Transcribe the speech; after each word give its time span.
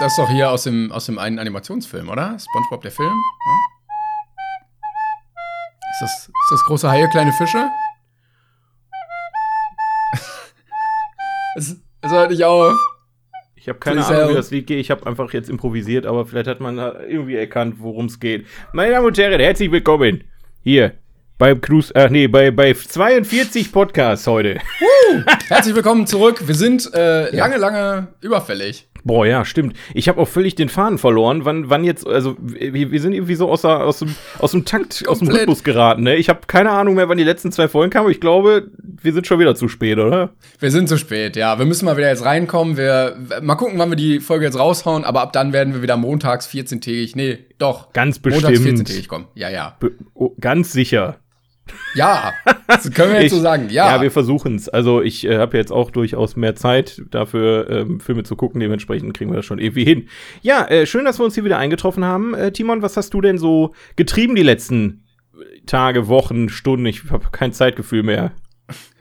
Das 0.00 0.12
ist 0.12 0.18
doch 0.18 0.30
hier 0.30 0.50
aus 0.50 0.62
dem, 0.62 0.90
aus 0.92 1.04
dem 1.04 1.18
einen 1.18 1.38
Animationsfilm, 1.38 2.08
oder? 2.08 2.34
SpongeBob 2.38 2.80
der 2.80 2.90
Film? 2.90 3.12
Ja? 3.12 3.56
Ist, 5.92 6.00
das, 6.00 6.10
ist 6.28 6.50
das 6.52 6.64
große 6.64 6.90
Haie, 6.90 7.06
kleine 7.10 7.32
Fische? 7.34 7.68
es, 11.56 11.76
es 12.00 12.10
hört 12.10 12.30
nicht 12.30 12.44
auf. 12.44 12.78
Ich 13.56 13.68
habe 13.68 13.78
keine 13.78 14.02
Ahnung, 14.06 14.30
wie 14.30 14.34
das 14.34 14.50
Lied 14.50 14.66
geht. 14.66 14.78
Ich 14.78 14.90
habe 14.90 15.06
einfach 15.06 15.30
jetzt 15.34 15.50
improvisiert, 15.50 16.06
aber 16.06 16.24
vielleicht 16.24 16.46
hat 16.46 16.60
man 16.60 16.78
irgendwie 16.78 17.36
erkannt, 17.36 17.74
worum 17.80 18.06
es 18.06 18.18
geht. 18.18 18.46
Meine 18.72 18.92
Damen 18.92 19.06
und 19.06 19.18
Herren, 19.18 19.38
herzlich 19.38 19.70
willkommen 19.70 20.24
hier 20.62 20.94
beim 21.36 21.60
Cruise, 21.60 21.92
ach 21.94 22.08
nee, 22.08 22.26
bei, 22.26 22.50
bei 22.50 22.72
42 22.72 23.70
Podcasts 23.70 24.26
heute. 24.26 24.60
Herzlich 25.48 25.74
willkommen 25.74 26.06
zurück. 26.06 26.46
Wir 26.46 26.54
sind 26.54 26.90
äh, 26.94 27.34
lange, 27.36 27.58
lange 27.58 28.08
überfällig. 28.22 28.89
Boah, 29.04 29.26
ja, 29.26 29.44
stimmt. 29.44 29.76
Ich 29.94 30.08
habe 30.08 30.20
auch 30.20 30.28
völlig 30.28 30.54
den 30.54 30.68
Faden 30.68 30.98
verloren. 30.98 31.44
Wann, 31.44 31.70
wann 31.70 31.84
jetzt, 31.84 32.06
also 32.06 32.36
wir, 32.40 32.90
wir 32.90 33.00
sind 33.00 33.12
irgendwie 33.12 33.34
so 33.34 33.50
aus, 33.50 33.62
der, 33.62 33.84
aus, 33.84 34.00
dem, 34.00 34.14
aus 34.38 34.50
dem 34.52 34.64
Takt, 34.64 35.04
aus 35.08 35.20
dem. 35.20 35.28
Rhythmus 35.28 35.64
geraten. 35.64 36.02
Ne? 36.02 36.16
Ich 36.16 36.28
habe 36.28 36.40
keine 36.46 36.70
Ahnung 36.70 36.94
mehr, 36.94 37.08
wann 37.08 37.18
die 37.18 37.24
letzten 37.24 37.52
zwei 37.52 37.68
Folgen 37.68 37.90
kamen. 37.90 38.04
aber 38.04 38.12
Ich 38.12 38.20
glaube, 38.20 38.68
wir 38.78 39.12
sind 39.12 39.26
schon 39.26 39.38
wieder 39.38 39.54
zu 39.54 39.68
spät, 39.68 39.98
oder? 39.98 40.30
Wir 40.58 40.70
sind 40.70 40.88
zu 40.88 40.98
spät, 40.98 41.36
ja. 41.36 41.58
Wir 41.58 41.66
müssen 41.66 41.84
mal 41.84 41.96
wieder 41.96 42.08
jetzt 42.08 42.24
reinkommen. 42.24 42.76
Wir 42.76 43.16
mal 43.40 43.56
gucken, 43.56 43.78
wann 43.78 43.90
wir 43.90 43.96
die 43.96 44.20
Folge 44.20 44.44
jetzt 44.46 44.58
raushauen, 44.58 45.04
aber 45.04 45.22
ab 45.22 45.32
dann 45.32 45.52
werden 45.52 45.74
wir 45.74 45.82
wieder 45.82 45.96
montags 45.96 46.48
14-tägig. 46.48 47.12
Nee, 47.14 47.38
doch. 47.58 47.92
Ganz 47.92 48.20
Montags 48.22 48.60
bestimmt. 48.60 48.88
14-tägig 48.88 49.08
kommen. 49.08 49.28
Ja, 49.34 49.48
ja. 49.48 49.76
Be 49.80 49.92
oh, 50.14 50.34
ganz 50.40 50.72
sicher. 50.72 51.16
Ja. 51.94 52.32
Das 52.70 52.90
können 52.92 53.12
wir 53.12 53.20
jetzt 53.22 53.32
Ich- 53.32 53.38
so 53.38 53.40
sagen. 53.42 53.68
Ja. 53.70 53.96
Ja, 53.96 54.02
wir 54.02 54.10
versuchen 54.10 54.54
es. 54.56 54.68
Also 54.68 55.02
ich 55.02 55.26
äh, 55.26 55.38
habe 55.38 55.56
jetzt 55.56 55.72
auch 55.72 55.90
durchaus 55.90 56.36
mehr 56.36 56.54
Zeit 56.54 57.02
dafür, 57.10 57.68
ähm, 57.70 58.00
Filme 58.00 58.22
zu 58.22 58.36
gucken. 58.36 58.60
Dementsprechend 58.60 59.14
kriegen 59.16 59.30
wir 59.30 59.36
das 59.36 59.44
schon 59.46 59.58
irgendwie 59.58 59.84
hin. 59.84 60.08
Ja, 60.42 60.66
äh, 60.68 60.86
schön, 60.86 61.04
dass 61.04 61.18
wir 61.18 61.24
uns 61.24 61.34
hier 61.34 61.44
wieder 61.44 61.58
eingetroffen 61.58 62.04
haben. 62.04 62.34
Äh, 62.34 62.52
Timon, 62.52 62.82
was 62.82 62.96
hast 62.96 63.12
du 63.14 63.20
denn 63.20 63.38
so 63.38 63.74
getrieben 63.96 64.34
die 64.34 64.42
letzten 64.42 65.04
äh, 65.34 65.60
Tage, 65.66 66.08
Wochen, 66.08 66.48
Stunden? 66.48 66.86
Ich 66.86 67.02
habe 67.10 67.26
kein 67.32 67.52
Zeitgefühl 67.52 68.02
mehr. 68.02 68.32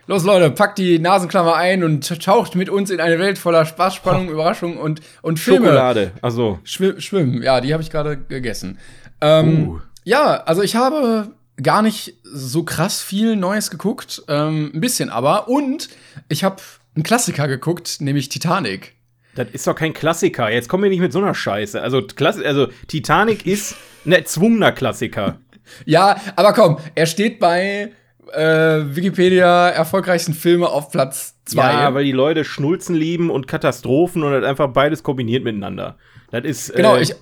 Los, 0.08 0.23
Leute, 0.23 0.50
packt 0.50 0.80
die 0.80 0.98
Nasenklammer 0.98 1.56
ein 1.56 1.83
und 1.83 2.23
taucht 2.26 2.56
mit 2.56 2.67
uns 2.67 2.89
in 2.89 3.00
eine 3.00 3.20
Welt 3.20 3.38
voller 3.38 3.64
Spaß, 3.66 3.94
Spannung, 3.94 4.30
Überraschung 4.31 4.78
und, 4.78 5.02
und 5.22 5.38
Filme. 5.39 5.67
Schokolade. 5.67 6.11
Also, 6.23 6.58
Schwimm, 6.64 7.00
schwimmen, 7.00 7.44
ja, 7.44 7.61
die 7.61 7.73
habe 7.73 7.83
ich 7.83 7.92
gerade 7.92 8.17
gegessen. 8.17 8.80
Ähm, 9.22 9.67
Uh. 9.67 9.80
Ja, 10.06 10.38
also 10.45 10.64
ich 10.64 10.76
habe 10.76 11.28
gar 11.61 11.81
nicht 11.81 12.15
so 12.23 12.63
krass 12.63 13.02
viel 13.02 13.35
Neues 13.35 13.69
geguckt, 13.71 14.23
ähm, 14.27 14.71
ein 14.73 14.81
bisschen 14.81 15.09
aber. 15.09 15.47
Und 15.47 15.89
ich 16.27 16.43
habe 16.43 16.57
einen 16.95 17.03
Klassiker 17.03 17.47
geguckt, 17.47 17.97
nämlich 18.02 18.29
Titanic. 18.29 18.95
das 19.35 19.47
ist 19.52 19.67
doch 19.67 19.75
kein 19.75 19.93
Klassiker. 19.93 20.49
Jetzt 20.52 20.67
kommen 20.69 20.83
wir 20.83 20.89
nicht 20.89 20.99
mit 20.99 21.13
so 21.13 21.19
einer 21.19 21.33
Scheiße. 21.35 21.81
Also, 21.81 22.02
Klasse, 22.02 22.45
also 22.45 22.67
Titanic 22.87 23.45
ist 23.45 23.75
ein 24.05 24.11
erzwungener 24.13 24.71
Klassiker. 24.71 25.39
Ja, 25.85 26.19
aber 26.35 26.53
komm, 26.53 26.80
er 26.95 27.05
steht 27.05 27.37
bei 27.39 27.91
äh, 28.33 28.41
Wikipedia 28.41 29.69
erfolgreichsten 29.69 30.33
Filme 30.33 30.67
auf 30.67 30.89
Platz 30.89 31.35
2. 31.45 31.57
Ja, 31.61 31.93
weil 31.93 32.05
die 32.05 32.11
Leute 32.11 32.43
Schnulzen 32.43 32.95
lieben 32.95 33.30
und 33.30 33.47
Katastrophen 33.47 34.23
und 34.23 34.31
halt 34.31 34.45
einfach 34.45 34.69
beides 34.73 35.03
kombiniert 35.03 35.43
miteinander. 35.43 35.99
Das 36.31 36.43
ist. 36.43 36.75
Genau, 36.75 36.95
äh, 36.95 37.03
ich- 37.03 37.13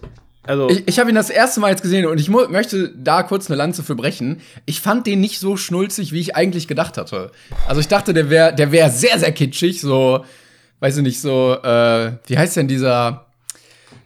Also, 0.48 0.70
Ich, 0.70 0.84
ich 0.88 1.00
habe 1.00 1.10
ihn 1.10 1.16
das 1.16 1.30
erste 1.30 1.60
Mal 1.60 1.70
jetzt 1.72 1.82
gesehen 1.82 2.06
und 2.06 2.20
ich 2.20 2.30
möchte 2.30 2.94
da 2.96 3.24
kurz 3.24 3.50
eine 3.50 3.58
Lanze 3.58 3.84
für 3.84 3.96
brechen. 3.96 4.42
Ich 4.66 4.82
fand 4.82 5.06
den 5.08 5.20
nicht 5.20 5.40
so 5.40 5.58
schnulzig, 5.58 6.12
wie 6.14 6.20
ich 6.20 6.36
eigentlich 6.36 6.68
gedacht 6.68 6.98
hatte. 6.98 7.32
Also 7.68 7.82
ich 7.82 7.88
dachte, 7.88 8.14
der 8.14 8.30
wäre 8.30 8.54
der 8.56 8.72
wär 8.72 8.90
sehr, 8.90 9.20
sehr 9.20 9.32
kitschig, 9.32 9.82
so, 9.82 10.24
weiß 10.80 10.98
ich 10.98 11.04
nicht, 11.04 11.22
so, 11.22 11.54
äh, 11.62 12.12
wie 12.28 12.38
heißt 12.38 12.56
denn 12.58 12.68
dieser, 12.68 13.28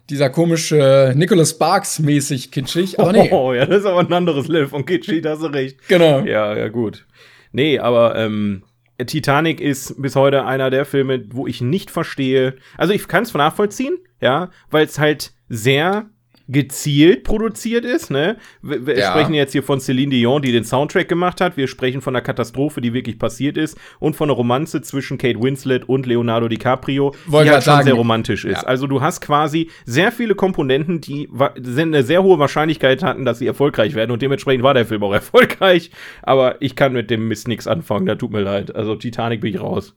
dieser 0.09 0.29
komische 0.29 1.13
Nicholas 1.15 1.51
Sparks 1.51 1.99
mäßig 1.99 2.51
kitschig? 2.51 2.99
Aber 2.99 3.11
nee, 3.13 3.29
Oh, 3.31 3.53
ja, 3.53 3.65
das 3.65 3.79
ist 3.79 3.85
aber 3.85 3.99
ein 4.01 4.11
anderes 4.13 4.47
Level 4.47 4.67
von 4.67 4.85
Kitschy, 4.85 5.21
da 5.21 5.31
hast 5.31 5.43
du 5.43 5.47
recht. 5.47 5.77
genau. 5.87 6.21
Ja, 6.21 6.55
ja, 6.57 6.67
gut. 6.69 7.05
Nee, 7.53 7.79
aber 7.79 8.15
ähm, 8.15 8.63
Titanic 9.05 9.59
ist 9.61 10.01
bis 10.01 10.15
heute 10.15 10.45
einer 10.45 10.69
der 10.69 10.85
Filme, 10.85 11.23
wo 11.31 11.47
ich 11.47 11.61
nicht 11.61 11.91
verstehe. 11.91 12.55
Also 12.77 12.93
ich 12.93 13.07
kann 13.07 13.23
es 13.23 13.33
nachvollziehen, 13.33 13.97
ja, 14.21 14.49
weil 14.69 14.85
es 14.85 14.99
halt 14.99 15.31
sehr 15.49 16.05
gezielt 16.47 17.23
produziert 17.23 17.85
ist, 17.85 18.11
ne? 18.11 18.37
Wir, 18.61 18.85
wir 18.85 18.97
Ja. 18.97 19.11
sprechen 19.11 19.33
jetzt 19.33 19.51
hier 19.51 19.63
von 19.63 19.79
Celine 19.79 20.11
Dion, 20.11 20.41
die 20.41 20.51
den 20.51 20.63
Soundtrack 20.63 21.07
gemacht 21.07 21.41
hat. 21.41 21.57
Wir 21.57 21.67
sprechen 21.67 22.01
von 22.01 22.15
einer 22.15 22.21
Katastrophe, 22.23 22.81
die 22.81 22.93
wirklich 22.93 23.17
passiert 23.19 23.57
ist 23.57 23.77
und 23.99 24.15
von 24.15 24.29
einer 24.29 24.35
Romanze 24.35 24.81
zwischen 24.81 25.17
Kate 25.17 25.41
Winslet 25.41 25.87
und 25.87 26.05
Leonardo 26.05 26.47
DiCaprio, 26.47 27.15
Wollte 27.25 27.49
die 27.49 27.53
halt 27.53 27.63
schon 27.63 27.73
sagen. 27.73 27.85
sehr 27.85 27.93
romantisch 27.93 28.45
ist. 28.45 28.61
Ja. 28.63 28.67
Also 28.67 28.87
du 28.87 29.01
hast 29.01 29.21
quasi 29.21 29.69
sehr 29.85 30.11
viele 30.11 30.35
Komponenten, 30.35 31.01
die 31.01 31.29
eine 31.77 32.03
sehr 32.03 32.23
hohe 32.23 32.39
Wahrscheinlichkeit 32.39 33.03
hatten, 33.03 33.25
dass 33.25 33.39
sie 33.39 33.47
erfolgreich 33.47 33.95
werden 33.95 34.11
und 34.11 34.21
dementsprechend 34.21 34.63
war 34.63 34.73
der 34.73 34.85
Film 34.85 35.03
auch 35.03 35.13
erfolgreich. 35.21 35.91
Aber 36.21 36.61
ich 36.61 36.75
kann 36.75 36.93
mit 36.93 37.09
dem 37.09 37.27
Mist 37.27 37.47
nichts 37.47 37.67
anfangen, 37.67 38.05
da 38.05 38.15
tut 38.15 38.31
mir 38.31 38.41
leid. 38.41 38.75
Also 38.75 38.95
Titanic 38.95 39.41
bin 39.41 39.53
ich 39.53 39.61
raus. 39.61 39.95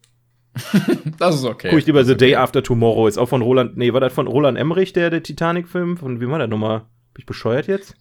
Das 1.18 1.34
ist 1.34 1.44
okay. 1.44 1.68
Guck 1.70 1.78
ich 1.78 1.86
lieber 1.86 2.04
The 2.04 2.16
Day 2.16 2.36
After 2.36 2.62
Tomorrow, 2.62 3.06
ist 3.08 3.18
auch 3.18 3.28
von 3.28 3.42
Roland, 3.42 3.76
nee, 3.76 3.92
war 3.92 4.00
das 4.00 4.12
von 4.12 4.26
Roland 4.26 4.58
Emmerich, 4.58 4.92
der, 4.92 5.10
der 5.10 5.22
Titanic-Film? 5.22 5.96
Von 5.96 6.20
wem 6.20 6.30
war 6.30 6.38
der 6.38 6.48
nochmal? 6.48 6.80
Bin 7.12 7.20
ich 7.20 7.26
bescheuert 7.26 7.66
jetzt? 7.66 7.94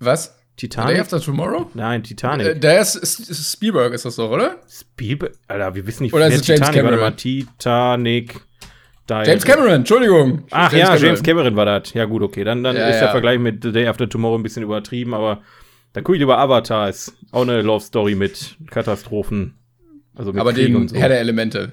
Was? 0.00 0.34
Day 0.60 0.68
Titanic? 0.68 0.98
After 1.00 1.20
Tomorrow? 1.20 1.70
Nein, 1.74 2.02
Titanic. 2.02 2.46
Äh, 2.46 2.58
der 2.58 2.80
ist, 2.80 3.52
Spielberg, 3.52 3.92
ist 3.94 4.04
das 4.04 4.16
doch, 4.16 4.30
oder? 4.30 4.56
Spielberg, 4.68 5.32
Alter, 5.46 5.74
wir 5.74 5.86
wissen 5.86 6.02
nicht, 6.02 6.12
Oder 6.12 6.28
wer 6.28 6.34
ist 6.34 6.40
es 6.42 6.46
James 6.48 6.70
Cameron? 6.72 6.98
mal, 6.98 7.12
Titanic. 7.12 8.40
James 9.08 9.44
Cameron, 9.44 9.70
Entschuldigung. 9.72 10.44
Ach 10.50 10.72
ja, 10.72 10.94
James 10.96 11.22
Cameron 11.22 11.56
war 11.56 11.64
das. 11.64 11.94
Ja, 11.94 12.04
gut, 12.04 12.22
okay. 12.22 12.44
Dann, 12.44 12.62
dann 12.62 12.76
Ja, 12.76 12.88
ist 12.88 12.98
der 12.98 13.06
ja. 13.06 13.10
Vergleich 13.12 13.38
mit 13.38 13.62
The 13.62 13.72
Day 13.72 13.86
After 13.86 14.08
Tomorrow 14.08 14.36
ein 14.36 14.42
bisschen 14.42 14.62
übertrieben, 14.62 15.14
aber 15.14 15.42
dann 15.92 16.04
gucke 16.04 16.16
ich 16.16 16.20
lieber 16.20 16.38
Avatar. 16.38 16.88
Ist 16.88 17.14
auch 17.32 17.42
eine 17.42 17.62
Love 17.62 17.82
Story 17.84 18.14
mit 18.14 18.56
Katastrophen. 18.70 19.54
Also 20.18 20.32
mit 20.32 20.40
Aber 20.40 20.52
Krieg 20.52 20.66
den 20.66 20.76
und 20.76 20.88
so. 20.90 20.96
Herr 20.96 21.08
der 21.08 21.20
Elemente. 21.20 21.72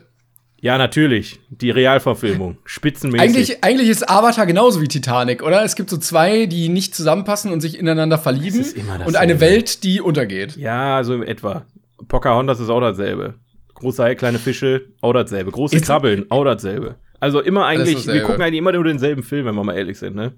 Ja, 0.62 0.78
natürlich. 0.78 1.40
Die 1.50 1.70
Realverfilmung. 1.70 2.58
Spitzenmäßig. 2.66 3.22
Eigentlich, 3.22 3.64
eigentlich 3.64 3.90
ist 3.90 4.10
Avatar 4.10 4.46
genauso 4.46 4.82
wie 4.82 4.88
Titanic, 4.88 5.44
oder? 5.44 5.64
Es 5.64 5.76
gibt 5.76 5.90
so 5.90 5.98
zwei, 5.98 6.46
die 6.46 6.70
nicht 6.70 6.96
zusammenpassen 6.96 7.52
und 7.52 7.60
sich 7.62 7.78
ineinander 7.78 8.18
verlieben. 8.18 8.62
Es 8.62 8.68
ist 8.68 8.78
immer 8.78 9.06
und 9.06 9.16
eine. 9.16 9.42
Welt, 9.42 9.84
die 9.84 10.00
untergeht. 10.00 10.56
Ja, 10.56 11.04
so 11.04 11.22
etwa. 11.22 11.66
Pocahontas 12.08 12.60
ist 12.60 12.70
auch 12.70 12.80
dasselbe. 12.80 13.36
Große 13.74 14.02
Haie, 14.04 14.16
kleine 14.16 14.40
Fische, 14.40 14.86
auch 15.02 15.14
dasselbe. 15.14 15.52
Große 15.52 15.76
Ist- 15.76 15.86
Krabbeln, 15.86 16.26
auch 16.30 16.46
dasselbe. 16.46 16.96
Also 17.20 17.42
immer 17.42 17.66
eigentlich, 17.66 18.08
wir 18.08 18.22
gucken 18.22 18.42
eigentlich 18.42 18.60
immer 18.60 18.72
nur 18.72 18.84
denselben 18.84 19.24
Film, 19.24 19.46
wenn 19.46 19.56
wir 19.56 19.64
mal 19.64 19.76
ehrlich 19.76 19.98
sind, 19.98 20.16
ne? 20.16 20.34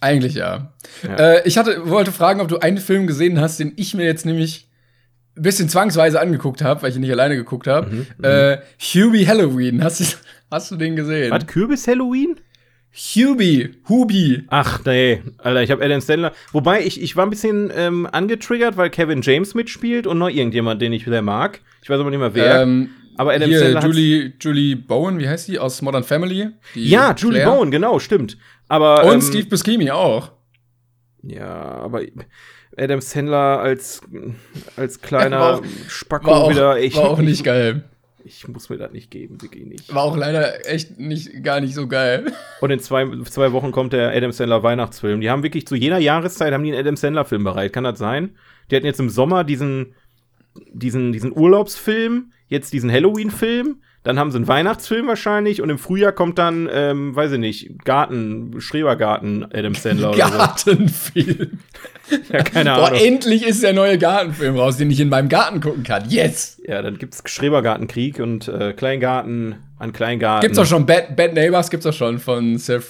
Eigentlich 0.00 0.34
ja. 0.34 0.72
Ja. 1.02 1.16
Äh, 1.16 1.48
ich 1.48 1.58
hatte, 1.58 1.88
wollte 1.88 2.12
fragen, 2.12 2.40
ob 2.40 2.48
du 2.48 2.58
einen 2.58 2.78
Film 2.78 3.06
gesehen 3.06 3.40
hast, 3.40 3.58
den 3.58 3.72
ich 3.76 3.94
mir 3.94 4.04
jetzt 4.04 4.24
nämlich 4.24 4.67
ein 5.38 5.42
bisschen 5.42 5.68
zwangsweise 5.68 6.20
angeguckt 6.20 6.62
habe, 6.62 6.82
weil 6.82 6.90
ich 6.90 6.96
ihn 6.96 7.02
nicht 7.02 7.12
alleine 7.12 7.36
geguckt 7.36 7.66
habe. 7.66 7.90
Mhm, 7.90 8.06
äh, 8.22 8.58
Hubie 8.78 9.26
Halloween. 9.26 9.82
Hast 9.88 10.00
du, 10.00 10.04
hast 10.50 10.70
du 10.70 10.76
den 10.76 10.96
gesehen? 10.96 11.30
Was, 11.30 11.46
Kürbis-Halloween? 11.46 12.36
Hubie. 12.92 13.70
Hubie. 13.88 14.44
Ach 14.48 14.80
nee, 14.84 15.22
Alter, 15.38 15.62
ich 15.62 15.70
habe 15.70 15.84
Adam 15.84 16.00
Sandler. 16.00 16.32
Wobei, 16.52 16.84
ich, 16.84 17.00
ich 17.00 17.16
war 17.16 17.26
ein 17.26 17.30
bisschen 17.30 17.70
ähm, 17.76 18.08
angetriggert, 18.10 18.76
weil 18.76 18.90
Kevin 18.90 19.22
James 19.22 19.54
mitspielt 19.54 20.06
und 20.06 20.18
noch 20.18 20.28
irgendjemand, 20.28 20.82
den 20.82 20.92
ich 20.92 21.04
sehr 21.04 21.22
mag. 21.22 21.60
Ich 21.82 21.90
weiß 21.90 22.00
aber 22.00 22.10
nicht 22.10 22.18
mehr 22.18 22.34
wer. 22.34 22.62
Ähm, 22.62 22.90
aber 23.16 23.32
Adam 23.32 23.48
hier, 23.48 23.58
Sandler 23.58 23.82
Julie, 23.82 24.32
Julie 24.40 24.76
Bowen, 24.76 25.18
wie 25.18 25.28
heißt 25.28 25.48
die? 25.48 25.58
Aus 25.58 25.82
Modern 25.82 26.04
Family? 26.04 26.48
Ja, 26.74 27.14
Julie 27.14 27.40
Claire. 27.40 27.56
Bowen, 27.56 27.70
genau, 27.70 27.98
stimmt. 27.98 28.38
Aber, 28.68 29.04
Und 29.04 29.14
ähm, 29.14 29.20
Steve 29.22 29.46
Buscemi 29.48 29.90
auch. 29.90 30.32
Ja, 31.22 31.48
aber 31.48 32.02
Adam 32.78 33.00
Sandler 33.00 33.60
als, 33.60 34.00
als 34.76 35.00
kleiner 35.00 35.40
War 35.40 35.54
auch- 35.58 35.64
Spacko 35.88 36.26
War 36.30 36.36
auch, 36.44 36.50
wieder. 36.50 36.78
Ich, 36.80 36.96
war 36.96 37.10
auch 37.10 37.18
nicht 37.20 37.44
geil. 37.44 37.84
Ich 38.24 38.46
muss 38.46 38.68
mir 38.68 38.76
das 38.76 38.92
nicht 38.92 39.10
geben, 39.10 39.40
wirklich 39.40 39.64
nicht. 39.64 39.94
War 39.94 40.02
auch 40.02 40.16
leider 40.16 40.68
echt 40.70 40.98
nicht, 40.98 41.42
gar 41.42 41.60
nicht 41.60 41.74
so 41.74 41.86
geil. 41.88 42.32
Und 42.60 42.70
in 42.70 42.78
zwei, 42.78 43.06
zwei 43.24 43.52
Wochen 43.52 43.70
kommt 43.72 43.94
der 43.94 44.10
Adam 44.14 44.32
Sandler 44.32 44.62
Weihnachtsfilm. 44.62 45.20
Die 45.22 45.30
haben 45.30 45.42
wirklich 45.42 45.66
zu 45.66 45.74
jeder 45.76 45.98
Jahreszeit 45.98 46.52
haben 46.52 46.62
die 46.62 46.72
einen 46.72 46.80
Adam 46.80 46.96
Sandler 46.96 47.24
Film 47.24 47.44
bereit. 47.44 47.72
Kann 47.72 47.84
das 47.84 47.98
sein? 47.98 48.36
Die 48.70 48.76
hatten 48.76 48.84
jetzt 48.86 49.00
im 49.00 49.08
Sommer 49.08 49.44
diesen, 49.44 49.94
diesen, 50.72 51.12
diesen 51.12 51.32
Urlaubsfilm, 51.32 52.32
jetzt 52.48 52.72
diesen 52.74 52.92
Halloween-Film. 52.92 53.80
Dann 54.04 54.18
haben 54.18 54.30
sie 54.30 54.36
einen 54.36 54.48
Weihnachtsfilm 54.48 55.06
wahrscheinlich 55.06 55.60
und 55.60 55.68
im 55.70 55.78
Frühjahr 55.78 56.12
kommt 56.12 56.38
dann, 56.38 56.68
ähm, 56.72 57.14
weiß 57.16 57.32
ich 57.32 57.38
nicht, 57.38 57.84
Garten, 57.84 58.54
Schrebergarten 58.60 59.46
Adam 59.52 59.74
Sandler 59.74 60.10
oder 60.10 60.18
Gartenfilm. 60.18 61.36
so. 61.38 61.46
Ja, 62.32 62.42
keine 62.42 62.70
Boah, 62.74 62.86
Ahnung. 62.88 63.00
endlich 63.02 63.46
ist 63.46 63.62
der 63.62 63.74
neue 63.74 63.98
Gartenfilm 63.98 64.56
raus, 64.56 64.78
den 64.78 64.90
ich 64.90 64.98
in 64.98 65.10
meinem 65.10 65.28
Garten 65.28 65.60
gucken 65.60 65.82
kann. 65.82 66.08
Yes! 66.08 66.58
Ja, 66.66 66.80
dann 66.80 66.96
gibt's 66.96 67.22
Schrebergartenkrieg 67.26 68.18
und 68.20 68.48
äh, 68.48 68.72
Kleingarten 68.72 69.56
an 69.78 69.92
Kleingarten. 69.92 70.40
Gibt's 70.40 70.56
doch 70.56 70.64
schon. 70.64 70.86
Bad, 70.86 71.16
Bad 71.16 71.34
Neighbors 71.34 71.68
gibt's 71.68 71.84
doch 71.84 71.92
schon 71.92 72.18
von 72.18 72.56
Seth 72.56 72.86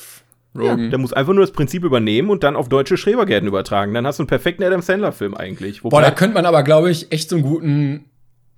Ja, 0.55 0.61
Rogen. 0.71 0.91
der 0.91 1.01
muss 1.01 1.13
einfach 1.13 1.33
nur 1.33 1.43
das 1.43 1.51
Prinzip 1.51 1.83
übernehmen 1.83 2.31
und 2.31 2.45
dann 2.45 2.55
auf 2.55 2.69
deutsche 2.69 2.97
Schrebergärten 2.97 3.49
übertragen. 3.49 3.93
Dann 3.93 4.07
hast 4.07 4.21
du 4.21 4.23
einen 4.23 4.29
perfekten 4.29 4.63
Adam 4.63 4.83
Sandler-Film 4.83 5.35
eigentlich. 5.35 5.83
Boah, 5.83 5.91
Wobei, 5.91 6.03
da 6.03 6.11
könnte 6.13 6.35
man 6.35 6.47
aber, 6.47 6.63
glaube 6.63 6.89
ich, 6.91 7.11
echt 7.11 7.29
so 7.29 7.35
einen 7.37 7.45
guten 7.45 8.05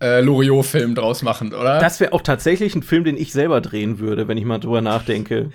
äh, 0.00 0.20
Loriot-Film 0.20 0.94
draus 0.94 1.22
machen, 1.22 1.52
oder? 1.52 1.78
das 1.78 2.00
wäre 2.00 2.12
auch 2.12 2.22
tatsächlich 2.22 2.74
ein 2.74 2.82
Film, 2.82 3.04
den 3.04 3.16
ich 3.16 3.32
selber 3.32 3.60
drehen 3.60 3.98
würde, 3.98 4.28
wenn 4.28 4.38
ich 4.38 4.44
mal 4.44 4.58
drüber 4.58 4.80
nachdenke. 4.80 5.50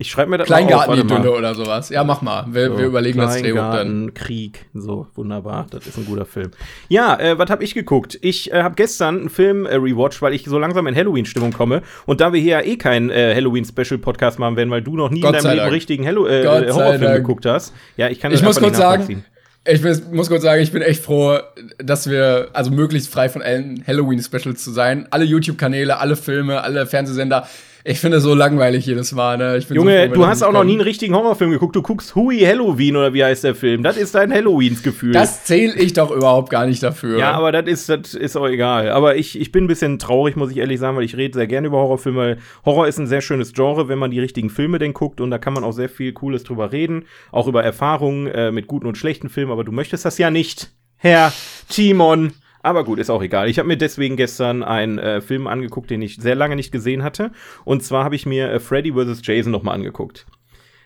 Ich 0.00 0.10
schreibe 0.10 0.30
mir 0.30 0.38
das 0.38 0.46
Kleingarten-Idylle 0.46 1.32
oder 1.32 1.56
sowas. 1.56 1.88
Ja, 1.88 2.04
mach 2.04 2.22
mal. 2.22 2.46
Wir, 2.52 2.68
So, 2.68 2.78
wir 2.78 2.86
überlegen 2.86 3.18
das 3.18 3.36
Drehbuch 3.40 3.72
dann. 3.72 4.14
Krieg, 4.14 4.66
so 4.72 5.08
wunderbar. 5.16 5.66
Das 5.70 5.88
ist 5.88 5.98
ein 5.98 6.06
guter 6.06 6.24
Film. 6.24 6.52
Ja, 6.88 7.18
äh, 7.18 7.36
was 7.36 7.50
habe 7.50 7.64
ich 7.64 7.74
geguckt? 7.74 8.16
Ich 8.22 8.52
äh, 8.52 8.62
habe 8.62 8.76
gestern 8.76 9.18
einen 9.18 9.28
Film 9.28 9.66
äh, 9.66 9.74
rewatcht, 9.74 10.22
weil 10.22 10.34
ich 10.34 10.44
so 10.44 10.56
langsam 10.56 10.86
in 10.86 10.94
Halloween-Stimmung 10.94 11.52
komme. 11.52 11.82
Und 12.06 12.20
da 12.20 12.32
wir 12.32 12.40
hier 12.40 12.60
ja 12.60 12.60
eh 12.60 12.76
keinen 12.76 13.10
äh, 13.10 13.34
Halloween-Special-Podcast 13.34 14.38
machen 14.38 14.56
werden, 14.56 14.70
weil 14.70 14.82
du 14.82 14.96
noch 14.96 15.10
nie 15.10 15.20
Gott 15.20 15.34
in 15.36 15.42
deinem 15.42 15.56
Leben 15.56 15.70
richtigen 15.70 16.06
Hallo 16.06 16.28
äh, 16.28 16.46
Horrorfilm 16.46 17.14
geguckt 17.14 17.44
hast. 17.44 17.74
Ja, 17.96 18.08
ich 18.08 18.20
kann 18.20 18.30
Ich 18.30 18.38
das 18.38 18.46
muss 18.46 18.58
einfach 18.58 18.68
kurz 18.68 18.78
sagen. 18.78 19.24
Ich 19.68 19.82
muss 20.10 20.28
kurz 20.28 20.42
sagen, 20.42 20.62
ich 20.62 20.72
bin 20.72 20.82
echt 20.82 21.02
froh, 21.02 21.38
dass 21.78 22.08
wir, 22.08 22.48
also 22.52 22.70
möglichst 22.70 23.12
frei 23.12 23.28
von 23.28 23.42
allen 23.42 23.84
Halloween-Specials 23.86 24.64
zu 24.64 24.70
sein. 24.70 25.06
Alle 25.10 25.24
YouTube-Kanäle, 25.24 25.98
alle 25.98 26.16
Filme, 26.16 26.62
alle 26.62 26.86
Fernsehsender. 26.86 27.46
Ich 27.90 28.00
finde 28.00 28.18
es 28.18 28.22
so 28.22 28.34
langweilig 28.34 28.84
jedes 28.84 29.12
Mal, 29.12 29.38
ne? 29.38 29.52
Bin 29.54 29.62
so 29.62 29.74
Junge, 29.74 30.08
froh, 30.08 30.14
du 30.14 30.26
hast 30.26 30.42
auch 30.42 30.52
noch 30.52 30.62
nie 30.62 30.72
einen 30.72 30.82
richtigen 30.82 31.14
Horrorfilm 31.14 31.50
geguckt. 31.52 31.74
Du 31.74 31.80
guckst 31.80 32.14
Hui 32.14 32.40
Halloween 32.40 32.96
oder 32.96 33.14
wie 33.14 33.24
heißt 33.24 33.44
der 33.44 33.54
Film? 33.54 33.82
Das 33.82 33.96
ist 33.96 34.14
dein 34.14 34.30
Halloweens-Gefühl. 34.30 35.12
Das 35.12 35.44
zähle 35.44 35.74
ich 35.74 35.94
doch 35.94 36.10
überhaupt 36.10 36.50
gar 36.50 36.66
nicht 36.66 36.82
dafür. 36.82 37.18
Ja, 37.18 37.32
aber 37.32 37.50
das 37.50 37.66
ist, 37.66 37.88
das 37.88 38.12
ist 38.12 38.36
auch 38.36 38.46
egal. 38.46 38.90
Aber 38.90 39.16
ich, 39.16 39.40
ich 39.40 39.52
bin 39.52 39.64
ein 39.64 39.68
bisschen 39.68 39.98
traurig, 39.98 40.36
muss 40.36 40.50
ich 40.50 40.58
ehrlich 40.58 40.78
sagen, 40.78 40.98
weil 40.98 41.04
ich 41.04 41.16
rede 41.16 41.38
sehr 41.38 41.46
gerne 41.46 41.68
über 41.68 41.78
Horrorfilme. 41.78 42.18
weil 42.18 42.38
Horror 42.66 42.88
ist 42.88 42.98
ein 42.98 43.06
sehr 43.06 43.22
schönes 43.22 43.54
Genre, 43.54 43.88
wenn 43.88 43.98
man 43.98 44.10
die 44.10 44.20
richtigen 44.20 44.50
Filme 44.50 44.78
denn 44.78 44.92
guckt 44.92 45.22
und 45.22 45.30
da 45.30 45.38
kann 45.38 45.54
man 45.54 45.64
auch 45.64 45.72
sehr 45.72 45.88
viel 45.88 46.12
Cooles 46.12 46.44
drüber 46.44 46.72
reden. 46.72 47.06
Auch 47.32 47.46
über 47.46 47.64
Erfahrungen 47.64 48.26
äh, 48.26 48.52
mit 48.52 48.66
guten 48.66 48.86
und 48.86 48.98
schlechten 48.98 49.30
Filmen, 49.30 49.50
aber 49.50 49.64
du 49.64 49.72
möchtest 49.72 50.04
das 50.04 50.18
ja 50.18 50.30
nicht, 50.30 50.72
Herr 50.96 51.32
Timon. 51.70 52.32
Aber 52.68 52.84
gut, 52.84 52.98
ist 52.98 53.08
auch 53.08 53.22
egal. 53.22 53.48
Ich 53.48 53.58
habe 53.58 53.66
mir 53.66 53.78
deswegen 53.78 54.16
gestern 54.16 54.62
einen 54.62 54.98
äh, 54.98 55.22
Film 55.22 55.46
angeguckt, 55.46 55.88
den 55.88 56.02
ich 56.02 56.16
sehr 56.16 56.34
lange 56.34 56.54
nicht 56.54 56.70
gesehen 56.70 57.02
hatte. 57.02 57.32
Und 57.64 57.82
zwar 57.82 58.04
habe 58.04 58.14
ich 58.14 58.26
mir 58.26 58.52
äh, 58.52 58.60
Freddy 58.60 58.92
vs. 58.92 59.22
Jason 59.24 59.50
nochmal 59.50 59.74
angeguckt. 59.74 60.26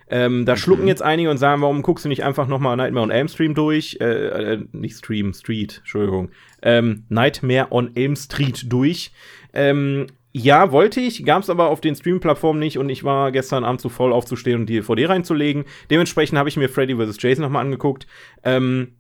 Ähm, 0.09 0.47
da 0.47 0.57
schlucken 0.57 0.87
jetzt 0.87 1.03
einige 1.03 1.29
und 1.29 1.39
sagen, 1.39 1.61
warum 1.61 1.83
guckst 1.83 2.05
du 2.05 2.09
nicht 2.09 2.23
einfach 2.23 2.47
nochmal 2.47 2.77
Nightmare 2.77 3.03
on 3.03 3.11
Elm 3.11 3.27
Street 3.27 3.59
durch? 3.59 3.99
Äh, 4.01 4.05
äh, 4.05 4.65
nicht 4.71 4.97
Stream, 4.97 5.35
Street, 5.35 5.79
Entschuldigung. 5.79 6.31
Ähm, 6.63 7.05
Nightmare 7.09 7.73
on 7.73 7.97
Elm 7.97 8.15
Street 8.15 8.73
durch. 8.73 9.11
Ähm, 9.53 10.07
ja, 10.31 10.71
wollte 10.71 11.01
ich, 11.01 11.25
gab's 11.25 11.51
aber 11.51 11.69
auf 11.69 11.81
den 11.81 11.97
Stream-Plattformen 11.97 12.61
nicht 12.61 12.79
und 12.79 12.91
ich 12.91 13.03
war 13.03 13.33
gestern 13.33 13.65
Abend 13.65 13.81
zu 13.81 13.89
voll 13.89 14.13
aufzustehen 14.13 14.61
und 14.61 14.67
die 14.67 14.77
DVD 14.77 15.07
reinzulegen. 15.07 15.65
Dementsprechend 15.91 16.39
habe 16.39 16.49
ich 16.49 16.57
mir 16.57 16.69
Freddy 16.69 16.95
vs. 16.95 17.17
Jason 17.21 17.43
nochmal 17.43 17.65
angeguckt. 17.65 18.07
Ähm, 18.45 18.93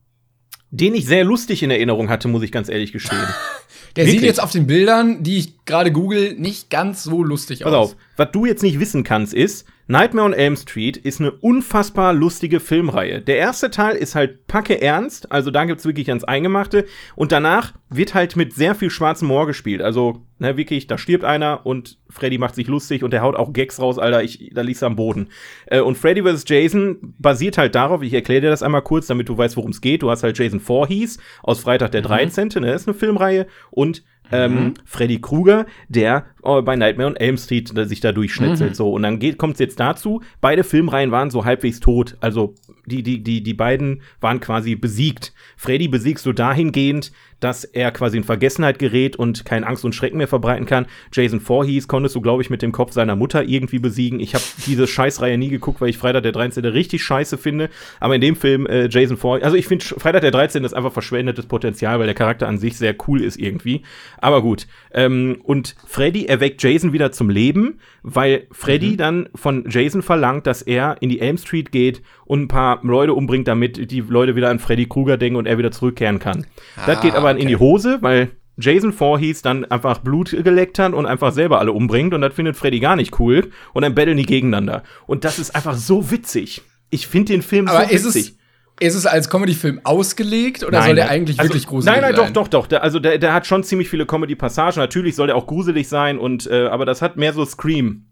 den 0.72 0.94
ich 0.94 1.06
sehr 1.06 1.22
lustig 1.22 1.62
in 1.62 1.70
Erinnerung 1.70 2.08
hatte, 2.08 2.28
muss 2.28 2.42
ich 2.42 2.50
ganz 2.50 2.68
ehrlich 2.68 2.92
gestehen. 2.92 3.20
Der 3.96 4.06
sieht 4.06 4.14
Wirklich? 4.14 4.28
jetzt 4.28 4.42
auf 4.42 4.50
den 4.50 4.66
Bildern, 4.66 5.22
die 5.22 5.36
ich 5.36 5.64
gerade 5.66 5.92
google, 5.92 6.32
nicht 6.38 6.70
ganz 6.70 7.04
so 7.04 7.22
lustig 7.22 7.60
Pass 7.60 7.74
aus. 7.74 7.90
auf, 7.90 7.96
was 8.16 8.30
du 8.32 8.46
jetzt 8.46 8.62
nicht 8.62 8.80
wissen 8.80 9.04
kannst, 9.04 9.34
ist, 9.34 9.66
Nightmare 9.88 10.26
on 10.26 10.32
Elm 10.32 10.56
Street 10.56 10.96
ist 10.96 11.20
eine 11.20 11.32
unfassbar 11.32 12.12
lustige 12.12 12.60
Filmreihe. 12.60 13.20
Der 13.20 13.36
erste 13.36 13.70
Teil 13.70 13.96
ist 13.96 14.14
halt 14.14 14.46
packe 14.46 14.80
ernst, 14.80 15.32
also 15.32 15.50
da 15.50 15.64
gibt's 15.64 15.84
wirklich 15.84 16.08
ans 16.08 16.24
Eingemachte. 16.24 16.86
Und 17.16 17.32
danach 17.32 17.72
wird 17.90 18.14
halt 18.14 18.36
mit 18.36 18.54
sehr 18.54 18.74
viel 18.74 18.90
schwarzem 18.90 19.28
Moor 19.28 19.46
gespielt. 19.46 19.82
Also, 19.82 20.24
ne, 20.38 20.56
wirklich, 20.56 20.86
da 20.86 20.98
stirbt 20.98 21.24
einer 21.24 21.66
und 21.66 21.98
Freddy 22.08 22.38
macht 22.38 22.54
sich 22.54 22.68
lustig 22.68 23.02
und 23.02 23.12
der 23.12 23.22
haut 23.22 23.34
auch 23.34 23.52
Gags 23.52 23.80
raus, 23.80 23.98
Alter, 23.98 24.22
ich, 24.22 24.50
da 24.54 24.62
liegt's 24.62 24.82
am 24.82 24.96
Boden. 24.96 25.28
Äh, 25.66 25.80
und 25.80 25.98
Freddy 25.98 26.22
vs. 26.22 26.44
Jason 26.46 27.14
basiert 27.18 27.58
halt 27.58 27.74
darauf, 27.74 28.02
ich 28.02 28.14
erkläre 28.14 28.42
dir 28.42 28.50
das 28.50 28.62
einmal 28.62 28.82
kurz, 28.82 29.08
damit 29.08 29.28
du 29.28 29.36
weißt, 29.36 29.56
worum 29.56 29.72
es 29.72 29.80
geht. 29.80 30.02
Du 30.02 30.10
hast 30.10 30.22
halt 30.22 30.38
Jason 30.38 30.60
Voorhees 30.60 31.18
aus 31.42 31.60
Freitag 31.60 31.90
der 31.90 32.02
13., 32.02 32.48
ne, 32.60 32.72
das 32.72 32.82
ist 32.82 32.88
eine 32.88 32.96
Filmreihe 32.96 33.46
und 33.70 34.04
ähm, 34.32 34.74
Freddy 34.84 35.20
Krueger, 35.20 35.66
der 35.88 36.26
äh, 36.44 36.62
bei 36.62 36.76
Nightmare 36.76 37.10
on 37.10 37.16
Elm 37.16 37.36
Street 37.36 37.76
äh, 37.76 37.86
sich 37.86 38.00
da 38.00 38.12
durchschnitzelt. 38.12 38.74
So, 38.76 38.92
und 38.92 39.02
dann 39.02 39.18
kommt 39.36 39.54
es 39.54 39.60
jetzt 39.60 39.78
dazu, 39.80 40.22
beide 40.40 40.64
Filmreihen 40.64 41.10
waren 41.10 41.30
so 41.30 41.44
halbwegs 41.44 41.80
tot. 41.80 42.16
Also 42.20 42.54
die, 42.86 43.02
die, 43.02 43.22
die, 43.22 43.42
die 43.42 43.54
beiden 43.54 44.02
waren 44.20 44.40
quasi 44.40 44.74
besiegt. 44.74 45.32
Freddy 45.56 45.88
besiegst 45.88 46.26
du 46.26 46.32
dahingehend, 46.32 47.12
dass 47.42 47.64
er 47.64 47.90
quasi 47.90 48.16
in 48.16 48.24
Vergessenheit 48.24 48.78
gerät 48.78 49.16
und 49.16 49.44
keine 49.44 49.66
Angst 49.66 49.84
und 49.84 49.94
Schrecken 49.94 50.18
mehr 50.18 50.28
verbreiten 50.28 50.64
kann. 50.64 50.86
Jason 51.12 51.40
Voorhees 51.40 51.88
konntest 51.88 52.14
du, 52.14 52.20
glaube 52.20 52.42
ich, 52.42 52.50
mit 52.50 52.62
dem 52.62 52.70
Kopf 52.70 52.92
seiner 52.92 53.16
Mutter 53.16 53.42
irgendwie 53.42 53.80
besiegen. 53.80 54.20
Ich 54.20 54.34
habe 54.34 54.44
diese 54.66 54.86
Scheißreihe 54.86 55.36
nie 55.36 55.48
geguckt, 55.48 55.80
weil 55.80 55.88
ich 55.88 55.98
Freitag 55.98 56.22
der 56.22 56.32
13. 56.32 56.64
richtig 56.64 57.02
scheiße 57.02 57.38
finde. 57.38 57.68
Aber 57.98 58.14
in 58.14 58.20
dem 58.20 58.36
Film 58.36 58.66
äh, 58.66 58.88
Jason 58.88 59.16
Voorhees, 59.16 59.44
also 59.44 59.56
ich 59.56 59.66
finde 59.66 59.84
Freitag 59.84 60.20
der 60.20 60.30
13. 60.30 60.62
ist 60.64 60.72
einfach 60.72 60.92
verschwendetes 60.92 61.46
Potenzial, 61.46 61.98
weil 61.98 62.06
der 62.06 62.14
Charakter 62.14 62.46
an 62.46 62.58
sich 62.58 62.76
sehr 62.76 62.94
cool 63.08 63.20
ist 63.20 63.38
irgendwie. 63.38 63.82
Aber 64.18 64.40
gut. 64.40 64.68
Ähm, 64.92 65.40
und 65.42 65.74
Freddy 65.86 66.26
erweckt 66.26 66.62
Jason 66.62 66.92
wieder 66.92 67.10
zum 67.10 67.28
Leben, 67.28 67.80
weil 68.02 68.46
Freddy 68.52 68.96
dann 68.96 69.28
von 69.34 69.64
Jason 69.68 70.02
verlangt, 70.02 70.46
dass 70.46 70.62
er 70.62 70.96
in 71.00 71.08
die 71.08 71.20
Elm 71.20 71.38
Street 71.38 71.72
geht 71.72 72.02
und 72.24 72.42
ein 72.42 72.48
paar 72.48 72.80
Leute 72.82 73.14
umbringt, 73.14 73.48
damit 73.48 73.90
die 73.90 74.00
Leute 74.00 74.36
wieder 74.36 74.48
an 74.48 74.58
Freddy 74.58 74.86
Krueger 74.86 75.16
denken 75.16 75.36
und 75.36 75.46
er 75.46 75.58
wieder 75.58 75.70
zurückkehren 75.70 76.18
kann. 76.18 76.46
das 76.86 77.00
geht 77.00 77.14
aber 77.14 77.31
in 77.36 77.48
die 77.48 77.56
Hose, 77.56 77.98
weil 78.00 78.30
Jason 78.58 78.92
Voorhees 78.92 79.42
dann 79.42 79.64
einfach 79.64 79.98
Blut 79.98 80.30
geleckt 80.30 80.78
hat 80.78 80.92
und 80.92 81.06
einfach 81.06 81.32
selber 81.32 81.58
alle 81.58 81.72
umbringt 81.72 82.14
und 82.14 82.20
das 82.20 82.34
findet 82.34 82.56
Freddy 82.56 82.80
gar 82.80 82.96
nicht 82.96 83.18
cool 83.18 83.50
und 83.72 83.82
dann 83.82 83.94
battlen 83.94 84.16
die 84.16 84.26
gegeneinander. 84.26 84.82
Und 85.06 85.24
das 85.24 85.38
ist 85.38 85.54
einfach 85.54 85.74
so 85.74 86.10
witzig. 86.10 86.62
Ich 86.90 87.06
finde 87.06 87.32
den 87.32 87.42
Film 87.42 87.68
Aber 87.68 87.86
so 87.86 87.90
ist 87.90 88.04
witzig. 88.04 88.36
es, 88.80 88.88
ist 88.88 88.94
es 88.96 89.06
als 89.06 89.30
Comedy-Film 89.30 89.80
ausgelegt 89.84 90.64
oder 90.64 90.82
soll 90.82 90.94
der 90.94 91.08
eigentlich 91.08 91.40
also, 91.40 91.50
wirklich 91.50 91.66
gruselig 91.66 91.94
Nein, 91.94 92.02
nein, 92.02 92.16
sein? 92.16 92.34
doch, 92.34 92.42
doch, 92.44 92.48
doch. 92.48 92.66
Der, 92.66 92.82
also 92.82 92.98
der, 92.98 93.18
der 93.18 93.32
hat 93.32 93.46
schon 93.46 93.64
ziemlich 93.64 93.88
viele 93.88 94.04
Comedy-Passagen. 94.04 94.78
Natürlich 94.78 95.16
soll 95.16 95.28
der 95.28 95.36
auch 95.36 95.46
gruselig 95.46 95.88
sein 95.88 96.18
und 96.18 96.46
äh, 96.46 96.66
aber 96.66 96.84
das 96.84 97.00
hat 97.00 97.16
mehr 97.16 97.32
so 97.32 97.44
Scream. 97.44 98.06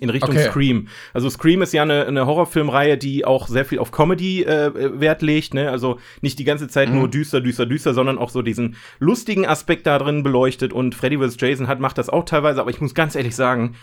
In 0.00 0.08
Richtung 0.08 0.30
Okay. 0.30 0.48
Scream. 0.50 0.88
Also 1.12 1.28
Scream 1.28 1.60
ist 1.60 1.72
ja 1.72 1.82
eine, 1.82 2.06
eine 2.06 2.26
Horrorfilmreihe, 2.26 2.96
die 2.96 3.24
auch 3.26 3.46
sehr 3.46 3.64
viel 3.64 3.78
auf 3.78 3.90
Comedy 3.90 4.42
äh, 4.42 5.00
Wert 5.00 5.20
legt. 5.20 5.52
Ne? 5.52 5.70
Also 5.70 5.98
nicht 6.22 6.38
die 6.38 6.44
ganze 6.44 6.66
Zeit 6.68 6.88
nur 6.88 7.08
düster, 7.08 7.40
düster, 7.42 7.66
düster, 7.66 7.92
sondern 7.92 8.16
auch 8.16 8.30
so 8.30 8.40
diesen 8.40 8.76
lustigen 9.00 9.46
Aspekt 9.46 9.86
da 9.86 9.98
drin 9.98 10.22
beleuchtet. 10.22 10.72
Und 10.72 10.94
Freddy 10.94 11.18
vs. 11.18 11.36
Jason 11.38 11.68
hat 11.68 11.78
macht 11.78 11.98
das 11.98 12.08
auch 12.08 12.24
teilweise. 12.24 12.60
Aber 12.60 12.70
ich 12.70 12.80
muss 12.80 12.94
ganz 12.94 13.14
ehrlich 13.14 13.36
sagen, 13.36 13.74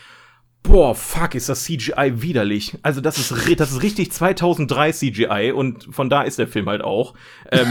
Boah, 0.62 0.94
fuck, 0.94 1.36
ist 1.36 1.48
das 1.48 1.64
CGI 1.64 2.22
widerlich. 2.22 2.78
Also 2.84 3.00
das 3.00 3.18
ist, 3.18 3.32
das 3.60 3.72
ist 3.72 3.82
richtig 3.82 4.12
2003 4.12 4.92
CGI 4.92 5.54
und 5.56 5.88
von 5.90 6.10
da 6.10 6.22
ist 6.22 6.38
der 6.38 6.48
Film 6.48 6.68
halt 6.68 6.84
auch. 6.84 7.14
Ähm, 7.52 7.68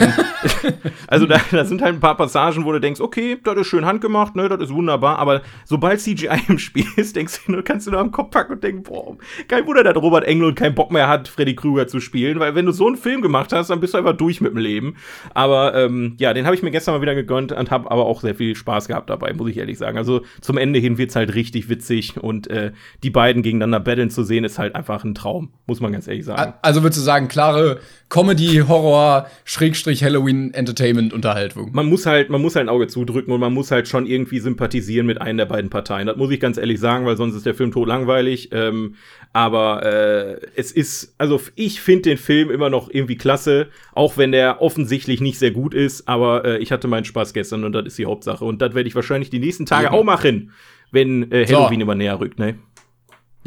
also 1.07 1.27
da, 1.27 1.39
da 1.53 1.65
sind 1.67 1.83
halt 1.83 1.95
ein 1.95 2.01
paar 2.01 2.17
Passagen, 2.17 2.65
wo 2.65 2.73
du 2.73 2.81
denkst, 2.81 3.01
okay, 3.01 3.37
das 3.45 3.57
ist 3.59 3.67
schön 3.67 3.85
handgemacht, 3.85 4.35
ne, 4.37 4.49
das 4.49 4.63
ist 4.63 4.75
wunderbar, 4.75 5.19
aber 5.19 5.43
sobald 5.67 6.01
CGI 6.01 6.41
im 6.49 6.59
Spiel 6.59 6.87
ist, 6.97 7.15
denkst 7.15 7.43
du, 7.47 7.63
kannst 7.63 7.87
du 7.87 7.91
nur 7.91 8.01
am 8.01 8.11
Kopf 8.11 8.31
packen 8.31 8.55
und 8.55 8.65
denken, 8.65 8.83
boah, 8.83 9.17
kein 9.49 9.67
Wunder, 9.67 9.85
dass 9.85 9.95
Robert 9.97 10.25
Englund 10.25 10.57
keinen 10.57 10.75
Bock 10.75 10.91
mehr 10.91 11.09
hat, 11.09 11.29
Freddy 11.29 11.55
Krüger 11.55 11.87
zu 11.87 12.01
spielen, 12.01 12.41
weil 12.41 12.55
wenn 12.55 12.67
du 12.67 12.73
so 12.73 12.87
einen 12.87 12.97
Film 12.97 13.21
gemacht 13.21 13.53
hast, 13.53 13.69
dann 13.69 13.81
bist 13.81 13.93
du 13.95 13.99
einfach 13.99 14.17
durch 14.17 14.41
mit 14.41 14.53
dem 14.53 14.59
Leben. 14.59 14.97
Aber 15.35 15.75
ähm, 15.75 16.15
ja, 16.19 16.33
den 16.33 16.47
habe 16.47 16.57
ich 16.57 16.63
mir 16.63 16.71
gestern 16.71 16.95
mal 16.95 17.03
wieder 17.03 17.15
gegönnt 17.15 17.53
und 17.53 17.71
habe 17.71 17.91
aber 17.91 18.07
auch 18.07 18.23
sehr 18.23 18.35
viel 18.35 18.57
Spaß 18.57 18.89
gehabt 18.89 19.11
dabei, 19.11 19.35
muss 19.35 19.51
ich 19.51 19.59
ehrlich 19.59 19.77
sagen. 19.77 19.99
Also 19.99 20.23
zum 20.41 20.57
Ende 20.57 20.79
hin 20.79 20.97
wird's 20.99 21.15
halt 21.15 21.35
richtig 21.35 21.69
witzig 21.69 22.17
und 22.17 22.49
äh, 22.49 22.73
die 23.03 23.11
beiden 23.11 23.43
gegeneinander 23.43 23.81
battlen 23.81 24.11
zu 24.11 24.23
sehen, 24.23 24.45
ist 24.45 24.59
halt 24.59 24.75
einfach 24.75 25.05
ein 25.05 25.15
Traum, 25.15 25.53
muss 25.67 25.81
man 25.81 25.93
ganz 25.93 26.07
ehrlich 26.09 26.25
sagen. 26.25 26.55
Also 26.63 26.83
würdest 26.83 27.01
du 27.01 27.05
sagen, 27.05 27.29
klare 27.29 27.81
Comedy, 28.09 28.63
Horror, 28.67 29.27
Schrägstrich, 29.45 30.03
Halloween, 30.03 30.55
Entertainment, 30.55 31.13
Unterhaltung. 31.13 31.71
man 31.73 31.87
muss 31.87 32.07
halt, 32.07 32.31
man 32.31 32.41
muss 32.41 32.57
halt 32.57 32.67
ein 32.67 32.71
Auge 32.71 32.87
zudrücken 32.87 33.33
und 33.33 33.41
man 33.41 33.53
muss 33.53 33.71
halt 33.71 33.87
schon 33.87 34.07
irgendwie 34.07 34.39
sympathisieren 34.39 35.07
mit 35.07 35.21
einer 35.21 35.45
der 35.45 35.47
beiden 35.47 35.71
Parteien. 35.71 36.07
Das 36.07 36.17
muss 36.17 36.31
ich 36.31 36.41
ganz 36.41 36.57
ehrlich 36.57 36.81
sagen, 36.81 37.05
weil 37.05 37.17
sonst 37.17 37.35
ist 37.35 37.47
der 37.47 37.55
Film 37.55 37.71
tot 37.71 37.89
langweilig. 37.89 38.51
Ähm, 38.53 38.95
aber 39.33 39.83
äh, 39.85 40.41
es 40.57 40.73
ist, 40.73 41.15
also 41.19 41.41
ich 41.55 41.81
finde 41.81 42.03
den 42.03 42.19
Film 42.19 42.51
immer 42.51 42.71
noch 42.71 42.89
irgendwie 42.91 43.17
klasse, 43.17 43.69
auch 43.93 44.17
wenn 44.17 44.33
der 44.33 44.63
offensichtlich 44.63 45.21
nicht 45.21 45.39
sehr 45.39 45.51
gut 45.51 45.75
ist. 45.75 46.09
Aber 46.09 46.45
äh, 46.45 46.59
ich 46.59 46.73
hatte 46.73 46.89
meinen 46.89 47.05
Spaß 47.05 47.35
gestern 47.35 47.65
und 47.65 47.73
das 47.73 47.87
ist 47.87 47.99
die 47.99 48.07
Hauptsache. 48.07 48.45
Und 48.45 48.63
das 48.63 48.75
werde 48.75 48.89
ich 48.89 48.95
wahrscheinlich 48.95 49.31
die 49.31 49.39
nächsten 49.39 49.67
Tage 49.67 49.93
auch 49.93 50.05
machen, 50.05 50.53
wenn 50.91 51.31
äh, 51.31 51.47
So. 51.47 51.57
Halloween 51.57 51.83
immer 51.83 51.95
näher 51.95 52.19
rückt, 52.19 52.39
ne? 52.39 52.59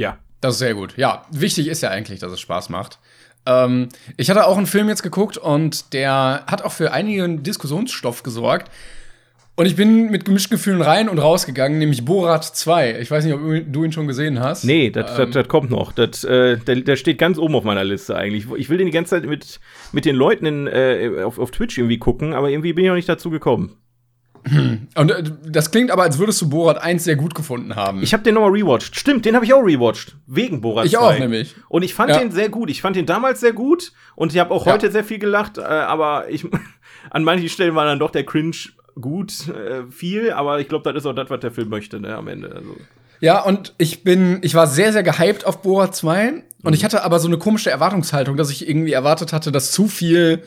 Ja. 0.01 0.17
Das 0.41 0.53
ist 0.55 0.59
sehr 0.59 0.73
gut. 0.73 0.95
Ja, 0.97 1.25
wichtig 1.31 1.67
ist 1.67 1.81
ja 1.81 1.89
eigentlich, 1.89 2.19
dass 2.19 2.31
es 2.31 2.39
Spaß 2.39 2.69
macht. 2.69 2.97
Ähm, 3.45 3.89
ich 4.17 4.29
hatte 4.29 4.45
auch 4.47 4.57
einen 4.57 4.65
Film 4.65 4.89
jetzt 4.89 5.03
geguckt 5.03 5.37
und 5.37 5.93
der 5.93 6.43
hat 6.47 6.63
auch 6.63 6.71
für 6.71 6.91
einigen 6.91 7.43
Diskussionsstoff 7.43 8.23
gesorgt. 8.23 8.71
Und 9.55 9.65
ich 9.67 9.75
bin 9.75 10.09
mit 10.09 10.25
gemischten 10.25 10.57
Gefühlen 10.57 10.81
rein 10.81 11.09
und 11.09 11.19
rausgegangen, 11.19 11.77
nämlich 11.77 12.03
Borat 12.05 12.43
2. 12.43 12.99
Ich 13.01 13.11
weiß 13.11 13.25
nicht, 13.25 13.33
ob 13.35 13.41
du 13.41 13.83
ihn 13.83 13.91
schon 13.91 14.07
gesehen 14.07 14.39
hast. 14.39 14.63
Nee, 14.63 14.89
das 14.89 15.19
Ähm. 15.19 15.47
kommt 15.47 15.69
noch. 15.69 15.91
Das, 15.91 16.23
äh, 16.23 16.57
der, 16.57 16.77
der 16.77 16.95
steht 16.95 17.19
ganz 17.19 17.37
oben 17.37 17.53
auf 17.55 17.63
meiner 17.63 17.83
Liste 17.83 18.15
eigentlich. 18.15 18.47
Ich 18.57 18.69
will 18.69 18.77
den 18.79 18.87
die 18.87 18.93
ganze 18.93 19.11
Zeit 19.11 19.25
mit, 19.25 19.59
mit 19.91 20.05
den 20.05 20.15
Leuten 20.15 20.45
in, 20.47 20.67
äh, 20.67 21.21
auf, 21.23 21.37
auf 21.37 21.51
Twitch 21.51 21.77
irgendwie 21.77 21.99
gucken, 21.99 22.33
aber 22.33 22.49
irgendwie 22.49 22.73
bin 22.73 22.85
ich 22.85 22.89
noch 22.89 22.95
nicht 22.95 23.09
dazu 23.09 23.29
gekommen. 23.29 23.75
Und 24.95 25.11
äh, 25.11 25.23
das 25.47 25.71
klingt 25.71 25.91
aber, 25.91 26.03
als 26.03 26.17
würdest 26.17 26.41
du 26.41 26.49
Borat 26.49 26.81
1 26.81 27.03
sehr 27.03 27.15
gut 27.15 27.35
gefunden 27.35 27.75
haben. 27.75 28.01
Ich 28.01 28.13
habe 28.13 28.23
den 28.23 28.33
nochmal 28.35 28.51
rewatcht. 28.51 28.95
Stimmt, 28.95 29.25
den 29.25 29.35
habe 29.35 29.45
ich 29.45 29.53
auch 29.53 29.61
rewatcht. 29.61 30.15
Wegen 30.27 30.61
Borat 30.61 30.85
Ich 30.85 30.93
2. 30.93 30.97
auch 30.99 31.19
nämlich. 31.19 31.55
Und 31.69 31.83
ich 31.83 31.93
fand 31.93 32.09
Ja. 32.11 32.19
den 32.19 32.31
sehr 32.31 32.49
gut. 32.49 32.69
Ich 32.69 32.81
fand 32.81 32.95
den 32.95 33.05
damals 33.05 33.39
sehr 33.39 33.53
gut 33.53 33.91
und 34.15 34.33
ich 34.33 34.39
habe 34.39 34.51
auch 34.51 34.65
Ja. 34.65 34.73
heute 34.73 34.91
sehr 34.91 35.03
viel 35.03 35.19
gelacht, 35.19 35.57
äh, 35.57 35.61
aber 35.61 36.29
ich 36.29 36.45
an 37.11 37.23
manchen 37.23 37.49
Stellen 37.49 37.75
war 37.75 37.85
dann 37.85 37.99
doch 37.99 38.11
der 38.11 38.25
Cringe 38.25 38.55
gut, 38.99 39.47
äh, 39.49 39.89
viel, 39.89 40.31
aber 40.31 40.59
ich 40.59 40.67
glaube, 40.67 40.91
das 40.91 41.03
ist 41.03 41.07
auch 41.07 41.13
das, 41.15 41.29
was 41.29 41.39
der 41.39 41.51
Film 41.51 41.69
möchte, 41.69 41.99
ne, 41.99 42.15
am 42.15 42.27
Ende. 42.27 42.53
Also. 42.55 42.75
Ja, 43.21 43.41
und 43.43 43.73
ich 43.77 44.03
bin, 44.03 44.39
ich 44.41 44.55
war 44.55 44.65
sehr, 44.67 44.91
sehr 44.91 45.03
gehypt 45.03 45.45
auf 45.45 45.61
Borat 45.61 45.95
2. 45.95 46.43
Und 46.63 46.73
ich 46.73 46.83
hatte 46.83 47.03
aber 47.03 47.19
so 47.19 47.27
eine 47.27 47.37
komische 47.37 47.69
Erwartungshaltung, 47.69 48.35
dass 48.35 48.49
ich 48.49 48.67
irgendwie 48.67 48.91
erwartet 48.93 49.31
hatte, 49.33 49.51
dass 49.51 49.71
zu 49.71 49.87
viel 49.87 50.43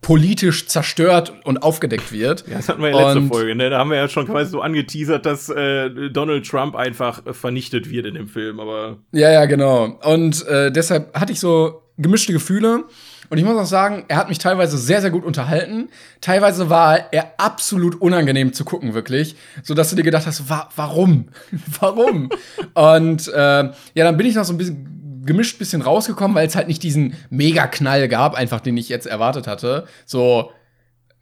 politisch 0.00 0.68
zerstört 0.68 1.32
und 1.44 1.62
aufgedeckt 1.62 2.12
wird. 2.12 2.44
Ja, 2.48 2.56
das 2.56 2.68
hatten 2.68 2.80
wir 2.80 2.90
in 2.90 2.96
der 2.96 3.06
letzten 3.06 3.28
Folge, 3.28 3.54
ne? 3.54 3.68
Da 3.70 3.78
haben 3.78 3.90
wir 3.90 3.96
ja 3.96 4.08
schon 4.08 4.26
quasi 4.26 4.50
so 4.50 4.60
angeteasert, 4.60 5.26
dass 5.26 5.48
äh, 5.48 6.10
Donald 6.10 6.48
Trump 6.48 6.76
einfach 6.76 7.22
vernichtet 7.34 7.90
wird 7.90 8.06
in 8.06 8.14
dem 8.14 8.28
Film, 8.28 8.60
aber. 8.60 8.98
Ja, 9.12 9.30
ja, 9.30 9.44
genau. 9.46 9.98
Und 10.04 10.46
äh, 10.46 10.70
deshalb 10.70 11.14
hatte 11.18 11.32
ich 11.32 11.40
so 11.40 11.82
gemischte 11.96 12.32
Gefühle. 12.32 12.84
Und 13.30 13.36
ich 13.36 13.44
muss 13.44 13.58
auch 13.58 13.66
sagen, 13.66 14.04
er 14.08 14.16
hat 14.16 14.30
mich 14.30 14.38
teilweise 14.38 14.78
sehr, 14.78 15.02
sehr 15.02 15.10
gut 15.10 15.24
unterhalten. 15.24 15.90
Teilweise 16.22 16.70
war 16.70 17.12
er 17.12 17.34
absolut 17.36 18.00
unangenehm 18.00 18.54
zu 18.54 18.64
gucken, 18.64 18.94
wirklich. 18.94 19.36
So 19.62 19.74
dass 19.74 19.90
du 19.90 19.96
dir 19.96 20.02
gedacht 20.02 20.26
hast, 20.26 20.48
wa 20.48 20.70
warum? 20.76 21.28
warum? 21.80 22.30
Und 22.72 23.28
äh, 23.28 23.34
ja, 23.34 23.72
dann 23.94 24.16
bin 24.16 24.26
ich 24.26 24.34
noch 24.34 24.44
so 24.44 24.54
ein 24.54 24.58
bisschen 24.58 24.97
gemischt 25.24 25.58
bisschen 25.58 25.82
rausgekommen, 25.82 26.34
weil 26.34 26.46
es 26.46 26.56
halt 26.56 26.68
nicht 26.68 26.82
diesen 26.82 27.14
Mega-Knall 27.30 28.08
gab, 28.08 28.34
einfach 28.34 28.60
den 28.60 28.76
ich 28.76 28.88
jetzt 28.88 29.06
erwartet 29.06 29.46
hatte. 29.46 29.86
So, 30.06 30.52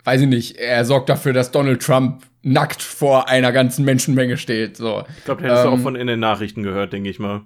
weiß 0.04 0.22
ich 0.22 0.28
nicht, 0.28 0.56
er 0.56 0.84
sorgt 0.84 1.08
dafür, 1.08 1.32
dass 1.32 1.50
Donald 1.50 1.82
Trump 1.82 2.22
nackt 2.42 2.80
vor 2.80 3.28
einer 3.28 3.52
ganzen 3.52 3.84
Menschenmenge 3.84 4.36
steht. 4.36 4.76
So. 4.76 5.04
Ich 5.18 5.24
glaube, 5.24 5.42
hättest 5.42 5.64
ähm, 5.64 5.70
du 5.70 5.76
auch 5.76 5.82
von 5.82 5.96
in 5.96 6.06
den 6.06 6.20
Nachrichten 6.20 6.62
gehört, 6.62 6.92
denke 6.92 7.10
ich 7.10 7.18
mal. 7.18 7.42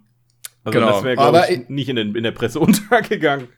Also 0.64 0.78
genau. 0.78 0.92
das 0.92 1.04
wäre, 1.04 1.16
glaube 1.16 1.46
ich, 1.48 1.68
nicht 1.68 1.88
in, 1.88 1.96
den, 1.96 2.14
in 2.14 2.22
der 2.22 2.32
Presse 2.32 2.60
untergegangen. 2.60 3.48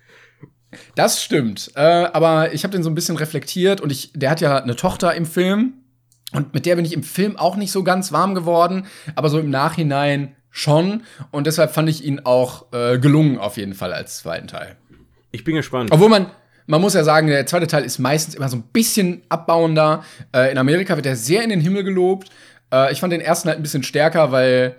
Das 0.95 1.23
stimmt. 1.23 1.73
Äh, 1.75 1.81
aber 1.81 2.55
ich 2.55 2.65
habe 2.65 2.73
den 2.73 2.83
so 2.83 2.91
ein 2.91 2.95
bisschen 2.95 3.17
reflektiert 3.17 3.81
und 3.81 3.93
ich, 3.93 4.13
der 4.15 4.31
hat 4.31 4.41
ja 4.41 4.59
eine 4.59 4.77
Tochter 4.77 5.15
im 5.15 5.27
Film. 5.27 5.75
Und 6.33 6.55
mit 6.55 6.65
der 6.65 6.77
bin 6.77 6.85
ich 6.85 6.95
im 6.95 7.03
Film 7.03 7.37
auch 7.37 7.57
nicht 7.57 7.73
so 7.73 7.83
ganz 7.83 8.13
warm 8.13 8.35
geworden. 8.35 8.87
Aber 9.17 9.29
so 9.29 9.39
im 9.39 9.51
Nachhinein 9.51 10.35
schon. 10.53 11.03
Und 11.33 11.49
deshalb 11.49 11.73
fand 11.73 11.89
ich 11.89 12.05
ihn 12.05 12.21
auch 12.23 12.67
äh, 12.73 12.99
gelungen, 12.99 13.39
auf 13.39 13.57
jeden 13.57 13.75
Fall 13.75 13.93
als 13.93 14.19
zweiten 14.19 14.47
Teil. 14.47 14.77
Ich 15.33 15.43
bin 15.43 15.57
gespannt. 15.57 15.91
Obwohl 15.91 16.11
man, 16.11 16.27
man 16.67 16.81
muss 16.81 16.95
ja 16.95 17.03
sagen, 17.03 17.27
der 17.27 17.47
zweite 17.47 17.67
Teil 17.67 17.85
ist 17.85 17.99
meistens 17.99 18.37
immer 18.37 18.49
so 18.49 18.59
ein 18.59 18.63
bisschen 18.73 19.23
abbauender. 19.29 20.05
Äh, 20.33 20.53
in 20.53 20.59
Amerika 20.59 20.95
wird 20.95 21.07
er 21.07 21.17
sehr 21.17 21.43
in 21.43 21.51
den 21.51 21.61
Himmel 21.61 21.83
gelobt. 21.83 22.29
Äh, 22.73 22.93
ich 22.93 23.01
fand 23.01 23.13
den 23.13 23.23
ersten 23.23 23.49
halt 23.49 23.59
ein 23.59 23.63
bisschen 23.63 23.83
stärker, 23.83 24.31
weil 24.31 24.77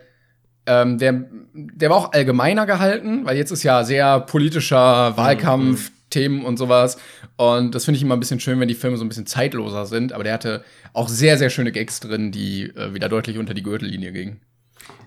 ähm, 0.65 0.97
der, 0.99 1.25
der 1.53 1.89
war 1.89 1.97
auch 1.97 2.13
allgemeiner 2.13 2.65
gehalten, 2.65 3.25
weil 3.25 3.35
jetzt 3.35 3.51
ist 3.51 3.63
ja 3.63 3.83
sehr 3.83 4.21
politischer 4.21 5.17
Wahlkampf, 5.17 5.89
mhm. 5.89 5.93
Themen 6.11 6.45
und 6.45 6.57
sowas. 6.57 6.97
Und 7.37 7.73
das 7.73 7.85
finde 7.85 7.97
ich 7.97 8.03
immer 8.03 8.15
ein 8.15 8.19
bisschen 8.19 8.39
schön, 8.39 8.59
wenn 8.59 8.67
die 8.67 8.75
Filme 8.75 8.97
so 8.97 9.03
ein 9.03 9.09
bisschen 9.09 9.25
zeitloser 9.25 9.87
sind. 9.87 10.13
Aber 10.13 10.23
der 10.23 10.33
hatte 10.33 10.63
auch 10.93 11.09
sehr, 11.09 11.39
sehr 11.39 11.49
schöne 11.49 11.71
Gags 11.71 11.99
drin, 11.99 12.31
die 12.31 12.65
äh, 12.65 12.93
wieder 12.93 13.09
deutlich 13.09 13.39
unter 13.39 13.55
die 13.55 13.63
Gürtellinie 13.63 14.11
gingen. 14.11 14.39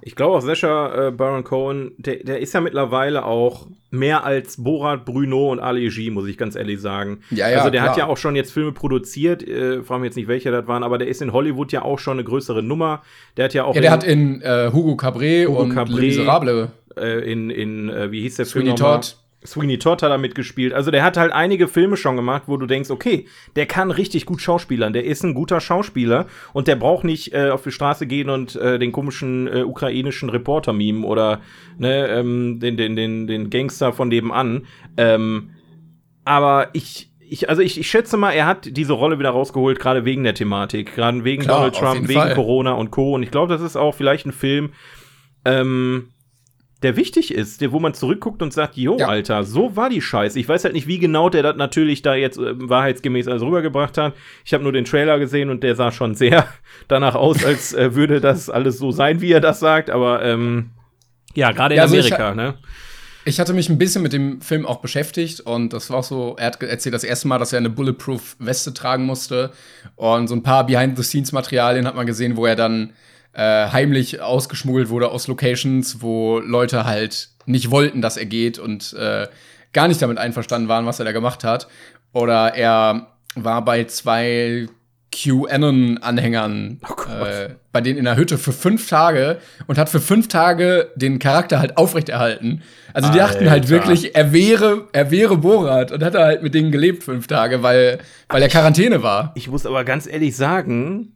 Ich 0.06 0.14
glaube 0.14 0.36
auch 0.36 0.40
Sascha 0.40 1.08
äh, 1.08 1.10
Baron 1.10 1.42
Cohen, 1.42 1.90
der, 1.98 2.22
der 2.22 2.38
ist 2.38 2.54
ja 2.54 2.60
mittlerweile 2.60 3.24
auch 3.24 3.66
mehr 3.90 4.22
als 4.22 4.62
Borat, 4.62 5.04
Bruno 5.04 5.50
und 5.50 5.58
Ali 5.58 5.88
G, 5.88 6.10
muss 6.10 6.28
ich 6.28 6.38
ganz 6.38 6.54
ehrlich 6.54 6.80
sagen. 6.80 7.22
Ja, 7.30 7.50
ja, 7.50 7.58
also 7.58 7.70
der 7.70 7.80
klar. 7.80 7.90
hat 7.90 7.98
ja 7.98 8.06
auch 8.06 8.16
schon 8.16 8.36
jetzt 8.36 8.52
Filme 8.52 8.70
produziert, 8.70 9.42
äh, 9.42 9.82
frage 9.82 10.02
mich 10.02 10.10
jetzt 10.10 10.16
nicht, 10.16 10.28
welche 10.28 10.52
das 10.52 10.68
waren, 10.68 10.84
aber 10.84 10.98
der 10.98 11.08
ist 11.08 11.22
in 11.22 11.32
Hollywood 11.32 11.72
ja 11.72 11.82
auch 11.82 11.98
schon 11.98 12.18
eine 12.18 12.24
größere 12.24 12.62
Nummer. 12.62 13.02
Der 13.36 13.46
hat 13.46 13.54
ja 13.54 13.64
auch. 13.64 13.74
Ja, 13.74 13.80
der 13.80 13.90
hat 13.90 14.04
in 14.04 14.42
äh, 14.42 14.70
Hugo 14.72 14.94
Cabret 14.94 15.48
Hugo 15.48 15.62
und 15.62 15.74
Cabret, 15.74 15.98
Miserable. 15.98 16.70
Äh, 16.96 17.32
in, 17.32 17.50
in 17.50 17.88
äh, 17.88 18.12
wie 18.12 18.20
hieß 18.20 18.36
der 18.36 18.44
Sweeney 18.44 18.76
Film? 18.76 18.76
Todd. 18.76 19.16
Sweeney 19.46 19.78
Todd 19.78 20.02
hat 20.02 20.10
da 20.10 20.18
mitgespielt. 20.18 20.72
Also 20.72 20.90
der 20.90 21.04
hat 21.04 21.16
halt 21.16 21.32
einige 21.32 21.68
Filme 21.68 21.96
schon 21.96 22.16
gemacht, 22.16 22.44
wo 22.46 22.56
du 22.56 22.66
denkst, 22.66 22.90
okay, 22.90 23.26
der 23.54 23.66
kann 23.66 23.90
richtig 23.90 24.26
gut 24.26 24.40
schauspielern. 24.40 24.92
Der 24.92 25.04
ist 25.04 25.24
ein 25.24 25.34
guter 25.34 25.60
Schauspieler 25.60 26.26
und 26.52 26.68
der 26.68 26.76
braucht 26.76 27.04
nicht 27.04 27.32
äh, 27.32 27.50
auf 27.50 27.62
die 27.62 27.70
Straße 27.70 28.06
gehen 28.06 28.28
und 28.28 28.56
äh, 28.56 28.78
den 28.78 28.92
komischen 28.92 29.46
äh, 29.46 29.62
ukrainischen 29.62 30.28
Reporter 30.30 30.72
mimen 30.72 31.04
oder 31.04 31.40
ne, 31.78 32.08
ähm, 32.08 32.60
den, 32.60 32.76
den, 32.76 32.96
den, 32.96 33.26
den 33.26 33.50
Gangster 33.50 33.92
von 33.92 34.08
nebenan. 34.08 34.66
Ähm, 34.96 35.50
aber 36.24 36.70
ich, 36.72 37.10
ich, 37.20 37.48
also 37.48 37.62
ich, 37.62 37.78
ich 37.78 37.88
schätze 37.88 38.16
mal, 38.16 38.32
er 38.32 38.46
hat 38.46 38.76
diese 38.76 38.92
Rolle 38.92 39.18
wieder 39.18 39.30
rausgeholt, 39.30 39.78
gerade 39.78 40.04
wegen 40.04 40.24
der 40.24 40.34
Thematik, 40.34 40.94
gerade 40.94 41.24
wegen 41.24 41.42
Klar, 41.42 41.58
Donald 41.58 41.74
Trump, 41.74 42.08
wegen 42.08 42.20
Fall. 42.20 42.34
Corona 42.34 42.72
und 42.72 42.90
Co. 42.90 43.14
Und 43.14 43.22
ich 43.22 43.30
glaube, 43.30 43.52
das 43.52 43.62
ist 43.62 43.76
auch 43.76 43.94
vielleicht 43.94 44.26
ein 44.26 44.32
Film, 44.32 44.70
ähm, 45.44 46.08
der 46.86 46.94
wichtig 46.94 47.34
ist, 47.34 47.60
der, 47.60 47.72
wo 47.72 47.80
man 47.80 47.94
zurückguckt 47.94 48.42
und 48.42 48.52
sagt, 48.52 48.76
jo, 48.76 48.96
ja. 48.96 49.08
Alter, 49.08 49.42
so 49.42 49.74
war 49.74 49.90
die 49.90 50.00
Scheiße. 50.00 50.38
Ich 50.38 50.48
weiß 50.48 50.62
halt 50.62 50.72
nicht, 50.72 50.86
wie 50.86 51.00
genau 51.00 51.28
der 51.28 51.42
das 51.42 51.56
natürlich 51.56 52.00
da 52.00 52.14
jetzt 52.14 52.38
äh, 52.38 52.54
wahrheitsgemäß 52.56 53.26
alles 53.26 53.42
rübergebracht 53.42 53.98
hat. 53.98 54.14
Ich 54.44 54.54
habe 54.54 54.62
nur 54.62 54.72
den 54.72 54.84
Trailer 54.84 55.18
gesehen 55.18 55.50
und 55.50 55.64
der 55.64 55.74
sah 55.74 55.90
schon 55.90 56.14
sehr 56.14 56.46
danach 56.88 57.16
aus, 57.16 57.44
als 57.44 57.74
äh, 57.74 57.96
würde 57.96 58.20
das 58.20 58.48
alles 58.48 58.78
so 58.78 58.92
sein, 58.92 59.20
wie 59.20 59.32
er 59.32 59.40
das 59.40 59.58
sagt. 59.58 59.90
Aber 59.90 60.22
ähm, 60.24 60.70
ja, 61.34 61.50
gerade 61.50 61.74
in 61.74 61.78
ja, 61.78 61.82
also 61.82 61.96
Amerika, 61.96 62.30
ich, 62.30 62.36
ne? 62.36 62.54
Ich 63.24 63.40
hatte 63.40 63.52
mich 63.52 63.68
ein 63.68 63.78
bisschen 63.78 64.04
mit 64.04 64.12
dem 64.12 64.40
Film 64.40 64.64
auch 64.64 64.80
beschäftigt 64.80 65.40
und 65.40 65.72
das 65.72 65.90
war 65.90 65.98
auch 65.98 66.04
so, 66.04 66.36
er 66.38 66.46
hat 66.46 66.62
erzählt 66.62 66.94
das 66.94 67.02
erste 67.02 67.26
Mal, 67.26 67.40
dass 67.40 67.52
er 67.52 67.58
eine 67.58 67.70
Bulletproof 67.70 68.36
Weste 68.38 68.72
tragen 68.72 69.06
musste 69.06 69.50
und 69.96 70.28
so 70.28 70.36
ein 70.36 70.44
paar 70.44 70.64
Behind-the-Scenes-Materialien 70.64 71.84
hat 71.84 71.96
man 71.96 72.06
gesehen, 72.06 72.36
wo 72.36 72.46
er 72.46 72.54
dann 72.54 72.92
äh, 73.36 73.68
heimlich 73.70 74.22
ausgeschmuggelt 74.22 74.88
wurde 74.88 75.10
aus 75.10 75.28
Locations, 75.28 76.00
wo 76.00 76.38
Leute 76.38 76.86
halt 76.86 77.28
nicht 77.44 77.70
wollten, 77.70 78.00
dass 78.00 78.16
er 78.16 78.24
geht 78.24 78.58
und 78.58 78.94
äh, 78.94 79.28
gar 79.74 79.88
nicht 79.88 80.00
damit 80.00 80.16
einverstanden 80.16 80.68
waren, 80.68 80.86
was 80.86 80.98
er 80.98 81.04
da 81.04 81.12
gemacht 81.12 81.44
hat. 81.44 81.68
Oder 82.12 82.54
er 82.54 83.08
war 83.34 83.62
bei 83.62 83.84
zwei 83.84 84.68
QAnon-Anhängern, 85.12 86.80
oh 86.82 87.24
äh, 87.24 87.50
bei 87.72 87.82
denen 87.82 87.98
in 87.98 88.04
der 88.06 88.16
Hütte 88.16 88.38
für 88.38 88.52
fünf 88.52 88.88
Tage 88.88 89.38
und 89.66 89.76
hat 89.78 89.90
für 89.90 90.00
fünf 90.00 90.28
Tage 90.28 90.90
den 90.96 91.18
Charakter 91.18 91.58
halt 91.58 91.76
aufrechterhalten. 91.76 92.62
Also 92.94 93.12
die 93.12 93.20
Alter. 93.20 93.34
dachten 93.34 93.50
halt 93.50 93.68
wirklich, 93.68 94.14
er 94.14 94.32
wäre, 94.32 94.88
er 94.92 95.10
wäre 95.10 95.36
Borat 95.36 95.92
und 95.92 96.02
hat 96.02 96.14
er 96.14 96.24
halt 96.24 96.42
mit 96.42 96.54
denen 96.54 96.72
gelebt 96.72 97.04
fünf 97.04 97.26
Tage, 97.26 97.62
weil, 97.62 97.98
weil 98.28 98.42
er 98.42 98.48
Quarantäne 98.48 99.02
war. 99.02 99.32
Ich 99.34 99.48
muss 99.48 99.66
aber 99.66 99.84
ganz 99.84 100.06
ehrlich 100.06 100.34
sagen, 100.36 101.15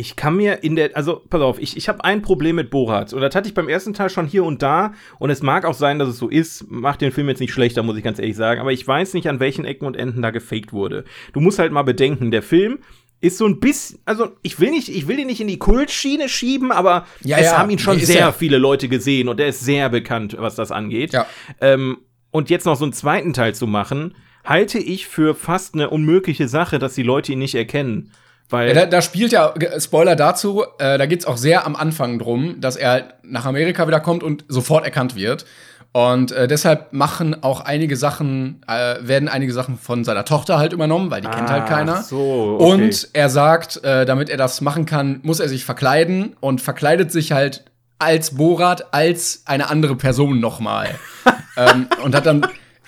ich 0.00 0.14
kann 0.14 0.36
mir 0.36 0.62
in 0.62 0.76
der, 0.76 0.96
also 0.96 1.22
pass 1.28 1.42
auf, 1.42 1.58
ich, 1.58 1.76
ich 1.76 1.88
habe 1.88 2.04
ein 2.04 2.22
Problem 2.22 2.54
mit 2.56 2.70
Borat 2.70 3.12
und 3.12 3.20
das 3.20 3.34
hatte 3.34 3.48
ich 3.48 3.54
beim 3.54 3.68
ersten 3.68 3.94
Teil 3.94 4.08
schon 4.10 4.26
hier 4.26 4.44
und 4.44 4.62
da 4.62 4.92
und 5.18 5.28
es 5.28 5.42
mag 5.42 5.64
auch 5.64 5.74
sein, 5.74 5.98
dass 5.98 6.08
es 6.08 6.18
so 6.18 6.28
ist, 6.28 6.70
macht 6.70 7.00
den 7.00 7.10
Film 7.10 7.28
jetzt 7.28 7.40
nicht 7.40 7.52
schlechter, 7.52 7.82
muss 7.82 7.96
ich 7.96 8.04
ganz 8.04 8.20
ehrlich 8.20 8.36
sagen, 8.36 8.60
aber 8.60 8.72
ich 8.72 8.86
weiß 8.86 9.14
nicht, 9.14 9.28
an 9.28 9.40
welchen 9.40 9.64
Ecken 9.64 9.86
und 9.86 9.96
Enden 9.96 10.22
da 10.22 10.30
gefaked 10.30 10.72
wurde. 10.72 11.04
Du 11.32 11.40
musst 11.40 11.58
halt 11.58 11.72
mal 11.72 11.82
bedenken, 11.82 12.30
der 12.30 12.42
Film 12.42 12.78
ist 13.20 13.38
so 13.38 13.46
ein 13.46 13.58
bisschen, 13.58 13.98
also 14.04 14.28
ich 14.42 14.60
will 14.60 14.70
nicht, 14.70 14.88
ich 14.88 15.08
will 15.08 15.18
ihn 15.18 15.26
nicht 15.26 15.40
in 15.40 15.48
die 15.48 15.58
Kultschiene 15.58 16.28
schieben, 16.28 16.70
aber 16.70 17.04
ja, 17.24 17.38
es 17.38 17.46
ja, 17.46 17.58
haben 17.58 17.70
ihn 17.70 17.80
schon 17.80 17.98
sehr 17.98 18.20
ja. 18.20 18.32
viele 18.32 18.58
Leute 18.58 18.88
gesehen 18.88 19.28
und 19.28 19.40
er 19.40 19.48
ist 19.48 19.60
sehr 19.60 19.88
bekannt, 19.88 20.36
was 20.38 20.54
das 20.54 20.70
angeht. 20.70 21.12
Ja. 21.12 21.26
Ähm, 21.60 21.98
und 22.30 22.50
jetzt 22.50 22.66
noch 22.66 22.76
so 22.76 22.84
einen 22.84 22.92
zweiten 22.92 23.32
Teil 23.32 23.52
zu 23.52 23.66
machen, 23.66 24.14
halte 24.44 24.78
ich 24.78 25.08
für 25.08 25.34
fast 25.34 25.74
eine 25.74 25.90
unmögliche 25.90 26.46
Sache, 26.46 26.78
dass 26.78 26.94
die 26.94 27.02
Leute 27.02 27.32
ihn 27.32 27.40
nicht 27.40 27.56
erkennen. 27.56 28.12
Weil 28.50 28.68
ja, 28.68 28.74
da, 28.74 28.86
da, 28.86 29.02
spielt 29.02 29.32
ja, 29.32 29.52
Spoiler 29.78 30.16
dazu, 30.16 30.64
äh, 30.78 30.96
da 30.96 31.06
geht's 31.06 31.26
auch 31.26 31.36
sehr 31.36 31.66
am 31.66 31.76
Anfang 31.76 32.18
drum, 32.18 32.60
dass 32.60 32.76
er 32.76 33.14
nach 33.22 33.44
Amerika 33.44 33.86
wieder 33.86 34.00
kommt 34.00 34.22
und 34.22 34.44
sofort 34.48 34.84
erkannt 34.84 35.16
wird. 35.16 35.44
Und 35.92 36.32
äh, 36.32 36.46
deshalb 36.46 36.92
machen 36.92 37.42
auch 37.42 37.60
einige 37.60 37.96
Sachen, 37.96 38.62
äh, 38.68 38.96
werden 39.00 39.28
einige 39.28 39.52
Sachen 39.52 39.78
von 39.78 40.04
seiner 40.04 40.24
Tochter 40.24 40.58
halt 40.58 40.72
übernommen, 40.72 41.10
weil 41.10 41.20
die 41.20 41.28
ah, 41.28 41.34
kennt 41.34 41.50
halt 41.50 41.66
keiner. 41.66 42.02
So, 42.02 42.58
okay. 42.60 42.72
Und 42.72 43.08
er 43.14 43.28
sagt, 43.30 43.82
äh, 43.84 44.04
damit 44.04 44.28
er 44.28 44.36
das 44.36 44.60
machen 44.60 44.86
kann, 44.86 45.20
muss 45.22 45.40
er 45.40 45.48
sich 45.48 45.64
verkleiden 45.64 46.36
und 46.40 46.60
verkleidet 46.60 47.10
sich 47.10 47.32
halt 47.32 47.64
als 47.98 48.36
Borat, 48.36 48.92
als 48.94 49.42
eine 49.46 49.70
andere 49.70 49.96
Person 49.96 50.40
nochmal. 50.40 50.88
ähm, 51.56 51.88
und 52.02 52.14
hat 52.14 52.26
dann 52.26 52.46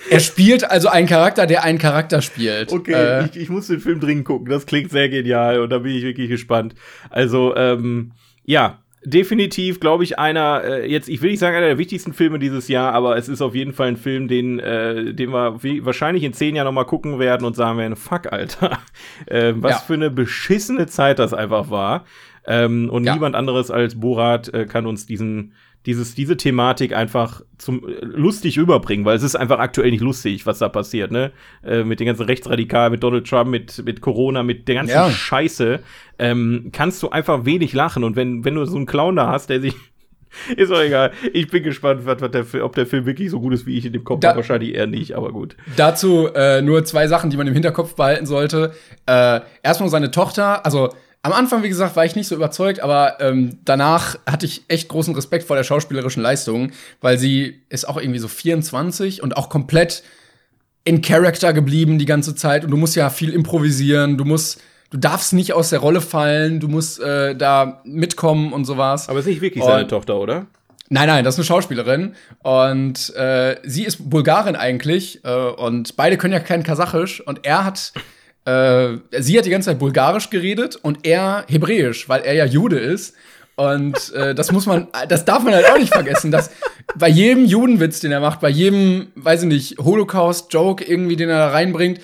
er 0.09 0.21
spielt 0.21 0.69
also 0.71 0.89
einen 0.89 1.07
Charakter, 1.07 1.47
der 1.47 1.65
einen 1.65 1.79
Charakter 1.79 2.23
spielt. 2.23 2.73
Okay, 2.73 2.93
äh, 2.93 3.27
ich, 3.27 3.37
ich, 3.37 3.49
muss 3.51 3.67
den 3.67 3.81
Film 3.81 4.01
dringend 4.01 4.25
gucken. 4.25 4.49
Das 4.49 4.67
klingt 4.67 4.91
sehr 4.91 5.09
genial 5.09 5.61
und 5.61 5.71
da 5.71 5.79
bin 5.79 5.95
ich 5.95 6.03
wirklich 6.03 6.31
gespannt. 6.31 6.75
Also, 7.11 7.55
ähm, 7.57 8.13
ja, 8.45 8.79
definitiv, 9.05 9.81
glaube 9.81 10.05
ich, 10.05 10.19
einer, 10.19 10.63
äh, 10.65 10.91
jetzt, 10.91 11.09
ich 11.09 11.23
will 11.23 11.31
nicht 11.31 11.41
sagen, 11.41 11.57
einer 11.57 11.67
der 11.67 11.79
wichtigsten 11.79 12.13
Filme 12.13 12.39
dieses 12.39 12.69
Jahr, 12.69 12.93
aber 12.93 13.17
es 13.17 13.29
ist 13.29 13.41
auf 13.41 13.55
jeden 13.55 13.73
Fall 13.73 13.89
ein 13.89 13.97
Film, 13.97 14.29
den, 14.29 14.59
äh, 14.59 15.15
den 15.15 15.33
wir 15.33 15.63
wie, 15.63 15.85
wahrscheinlich 15.85 16.25
in 16.25 16.33
zehn 16.33 16.55
Jahren 16.55 16.67
nochmal 16.67 16.87
gucken 16.87 17.19
werden 17.19 17.47
und 17.47 17.57
sagen 17.57 17.79
werden, 17.79 17.97
fuck, 17.97 18.33
Alter. 18.33 18.79
äh, 19.27 19.55
was 19.57 19.73
ja. 19.73 19.79
für 19.79 19.95
eine 19.95 20.11
beschissene 20.11 20.87
Zeit 20.87 21.19
das 21.19 21.33
einfach 21.33 21.71
war. 21.71 22.05
Ähm, 22.47 22.89
und 22.91 23.05
ja. 23.05 23.15
niemand 23.15 23.37
anderes 23.37 23.71
als 23.71 24.01
Borat 24.01 24.53
äh, 24.53 24.67
kann 24.67 24.87
uns 24.87 25.07
diesen 25.07 25.53
dieses, 25.87 26.15
diese 26.15 26.37
Thematik 26.37 26.95
einfach 26.95 27.43
zum 27.59 27.89
äh, 27.89 27.93
lustig 28.03 28.57
überbringen, 28.57 29.05
weil 29.05 29.17
es 29.17 29.23
ist 29.23 29.37
einfach 29.37 29.59
aktuell 29.59 29.91
nicht 29.91 30.03
lustig, 30.03 30.47
was 30.47 30.59
da 30.59 30.69
passiert, 30.69 31.11
ne? 31.11 31.33
Äh, 31.65 31.85
mit 31.85 32.01
den 32.01 32.07
ganzen 32.07 32.27
Rechtsradikalen, 32.27 32.93
mit 32.93 33.03
Donald 33.03 33.27
Trump, 33.27 33.51
mit, 33.51 33.83
mit 33.85 34.01
Corona, 34.01 34.43
mit 34.43 34.69
der 34.69 34.75
ganzen 34.75 34.95
ja. 34.95 35.11
Scheiße, 35.11 35.81
ähm, 36.19 36.71
kannst 36.73 37.03
du 37.03 37.11
einfach 37.11 37.45
wenig 37.45 37.73
lachen. 37.73 38.05
Und 38.05 38.17
wenn, 38.17 38.45
wenn 38.45 38.55
du 38.55 38.65
so 38.67 38.77
einen 38.77 38.87
Clown 38.87 39.17
da 39.17 39.29
hast, 39.29 39.49
der 39.49 39.61
sich 39.61 39.75
ist 40.57 40.71
auch 40.71 40.81
egal. 40.81 41.13
Ich 41.33 41.49
bin 41.49 41.63
gespannt, 41.63 42.03
was, 42.05 42.21
was 42.21 42.31
der, 42.31 42.65
ob 42.65 42.75
der 42.75 42.87
Film 42.87 43.07
wirklich 43.07 43.31
so 43.31 43.41
gut 43.41 43.53
ist, 43.53 43.67
wie 43.67 43.77
ich 43.77 43.87
in 43.87 43.93
dem 43.93 44.05
Kopf 44.05 44.25
habe. 44.25 44.37
Wahrscheinlich 44.37 44.75
eher 44.75 44.87
nicht, 44.87 45.17
aber 45.17 45.33
gut. 45.33 45.57
Dazu 45.77 46.29
äh, 46.35 46.63
nur 46.63 46.85
zwei 46.85 47.09
Sachen, 47.09 47.31
die 47.31 47.37
man 47.37 47.47
im 47.47 47.55
Hinterkopf 47.55 47.97
behalten 47.97 48.27
sollte. 48.27 48.73
Äh, 49.07 49.41
erstmal 49.63 49.89
seine 49.89 50.11
Tochter, 50.11 50.65
also 50.65 50.91
am 51.23 51.33
Anfang, 51.33 51.63
wie 51.63 51.69
gesagt, 51.69 51.97
war 51.97 52.05
ich 52.05 52.17
nicht 52.17 52.29
so 52.29 52.35
überzeugt, 52.35 52.81
aber 52.81 53.21
ähm, 53.21 53.59
danach 53.65 54.17
hatte 54.27 54.47
ich 54.47 54.65
echt 54.69 54.89
großen 54.89 55.15
Respekt 55.15 55.45
vor 55.47 55.57
der 55.57 55.65
schauspielerischen 55.65 56.23
Leistung, 56.23 56.73
weil 57.01 57.19
sie 57.19 57.61
ist 57.69 57.87
auch 57.89 57.99
irgendwie 57.99 58.19
so 58.21 58.29
24 58.29 59.23
und 59.23 59.37
auch 59.37 59.49
komplett 59.51 60.03
in 60.85 61.03
Character 61.03 61.53
geblieben 61.53 61.99
die 61.99 62.07
ganze 62.07 62.35
Zeit. 62.35 62.65
Und 62.65 62.71
du 62.71 62.77
musst 62.79 62.97
ja 62.97 63.11
viel 63.11 63.35
improvisieren, 63.35 64.17
du 64.17 64.25
musst, 64.25 64.61
du 64.91 64.97
darfst 64.97 65.35
nicht 65.35 65.53
aus 65.53 65.69
der 65.71 65.81
Rolle 65.81 66.01
fallen, 66.01 66.59
du 66.59 66.69
musst 66.69 67.01
äh, 67.01 67.37
da 67.37 67.83
mitkommen 67.85 68.53
und 68.55 68.65
sowas. 68.65 69.09
Aber 69.11 69.19
ist 69.19 69.27
nicht 69.27 69.43
wirklich 69.43 69.63
Und- 69.63 69.71
seine 69.71 69.87
Tochter, 69.87 70.17
oder? 70.19 70.47
Nein, 70.93 71.07
nein, 71.07 71.23
das 71.25 71.35
ist 71.35 71.39
eine 71.39 71.45
Schauspielerin. 71.45 72.15
Und 72.43 73.15
äh, 73.15 73.59
sie 73.63 73.85
ist 73.85 74.11
Bulgarin 74.11 74.57
eigentlich. 74.57 75.25
Äh, 75.25 75.31
und 75.31 75.95
beide 75.97 76.17
können 76.17 76.33
ja 76.33 76.41
kein 76.41 76.65
Kasachisch. 76.65 77.21
Und 77.21 77.47
er 77.47 77.65
hat, 77.65 77.93
äh, 78.45 78.97
sie 79.19 79.39
hat 79.39 79.45
die 79.45 79.51
ganze 79.51 79.71
Zeit 79.71 79.79
Bulgarisch 79.79 80.31
geredet 80.31 80.77
und 80.77 81.07
er 81.07 81.45
Hebräisch, 81.49 82.09
weil 82.09 82.23
er 82.23 82.35
ja 82.35 82.45
Jude 82.45 82.79
ist. 82.79 83.15
Und 83.57 84.15
äh, 84.15 84.35
das 84.35 84.53
muss 84.53 84.65
man, 84.65 84.89
das 85.09 85.27
darf 85.27 85.43
man 85.43 85.53
halt 85.53 85.69
auch 85.71 85.77
nicht 85.77 85.93
vergessen, 85.93 86.31
dass 86.31 86.51
bei 86.97 87.09
jedem 87.09 87.45
Judenwitz, 87.45 88.01
den 88.01 88.11
er 88.11 88.21
macht, 88.21 88.41
bei 88.41 88.49
jedem, 88.49 89.09
weiß 89.17 89.43
ich 89.43 89.49
nicht, 89.49 89.79
Holocaust-Joke 89.79 90.85
irgendwie, 90.85 91.17
den 91.17 91.29
er 91.29 91.39
da 91.39 91.49
reinbringt, 91.49 92.01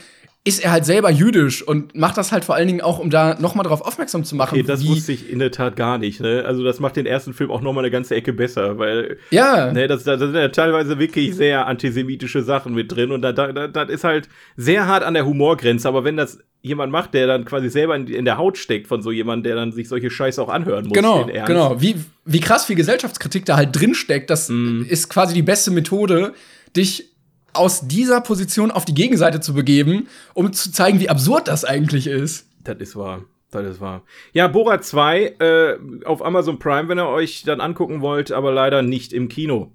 ist 0.47 0.61
er 0.63 0.71
halt 0.71 0.85
selber 0.85 1.11
jüdisch 1.11 1.61
und 1.67 1.97
macht 1.97 2.17
das 2.17 2.31
halt 2.31 2.45
vor 2.45 2.55
allen 2.55 2.69
Dingen 2.69 2.81
auch, 2.81 3.01
um 3.01 3.11
da 3.11 3.37
noch 3.41 3.57
mal 3.57 3.65
drauf 3.65 3.81
aufmerksam 3.81 4.23
zu 4.23 4.37
machen. 4.37 4.55
Okay, 4.55 4.63
das 4.67 4.87
wusste 4.87 5.11
ich 5.11 5.29
in 5.29 5.41
der 5.41 5.51
Tat 5.51 5.75
gar 5.75 5.99
nicht. 5.99 6.21
Ne? 6.21 6.45
Also 6.47 6.63
das 6.63 6.79
macht 6.79 6.95
den 6.95 7.05
ersten 7.05 7.35
Film 7.35 7.51
auch 7.51 7.61
noch 7.63 7.73
mal 7.73 7.81
eine 7.81 7.91
ganze 7.91 8.15
Ecke 8.15 8.33
besser, 8.33 8.79
weil 8.79 9.19
ja, 9.31 9.73
ne, 9.73 9.89
das, 9.89 10.05
das 10.05 10.21
sind 10.21 10.37
ja 10.37 10.47
teilweise 10.49 11.01
wirklich 11.01 11.35
sehr 11.35 11.67
antisemitische 11.67 12.43
Sachen 12.43 12.75
mit 12.75 12.93
drin 12.95 13.11
und 13.11 13.23
da, 13.23 13.33
da, 13.33 13.51
da, 13.53 13.67
das 13.67 13.89
ist 13.91 14.05
halt 14.05 14.29
sehr 14.57 14.87
hart 14.87 15.03
an 15.03 15.15
der 15.15 15.27
Humorgrenze. 15.27 15.89
Aber 15.89 16.05
wenn 16.05 16.17
das 16.17 16.39
jemand 16.63 16.93
macht, 16.93 17.15
der 17.15 17.27
dann 17.27 17.45
quasi 17.45 17.69
selber 17.69 17.97
in, 17.97 18.07
in 18.07 18.25
der 18.25 18.39
Haut 18.39 18.57
steckt 18.57 18.87
von 18.87 19.03
so 19.03 19.11
jemandem, 19.11 19.43
der 19.51 19.57
dann 19.57 19.73
sich 19.73 19.89
solche 19.89 20.11
Scheiße 20.11 20.41
auch 20.41 20.49
anhören 20.49 20.85
muss, 20.85 20.93
Genau, 20.95 21.27
genau. 21.27 21.81
Wie, 21.81 21.97
wie 22.25 22.41
krass 22.41 22.67
viel 22.67 22.77
Gesellschaftskritik 22.77 23.45
da 23.47 23.57
halt 23.57 23.75
drinsteckt, 23.75 24.31
das 24.31 24.49
Mhm. 24.49 24.87
ist 24.89 25.09
quasi 25.09 25.35
die 25.35 25.43
beste 25.43 25.73
Methode, 25.73 26.35
dich 26.77 27.16
aus 27.59 27.87
dieser 27.89 28.21
Position 28.21 28.71
auf 28.71 28.85
die 28.85 28.95
Gegenseite 28.95 29.41
zu 29.41 29.55
begeben, 29.55 30.09
um 30.35 30.53
zu 30.53 30.73
zeigen, 30.73 31.01
wie 31.01 31.09
absurd 31.09 31.49
das 31.49 31.65
eigentlich 31.65 32.07
ist. 32.07 32.49
Das 32.63 32.77
ist 32.79 32.97
wahr. 32.97 33.25
Das 33.51 33.65
ist 33.65 33.81
wahr. 33.81 34.03
Ja, 34.33 34.49
Borat 34.49 34.85
2 34.85 35.23
äh, 35.39 35.79
auf 36.05 36.25
Amazon 36.25 36.59
Prime, 36.59 36.89
wenn 36.89 36.99
ihr 36.99 37.09
euch 37.09 37.45
dann 37.45 37.61
angucken 37.61 38.01
wollt, 38.01 38.33
aber 38.33 38.53
leider 38.53 38.83
nicht 38.83 39.13
im 39.13 39.29
Kino. 39.29 39.73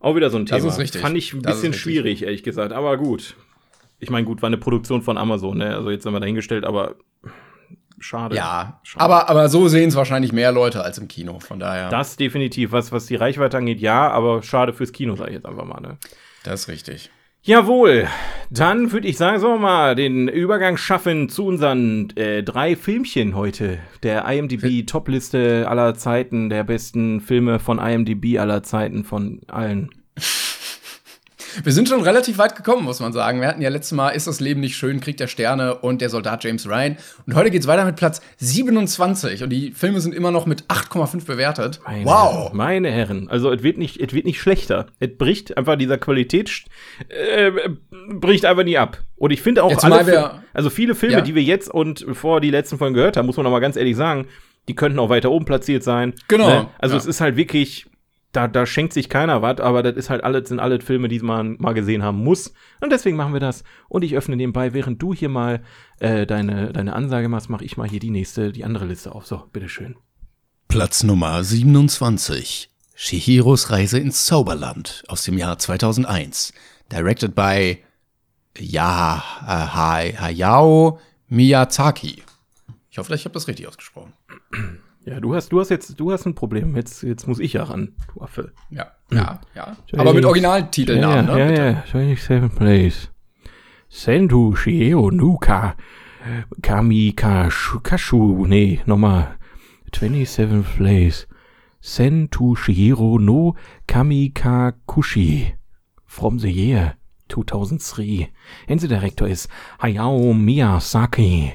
Auch 0.00 0.14
wieder 0.14 0.30
so 0.30 0.38
ein 0.38 0.46
Thema. 0.46 0.60
Das 0.60 0.74
ist 0.74 0.78
richtig. 0.78 1.00
Fand 1.00 1.16
ich 1.16 1.32
ein 1.32 1.42
Das 1.42 1.56
bisschen 1.56 1.72
schwierig, 1.74 2.22
ehrlich 2.22 2.42
gesagt, 2.42 2.72
aber 2.72 2.96
gut. 2.96 3.34
Ich 3.98 4.10
meine, 4.10 4.24
gut, 4.24 4.42
war 4.42 4.46
eine 4.46 4.58
Produktion 4.58 5.02
von 5.02 5.18
Amazon, 5.18 5.58
ne? 5.58 5.74
Also 5.74 5.90
jetzt 5.90 6.04
sind 6.04 6.12
wir 6.12 6.20
dahingestellt, 6.20 6.64
aber 6.64 6.94
schade. 7.98 8.36
Ja, 8.36 8.80
Schade. 8.84 9.04
aber, 9.04 9.28
aber 9.28 9.48
so 9.48 9.66
sehen 9.66 9.88
es 9.88 9.96
wahrscheinlich 9.96 10.32
mehr 10.32 10.52
Leute 10.52 10.82
als 10.82 10.98
im 10.98 11.08
Kino, 11.08 11.40
von 11.40 11.58
daher. 11.58 11.88
Das 11.88 12.16
definitiv, 12.16 12.70
was, 12.70 12.92
was 12.92 13.06
die 13.06 13.16
Reichweite 13.16 13.56
angeht, 13.58 13.80
ja, 13.80 14.08
aber 14.10 14.42
schade 14.44 14.72
fürs 14.72 14.92
Kino, 14.92 15.16
sag 15.16 15.28
ich 15.28 15.34
jetzt 15.34 15.46
einfach 15.46 15.64
mal, 15.64 15.80
ne? 15.80 15.98
das 16.44 16.62
ist 16.62 16.68
richtig. 16.68 17.10
Jawohl, 17.42 18.08
dann 18.50 18.92
würde 18.92 19.08
ich 19.08 19.16
sagen, 19.16 19.40
sollen 19.40 19.54
wir 19.54 19.60
mal 19.60 19.94
den 19.94 20.28
Übergang 20.28 20.76
schaffen 20.76 21.28
zu 21.28 21.46
unseren 21.46 22.10
äh, 22.16 22.42
drei 22.42 22.76
Filmchen 22.76 23.34
heute. 23.36 23.78
Der 24.02 24.24
IMDb-Topliste 24.26 25.66
aller 25.68 25.94
Zeiten, 25.94 26.50
der 26.50 26.64
besten 26.64 27.20
Filme 27.20 27.58
von 27.58 27.78
IMDb 27.78 28.38
aller 28.38 28.62
Zeiten 28.62 29.04
von 29.04 29.40
allen. 29.48 29.90
Wir 31.64 31.72
sind 31.72 31.88
schon 31.88 32.02
relativ 32.02 32.38
weit 32.38 32.56
gekommen, 32.56 32.84
muss 32.84 33.00
man 33.00 33.12
sagen. 33.12 33.40
Wir 33.40 33.48
hatten 33.48 33.62
ja 33.62 33.68
letztes 33.68 33.92
Mal 33.92 34.10
Ist 34.10 34.26
das 34.26 34.40
Leben 34.40 34.60
nicht 34.60 34.76
schön, 34.76 35.00
Krieg 35.00 35.16
der 35.16 35.26
Sterne 35.26 35.76
und 35.76 36.00
der 36.00 36.10
Soldat 36.10 36.44
James 36.44 36.66
Ryan. 36.68 36.96
Und 37.26 37.34
heute 37.34 37.50
geht's 37.50 37.66
weiter 37.66 37.84
mit 37.84 37.96
Platz 37.96 38.20
27. 38.38 39.42
Und 39.42 39.50
die 39.50 39.72
Filme 39.72 40.00
sind 40.00 40.14
immer 40.14 40.30
noch 40.30 40.46
mit 40.46 40.64
8,5 40.64 41.26
bewertet. 41.26 41.80
Meine 41.84 42.04
wow. 42.04 42.52
Meine 42.52 42.90
Herren, 42.90 43.28
also 43.28 43.50
es 43.52 43.62
wird 43.62 43.78
nicht, 43.78 43.98
es 44.00 44.12
wird 44.12 44.24
nicht 44.26 44.40
schlechter. 44.40 44.86
Es 45.00 45.10
bricht 45.16 45.56
einfach 45.56 45.76
dieser 45.76 45.98
Qualität, 45.98 46.50
äh, 47.08 47.50
bricht 48.14 48.44
einfach 48.44 48.64
nie 48.64 48.78
ab. 48.78 48.98
Und 49.16 49.30
ich 49.32 49.42
finde 49.42 49.64
auch 49.64 49.70
Ja, 49.70 49.78
alle, 49.78 50.06
wir- 50.06 50.42
also 50.54 50.70
viele 50.70 50.94
Filme, 50.94 51.16
Ja. 51.16 51.20
die 51.20 51.34
wir 51.34 51.42
jetzt 51.42 51.68
und 51.70 52.06
vor 52.12 52.40
die 52.40 52.50
letzten 52.50 52.78
Folgen 52.78 52.94
gehört 52.94 53.16
haben, 53.16 53.26
muss 53.26 53.36
man 53.36 53.44
noch 53.44 53.50
mal 53.50 53.60
ganz 53.60 53.76
ehrlich 53.76 53.96
sagen, 53.96 54.26
die 54.68 54.74
könnten 54.74 54.98
auch 54.98 55.08
weiter 55.08 55.30
oben 55.30 55.44
platziert 55.46 55.82
sein. 55.82 56.12
Genau, 56.28 56.46
Ne? 56.48 56.66
Also 56.78 56.94
ja. 56.94 56.98
es 57.00 57.06
ist 57.06 57.20
halt 57.20 57.36
wirklich, 57.36 57.86
da, 58.32 58.46
da 58.46 58.66
schenkt 58.66 58.92
sich 58.92 59.08
keiner 59.08 59.40
was, 59.42 59.58
aber 59.60 59.82
das 59.82 59.96
ist 59.96 60.10
halt 60.10 60.22
alles, 60.22 60.48
sind 60.48 60.60
alle 60.60 60.80
Filme, 60.80 61.08
die 61.08 61.20
man 61.20 61.56
mal 61.58 61.72
gesehen 61.72 62.02
haben 62.02 62.18
muss. 62.18 62.52
Und 62.80 62.90
deswegen 62.92 63.16
machen 63.16 63.32
wir 63.32 63.40
das. 63.40 63.64
Und 63.88 64.02
ich 64.04 64.16
öffne 64.16 64.36
nebenbei, 64.36 64.74
während 64.74 65.00
du 65.00 65.14
hier 65.14 65.28
mal 65.30 65.62
äh, 65.98 66.26
deine, 66.26 66.72
deine 66.72 66.94
Ansage 66.94 67.28
machst, 67.28 67.48
mache 67.48 67.64
ich 67.64 67.76
mal 67.76 67.88
hier 67.88 68.00
die 68.00 68.10
nächste, 68.10 68.52
die 68.52 68.64
andere 68.64 68.84
Liste 68.86 69.14
auf. 69.14 69.26
So, 69.26 69.44
bitteschön. 69.52 69.96
Platz 70.68 71.02
Nummer 71.02 71.42
27. 71.42 72.70
Shihiros 72.94 73.70
Reise 73.70 73.98
ins 73.98 74.26
Zauberland 74.26 75.04
aus 75.08 75.22
dem 75.22 75.38
Jahr 75.38 75.58
2001. 75.58 76.52
Directed 76.92 77.34
by 77.34 77.78
ja, 78.58 79.22
äh, 79.46 79.50
Hay- 79.76 80.16
Hayao 80.18 80.98
Miyazaki. 81.28 82.22
Ich 82.90 82.98
hoffe, 82.98 83.14
ich 83.14 83.24
habe 83.24 83.32
das 83.34 83.46
richtig 83.48 83.68
ausgesprochen. 83.68 84.12
Ja, 85.08 85.20
du 85.20 85.34
hast, 85.34 85.48
du 85.52 85.60
hast 85.60 85.70
jetzt, 85.70 85.98
du 85.98 86.12
hast 86.12 86.26
ein 86.26 86.34
Problem. 86.34 86.76
Jetzt, 86.76 87.02
jetzt 87.02 87.26
muss 87.26 87.38
ich 87.38 87.54
ja 87.54 87.62
ran, 87.64 87.94
du 88.14 88.20
Affe. 88.20 88.52
Ja, 88.70 88.92
ja, 89.10 89.40
ja. 89.54 89.76
Aber 89.96 90.12
mit. 90.12 90.24
Originaltitelnamen, 90.24 91.28
ja, 91.28 91.34
ne? 91.34 91.40
ja, 91.40 91.72
Bitte. 91.82 91.98
ja, 91.98 92.00
27th 92.40 92.54
place. 92.54 93.08
Sendu 93.88 94.54
Shieo 94.54 95.10
Nuka 95.10 95.74
Kamika 96.60 97.50
Shu- 97.50 97.80
Kashu, 97.80 98.46
nee, 98.46 98.80
nochmal. 98.84 99.38
27th 99.92 100.76
place. 100.76 101.26
Sentu 101.80 102.54
Shihiro 102.54 103.18
no 103.18 103.54
Kamikakushi. 103.86 105.54
From 106.04 106.38
the 106.40 106.50
year 106.50 106.96
2003. 107.28 108.30
And 108.68 108.80
the 108.80 108.88
director 108.88 109.26
is 109.26 109.48
Hayao 109.80 110.34
Miyazaki. 110.34 111.54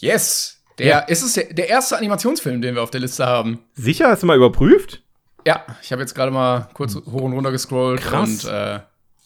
Yes. 0.00 0.55
Der, 0.78 1.08
ist 1.08 1.22
es 1.22 1.32
der, 1.34 1.44
der 1.52 1.68
erste 1.68 1.96
Animationsfilm, 1.96 2.60
den 2.60 2.74
wir 2.74 2.82
auf 2.82 2.90
der 2.90 3.00
Liste 3.00 3.26
haben. 3.26 3.60
Sicher, 3.74 4.08
hast 4.08 4.22
du 4.22 4.26
mal 4.26 4.36
überprüft? 4.36 5.02
Ja, 5.46 5.64
ich 5.82 5.92
habe 5.92 6.02
jetzt 6.02 6.14
gerade 6.14 6.30
mal 6.30 6.68
kurz 6.74 6.94
hoch 6.96 7.22
und 7.22 7.32
runter 7.32 7.50
gescrollt. 7.52 8.00
Krass. 8.02 8.44
Und, 8.44 8.50
äh, 8.52 8.80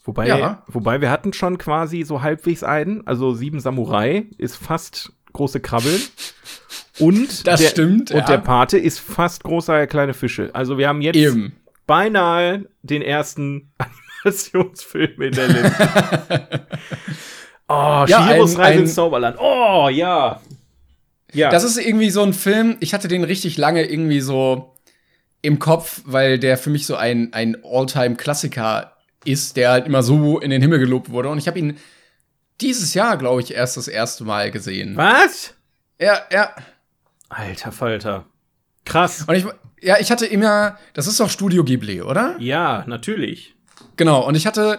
Wobei, 0.04 0.26
Ja. 0.28 0.62
wobei 0.66 1.00
wir 1.02 1.10
hatten 1.10 1.32
schon 1.34 1.58
quasi 1.58 2.02
so 2.04 2.22
halbwegs 2.22 2.62
einen, 2.64 3.06
also 3.06 3.34
Sieben 3.34 3.60
Samurai 3.60 4.26
ist 4.38 4.56
fast 4.56 5.12
große 5.34 5.60
Krabbeln. 5.60 6.00
Und 6.98 7.44
Das 7.46 7.60
der, 7.60 7.68
stimmt, 7.68 8.10
Und 8.10 8.18
ja. 8.20 8.24
der 8.26 8.38
Pate 8.38 8.78
ist 8.78 8.98
fast 8.98 9.44
großer 9.44 9.86
kleine 9.86 10.14
Fische. 10.14 10.50
Also 10.54 10.78
wir 10.78 10.88
haben 10.88 11.02
jetzt 11.02 11.16
eben. 11.16 11.52
beinahe 11.86 12.64
den 12.82 13.02
ersten 13.02 13.72
Animationsfilm 14.24 15.20
in 15.20 15.32
der 15.32 15.48
Liste. 15.48 15.88
oh, 17.68 18.04
Ja, 18.08 18.22
Shihiros 18.26 18.54
ein- 18.56 18.60
Reise 18.60 18.80
ins 18.80 18.94
Zauberland. 18.94 19.36
Oh, 19.38 19.88
ja. 19.90 20.40
Ja. 21.32 21.50
Das 21.50 21.64
ist 21.64 21.76
irgendwie 21.76 22.10
so 22.10 22.22
ein 22.22 22.32
Film, 22.32 22.76
ich 22.80 22.94
hatte 22.94 23.08
den 23.08 23.24
richtig 23.24 23.56
lange 23.56 23.84
irgendwie 23.84 24.20
so 24.20 24.74
im 25.42 25.58
Kopf, 25.58 26.02
weil 26.04 26.38
der 26.38 26.58
für 26.58 26.70
mich 26.70 26.86
so 26.86 26.96
ein, 26.96 27.32
ein 27.32 27.56
All-Time-Klassiker 27.64 28.96
ist, 29.24 29.56
der 29.56 29.70
halt 29.70 29.86
immer 29.86 30.02
so 30.02 30.38
in 30.38 30.50
den 30.50 30.62
Himmel 30.62 30.78
gelobt 30.78 31.10
wurde. 31.10 31.28
Und 31.28 31.38
ich 31.38 31.46
habe 31.46 31.58
ihn 31.58 31.78
dieses 32.60 32.94
Jahr, 32.94 33.16
glaube 33.16 33.40
ich, 33.40 33.54
erst 33.54 33.76
das 33.76 33.88
erste 33.88 34.24
Mal 34.24 34.50
gesehen. 34.50 34.96
Was? 34.96 35.54
Ja, 35.98 36.20
ja. 36.32 36.54
Alter 37.28 37.72
Falter. 37.72 38.26
Krass. 38.84 39.24
Und 39.26 39.34
ich, 39.34 39.44
ja, 39.80 39.98
ich 39.98 40.10
hatte 40.10 40.26
immer, 40.26 40.78
das 40.94 41.06
ist 41.06 41.20
doch 41.20 41.30
Studio 41.30 41.64
Ghibli, 41.64 42.02
oder? 42.02 42.36
Ja, 42.38 42.84
natürlich. 42.86 43.54
Genau, 43.96 44.26
und 44.26 44.34
ich 44.34 44.46
hatte 44.46 44.78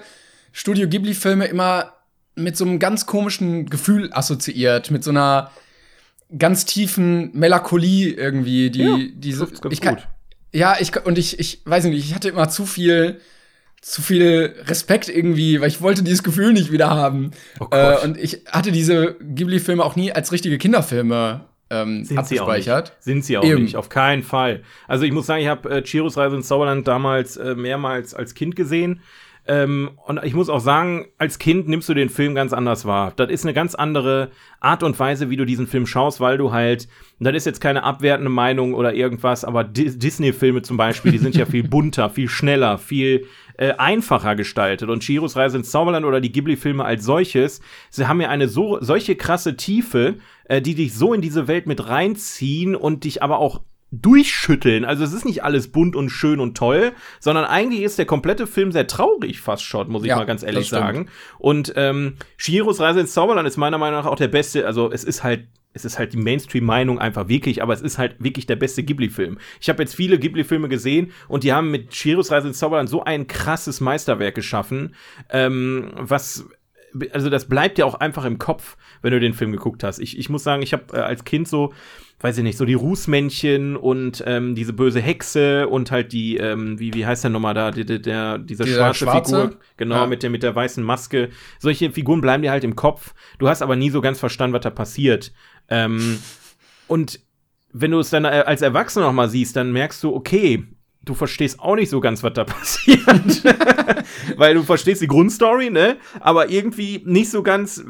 Studio 0.51 0.87
Ghibli-Filme 0.87 1.45
immer 1.45 1.93
mit 2.35 2.57
so 2.57 2.65
einem 2.65 2.79
ganz 2.79 3.05
komischen 3.05 3.69
Gefühl 3.69 4.09
assoziiert, 4.13 4.91
mit 4.91 5.03
so 5.03 5.11
einer 5.11 5.51
ganz 6.37 6.65
tiefen 6.65 7.31
Melancholie 7.33 8.11
irgendwie, 8.13 8.69
die 8.69 8.79
Ja, 8.83 8.97
diese 9.15 9.47
ich 9.69 9.81
kann, 9.81 9.95
gut. 9.95 10.07
ja, 10.53 10.75
ich 10.79 10.95
und 11.05 11.17
ich 11.17 11.39
ich 11.39 11.61
weiß 11.65 11.85
nicht, 11.85 12.05
ich 12.05 12.15
hatte 12.15 12.29
immer 12.29 12.49
zu 12.49 12.65
viel 12.65 13.19
zu 13.81 14.01
viel 14.01 14.55
Respekt 14.65 15.09
irgendwie, 15.09 15.59
weil 15.59 15.67
ich 15.67 15.81
wollte 15.81 16.03
dieses 16.03 16.21
Gefühl 16.23 16.53
nicht 16.53 16.71
wieder 16.71 16.91
haben. 16.91 17.31
Oh 17.59 17.67
äh, 17.71 17.97
und 18.03 18.17
ich 18.17 18.41
hatte 18.45 18.71
diese 18.71 19.15
Ghibli-Filme 19.19 19.83
auch 19.83 19.95
nie 19.95 20.11
als 20.11 20.31
richtige 20.31 20.59
Kinderfilme 20.59 21.45
ähm, 21.71 22.03
Sind 22.03 22.27
sie 22.27 22.39
auch 22.41 22.53
nicht. 22.53 22.69
Sind 22.99 23.23
sie 23.23 23.37
auch 23.37 23.43
Eben. 23.43 23.63
nicht, 23.63 23.77
auf 23.77 23.87
keinen 23.87 24.23
Fall. 24.23 24.61
Also 24.89 25.05
ich 25.05 25.13
muss 25.13 25.25
sagen, 25.25 25.41
ich 25.41 25.47
habe 25.47 25.69
äh, 25.69 25.81
Chiros 25.81 26.17
Reise 26.17 26.35
ins 26.35 26.47
Zauberland 26.47 26.85
damals 26.87 27.37
äh, 27.37 27.55
mehrmals 27.55 28.13
als 28.13 28.33
Kind 28.33 28.57
gesehen. 28.57 29.01
Ähm, 29.47 29.91
und 30.05 30.23
ich 30.23 30.35
muss 30.35 30.49
auch 30.49 30.59
sagen, 30.59 31.07
als 31.17 31.39
Kind 31.39 31.67
nimmst 31.67 31.89
du 31.89 31.95
den 31.95 32.09
Film 32.09 32.35
ganz 32.35 32.53
anders 32.53 32.85
wahr. 32.85 33.11
Das 33.15 33.31
ist 33.31 33.43
eine 33.43 33.53
ganz 33.53 33.73
andere 33.73 34.29
Art 34.59 34.83
und 34.83 34.99
Weise, 34.99 35.31
wie 35.31 35.35
du 35.35 35.45
diesen 35.45 35.65
Film 35.65 35.87
schaust, 35.87 36.19
weil 36.19 36.37
du 36.37 36.51
halt, 36.51 36.87
das 37.19 37.35
ist 37.35 37.45
jetzt 37.45 37.59
keine 37.59 37.83
abwertende 37.83 38.29
Meinung 38.29 38.75
oder 38.75 38.93
irgendwas, 38.93 39.43
aber 39.43 39.63
Di 39.63 39.97
Disney-Filme 39.97 40.61
zum 40.61 40.77
Beispiel, 40.77 41.11
die 41.11 41.17
sind 41.17 41.35
ja 41.35 41.47
viel 41.47 41.63
bunter, 41.67 42.11
viel 42.11 42.29
schneller, 42.29 42.77
viel 42.77 43.25
äh, 43.57 43.73
einfacher 43.73 44.35
gestaltet. 44.35 44.89
Und 44.89 45.01
Chihiros 45.01 45.35
Reise 45.35 45.57
ins 45.57 45.71
Zauberland 45.71 46.05
oder 46.05 46.21
die 46.21 46.31
Ghibli-Filme 46.31 46.85
als 46.85 47.03
solches, 47.03 47.61
sie 47.89 48.07
haben 48.07 48.21
ja 48.21 48.29
eine 48.29 48.47
so, 48.47 48.77
solche 48.79 49.15
krasse 49.15 49.57
Tiefe, 49.57 50.15
äh, 50.45 50.61
die 50.61 50.75
dich 50.75 50.93
so 50.93 51.15
in 51.15 51.21
diese 51.21 51.47
Welt 51.47 51.65
mit 51.65 51.87
reinziehen 51.87 52.75
und 52.75 53.05
dich 53.05 53.23
aber 53.23 53.39
auch 53.39 53.61
durchschütteln. 53.91 54.85
Also 54.85 55.03
es 55.03 55.11
ist 55.11 55.25
nicht 55.25 55.43
alles 55.43 55.67
bunt 55.69 55.95
und 55.95 56.09
schön 56.09 56.39
und 56.39 56.57
toll, 56.57 56.93
sondern 57.19 57.45
eigentlich 57.45 57.81
ist 57.81 57.97
der 57.97 58.05
komplette 58.05 58.47
Film 58.47 58.71
sehr 58.71 58.87
traurig 58.87 59.41
fast 59.41 59.63
schon, 59.63 59.89
muss 59.89 60.03
ich 60.03 60.09
ja, 60.09 60.15
mal 60.15 60.25
ganz 60.25 60.43
ehrlich 60.43 60.69
sagen. 60.69 61.07
Und 61.37 61.73
ähm, 61.75 62.15
Shihiros 62.37 62.79
Reise 62.79 63.01
ins 63.01 63.13
Zauberland 63.13 63.47
ist 63.47 63.57
meiner 63.57 63.77
Meinung 63.77 63.99
nach 63.99 64.09
auch 64.09 64.15
der 64.15 64.29
beste, 64.29 64.65
also 64.65 64.91
es 64.91 65.03
ist 65.03 65.23
halt 65.23 65.47
es 65.73 65.85
ist 65.85 65.97
halt 65.97 66.11
die 66.11 66.17
Mainstream-Meinung 66.17 66.99
einfach 66.99 67.29
wirklich, 67.29 67.63
aber 67.63 67.73
es 67.73 67.81
ist 67.81 67.97
halt 67.97 68.15
wirklich 68.19 68.45
der 68.45 68.57
beste 68.57 68.83
Ghibli-Film. 68.83 69.39
Ich 69.61 69.69
habe 69.69 69.81
jetzt 69.81 69.95
viele 69.95 70.19
Ghibli-Filme 70.19 70.67
gesehen 70.67 71.13
und 71.29 71.45
die 71.45 71.53
haben 71.53 71.71
mit 71.71 71.95
Shihiros 71.95 72.29
Reise 72.29 72.49
ins 72.49 72.59
Zauberland 72.59 72.89
so 72.89 73.03
ein 73.05 73.27
krasses 73.27 73.79
Meisterwerk 73.79 74.35
geschaffen, 74.35 74.95
ähm, 75.29 75.91
was 75.95 76.45
also 77.13 77.29
das 77.29 77.47
bleibt 77.47 77.77
ja 77.77 77.85
auch 77.85 77.95
einfach 77.95 78.25
im 78.25 78.37
Kopf, 78.37 78.77
wenn 79.01 79.11
du 79.11 79.19
den 79.19 79.33
Film 79.33 79.51
geguckt 79.51 79.83
hast. 79.83 79.99
Ich, 79.99 80.17
ich 80.17 80.29
muss 80.29 80.43
sagen, 80.43 80.61
ich 80.61 80.73
habe 80.73 80.93
äh, 80.93 80.99
als 80.99 81.23
Kind 81.23 81.47
so, 81.47 81.73
weiß 82.23 82.37
ich 82.37 82.43
nicht, 82.43 82.57
so 82.57 82.65
die 82.65 82.75
Rußmännchen 82.75 83.75
und 83.75 84.23
ähm, 84.27 84.55
diese 84.55 84.73
böse 84.73 85.01
Hexe 85.01 85.67
und 85.67 85.91
halt 85.91 86.13
die, 86.13 86.37
ähm, 86.37 86.79
wie, 86.79 86.93
wie 86.93 87.05
heißt 87.05 87.23
der 87.23 87.31
nochmal 87.31 87.53
da, 87.53 87.71
der, 87.71 87.99
der, 87.99 88.37
dieser, 88.37 88.63
dieser 88.63 88.77
schwarze, 88.77 89.05
schwarze, 89.05 89.41
Figur, 89.41 89.59
genau, 89.77 89.95
ja. 89.95 90.07
mit, 90.07 90.23
der, 90.23 90.29
mit 90.29 90.43
der 90.43 90.55
weißen 90.55 90.83
Maske. 90.83 91.29
Solche 91.59 91.91
Figuren 91.91 92.21
bleiben 92.21 92.43
dir 92.43 92.51
halt 92.51 92.63
im 92.63 92.75
Kopf. 92.75 93.13
Du 93.39 93.47
hast 93.47 93.61
aber 93.61 93.75
nie 93.75 93.89
so 93.89 94.01
ganz 94.01 94.19
verstanden, 94.19 94.53
was 94.53 94.61
da 94.61 94.69
passiert. 94.69 95.33
Ähm, 95.67 96.19
und 96.87 97.19
wenn 97.73 97.91
du 97.91 97.99
es 97.99 98.09
dann 98.09 98.25
äh, 98.25 98.43
als 98.45 98.61
Erwachsener 98.61 99.05
nochmal 99.05 99.29
siehst, 99.29 99.55
dann 99.55 99.71
merkst 99.71 100.03
du, 100.03 100.13
okay, 100.13 100.67
du 101.03 101.13
verstehst 101.13 101.59
auch 101.59 101.75
nicht 101.75 101.89
so 101.89 101.99
ganz, 101.99 102.23
was 102.23 102.33
da 102.33 102.43
passiert. 102.45 103.43
Weil 104.37 104.53
du 104.53 104.63
verstehst 104.63 105.01
die 105.01 105.07
Grundstory, 105.07 105.69
ne? 105.69 105.97
Aber 106.19 106.49
irgendwie 106.49 107.01
nicht 107.05 107.29
so 107.29 107.43
ganz, 107.43 107.83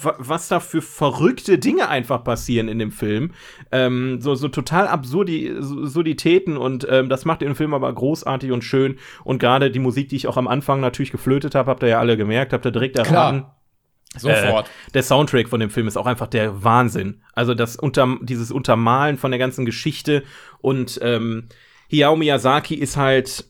was 0.00 0.48
da 0.48 0.60
für 0.60 0.82
verrückte 0.82 1.58
Dinge 1.58 1.88
einfach 1.88 2.22
passieren 2.22 2.68
in 2.68 2.78
dem 2.78 2.92
Film. 2.92 3.32
Ähm, 3.72 4.20
so, 4.20 4.34
so 4.34 4.48
total 4.48 4.88
Absurdi 4.88 5.54
Absurditäten 5.54 6.56
und 6.56 6.86
ähm, 6.90 7.08
das 7.08 7.24
macht 7.24 7.40
den 7.40 7.54
Film 7.54 7.74
aber 7.74 7.92
großartig 7.92 8.52
und 8.52 8.62
schön. 8.62 8.98
Und 9.22 9.38
gerade 9.38 9.70
die 9.70 9.78
Musik, 9.78 10.08
die 10.08 10.16
ich 10.16 10.26
auch 10.26 10.36
am 10.36 10.48
Anfang 10.48 10.80
natürlich 10.80 11.12
geflötet 11.12 11.54
habe, 11.54 11.70
habt 11.70 11.82
ihr 11.82 11.88
ja 11.90 11.98
alle 11.98 12.16
gemerkt, 12.16 12.52
habt 12.52 12.66
ihr 12.66 12.72
direkt. 12.72 13.02
Klar. 13.02 13.56
Sofort. 14.16 14.68
Äh, 14.68 14.92
der 14.92 15.02
Soundtrack 15.02 15.48
von 15.48 15.58
dem 15.58 15.70
Film 15.70 15.88
ist 15.88 15.96
auch 15.96 16.06
einfach 16.06 16.28
der 16.28 16.62
Wahnsinn. 16.62 17.22
Also 17.32 17.54
das 17.54 17.74
unter, 17.74 18.16
dieses 18.22 18.52
Untermalen 18.52 19.18
von 19.18 19.32
der 19.32 19.38
ganzen 19.38 19.64
Geschichte 19.64 20.22
und 20.60 21.00
ähm, 21.02 21.48
Hayao 21.90 22.16
Miyazaki 22.16 22.74
ist 22.74 22.96
halt 22.96 23.44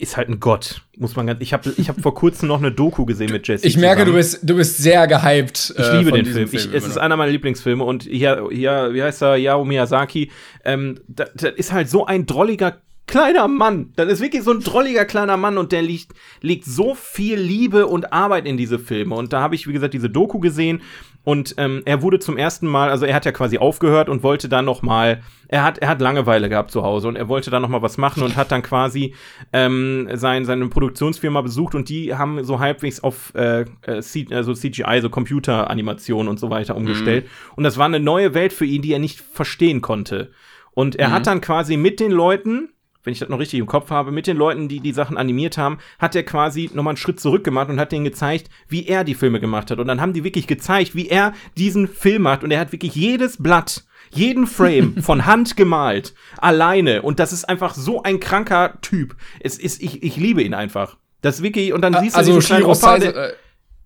ist 0.00 0.16
halt 0.16 0.28
ein 0.28 0.38
Gott, 0.38 0.82
muss 0.96 1.16
man 1.16 1.26
ganz. 1.26 1.42
Ich 1.42 1.52
habe 1.52 1.72
ich 1.76 1.88
hab 1.88 2.00
vor 2.00 2.14
kurzem 2.14 2.48
noch 2.48 2.58
eine 2.58 2.70
Doku 2.70 3.04
gesehen 3.04 3.32
mit 3.32 3.48
Jesse. 3.48 3.66
Ich 3.66 3.76
merke, 3.76 4.04
du 4.04 4.12
bist 4.12 4.40
du 4.42 4.54
bist 4.54 4.78
sehr 4.78 5.08
gehypt. 5.08 5.74
Ich 5.76 5.92
liebe 5.92 6.10
äh, 6.10 6.22
den 6.22 6.26
Film. 6.26 6.48
Film. 6.48 6.50
Ich, 6.52 6.72
es 6.72 6.86
ist 6.86 6.98
einer 6.98 7.16
meiner 7.16 7.32
Lieblingsfilme 7.32 7.82
und 7.82 8.04
hier 8.04 8.48
hier 8.50 8.90
wie 8.92 9.02
heißt 9.02 9.22
er 9.22 9.30
Hayao 9.30 9.64
Miyazaki. 9.64 10.30
Ähm, 10.64 11.00
das, 11.08 11.30
das 11.34 11.52
ist 11.54 11.72
halt 11.72 11.90
so 11.90 12.06
ein 12.06 12.26
drolliger 12.26 12.80
kleiner 13.08 13.48
Mann. 13.48 13.92
Das 13.96 14.08
ist 14.08 14.20
wirklich 14.20 14.44
so 14.44 14.52
ein 14.52 14.60
drolliger 14.60 15.04
kleiner 15.04 15.36
Mann 15.36 15.58
und 15.58 15.72
der 15.72 15.82
liegt, 15.82 16.12
legt 16.42 16.64
so 16.64 16.94
viel 16.94 17.38
Liebe 17.40 17.88
und 17.88 18.12
Arbeit 18.12 18.46
in 18.46 18.56
diese 18.56 18.78
Filme. 18.78 19.16
Und 19.16 19.32
da 19.32 19.40
habe 19.40 19.56
ich, 19.56 19.66
wie 19.66 19.72
gesagt, 19.72 19.94
diese 19.94 20.10
Doku 20.10 20.38
gesehen 20.38 20.82
und 21.28 21.56
ähm, 21.58 21.82
er 21.84 22.00
wurde 22.00 22.20
zum 22.20 22.38
ersten 22.38 22.66
Mal, 22.66 22.88
also 22.88 23.04
er 23.04 23.14
hat 23.14 23.26
ja 23.26 23.32
quasi 23.32 23.58
aufgehört 23.58 24.08
und 24.08 24.22
wollte 24.22 24.48
dann 24.48 24.64
noch 24.64 24.80
mal, 24.80 25.20
er 25.46 25.62
hat, 25.62 25.76
er 25.76 25.88
hat 25.90 26.00
Langeweile 26.00 26.48
gehabt 26.48 26.70
zu 26.70 26.82
Hause 26.82 27.06
und 27.06 27.16
er 27.16 27.28
wollte 27.28 27.50
dann 27.50 27.60
noch 27.60 27.68
mal 27.68 27.82
was 27.82 27.98
machen 27.98 28.22
und 28.22 28.34
hat 28.34 28.50
dann 28.50 28.62
quasi 28.62 29.14
ähm, 29.52 30.08
sein, 30.14 30.46
seine 30.46 30.68
Produktionsfirma 30.68 31.42
besucht 31.42 31.74
und 31.74 31.90
die 31.90 32.14
haben 32.14 32.42
so 32.44 32.60
halbwegs 32.60 33.00
auf 33.00 33.34
äh, 33.34 33.66
äh 33.82 34.00
also 34.30 34.54
CGI, 34.54 35.00
so 35.02 35.10
Computeranimation 35.10 36.28
und 36.28 36.40
so 36.40 36.48
weiter 36.48 36.74
umgestellt. 36.74 37.26
Mhm. 37.26 37.52
Und 37.56 37.64
das 37.64 37.76
war 37.76 37.84
eine 37.84 38.00
neue 38.00 38.32
Welt 38.32 38.54
für 38.54 38.64
ihn, 38.64 38.80
die 38.80 38.94
er 38.94 38.98
nicht 38.98 39.20
verstehen 39.20 39.82
konnte. 39.82 40.30
Und 40.70 40.96
er 40.96 41.08
mhm. 41.08 41.12
hat 41.12 41.26
dann 41.26 41.42
quasi 41.42 41.76
mit 41.76 42.00
den 42.00 42.10
Leuten 42.10 42.70
wenn 43.08 43.12
ich 43.14 43.20
das 43.20 43.30
noch 43.30 43.38
richtig 43.38 43.58
im 43.58 43.66
Kopf 43.66 43.88
habe, 43.88 44.12
mit 44.12 44.26
den 44.26 44.36
Leuten, 44.36 44.68
die 44.68 44.80
die 44.80 44.92
Sachen 44.92 45.16
animiert 45.16 45.56
haben, 45.56 45.78
hat 45.98 46.14
er 46.14 46.24
quasi 46.24 46.68
nochmal 46.74 46.92
einen 46.92 46.98
Schritt 46.98 47.18
zurück 47.18 47.42
gemacht 47.42 47.70
und 47.70 47.80
hat 47.80 47.90
denen 47.90 48.04
gezeigt, 48.04 48.50
wie 48.68 48.86
er 48.86 49.02
die 49.02 49.14
Filme 49.14 49.40
gemacht 49.40 49.70
hat. 49.70 49.78
Und 49.78 49.88
dann 49.88 50.02
haben 50.02 50.12
die 50.12 50.24
wirklich 50.24 50.46
gezeigt, 50.46 50.94
wie 50.94 51.08
er 51.08 51.32
diesen 51.56 51.88
Film 51.88 52.22
macht. 52.22 52.44
Und 52.44 52.50
er 52.50 52.60
hat 52.60 52.70
wirklich 52.70 52.94
jedes 52.94 53.42
Blatt, 53.42 53.84
jeden 54.10 54.46
Frame 54.46 54.96
von 55.02 55.24
Hand 55.24 55.56
gemalt, 55.56 56.14
alleine. 56.36 57.00
Und 57.00 57.18
das 57.18 57.32
ist 57.32 57.48
einfach 57.48 57.74
so 57.74 58.02
ein 58.02 58.20
kranker 58.20 58.78
Typ. 58.82 59.16
Es 59.40 59.56
ist, 59.56 59.82
ich, 59.82 60.02
ich 60.02 60.16
liebe 60.16 60.42
ihn 60.42 60.52
einfach. 60.52 60.98
Das 61.22 61.36
ist 61.36 61.42
wirklich, 61.42 61.72
und 61.72 61.80
dann 61.80 61.94
siehst 61.94 62.14
du 62.14 62.18
also 62.18 62.34
diesen 62.34 62.46
kleinen 62.46 62.66
Opa, 62.66 62.98
der, 62.98 63.32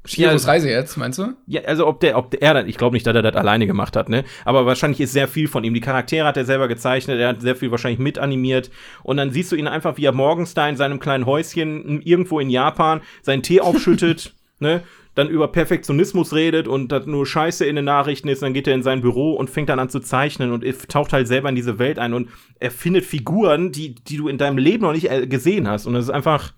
Shiros 0.05 0.49
Reise 0.49 0.69
jetzt, 0.69 0.97
meinst 0.97 1.19
du? 1.19 1.35
Ja, 1.47 1.63
also 1.63 1.87
ob 1.87 2.01
der, 2.01 2.19
ob 2.19 2.31
der, 2.33 2.43
er, 2.43 2.67
ich 2.67 2.77
glaube 2.77 2.95
nicht, 2.95 3.07
dass 3.07 3.15
er 3.15 3.23
das 3.23 3.37
alleine 3.37 3.69
gemacht 3.69 3.95
hat, 3.95 4.09
ne? 4.09 4.25
Aber 4.45 4.67
wahrscheinlich 4.67 5.01
ist 5.01 5.13
sehr 5.13 5.29
viel 5.29 5.47
von 5.47 5.63
ihm. 5.63 5.75
Die 5.75 5.81
Charaktere 5.81 6.27
hat 6.27 6.37
er 6.37 6.45
selber 6.45 6.67
gezeichnet, 6.67 7.21
er 7.21 7.29
hat 7.29 7.41
sehr 7.41 7.55
viel 7.55 7.71
wahrscheinlich 7.71 8.01
mitanimiert. 8.01 8.71
Und 9.05 9.17
dann 9.19 9.31
siehst 9.31 9.53
du 9.53 9.57
ihn 9.57 9.69
einfach, 9.69 9.97
wie 9.99 10.05
er 10.05 10.13
morgens 10.13 10.55
da 10.55 10.69
in 10.69 10.77
seinem 10.77 10.99
kleinen 10.99 11.25
Häuschen 11.25 12.03
irgendwo 12.03 12.41
in 12.41 12.51
Japan 12.51 13.01
seinen 13.23 13.43
Tee 13.43 13.61
aufschüttet, 13.61 14.35
ne? 14.59 14.83
Dann 15.15 15.29
über 15.29 15.49
Perfektionismus 15.49 16.33
redet 16.33 16.67
und 16.67 16.91
das 16.91 17.05
nur 17.05 17.27
Scheiße 17.27 17.67
in 17.67 17.77
den 17.77 17.85
Nachrichten 17.85 18.29
ist, 18.29 18.43
dann 18.43 18.55
geht 18.55 18.67
er 18.67 18.75
in 18.75 18.83
sein 18.83 19.03
Büro 19.03 19.35
und 19.35 19.51
fängt 19.51 19.69
dann 19.69 19.79
an 19.79 19.91
zu 19.91 20.01
zeichnen 20.01 20.53
und 20.53 20.65
taucht 20.89 21.13
halt 21.13 21.29
selber 21.29 21.51
in 21.51 21.55
diese 21.55 21.79
Welt 21.79 21.99
ein 21.99 22.15
und 22.15 22.31
er 22.59 22.71
findet 22.71 23.05
Figuren, 23.05 23.73
die, 23.73 23.95
die 23.95 24.17
du 24.17 24.29
in 24.29 24.39
deinem 24.39 24.57
Leben 24.57 24.85
noch 24.85 24.95
nicht 24.95 25.11
äh, 25.11 25.27
gesehen 25.27 25.69
hast. 25.69 25.85
Und 25.87 25.93
das 25.93 26.05
ist 26.05 26.11
einfach, 26.11 26.55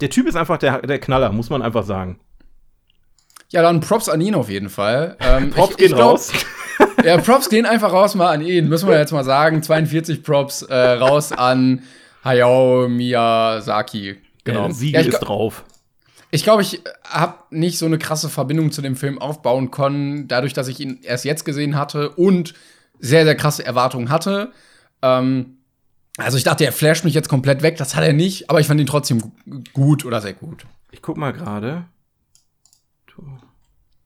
der 0.00 0.10
Typ 0.10 0.26
ist 0.26 0.34
einfach 0.34 0.58
der, 0.58 0.82
der 0.82 0.98
Knaller, 0.98 1.30
muss 1.30 1.48
man 1.48 1.62
einfach 1.62 1.84
sagen. 1.84 2.18
Ja, 3.52 3.62
dann 3.62 3.80
Props 3.80 4.08
an 4.08 4.20
ihn 4.20 4.34
auf 4.34 4.48
jeden 4.48 4.70
Fall. 4.70 5.16
Ähm, 5.20 5.50
Props 5.54 5.72
ich, 5.72 5.76
gehen 5.76 5.86
ich 5.86 5.94
glaub, 5.94 6.12
raus. 6.12 6.32
ja, 7.04 7.18
Props 7.18 7.48
gehen 7.48 7.66
einfach 7.66 7.92
raus 7.92 8.14
mal 8.14 8.32
an 8.32 8.40
ihn, 8.40 8.68
müssen 8.68 8.88
wir 8.88 8.98
jetzt 8.98 9.12
mal 9.12 9.24
sagen. 9.24 9.62
42 9.62 10.22
Props 10.22 10.62
äh, 10.62 10.74
raus 10.74 11.32
an 11.32 11.82
Hayao 12.24 12.88
Miyazaki. 12.88 14.16
Genau. 14.44 14.68
Ja, 14.68 14.72
Siegel 14.72 15.02
ja, 15.02 15.08
ist 15.08 15.20
drauf. 15.20 15.64
Ich 16.30 16.44
glaube, 16.44 16.62
ich 16.62 16.80
habe 17.04 17.34
nicht 17.50 17.78
so 17.78 17.84
eine 17.84 17.98
krasse 17.98 18.30
Verbindung 18.30 18.72
zu 18.72 18.80
dem 18.80 18.96
Film 18.96 19.20
aufbauen 19.20 19.70
können, 19.70 20.28
dadurch, 20.28 20.54
dass 20.54 20.66
ich 20.68 20.80
ihn 20.80 21.00
erst 21.02 21.26
jetzt 21.26 21.44
gesehen 21.44 21.76
hatte 21.76 22.10
und 22.10 22.54
sehr, 22.98 23.24
sehr 23.24 23.34
krasse 23.34 23.66
Erwartungen 23.66 24.08
hatte. 24.08 24.50
Ähm, 25.02 25.58
also 26.16 26.38
ich 26.38 26.44
dachte, 26.44 26.64
er 26.64 26.72
flasht 26.72 27.04
mich 27.04 27.12
jetzt 27.12 27.28
komplett 27.28 27.62
weg. 27.62 27.76
Das 27.76 27.94
hat 27.96 28.04
er 28.04 28.14
nicht, 28.14 28.48
aber 28.48 28.60
ich 28.60 28.66
fand 28.66 28.80
ihn 28.80 28.86
trotzdem 28.86 29.32
gut 29.74 30.06
oder 30.06 30.22
sehr 30.22 30.32
gut. 30.32 30.64
Ich 30.90 31.02
guck 31.02 31.18
mal 31.18 31.32
gerade. 31.32 31.84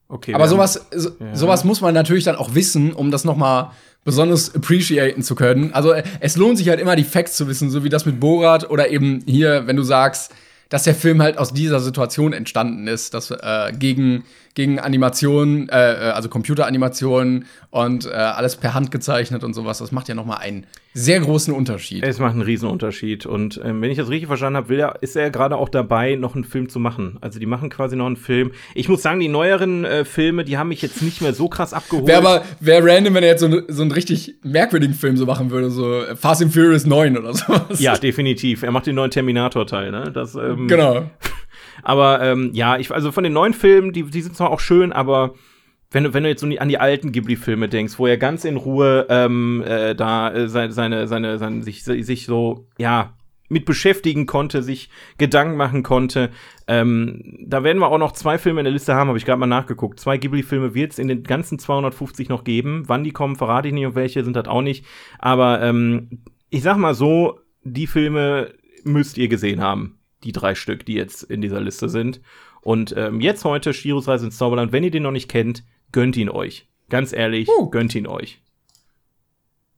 Okay. 0.08 0.34
Aber 0.34 0.48
sowas, 0.48 0.86
so, 0.94 1.10
ja. 1.18 1.34
sowas 1.34 1.64
muss 1.64 1.80
man 1.80 1.94
natürlich 1.94 2.24
dann 2.24 2.36
auch 2.36 2.54
wissen, 2.54 2.92
um 2.92 3.10
das 3.10 3.24
noch 3.24 3.36
mal 3.36 3.72
besonders 4.04 4.54
appreciaten 4.54 5.22
zu 5.22 5.34
können. 5.34 5.72
Also 5.72 5.94
es 6.20 6.36
lohnt 6.36 6.58
sich 6.58 6.68
halt 6.68 6.78
immer 6.78 6.94
die 6.94 7.04
Facts 7.04 7.36
zu 7.36 7.48
wissen, 7.48 7.70
so 7.70 7.82
wie 7.82 7.88
das 7.88 8.06
mit 8.06 8.20
Borat 8.20 8.70
oder 8.70 8.88
eben 8.88 9.24
hier, 9.26 9.66
wenn 9.66 9.76
du 9.76 9.82
sagst, 9.82 10.32
dass 10.68 10.84
der 10.84 10.94
Film 10.94 11.22
halt 11.22 11.38
aus 11.38 11.52
dieser 11.52 11.80
Situation 11.80 12.32
entstanden 12.32 12.86
ist, 12.86 13.14
dass 13.14 13.30
äh, 13.30 13.72
gegen 13.76 14.24
gegen 14.56 14.80
Animationen, 14.80 15.68
äh, 15.68 16.08
äh, 16.08 16.10
also 16.10 16.28
Computeranimationen 16.28 17.44
und 17.70 18.06
äh, 18.06 18.10
alles 18.10 18.56
per 18.56 18.74
Hand 18.74 18.90
gezeichnet 18.90 19.44
und 19.44 19.54
sowas. 19.54 19.78
Das 19.78 19.92
macht 19.92 20.08
ja 20.08 20.14
noch 20.14 20.24
mal 20.24 20.38
einen 20.38 20.66
sehr 20.96 21.20
großen 21.20 21.52
Unterschied. 21.52 22.02
Es 22.02 22.18
macht 22.18 22.32
einen 22.32 22.42
riesen 22.42 22.70
Unterschied. 22.70 23.26
Und 23.26 23.61
ähm, 23.62 23.82
wenn 23.82 23.90
ich 23.90 23.98
das 23.98 24.09
richtig 24.09 24.28
verstanden 24.28 24.56
habe, 24.56 24.70
will 24.70 24.80
er, 24.80 25.02
ist 25.02 25.14
er 25.14 25.30
gerade 25.30 25.56
auch 25.56 25.68
dabei, 25.68 26.14
noch 26.14 26.35
einen 26.35 26.44
Film 26.44 26.70
zu 26.70 26.80
machen. 26.80 27.18
Also 27.20 27.38
die 27.38 27.44
machen 27.44 27.68
quasi 27.68 27.96
noch 27.96 28.06
einen 28.06 28.16
Film. 28.16 28.52
Ich 28.74 28.88
muss 28.88 29.02
sagen, 29.02 29.20
die 29.20 29.28
neueren 29.28 29.85
äh, 29.85 30.06
Filme, 30.06 30.44
die 30.44 30.56
haben 30.56 30.68
mich 30.68 30.80
jetzt 30.80 31.02
nicht 31.02 31.20
mehr 31.20 31.35
so 31.35 31.48
krass 31.48 31.74
abgeholt. 31.74 32.06
Wäre 32.06 32.18
aber 32.18 32.44
wär 32.61 32.82
random, 32.82 33.12
wenn 33.12 33.22
er 33.22 33.30
jetzt 33.30 33.40
so, 33.40 33.61
so 33.68 33.82
einen 33.82 33.92
richtig 33.92 34.37
merkwürdigen 34.42 34.94
Film 34.94 35.18
so 35.18 35.26
machen 35.26 35.50
würde, 35.50 35.70
so 35.70 36.02
Fast 36.14 36.42
and 36.42 36.54
Furious 36.54 36.87
9 36.87 37.18
oder 37.18 37.35
sowas. 37.35 37.78
Ja, 37.78 37.98
definitiv. 37.98 38.62
Er 38.62 38.70
macht 38.70 38.87
den 38.87 38.94
neuen 38.94 39.11
Terminator-Teil, 39.11 39.90
ne? 39.90 40.11
Das, 40.14 40.35
ähm, 40.35 40.66
genau. 40.66 41.11
Aber 41.82 42.22
ähm, 42.22 42.50
ja, 42.54 42.78
ich, 42.78 42.90
also 42.90 43.12
von 43.12 43.22
den 43.22 43.35
neuen 43.35 43.52
Filmen, 43.52 43.92
die, 43.92 44.02
die 44.04 44.22
sind 44.22 44.35
zwar 44.35 44.50
auch 44.50 44.61
schön, 44.61 44.92
aber 44.92 45.35
wenn 45.90 46.05
du, 46.05 46.14
wenn 46.14 46.25
du 46.25 46.29
jetzt 46.29 46.44
an 46.44 46.68
die 46.68 46.79
alten 46.79 47.12
Ghibli-Filme 47.12 47.68
denkst, 47.68 47.99
wo 47.99 48.07
er 48.07 48.16
ganz 48.16 48.44
in 48.44 48.57
Ruhe 48.57 49.07
ähm, 49.09 49.62
äh, 49.66 49.94
da 49.94 50.33
äh, 50.33 50.49
seine, 50.49 50.72
seine, 50.72 51.07
seine, 51.07 51.38
seine, 51.38 51.62
sich, 51.62 51.85
sich 51.85 52.27
so, 52.27 52.66
ja, 52.79 53.14
mit 53.49 53.64
beschäftigen 53.64 54.27
konnte, 54.27 54.62
sich 54.62 54.90
Gedanken 55.18 55.57
machen 55.57 55.85
konnte. 55.85 56.31
Ähm, 56.66 57.38
da 57.46 57.62
werden 57.62 57.79
wir 57.79 57.88
auch 57.88 57.99
noch 57.99 58.12
zwei 58.12 58.38
Filme 58.38 58.61
in 58.61 58.64
der 58.64 58.72
Liste 58.72 58.94
haben, 58.94 59.09
habe 59.09 59.18
ich 59.18 59.25
gerade 59.25 59.38
mal 59.38 59.46
nachgeguckt. 59.46 60.01
Zwei 60.01 60.18
Ghibli-Filme 60.18 60.75
wird 60.75 60.92
es 60.92 60.99
in 60.99 61.07
den 61.07 61.22
ganzen 61.22 61.61
250 61.61 62.29
noch 62.29 62.42
geben. 62.42 62.83
Wann 62.87 63.05
die 63.05 63.12
kommen, 63.12 63.37
verrate 63.37 63.68
ich 63.68 63.75
nicht 63.75 63.87
und 63.87 63.94
welche 63.94 64.25
sind 64.25 64.35
das 64.35 64.49
auch 64.49 64.62
nicht. 64.62 64.85
Aber 65.20 65.62
ähm, 65.62 66.25
ich 66.51 66.62
sag 66.62 66.77
mal 66.77 66.94
so, 66.94 67.38
die 67.62 67.87
Filme 67.87 68.53
müsst 68.83 69.16
ihr 69.18 69.29
gesehen 69.29 69.61
haben 69.61 69.96
die 70.25 70.33
drei 70.33 70.55
Stück, 70.55 70.85
die 70.85 70.94
jetzt 70.94 71.22
in 71.22 71.40
dieser 71.40 71.61
Liste 71.61 71.88
sind. 71.88 72.20
Und 72.61 72.94
ähm, 72.96 73.20
jetzt 73.20 73.44
heute 73.44 73.72
Shiros 73.72 74.09
Reise 74.09 74.27
ins 74.27 74.38
Zauberland. 74.38 74.72
Wenn 74.72 74.85
ihr 74.85 74.90
den 74.90 75.05
noch 75.05 75.12
nicht 75.12 75.31
kennt, 75.31 75.62
gönnt 75.92 76.16
ihn 76.16 76.29
euch. 76.29 76.66
Ganz 76.88 77.12
ehrlich, 77.12 77.49
Uh. 77.49 77.68
gönnt 77.70 77.94
ihn 77.94 78.07
euch. 78.07 78.40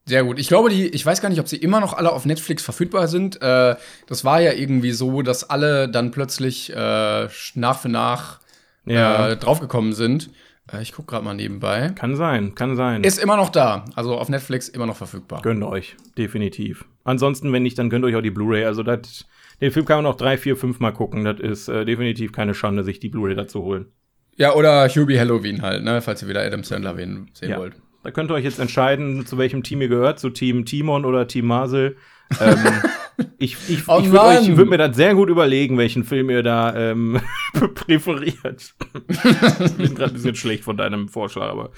Sehr 0.06 0.24
gut. 0.24 0.38
Ich 0.38 0.48
glaube, 0.48 0.70
die, 0.70 0.86
ich 0.88 1.04
weiß 1.04 1.20
gar 1.20 1.28
nicht, 1.28 1.40
ob 1.40 1.48
sie 1.48 1.56
immer 1.58 1.80
noch 1.80 1.92
alle 1.92 2.12
auf 2.12 2.24
Netflix 2.24 2.62
verfügbar 2.62 3.08
sind. 3.08 3.40
Äh, 3.42 3.76
das 4.06 4.24
war 4.24 4.40
ja 4.40 4.52
irgendwie 4.52 4.92
so, 4.92 5.20
dass 5.20 5.48
alle 5.48 5.88
dann 5.88 6.10
plötzlich 6.12 6.70
äh, 6.74 7.28
nach 7.54 7.78
für 7.80 7.88
nach 7.90 8.40
Ja. 8.86 9.28
äh, 9.30 9.36
draufgekommen 9.36 9.92
sind. 9.92 10.30
Äh, 10.72 10.80
ich 10.80 10.92
gucke 10.92 11.10
gerade 11.10 11.26
mal 11.26 11.34
nebenbei. 11.34 11.90
Kann 11.94 12.16
sein, 12.16 12.54
kann 12.54 12.74
sein. 12.74 13.04
Ist 13.04 13.18
immer 13.18 13.36
noch 13.36 13.50
da. 13.50 13.84
Also 13.96 14.16
auf 14.16 14.30
Netflix 14.30 14.70
immer 14.70 14.86
noch 14.86 14.96
verfügbar. 14.96 15.42
Gönnt 15.42 15.62
euch, 15.62 15.94
definitiv. 16.16 16.86
Ansonsten, 17.04 17.52
wenn 17.52 17.62
nicht, 17.62 17.78
dann 17.78 17.90
gönnt 17.90 18.06
euch 18.06 18.16
auch 18.16 18.22
die 18.22 18.30
Blu-ray. 18.30 18.64
Also 18.64 18.82
das, 18.82 19.26
den 19.60 19.72
Film 19.72 19.84
kann 19.84 19.98
man 19.98 20.04
noch 20.04 20.16
drei, 20.16 20.38
vier, 20.38 20.56
fünf 20.56 20.80
Mal 20.80 20.92
gucken. 20.92 21.24
Das 21.24 21.38
ist 21.38 21.68
äh, 21.68 21.84
definitiv 21.84 22.32
keine 22.32 22.54
Schande, 22.54 22.82
sich 22.82 22.98
die 22.98 23.10
Blu-ray 23.10 23.34
dazu 23.34 23.62
holen. 23.62 23.92
Ja, 24.38 24.54
oder 24.54 24.88
Hubie 24.88 25.18
Halloween 25.18 25.62
halt, 25.62 25.82
ne? 25.84 26.00
Falls 26.00 26.22
ihr 26.22 26.28
wieder 26.28 26.40
Adam 26.42 26.62
Sandler 26.62 26.96
sehen 26.96 27.28
Ja. 27.42 27.58
wollt. 27.58 27.74
Da 28.04 28.12
könnt 28.12 28.30
ihr 28.30 28.34
euch 28.34 28.44
jetzt 28.44 28.60
entscheiden, 28.60 29.26
zu 29.26 29.36
welchem 29.36 29.62
Team 29.64 29.82
ihr 29.82 29.88
gehört, 29.88 30.20
zu 30.20 30.30
Team 30.30 30.64
Timon 30.64 31.04
oder 31.04 31.26
Team 31.26 31.46
Marcel. 31.46 31.96
ähm, 32.40 32.56
ich 33.38 33.56
ich, 33.68 33.88
Oh 33.88 33.98
ich 34.00 34.12
würde 34.12 34.56
würd 34.56 34.70
mir 34.70 34.78
das 34.78 34.96
sehr 34.96 35.14
gut 35.14 35.28
überlegen, 35.28 35.76
welchen 35.76 36.04
Film 36.04 36.30
ihr 36.30 36.44
da 36.44 36.74
ähm, 36.74 37.20
präferiert. 37.74 38.74
ich 39.08 39.72
bin 39.76 39.94
gerade 39.94 40.12
ein 40.12 40.14
bisschen 40.14 40.36
schlecht 40.36 40.62
von 40.64 40.76
deinem 40.76 41.08
Vorschlag, 41.08 41.50
aber 41.50 41.70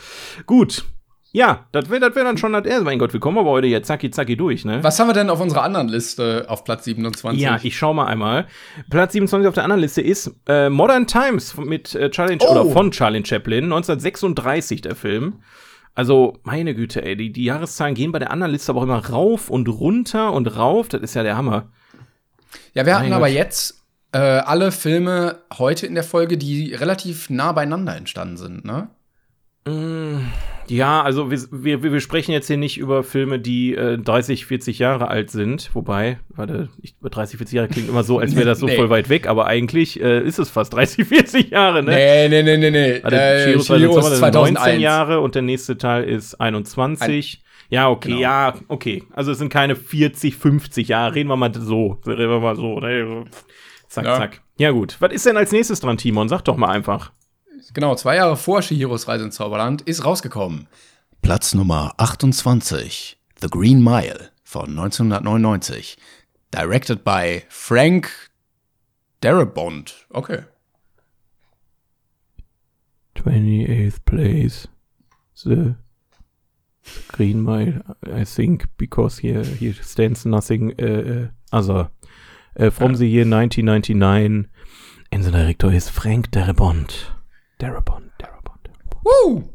gut. 0.44 0.84
Ja, 1.32 1.66
das 1.70 1.88
wäre 1.90 2.14
wär 2.14 2.24
dann 2.24 2.38
schon 2.38 2.52
das 2.52 2.64
erste. 2.66 2.82
Mein 2.84 2.98
Gott, 2.98 3.12
wir 3.12 3.20
kommen 3.20 3.38
aber 3.38 3.50
heute 3.50 3.68
jetzt 3.68 3.86
zacki 3.86 4.10
zacki 4.10 4.36
durch, 4.36 4.64
ne? 4.64 4.82
Was 4.82 4.98
haben 4.98 5.06
wir 5.08 5.12
denn 5.14 5.30
auf 5.30 5.40
unserer 5.40 5.62
anderen 5.62 5.86
Liste 5.88 6.46
auf 6.48 6.64
Platz 6.64 6.84
27? 6.84 7.40
Ja, 7.40 7.58
ich 7.62 7.76
schau 7.78 7.94
mal 7.94 8.06
einmal. 8.06 8.48
Platz 8.90 9.12
27 9.12 9.46
auf 9.46 9.54
der 9.54 9.62
anderen 9.62 9.80
Liste 9.80 10.00
ist 10.00 10.34
äh, 10.48 10.68
Modern 10.68 11.06
Times 11.06 11.56
mit 11.56 11.94
äh, 11.94 12.10
Charlie 12.10 12.38
Oh. 12.40 12.50
oder 12.50 12.66
von 12.72 12.90
Charlie 12.90 13.24
Chaplin, 13.24 13.64
1936 13.64 14.80
der 14.80 14.96
Film. 14.96 15.40
Also, 15.94 16.38
meine 16.42 16.74
Güte, 16.74 17.04
ey, 17.04 17.16
die, 17.16 17.30
die 17.32 17.44
Jahreszahlen 17.44 17.94
gehen 17.94 18.10
bei 18.10 18.18
der 18.18 18.30
anderen 18.32 18.52
Liste 18.52 18.72
aber 18.72 18.80
auch 18.80 18.84
immer 18.84 19.04
rauf 19.10 19.50
und 19.50 19.68
runter 19.68 20.32
und 20.32 20.46
rauf. 20.56 20.88
Das 20.88 21.00
ist 21.00 21.14
ja 21.14 21.22
der 21.22 21.36
Hammer. 21.36 21.68
ja, 22.74 22.86
wir 22.86 22.94
hatten 22.96 23.04
Mein 23.04 23.12
aber 23.12 23.26
Gott. 23.26 23.34
jetzt 23.36 23.84
äh, 24.12 24.18
alle 24.18 24.72
Filme 24.72 25.38
heute 25.58 25.86
in 25.86 25.94
der 25.94 26.02
Folge, 26.04 26.36
die 26.38 26.74
relativ 26.74 27.30
nah 27.30 27.52
beieinander 27.52 27.96
entstanden 27.96 28.36
sind, 28.36 28.64
ne? 28.64 28.88
Ja, 30.70 31.02
also 31.02 31.30
wir, 31.30 31.38
wir, 31.50 31.82
wir 31.82 32.00
sprechen 32.00 32.32
jetzt 32.32 32.46
hier 32.46 32.56
nicht 32.56 32.78
über 32.78 33.02
Filme, 33.02 33.38
die 33.38 33.74
äh, 33.74 33.98
30, 33.98 34.46
40 34.46 34.78
Jahre 34.78 35.08
alt 35.08 35.30
sind. 35.30 35.70
Wobei, 35.74 36.18
warte, 36.28 36.68
ich, 36.80 36.94
30, 37.02 37.38
40 37.38 37.54
Jahre 37.56 37.68
klingt 37.68 37.88
immer 37.88 38.02
so, 38.02 38.18
als 38.18 38.34
wäre 38.36 38.46
das 38.46 38.58
so 38.60 38.66
Nee. 38.70 38.76
voll 38.76 38.88
weit 38.90 39.08
weg, 39.08 39.26
aber 39.26 39.46
eigentlich 39.46 40.00
äh, 40.00 40.20
ist 40.22 40.38
es 40.38 40.48
fast 40.50 40.72
30, 40.72 41.06
40 41.06 41.50
Jahre, 41.50 41.82
ne? 41.82 41.90
Nee, 41.90 42.28
nee, 42.28 42.42
nee, 42.42 42.56
nee, 42.56 42.70
nee. 42.70 43.02
Warte, 43.02 43.16
Äh, 43.16 43.44
Chihiro 43.58 43.60
ist 43.60 43.66
Zauberland 43.66 43.92
sind 43.92 44.20
19 44.20 44.54
2001. 44.56 44.82
Jahre 44.82 45.20
und 45.20 45.34
der 45.34 45.42
nächste 45.42 45.76
Teil 45.76 46.04
ist 46.04 46.34
21. 46.40 47.42
ja, 47.68 47.88
okay, 47.88 48.08
Genau. 48.08 48.20
ja, 48.20 48.54
okay. 48.68 49.02
Also 49.12 49.32
es 49.32 49.38
sind 49.38 49.48
keine 49.52 49.76
40, 49.76 50.36
50 50.36 50.88
Jahre. 50.88 51.14
Reden 51.14 51.28
wir 51.28 51.36
mal 51.36 51.52
so. 51.54 51.98
Reden 52.06 52.30
wir 52.30 52.40
mal 52.40 52.56
so. 52.56 52.80
Zack, 53.88 54.04
Ja. 54.04 54.16
zack. 54.16 54.40
Ja, 54.58 54.70
gut. 54.70 54.96
Was 55.00 55.12
ist 55.12 55.26
denn 55.26 55.36
als 55.36 55.52
nächstes 55.52 55.80
dran, 55.80 55.96
Timon? 55.96 56.28
Sag 56.28 56.42
doch 56.42 56.56
mal 56.56 56.68
einfach. 56.68 57.12
Genau, 57.72 57.94
zwei 57.94 58.16
Jahre 58.16 58.36
vor 58.36 58.62
Shihiros 58.62 59.06
Reise 59.08 59.24
ins 59.24 59.36
Zauberland 59.36 59.82
ist 59.82 60.04
rausgekommen. 60.04 60.66
Platz 61.22 61.54
Nummer 61.54 61.94
28, 61.98 63.18
The 63.40 63.48
Green 63.48 63.82
Mile 63.82 64.30
von 64.42 64.76
1999. 64.76 65.96
Directed 66.50 67.04
by 67.04 67.44
Frank 67.48 68.10
Darabont. 69.20 70.06
Okay. 70.10 70.44
28th 73.14 74.04
place. 74.04 74.68
The 75.44 75.76
Green 77.12 77.42
Mile, 77.42 77.82
I 78.06 78.24
think, 78.24 78.66
because 78.76 79.18
here, 79.18 79.44
here 79.44 79.74
stands 79.74 80.24
nothing 80.24 80.74
uh, 80.80 80.86
uh, 80.86 81.28
other. 81.52 81.90
Uh, 82.58 82.70
from 82.70 82.94
the 82.94 83.06
year 83.06 83.24
1999. 83.24 84.48
And 85.12 85.24
the 85.24 85.30
director 85.30 85.70
is 85.70 85.88
Frank 85.88 86.30
Darabont. 86.30 87.19
Darabont, 87.60 88.10
Darabont. 88.18 88.70
Woo! 89.04 89.50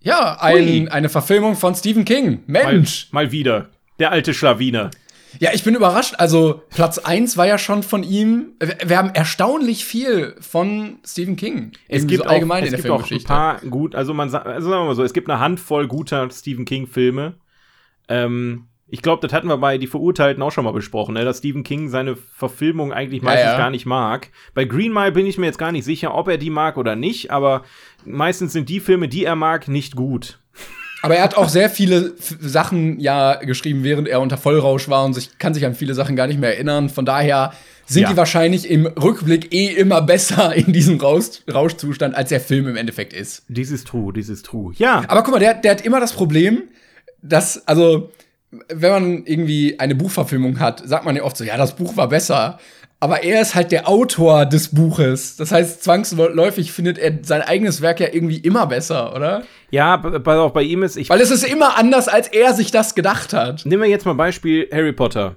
Ja, 0.00 0.38
ein, 0.40 0.88
eine 0.88 1.10
Verfilmung 1.10 1.56
von 1.56 1.74
Stephen 1.74 2.06
King. 2.06 2.42
Mensch! 2.46 3.08
Mal, 3.12 3.26
mal 3.26 3.32
wieder. 3.32 3.68
Der 3.98 4.10
alte 4.10 4.32
Schlawiner. 4.32 4.90
Ja, 5.38 5.50
ich 5.52 5.62
bin 5.62 5.74
überrascht. 5.74 6.14
Also, 6.16 6.62
Platz 6.70 6.98
1 6.98 7.36
war 7.36 7.46
ja 7.46 7.58
schon 7.58 7.82
von 7.82 8.02
ihm. 8.02 8.54
Wir 8.58 8.78
wir 8.86 8.96
haben 8.96 9.10
erstaunlich 9.10 9.84
viel 9.84 10.34
von 10.40 10.98
Stephen 11.04 11.36
King. 11.36 11.72
Es 11.86 12.06
gibt, 12.06 12.24
so 12.24 12.28
allgemein 12.28 12.64
auch, 12.64 12.66
in 12.66 12.74
es 12.74 12.82
der 12.82 12.90
gibt 12.90 13.04
auch 13.04 13.10
ein 13.10 13.24
paar 13.24 13.60
gut, 13.60 13.94
also 13.94 14.14
man 14.14 14.34
also 14.34 14.70
sagen 14.70 14.82
wir 14.82 14.86
mal 14.86 14.94
so, 14.94 15.04
es 15.04 15.12
gibt 15.12 15.28
eine 15.28 15.38
Handvoll 15.38 15.86
guter 15.86 16.30
Stephen 16.30 16.64
King 16.64 16.86
Filme. 16.86 17.34
Ähm, 18.08 18.68
ich 18.90 19.02
glaube, 19.02 19.26
das 19.26 19.32
hatten 19.32 19.48
wir 19.48 19.56
bei 19.58 19.78
Die 19.78 19.86
Verurteilten 19.86 20.42
auch 20.42 20.50
schon 20.50 20.64
mal 20.64 20.72
besprochen, 20.72 21.14
ne? 21.14 21.24
dass 21.24 21.38
Stephen 21.38 21.62
King 21.62 21.88
seine 21.88 22.16
Verfilmung 22.16 22.92
eigentlich 22.92 23.22
meistens 23.22 23.52
ja. 23.52 23.56
gar 23.58 23.70
nicht 23.70 23.86
mag. 23.86 24.28
Bei 24.54 24.64
Green 24.64 24.92
Mile 24.92 25.12
bin 25.12 25.26
ich 25.26 25.38
mir 25.38 25.46
jetzt 25.46 25.58
gar 25.58 25.72
nicht 25.72 25.84
sicher, 25.84 26.14
ob 26.14 26.28
er 26.28 26.38
die 26.38 26.50
mag 26.50 26.76
oder 26.76 26.96
nicht, 26.96 27.30
aber 27.30 27.62
meistens 28.04 28.52
sind 28.52 28.68
die 28.68 28.80
Filme, 28.80 29.08
die 29.08 29.24
er 29.24 29.36
mag, 29.36 29.68
nicht 29.68 29.96
gut. 29.96 30.38
Aber 31.02 31.16
er 31.16 31.22
hat 31.22 31.36
auch 31.36 31.48
sehr 31.48 31.70
viele 31.70 32.14
Sachen 32.18 33.00
ja 33.00 33.36
geschrieben, 33.36 33.84
während 33.84 34.06
er 34.06 34.20
unter 34.20 34.36
Vollrausch 34.36 34.88
war 34.88 35.04
und 35.04 35.14
sich, 35.14 35.38
kann 35.38 35.54
sich 35.54 35.64
an 35.64 35.74
viele 35.74 35.94
Sachen 35.94 36.14
gar 36.14 36.26
nicht 36.26 36.38
mehr 36.38 36.54
erinnern. 36.54 36.90
Von 36.90 37.06
daher 37.06 37.52
sind 37.86 38.02
Ja. 38.02 38.10
die 38.10 38.16
wahrscheinlich 38.16 38.68
im 38.68 38.86
Rückblick 38.86 39.52
eh 39.54 39.68
immer 39.68 40.02
besser 40.02 40.54
in 40.54 40.72
diesem 40.72 41.00
Rausch 41.00 41.40
Rauschzustand, 41.52 42.14
als 42.14 42.28
der 42.28 42.40
Film 42.40 42.68
im 42.68 42.76
Endeffekt 42.76 43.12
ist. 43.14 43.44
Dies 43.48 43.70
ist 43.70 43.86
true, 43.86 44.12
dies 44.12 44.28
ist 44.28 44.44
true. 44.46 44.74
Ja, 44.76 45.02
Aber 45.08 45.22
guck 45.22 45.32
mal, 45.32 45.40
der, 45.40 45.54
der 45.54 45.70
hat 45.72 45.80
immer 45.80 46.00
das 46.00 46.12
Problem, 46.12 46.64
dass, 47.22 47.66
also, 47.66 48.10
wenn 48.68 48.90
man 48.90 49.26
irgendwie 49.26 49.78
eine 49.78 49.94
Buchverfilmung 49.94 50.58
hat, 50.60 50.82
sagt 50.86 51.04
man 51.04 51.16
ja 51.16 51.22
oft 51.22 51.36
so, 51.36 51.44
ja, 51.44 51.56
das 51.56 51.76
Buch 51.76 51.96
war 51.96 52.08
besser. 52.08 52.58
Aber 53.02 53.22
er 53.22 53.40
ist 53.40 53.54
halt 53.54 53.72
der 53.72 53.88
Autor 53.88 54.44
des 54.44 54.74
Buches. 54.74 55.36
Das 55.36 55.52
heißt, 55.52 55.82
zwangsläufig 55.82 56.70
findet 56.70 56.98
er 56.98 57.18
sein 57.22 57.40
eigenes 57.40 57.80
Werk 57.80 57.98
ja 58.00 58.08
irgendwie 58.12 58.36
immer 58.36 58.66
besser, 58.66 59.14
oder? 59.14 59.42
ja, 59.70 59.94
auf, 59.94 60.52
bei 60.52 60.62
ihm 60.62 60.82
ist, 60.82 60.96
ich 60.96 61.08
Weil 61.08 61.20
es 61.20 61.30
ist 61.30 61.44
immer 61.44 61.78
anders, 61.78 62.08
als 62.08 62.28
er 62.28 62.52
sich 62.52 62.70
das 62.70 62.94
gedacht 62.94 63.32
hat. 63.32 63.64
Nehmen 63.64 63.82
wir 63.82 63.88
jetzt 63.88 64.04
mal 64.04 64.14
Beispiel 64.14 64.68
Harry 64.70 64.92
Potter. 64.92 65.36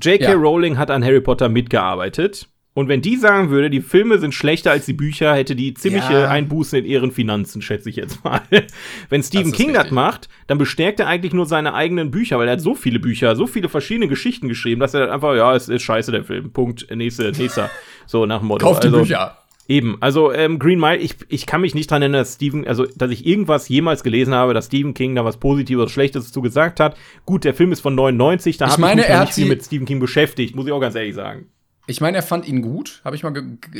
J.K. 0.00 0.24
Ja. 0.24 0.32
Rowling 0.32 0.76
hat 0.78 0.90
an 0.90 1.04
Harry 1.04 1.20
Potter 1.20 1.48
mitgearbeitet. 1.48 2.48
Und 2.78 2.86
wenn 2.86 3.02
die 3.02 3.16
sagen 3.16 3.50
würde, 3.50 3.70
die 3.70 3.80
Filme 3.80 4.20
sind 4.20 4.36
schlechter 4.36 4.70
als 4.70 4.86
die 4.86 4.92
Bücher, 4.92 5.34
hätte 5.34 5.56
die 5.56 5.74
ziemliche 5.74 6.12
Ja. 6.12 6.28
Einbußen 6.28 6.78
in 6.78 6.84
ihren 6.84 7.10
Finanzen, 7.10 7.60
schätze 7.60 7.90
ich 7.90 7.96
jetzt 7.96 8.22
mal. 8.22 8.40
wenn 9.10 9.20
Stephen 9.20 9.48
ist 9.50 9.56
King 9.56 9.72
das 9.72 9.86
richtig. 9.86 9.94
macht, 9.96 10.28
dann 10.46 10.58
bestärkt 10.58 11.00
er 11.00 11.08
eigentlich 11.08 11.32
nur 11.32 11.46
seine 11.46 11.74
eigenen 11.74 12.12
Bücher, 12.12 12.38
weil 12.38 12.46
er 12.46 12.52
hat 12.52 12.60
so 12.60 12.76
viele 12.76 13.00
Bücher, 13.00 13.34
so 13.34 13.48
viele 13.48 13.68
verschiedene 13.68 14.06
Geschichten 14.06 14.46
geschrieben, 14.48 14.80
dass 14.80 14.94
er 14.94 15.00
dann 15.00 15.10
einfach, 15.10 15.34
ja, 15.34 15.56
es 15.56 15.68
ist 15.68 15.82
scheiße 15.82 16.12
der 16.12 16.22
Film. 16.22 16.52
Punkt. 16.52 16.86
Nächste, 16.94 17.32
nächster. 17.32 17.68
So 18.06 18.26
nach 18.26 18.38
dem 18.38 18.46
Motto. 18.46 18.64
Kauft 18.64 18.84
die 18.84 18.86
Also, 18.86 19.00
Bücher. 19.00 19.38
Eben, 19.66 19.96
also 19.98 20.32
ähm, 20.32 20.60
Green 20.60 20.78
Mile, 20.78 20.98
ich, 20.98 21.16
ich 21.28 21.46
kann 21.46 21.60
mich 21.62 21.74
nicht 21.74 21.90
dran 21.90 22.00
erinnern, 22.00 22.20
dass 22.20 22.34
Stephen, 22.34 22.64
also 22.64 22.86
dass 22.94 23.10
ich 23.10 23.26
irgendwas 23.26 23.68
jemals 23.68 24.04
gelesen 24.04 24.34
habe, 24.34 24.54
dass 24.54 24.66
Stephen 24.66 24.94
King 24.94 25.16
da 25.16 25.24
was 25.24 25.38
Positives 25.38 25.82
oder 25.82 25.90
Schlechtes 25.90 26.30
zu 26.30 26.42
gesagt 26.42 26.78
hat. 26.78 26.96
Gut, 27.26 27.42
der 27.42 27.54
Film 27.54 27.72
ist 27.72 27.80
von 27.80 27.96
99, 27.96 28.56
da 28.56 28.70
habe 28.70 28.80
ich 28.80 28.94
mich 28.94 29.04
er 29.04 29.20
nicht 29.22 29.34
viel 29.34 29.46
mit 29.46 29.64
Stephen 29.64 29.84
King 29.84 29.98
beschäftigt, 29.98 30.54
muss 30.54 30.66
ich 30.68 30.72
auch 30.72 30.80
ganz 30.80 30.94
ehrlich 30.94 31.16
sagen. 31.16 31.48
Ich 31.88 32.00
meine, 32.00 32.18
er 32.18 32.22
fand 32.22 32.46
ihn 32.46 32.62
gut. 32.62 33.00
Habe 33.04 33.16
ich 33.16 33.22
mal. 33.22 33.32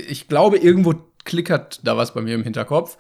Ich 0.09 0.29
glaube, 0.29 0.59
irgendwo 0.59 0.95
klickert 1.25 1.81
da 1.85 1.97
was 1.97 2.15
bei 2.15 2.23
mir 2.23 2.35
im 2.35 2.43
Hinterkopf. 2.43 2.97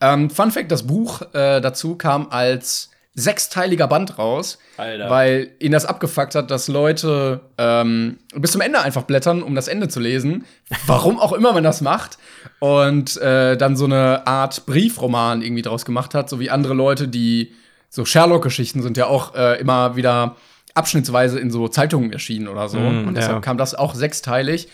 Ähm, 0.00 0.30
Fun 0.30 0.50
Fact: 0.50 0.70
Das 0.70 0.86
Buch 0.86 1.22
äh, 1.34 1.60
dazu 1.60 1.96
kam 1.96 2.28
als 2.30 2.90
sechsteiliger 3.14 3.88
Band 3.88 4.18
raus, 4.18 4.58
Alter. 4.78 5.10
weil 5.10 5.50
ihn 5.58 5.72
das 5.72 5.84
abgefuckt 5.84 6.34
hat, 6.34 6.50
dass 6.50 6.68
Leute 6.68 7.40
ähm, 7.58 8.18
bis 8.34 8.52
zum 8.52 8.62
Ende 8.62 8.80
einfach 8.80 9.02
blättern, 9.02 9.42
um 9.42 9.54
das 9.54 9.68
Ende 9.68 9.88
zu 9.88 10.00
lesen. 10.00 10.46
Warum 10.86 11.18
auch 11.20 11.32
immer 11.32 11.52
man 11.52 11.62
das 11.62 11.82
macht. 11.82 12.16
Und 12.58 13.18
äh, 13.18 13.56
dann 13.58 13.76
so 13.76 13.84
eine 13.84 14.26
Art 14.26 14.64
Briefroman 14.64 15.42
irgendwie 15.42 15.62
draus 15.62 15.84
gemacht 15.84 16.14
hat, 16.14 16.30
so 16.30 16.40
wie 16.40 16.48
andere 16.48 16.72
Leute, 16.72 17.08
die 17.08 17.52
so 17.90 18.06
Sherlock-Geschichten 18.06 18.80
sind 18.80 18.96
ja 18.96 19.06
auch 19.06 19.34
äh, 19.34 19.60
immer 19.60 19.96
wieder 19.96 20.36
abschnittsweise 20.74 21.38
in 21.38 21.50
so 21.50 21.68
Zeitungen 21.68 22.12
erschienen 22.12 22.48
oder 22.48 22.68
so. 22.68 22.78
Mm, 22.78 23.08
und 23.08 23.14
deshalb 23.14 23.36
ja. 23.36 23.40
kam 23.40 23.58
das 23.58 23.74
auch 23.74 23.94
sechsteilig. 23.94 24.68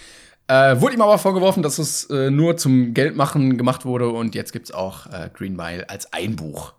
Äh, 0.47 0.81
wurde 0.81 0.95
ihm 0.95 1.03
aber 1.03 1.19
vorgeworfen, 1.19 1.63
dass 1.63 1.79
es 1.79 2.05
äh, 2.11 2.31
nur 2.31 2.57
zum 2.57 2.95
Geldmachen 2.95 3.59
gemacht 3.59 3.85
wurde 3.85 4.09
und 4.09 4.35
jetzt 4.35 4.53
gibt's 4.53 4.73
auch 4.73 5.07
äh, 5.07 5.29
Green 5.35 5.57
Mile 5.57 5.89
als 5.91 6.13
ein 6.13 6.37
Buch. 6.37 6.73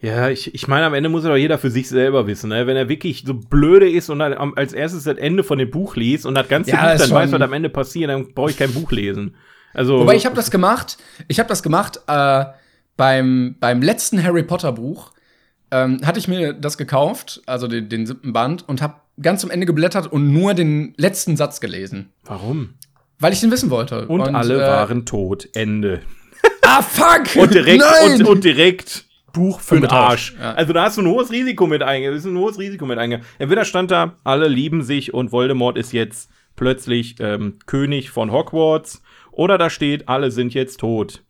Ja, 0.00 0.28
ich, 0.28 0.54
ich 0.54 0.68
meine, 0.68 0.86
am 0.86 0.94
Ende 0.94 1.08
muss 1.08 1.24
ja 1.24 1.30
doch 1.30 1.36
jeder 1.36 1.58
für 1.58 1.70
sich 1.70 1.88
selber 1.88 2.26
wissen, 2.28 2.50
ne? 2.50 2.68
Wenn 2.68 2.76
er 2.76 2.88
wirklich 2.88 3.24
so 3.26 3.34
blöde 3.34 3.90
ist 3.90 4.10
und 4.10 4.20
dann 4.20 4.32
als 4.54 4.72
erstes 4.72 5.04
das 5.04 5.16
Ende 5.16 5.42
von 5.42 5.58
dem 5.58 5.70
Buch 5.70 5.96
liest 5.96 6.24
und 6.24 6.36
das 6.36 6.48
ganze 6.48 6.70
Ja, 6.70 6.92
Buch 6.92 7.00
dann 7.00 7.10
weiß, 7.10 7.32
was 7.32 7.40
am 7.40 7.52
Ende 7.52 7.68
passiert, 7.68 8.08
dann 8.08 8.32
brauche 8.32 8.50
ich 8.50 8.56
kein 8.56 8.72
Buch 8.72 8.92
lesen. 8.92 9.34
Also, 9.74 9.98
Wobei 10.00 10.14
ich 10.14 10.24
habe 10.24 10.36
das 10.36 10.50
gemacht, 10.50 10.98
ich 11.26 11.40
habe 11.40 11.48
das 11.48 11.64
gemacht 11.64 12.00
äh, 12.06 12.44
beim, 12.96 13.56
beim 13.58 13.82
letzten 13.82 14.22
Harry 14.22 14.44
Potter 14.44 14.72
Buch. 14.72 15.12
Ähm, 15.70 16.00
hatte 16.04 16.18
ich 16.18 16.28
mir 16.28 16.52
das 16.52 16.78
gekauft, 16.78 17.42
also 17.46 17.68
den, 17.68 17.88
den 17.88 18.06
siebten 18.06 18.32
Band, 18.32 18.68
und 18.68 18.80
habe 18.80 18.94
ganz 19.20 19.40
zum 19.40 19.50
Ende 19.50 19.66
geblättert 19.66 20.10
und 20.10 20.32
nur 20.32 20.54
den 20.54 20.94
letzten 20.96 21.36
Satz 21.36 21.60
gelesen. 21.60 22.10
warum? 22.24 22.74
Weil 23.20 23.32
ich 23.32 23.40
den 23.40 23.50
wissen 23.50 23.70
wollte. 23.70 24.06
Und, 24.06 24.20
alle 24.20 24.62
äh, 24.64 24.68
waren 24.68 25.04
tot. 25.04 25.48
Ende. 25.54 26.02
Ah, 26.62 26.82
fuck! 26.82 27.34
Und 27.42 27.52
direkt, 27.52 27.82
Nein! 27.82 28.20
und, 28.20 28.28
und 28.28 28.44
direkt 28.44 29.06
Buch 29.32 29.60
für 29.60 29.76
den 29.80 29.86
Arsch. 29.86 30.34
ja. 30.38 30.52
Also 30.52 30.72
da 30.72 30.84
hast 30.84 30.98
du 30.98 31.02
ein 31.02 31.08
hohes 31.08 31.32
Risiko 31.32 31.66
mit 31.66 31.82
eingegangen. 31.82 32.16
Das 32.16 32.24
ist 32.24 32.30
ein 32.30 32.38
hohes 32.38 32.58
Risiko 32.58 32.86
mit 32.86 32.98
eingegangen. 32.98 33.26
Entweder 33.38 33.64
stand 33.64 33.90
da, 33.90 34.16
alle 34.22 34.48
lieben 34.48 34.82
sich 34.82 35.14
und 35.14 35.32
Voldemort 35.32 35.76
ist 35.78 35.92
jetzt 35.92 36.30
plötzlich 36.56 37.16
ähm, 37.20 37.58
König 37.66 38.10
von 38.10 38.30
Hogwarts. 38.30 39.02
Oder 39.32 39.58
da 39.58 39.70
steht, 39.70 40.08
alle 40.08 40.30
sind 40.30 40.54
jetzt 40.54 40.78
tot. 40.80 41.22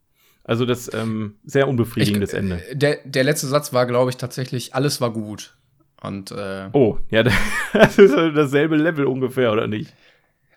Also 0.48 0.64
das 0.64 0.92
ähm, 0.94 1.36
sehr 1.44 1.68
unbefriedigendes 1.68 2.32
Ende. 2.32 2.62
der, 2.72 2.98
der 3.04 3.22
letzte 3.22 3.46
Satz 3.46 3.72
war, 3.72 3.86
glaube 3.86 4.10
ich, 4.10 4.16
tatsächlich, 4.16 4.74
alles 4.74 5.00
war 5.00 5.12
gut. 5.12 5.56
Und 6.02 6.30
äh, 6.30 6.70
Oh, 6.72 6.98
ja, 7.10 7.22
das 7.72 7.98
ist 7.98 8.16
dasselbe 8.16 8.76
Level 8.76 9.06
ungefähr, 9.06 9.52
oder 9.52 9.66
nicht? 9.66 9.92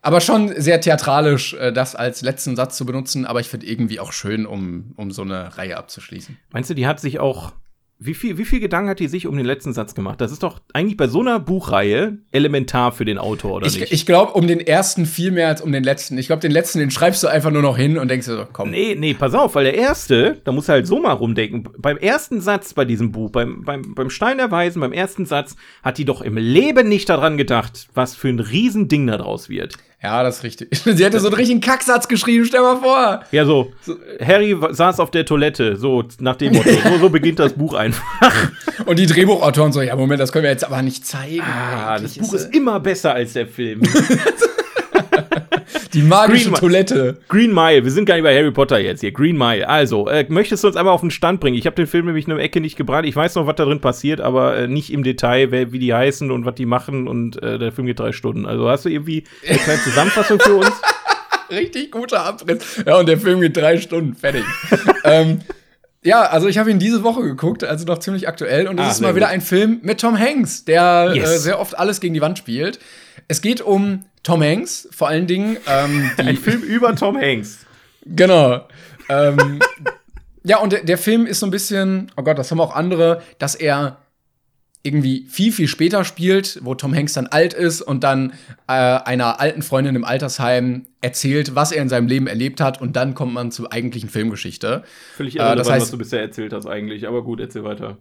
aber 0.01 0.19
schon 0.19 0.53
sehr 0.59 0.81
theatralisch, 0.81 1.53
äh, 1.53 1.71
das 1.71 1.95
als 1.95 2.21
letzten 2.21 2.55
Satz 2.55 2.77
zu 2.77 2.85
benutzen, 2.85 3.25
aber 3.25 3.39
ich 3.39 3.49
finde 3.49 3.67
irgendwie 3.67 3.99
auch 3.99 4.13
schön, 4.13 4.45
um, 4.45 4.93
um 4.95 5.11
so 5.11 5.21
eine 5.21 5.57
Reihe 5.57 5.77
abzuschließen. 5.77 6.37
Meinst 6.51 6.69
du, 6.69 6.73
die 6.73 6.87
hat 6.87 6.99
sich 6.99 7.19
auch. 7.19 7.53
Wie 8.03 8.15
viel, 8.15 8.39
wie 8.39 8.45
viel 8.45 8.59
Gedanken 8.59 8.89
hat 8.89 8.99
die 8.99 9.07
sich 9.07 9.27
um 9.27 9.37
den 9.37 9.45
letzten 9.45 9.73
Satz 9.73 9.93
gemacht? 9.93 10.19
Das 10.21 10.31
ist 10.31 10.41
doch 10.41 10.59
eigentlich 10.73 10.97
bei 10.97 11.07
so 11.07 11.19
einer 11.19 11.39
Buchreihe 11.39 12.17
elementar 12.31 12.91
für 12.91 13.05
den 13.05 13.19
Autor, 13.19 13.57
oder 13.57 13.67
Ich, 13.67 13.79
nicht? 13.79 13.93
ich 13.93 14.07
glaube, 14.07 14.31
um 14.33 14.47
den 14.47 14.59
ersten 14.59 15.05
viel 15.05 15.29
mehr 15.29 15.47
als 15.49 15.61
um 15.61 15.71
den 15.71 15.83
letzten. 15.83 16.17
Ich 16.17 16.25
glaube, 16.25 16.39
den 16.39 16.49
letzten, 16.49 16.79
den 16.79 16.89
schreibst 16.89 17.21
du 17.21 17.27
einfach 17.27 17.51
nur 17.51 17.61
noch 17.61 17.77
hin 17.77 17.99
und 17.99 18.07
denkst 18.09 18.25
dir 18.25 18.37
so, 18.37 18.47
komm. 18.51 18.71
Nee, 18.71 18.95
nee, 18.97 19.13
pass 19.13 19.35
auf, 19.35 19.53
weil 19.53 19.65
der 19.65 19.75
erste, 19.75 20.41
da 20.43 20.51
muss 20.51 20.67
er 20.67 20.73
halt 20.73 20.87
so 20.87 20.99
mal 20.99 21.11
rumdenken. 21.11 21.69
Beim 21.77 21.97
ersten 21.97 22.41
Satz 22.41 22.73
bei 22.73 22.85
diesem 22.85 23.11
Buch, 23.11 23.29
beim, 23.29 23.61
beim, 23.63 23.93
beim 23.93 24.09
Stein 24.09 24.37
der 24.39 24.49
Weisen, 24.49 24.79
beim 24.79 24.93
ersten 24.93 25.27
Satz, 25.27 25.55
hat 25.83 25.99
die 25.99 26.05
doch 26.05 26.23
im 26.23 26.37
Leben 26.37 26.89
nicht 26.89 27.07
daran 27.07 27.37
gedacht, 27.37 27.87
was 27.93 28.15
für 28.15 28.29
ein 28.29 28.39
Riesending 28.39 29.05
da 29.05 29.17
draus 29.17 29.47
wird. 29.47 29.75
Ja, 30.03 30.23
das 30.23 30.37
ist 30.37 30.43
richtig. 30.43 30.69
Sie 30.83 31.03
hätte 31.05 31.19
so 31.19 31.27
einen 31.27 31.35
richtigen 31.35 31.61
Kacksatz 31.61 32.07
geschrieben, 32.07 32.45
stell 32.45 32.61
mal 32.61 32.77
vor. 32.77 33.21
Ja, 33.31 33.45
so, 33.45 33.71
Harry 34.19 34.57
saß 34.71 34.99
auf 34.99 35.11
der 35.11 35.25
Toilette, 35.25 35.77
so 35.77 36.03
nach 36.19 36.35
dem 36.37 36.53
Motto. 36.53 36.69
so, 36.71 36.97
so 36.97 37.09
beginnt 37.09 37.37
das 37.37 37.53
Buch 37.53 37.75
einfach. 37.75 38.01
Und 38.85 38.97
die 38.97 39.05
Drehbuchautoren 39.05 39.71
so, 39.71 39.81
ja, 39.81 39.95
Moment, 39.95 40.19
das 40.19 40.31
können 40.31 40.43
wir 40.43 40.51
jetzt 40.51 40.65
aber 40.65 40.81
nicht 40.81 41.05
zeigen. 41.05 41.41
Ah, 41.41 41.99
das 41.99 42.17
Buch 42.17 42.33
ist 42.33 42.45
ist 42.45 42.55
immer 42.55 42.79
besser 42.79 43.13
als 43.13 43.33
der 43.33 43.47
Film. 43.47 43.81
die 45.93 46.01
magische 46.01 46.49
Green 46.49 46.59
Toilette. 46.59 47.17
Green 47.27 47.53
Mile, 47.53 47.83
wir 47.83 47.91
sind 47.91 48.05
gar 48.05 48.15
nicht 48.15 48.23
bei 48.23 48.35
Harry 48.35 48.51
Potter 48.51 48.79
jetzt 48.79 49.01
hier. 49.01 49.11
Green 49.11 49.37
Mile. 49.37 49.67
Also, 49.67 50.07
äh, 50.07 50.25
möchtest 50.29 50.63
du 50.63 50.67
uns 50.67 50.75
einmal 50.75 50.93
auf 50.93 51.01
den 51.01 51.11
Stand 51.11 51.39
bringen? 51.39 51.57
Ich 51.57 51.65
habe 51.65 51.75
den 51.75 51.87
Film 51.87 52.05
nämlich 52.05 52.25
in 52.25 52.33
einer 52.33 52.41
Ecke 52.41 52.61
nicht 52.61 52.75
gebrannt. 52.75 53.07
Ich 53.07 53.15
weiß 53.15 53.35
noch, 53.35 53.47
was 53.47 53.55
da 53.55 53.65
drin 53.65 53.81
passiert, 53.81 54.21
aber 54.21 54.57
äh, 54.57 54.67
nicht 54.67 54.91
im 54.91 55.03
Detail, 55.03 55.51
wer, 55.51 55.71
wie 55.71 55.79
die 55.79 55.93
heißen 55.93 56.31
und 56.31 56.45
was 56.45 56.55
die 56.55 56.65
machen. 56.65 57.07
Und 57.07 57.41
äh, 57.41 57.57
der 57.59 57.71
Film 57.71 57.87
geht 57.87 57.99
drei 57.99 58.11
Stunden. 58.11 58.45
Also 58.45 58.69
hast 58.69 58.85
du 58.85 58.89
irgendwie 58.89 59.23
eine 59.47 59.57
kleine 59.57 59.81
Zusammenfassung 59.81 60.39
für 60.39 60.55
uns? 60.55 60.71
Richtig 61.51 61.91
guter 61.91 62.25
Abriss. 62.25 62.81
Ja, 62.85 62.97
und 62.99 63.09
der 63.09 63.17
Film 63.17 63.41
geht 63.41 63.57
drei 63.57 63.77
Stunden, 63.77 64.15
fertig. 64.15 64.43
ähm, 65.03 65.39
ja, 66.03 66.21
also 66.23 66.47
ich 66.47 66.57
habe 66.57 66.71
ihn 66.71 66.79
diese 66.79 67.03
Woche 67.03 67.21
geguckt, 67.21 67.63
also 67.63 67.85
noch 67.85 67.99
ziemlich 67.99 68.27
aktuell. 68.27 68.67
Und 68.67 68.79
es 68.79 68.85
Ah, 68.85 68.91
ist 68.91 69.01
mal 69.01 69.15
wieder 69.15 69.27
gut. 69.27 69.33
ein 69.35 69.41
Film 69.41 69.79
mit 69.83 70.01
Tom 70.01 70.17
Hanks, 70.17 70.65
der 70.65 71.11
Yes. 71.15 71.29
äh, 71.29 71.37
sehr 71.37 71.59
oft 71.59 71.77
alles 71.77 71.99
gegen 72.01 72.13
die 72.13 72.21
Wand 72.21 72.37
spielt. 72.37 72.79
Es 73.27 73.41
geht 73.41 73.61
um 73.61 74.05
Tom 74.23 74.41
Hanks, 74.41 74.87
vor 74.91 75.07
allen 75.07 75.27
Dingen. 75.27 75.57
Ähm, 75.67 76.09
Ein 76.17 76.37
Film 76.37 76.61
über 76.61 76.95
Tom 76.95 77.17
Hanks. 77.17 77.59
Genau. 78.05 78.65
ähm, 79.09 79.59
ja, 80.43 80.57
und 80.57 80.73
der, 80.73 80.83
der 80.83 80.97
Film 80.97 81.25
ist 81.27 81.39
so 81.39 81.45
ein 81.47 81.51
bisschen, 81.51 82.11
oh 82.17 82.23
Gott, 82.23 82.37
das 82.39 82.49
haben 82.51 82.59
auch 82.59 82.75
andere, 82.75 83.21
dass 83.37 83.53
er 83.55 83.97
irgendwie 84.83 85.25
viel, 85.29 85.51
viel 85.51 85.67
später 85.67 86.03
spielt, 86.03 86.59
wo 86.63 86.73
Tom 86.75 86.93
Hanks 86.95 87.13
dann 87.13 87.27
alt 87.27 87.53
ist 87.53 87.81
und 87.81 88.03
dann 88.03 88.33
äh, 88.67 88.71
einer 88.73 89.39
alten 89.39 89.61
Freundin 89.61 89.95
im 89.95 90.03
Altersheim 90.03 90.85
erzählt, 91.01 91.53
was 91.55 91.71
er 91.71 91.81
in 91.83 91.89
seinem 91.89 92.07
Leben 92.07 92.27
erlebt 92.27 92.61
hat 92.61 92.81
und 92.81 92.95
dann 92.95 93.13
kommt 93.13 93.33
man 93.33 93.51
zur 93.51 93.71
eigentlichen 93.71 94.09
Filmgeschichte. 94.09 94.83
Völlig 95.15 95.35
Äh, 95.35 95.39
irrelevant, 95.39 95.59
das 95.59 95.69
heißt- 95.69 95.81
was 95.81 95.91
du 95.91 95.97
bisher 95.97 96.21
erzählt 96.21 96.53
hast 96.53 96.65
eigentlich. 96.65 97.07
Aber 97.07 97.23
gut, 97.23 97.39
erzähl 97.39 97.63
weiter. 97.63 97.97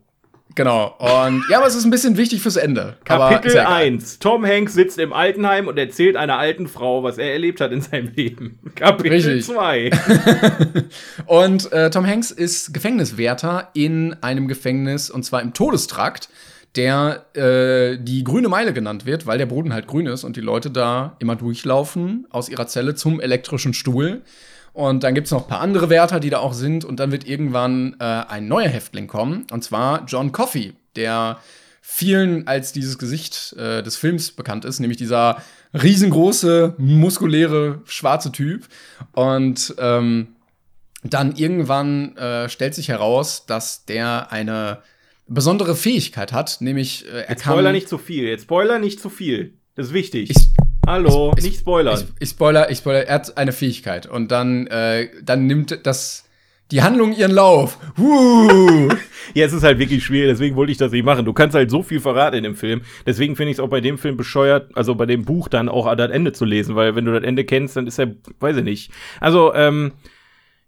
Genau. 0.56 0.96
Und 0.98 1.44
ja, 1.48 1.58
aber 1.58 1.68
es 1.68 1.76
ist 1.76 1.84
ein 1.84 1.90
bisschen 1.92 2.16
wichtig 2.16 2.40
fürs 2.42 2.56
Ende. 2.56 2.96
Kapitel 3.04 3.54
ja 3.54 3.62
egal. 3.62 3.72
1. 3.84 4.18
Tom 4.18 4.44
Hanks 4.44 4.74
sitzt 4.74 4.98
im 4.98 5.12
Altenheim 5.12 5.68
und 5.68 5.78
erzählt 5.78 6.16
einer 6.16 6.38
alten 6.38 6.66
Frau, 6.66 7.04
was 7.04 7.18
er 7.18 7.32
erlebt 7.32 7.60
hat 7.60 7.70
in 7.70 7.80
seinem 7.82 8.08
Leben. 8.16 8.58
Kapitel 8.74 9.12
Richtig. 9.12 9.44
2. 9.46 9.90
Und 11.26 11.70
äh, 11.72 11.90
Tom 11.90 12.06
Hanks 12.06 12.30
ist 12.30 12.74
Gefängniswärter 12.74 13.68
in 13.74 14.16
einem 14.22 14.48
Gefängnis 14.48 15.10
und 15.10 15.22
zwar 15.24 15.42
im 15.42 15.54
Todestrakt, 15.54 16.28
der 16.76 17.26
äh, 17.34 17.98
die 17.98 18.22
grüne 18.22 18.48
Meile 18.48 18.72
genannt 18.72 19.06
wird, 19.06 19.26
weil 19.26 19.38
der 19.38 19.46
Boden 19.46 19.72
halt 19.72 19.86
grün 19.86 20.06
ist 20.06 20.24
und 20.24 20.36
die 20.36 20.40
Leute 20.40 20.70
da 20.70 21.16
immer 21.18 21.36
durchlaufen 21.36 22.26
aus 22.30 22.48
ihrer 22.48 22.66
Zelle 22.66 22.94
zum 22.94 23.20
elektrischen 23.20 23.74
Stuhl. 23.74 24.22
Und 24.72 25.02
dann 25.02 25.14
gibt's 25.14 25.32
noch 25.32 25.42
ein 25.42 25.48
paar 25.48 25.60
andere 25.60 25.90
Wärter, 25.90 26.20
die 26.20 26.30
da 26.30 26.38
auch 26.38 26.52
sind. 26.52 26.84
Und 26.84 27.00
dann 27.00 27.10
wird 27.10 27.26
irgendwann 27.26 27.96
äh, 27.98 28.04
ein 28.04 28.46
neuer 28.46 28.68
Häftling 28.68 29.08
kommen, 29.08 29.46
und 29.50 29.64
zwar 29.64 30.04
John 30.06 30.30
Coffey, 30.30 30.74
der 30.94 31.38
vielen 31.82 32.46
als 32.46 32.72
dieses 32.72 32.98
Gesicht 32.98 33.54
äh, 33.54 33.82
des 33.82 33.96
Films 33.96 34.30
bekannt 34.30 34.64
ist, 34.64 34.78
nämlich 34.78 34.98
dieser 34.98 35.42
riesengroße, 35.74 36.74
muskuläre, 36.78 37.80
schwarze 37.84 38.30
Typ. 38.30 38.68
Und 39.12 39.74
ähm, 39.78 40.36
dann 41.02 41.34
irgendwann 41.34 42.16
äh, 42.16 42.48
stellt 42.48 42.74
sich 42.74 42.88
heraus, 42.88 43.46
dass 43.46 43.86
der 43.86 44.30
eine 44.30 44.78
besondere 45.30 45.74
Fähigkeit 45.74 46.32
hat, 46.32 46.58
nämlich 46.60 47.06
äh, 47.06 47.22
er 47.22 47.30
Jetzt 47.30 47.42
kann. 47.44 47.52
Spoiler 47.54 47.72
nicht 47.72 47.88
zu 47.88 47.98
viel. 47.98 48.24
Jetzt 48.24 48.42
Spoiler 48.42 48.78
nicht 48.78 49.00
zu 49.00 49.08
viel. 49.08 49.54
Das 49.76 49.86
ist 49.88 49.92
wichtig. 49.94 50.30
Ich, 50.30 50.48
Hallo, 50.86 51.32
ich- 51.36 51.44
nicht 51.44 51.60
spoilern. 51.60 51.98
ich, 51.98 52.22
ich 52.22 52.28
spoiler, 52.30 52.70
ich 52.70 52.78
spoiler, 52.78 53.06
er 53.06 53.14
hat 53.14 53.36
eine 53.38 53.52
Fähigkeit 53.52 54.06
und 54.06 54.30
dann, 54.30 54.66
äh, 54.66 55.08
dann 55.22 55.46
nimmt 55.46 55.86
das 55.86 56.24
die 56.70 56.82
Handlung 56.82 57.12
ihren 57.12 57.32
Lauf. 57.32 57.78
Uh. 57.98 58.88
ja, 59.34 59.46
es 59.46 59.52
ist 59.52 59.62
halt 59.64 59.78
wirklich 59.78 60.04
schwierig, 60.04 60.30
deswegen 60.30 60.56
wollte 60.56 60.72
ich 60.72 60.78
das 60.78 60.92
nicht 60.92 61.04
machen. 61.04 61.24
Du 61.24 61.32
kannst 61.32 61.54
halt 61.54 61.70
so 61.70 61.82
viel 61.82 62.00
verraten 62.00 62.36
in 62.36 62.44
dem 62.44 62.54
Film. 62.56 62.82
Deswegen 63.06 63.34
finde 63.36 63.50
ich 63.50 63.56
es 63.56 63.60
auch 63.60 63.68
bei 63.68 63.80
dem 63.80 63.98
Film 63.98 64.16
bescheuert, 64.16 64.70
also 64.76 64.94
bei 64.94 65.06
dem 65.06 65.24
Buch 65.24 65.48
dann 65.48 65.68
auch 65.68 65.92
das 65.96 66.10
Ende 66.10 66.32
zu 66.32 66.44
lesen, 66.44 66.76
weil 66.76 66.94
wenn 66.94 67.04
du 67.04 67.12
das 67.12 67.24
Ende 67.24 67.44
kennst, 67.44 67.76
dann 67.76 67.86
ist 67.86 67.98
er, 67.98 68.14
weiß 68.38 68.56
ich 68.58 68.64
nicht. 68.64 68.92
Also, 69.20 69.52
ähm, 69.54 69.92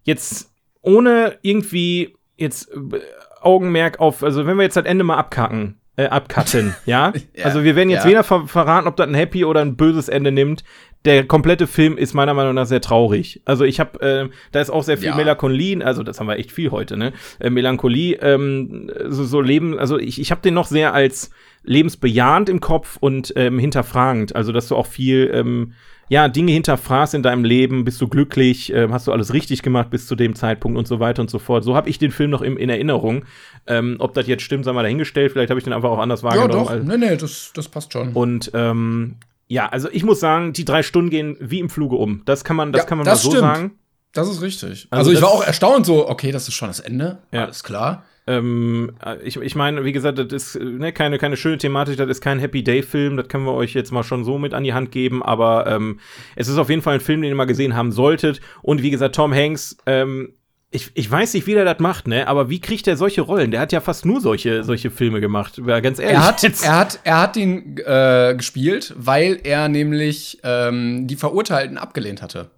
jetzt 0.03 0.51
ohne 0.81 1.37
irgendwie 1.41 2.15
jetzt 2.37 2.69
äh, 2.71 2.99
Augenmerk 3.45 3.99
auf, 3.99 4.23
also 4.23 4.45
wenn 4.45 4.57
wir 4.57 4.63
jetzt 4.63 4.77
das 4.77 4.85
Ende 4.85 5.03
mal 5.03 5.17
abkacken, 5.17 5.77
äh, 5.95 6.05
abcutten, 6.05 6.75
ja? 6.85 7.13
Ja, 7.35 7.45
Also 7.45 7.63
wir 7.63 7.75
werden 7.75 7.89
jetzt 7.89 8.05
ja. 8.05 8.09
weder 8.09 8.23
ver 8.23 8.47
verraten, 8.47 8.87
ob 8.87 8.95
das 8.95 9.07
ein 9.07 9.13
happy 9.13 9.45
oder 9.45 9.61
ein 9.61 9.75
böses 9.75 10.09
Ende 10.09 10.31
nimmt. 10.31 10.63
Der 11.05 11.25
komplette 11.25 11.67
Film 11.67 11.97
ist 11.97 12.13
meiner 12.13 12.33
Meinung 12.33 12.55
nach 12.55 12.65
sehr 12.65 12.79
traurig. 12.79 13.41
Also 13.43 13.65
ich 13.65 13.81
habe, 13.81 13.99
äh, 14.01 14.29
da 14.53 14.61
ist 14.61 14.69
auch 14.69 14.83
sehr 14.83 14.97
viel 14.97 15.09
Ja. 15.09 15.15
Melancholie, 15.15 15.83
also 15.85 16.01
das 16.01 16.19
haben 16.19 16.27
wir 16.27 16.37
echt 16.37 16.51
viel 16.51 16.71
heute, 16.71 16.95
ne? 16.95 17.11
Äh, 17.39 17.49
Melancholie, 17.49 18.15
ähm, 18.21 18.89
so, 19.09 19.25
so 19.25 19.41
Leben, 19.41 19.77
also 19.77 19.99
ich, 19.99 20.21
ich 20.21 20.31
habe 20.31 20.41
den 20.41 20.53
noch 20.53 20.67
sehr 20.67 20.93
als 20.93 21.29
lebensbejahend 21.63 22.49
im 22.49 22.61
Kopf 22.61 22.97
und 22.99 23.33
ähm, 23.35 23.59
hinterfragend. 23.59 24.35
Also 24.35 24.51
dass 24.51 24.69
du 24.69 24.75
auch 24.75 24.87
viel 24.87 25.29
ähm, 25.33 25.73
ja, 26.09 26.27
Dinge 26.27 26.51
hinterfragst 26.51 27.13
in 27.13 27.23
deinem 27.23 27.43
Leben, 27.43 27.85
bist 27.85 27.99
du 28.01 28.07
glücklich, 28.07 28.71
ähm, 28.73 28.93
hast 28.93 29.07
du 29.07 29.11
alles 29.11 29.33
richtig 29.33 29.61
gemacht 29.63 29.89
bis 29.89 30.05
zu 30.07 30.15
dem 30.15 30.35
Zeitpunkt 30.35 30.77
und 30.77 30.87
so 30.87 30.99
weiter 30.99 31.21
und 31.21 31.29
so 31.29 31.39
fort. 31.39 31.63
So 31.63 31.75
habe 31.75 31.89
ich 31.89 31.97
den 31.97 32.11
Film 32.11 32.29
noch 32.29 32.41
im, 32.41 32.57
in 32.57 32.69
Erinnerung. 32.69 33.25
Ähm, 33.67 33.95
ob 33.99 34.13
das 34.13 34.27
jetzt 34.27 34.43
stimmt, 34.43 34.65
sei 34.65 34.73
mal 34.73 34.83
dahingestellt. 34.83 35.31
Vielleicht 35.31 35.49
habe 35.49 35.59
ich 35.59 35.63
den 35.63 35.73
einfach 35.73 35.89
auch 35.89 35.99
anders 35.99 36.21
ja, 36.21 36.29
wahrgenommen. 36.29 36.51
doch. 36.65 36.69
als- 36.71 36.85
Nee, 36.85 36.97
nee, 36.97 37.15
das, 37.15 37.51
das 37.55 37.67
passt 37.69 37.93
schon. 37.93 38.13
Und 38.13 38.51
ähm, 38.53 39.15
ja, 39.47 39.69
also 39.69 39.87
ich 39.91 40.03
muss 40.03 40.19
sagen, 40.19 40.53
die 40.53 40.65
drei 40.65 40.83
Stunden 40.83 41.09
gehen 41.09 41.37
wie 41.39 41.59
im 41.59 41.69
Fluge 41.69 41.95
um. 41.95 42.21
Das 42.25 42.43
kann 42.43 42.55
man, 42.55 42.71
das 42.73 42.81
Ja, 42.83 42.85
kann 42.87 42.97
man 42.97 43.05
das 43.05 43.19
mal 43.19 43.23
so 43.23 43.37
stimmt. 43.37 43.55
sagen. 43.55 43.71
Das 44.13 44.29
ist 44.29 44.41
richtig. 44.41 44.87
Also 44.91 45.09
Also, 45.09 45.11
ich 45.11 45.21
war 45.21 45.29
auch 45.29 45.43
erstaunt, 45.43 45.85
so, 45.85 46.07
okay, 46.07 46.31
das 46.31 46.47
ist 46.47 46.53
schon 46.53 46.67
das 46.67 46.79
Ende. 46.79 47.19
Ja. 47.31 47.45
Alles 47.45 47.63
klar. 47.63 48.03
Ähm, 48.25 48.93
äh, 49.05 49.17
ich, 49.23 49.35
ich 49.37 49.55
meine, 49.55 49.83
wie 49.83 49.91
gesagt, 49.91 50.17
das 50.17 50.31
ist 50.31 50.55
äh, 50.55 50.63
ne, 50.63 50.93
keine, 50.93 51.17
keine 51.17 51.35
schöne 51.35 51.57
Thematik, 51.57 51.97
das 51.97 52.09
ist 52.09 52.21
kein 52.21 52.39
Happy 52.39 52.63
Day-Film, 52.63 53.17
das 53.17 53.27
können 53.27 53.45
wir 53.45 53.53
euch 53.53 53.73
jetzt 53.73 53.91
mal 53.91 54.03
schon 54.03 54.23
so 54.23 54.37
mit 54.37 54.53
an 54.53 54.63
die 54.63 54.73
Hand 54.73 54.91
geben, 54.91 55.21
aber 55.21 55.67
ähm, 55.67 55.99
es 56.35 56.47
ist 56.47 56.57
auf 56.57 56.69
jeden 56.69 56.81
Fall 56.81 56.95
ein 56.95 56.99
Film, 57.01 57.21
den 57.21 57.29
ihr 57.29 57.35
mal 57.35 57.45
gesehen 57.45 57.75
haben 57.75 57.91
solltet. 57.91 58.39
Und 58.61 58.81
wie 58.81 58.91
gesagt, 58.91 59.15
Tom 59.15 59.33
Hanks, 59.33 59.75
ähm, 59.85 60.33
ich, 60.71 60.89
ich 60.95 61.11
weiß 61.11 61.33
nicht, 61.35 61.45
wie 61.47 61.53
der 61.53 61.65
das 61.65 61.79
macht, 61.79 62.07
ne? 62.07 62.27
Aber 62.27 62.49
wie 62.49 62.59
kriegt 62.59 62.87
er 62.87 62.97
solche 62.97 63.21
Rollen? 63.21 63.51
Der 63.51 63.59
hat 63.59 63.71
ja 63.71 63.79
fast 63.81 64.05
nur 64.07 64.21
solche, 64.21 64.63
solche 64.63 64.89
Filme 64.89 65.21
gemacht. 65.21 65.61
Ganz 65.63 65.99
ehrlich. 65.99 66.15
Er 66.15 66.25
hat, 66.27 66.43
er 66.63 66.75
hat, 66.79 66.99
er 67.03 67.19
hat 67.21 67.37
ihn 67.37 67.77
äh, 67.85 68.33
gespielt, 68.35 68.91
weil 68.97 69.39
er 69.43 69.67
nämlich 69.69 70.39
ähm, 70.43 71.05
die 71.05 71.15
Verurteilten 71.15 71.77
abgelehnt 71.77 72.23
hatte. 72.23 72.49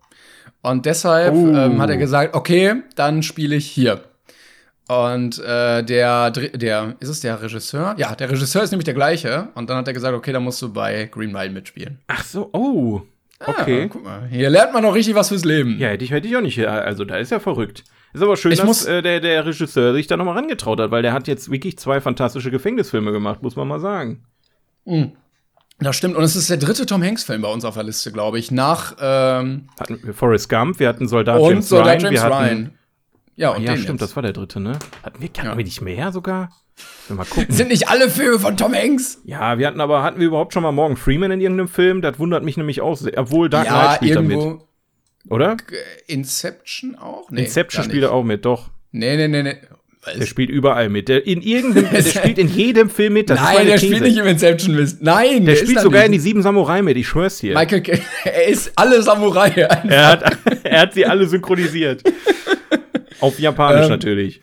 Und 0.62 0.86
deshalb 0.86 1.34
Oh. 1.34 1.47
ähm, 1.49 1.82
hat 1.82 1.89
er 1.89 1.97
gesagt, 1.97 2.36
okay, 2.36 2.75
dann 2.95 3.21
spiele 3.21 3.56
ich 3.58 3.65
hier. 3.65 3.99
Und 4.88 5.39
äh, 5.39 5.83
der, 5.83 6.29
der, 6.31 6.95
ist 6.99 7.09
es 7.09 7.19
der 7.21 7.41
Regisseur? 7.41 7.95
Ja, 7.97 8.13
der 8.15 8.29
Regisseur 8.29 8.61
ist 8.61 8.71
nämlich 8.71 8.86
der 8.86 8.93
gleiche. 8.93 9.49
Und 9.55 9.69
dann 9.69 9.77
hat 9.77 9.88
er 9.88 9.93
gesagt, 9.93 10.15
okay, 10.15 10.31
dann 10.31 10.43
musst 10.43 10.61
du 10.61 10.71
bei 10.71 11.05
Green 11.05 11.31
Mile 11.31 11.49
mitspielen. 11.49 11.99
Ach 12.07 12.23
so, 12.23 12.49
oh. 12.53 13.01
Okay. 13.39 13.83
Ah, 13.83 13.88
guck 13.89 14.03
mal, 14.03 14.27
hier 14.29 14.49
lernt 14.49 14.73
man 14.73 14.83
noch 14.83 14.93
richtig 14.93 15.15
was 15.15 15.29
fürs 15.29 15.43
Leben. 15.43 15.77
Ja, 15.79 15.89
hätte 15.89 16.05
ich, 16.05 16.11
hätte 16.11 16.27
ich 16.27 16.38
auch 16.38 16.41
nicht. 16.41 16.65
Also, 16.65 17.03
da 17.03 17.17
ist 17.17 17.31
ja 17.31 17.39
verrückt. 17.39 17.83
Ist 18.13 18.23
aber 18.23 18.38
schön, 18.38 18.53
Ich 18.53 18.61
dass 18.61 18.86
äh, 18.86 19.01
der, 19.01 19.19
der 19.19 19.45
Regisseur 19.45 19.93
sich 19.93 20.07
da 20.07 20.15
nochmal 20.15 20.36
rangetraut 20.36 20.79
hat, 20.79 20.91
weil 20.91 21.01
der 21.01 21.11
hat 21.11 21.27
jetzt 21.27 21.51
wirklich 21.51 21.77
zwei 21.77 21.99
fantastische 21.99 22.49
Gefängnisfilme 22.49 23.11
gemacht, 23.11 23.43
muss 23.43 23.57
man 23.57 23.67
mal 23.67 23.81
sagen. 23.81 24.23
Das 25.79 25.97
stimmt. 25.97 26.15
Und 26.15 26.23
es 26.23 26.36
ist 26.36 26.49
der 26.49 26.57
dritte 26.57 26.86
Tom 26.86 27.03
Hanks-Film 27.03 27.41
bei 27.41 27.51
uns 27.51 27.65
auf 27.65 27.73
der 27.73 27.83
Liste, 27.83 28.13
glaube 28.13 28.39
ich. 28.39 28.51
Nach 28.51 28.95
ähm, 29.01 29.67
Hatten 29.77 29.99
wir 30.01 30.13
Forrest 30.13 30.47
Gump, 30.47 30.79
wir 30.79 30.88
hatten 30.88 31.07
Soldat 31.07 31.39
und 31.39 31.49
James 31.49 31.67
Soldat 31.67 31.88
Ryan, 31.88 31.99
James 32.01 32.13
wir 32.13 32.23
hatten, 32.23 32.45
Ryan. 32.45 32.73
Ja, 33.36 33.49
und 33.51 33.63
ja, 33.63 33.73
den 33.73 33.81
stimmt, 33.81 33.99
jetzt. 34.01 34.09
das 34.11 34.15
war 34.15 34.23
der 34.23 34.33
dritte, 34.33 34.59
ne? 34.59 34.79
Hatten 35.03 35.21
wir, 35.21 35.27
hatten 35.29 35.45
Ja. 35.47 35.57
wir 35.57 35.63
nicht 35.65 35.81
mehr 35.81 36.11
sogar? 36.11 36.49
Mal 37.09 37.25
gucken. 37.25 37.53
Sind 37.53 37.69
nicht 37.69 37.88
alle 37.89 38.09
Filme 38.09 38.39
von 38.39 38.57
Tom 38.57 38.73
Hanks? 38.73 39.21
ja, 39.25 39.57
wir 39.57 39.67
hatten 39.67 39.79
aber, 39.81 40.03
hatten 40.03 40.19
wir 40.19 40.27
überhaupt 40.27 40.53
schon 40.53 40.63
mal 40.63 40.71
Morgan 40.71 40.97
Freeman 40.97 41.31
in 41.31 41.41
irgendeinem 41.41 41.67
Film? 41.69 42.01
Das 42.01 42.19
wundert 42.19 42.43
mich 42.43 42.57
nämlich 42.57 42.81
auch 42.81 42.95
sehr. 42.97 43.17
Obwohl 43.17 43.49
Dark 43.49 43.67
Knight 43.67 43.83
ja, 43.86 43.95
spielt 43.95 44.21
mit, 44.23 44.38
irgendwo. 44.38 44.67
oder? 45.29 45.53
Äh, 45.53 46.11
Inception 46.13 46.95
auch? 46.95 47.29
Nee, 47.29 47.43
Inception 47.43 47.83
spielt 47.83 48.03
er 48.03 48.09
nicht. 48.09 48.15
auch 48.15 48.23
mit, 48.23 48.45
doch. 48.45 48.69
Nee, 48.91 49.15
nee, 49.17 49.27
nee, 49.27 49.43
nee. 49.43 49.55
Der 50.19 50.25
spielt 50.27 50.49
überall 50.51 50.89
mit. 50.89 51.07
Der, 51.09 51.25
in 51.25 51.41
irgendeinem, 51.41 51.89
der 51.91 52.03
spielt 52.03 52.38
in 52.38 52.47
jedem 52.47 52.89
Film 52.91 53.13
mit. 53.13 53.29
Das 53.29 53.39
Nein, 53.41 53.65
der 53.65 53.77
These. 53.77 53.86
spielt 53.88 54.01
nicht 54.03 54.17
im 54.17 54.25
Inception 54.27 54.75
Mist. 54.75 55.01
Nein, 55.01 55.45
Der 55.45 55.55
ist 55.55 55.63
spielt 55.63 55.79
sogar 55.79 56.05
in 56.05 56.11
die 56.11 56.17
nicht. 56.17 56.23
sieben 56.23 56.41
Samurai 56.43 56.81
mit, 56.83 56.95
ich 56.97 57.07
schwör's 57.07 57.39
dir. 57.39 57.55
Michael 57.55 57.81
Caine, 57.81 58.01
er 58.23 58.47
ist 58.47 58.71
alle 58.75 59.01
Samurai. 59.01 59.49
Er 59.49 60.07
hat, 60.07 60.38
er 60.63 60.81
hat 60.81 60.93
sie 60.93 61.05
alle 61.05 61.25
synchronisiert. 61.27 62.03
Auf 63.20 63.39
Japanisch 63.39 63.86
Ähm, 63.86 63.89
natürlich. 63.89 64.41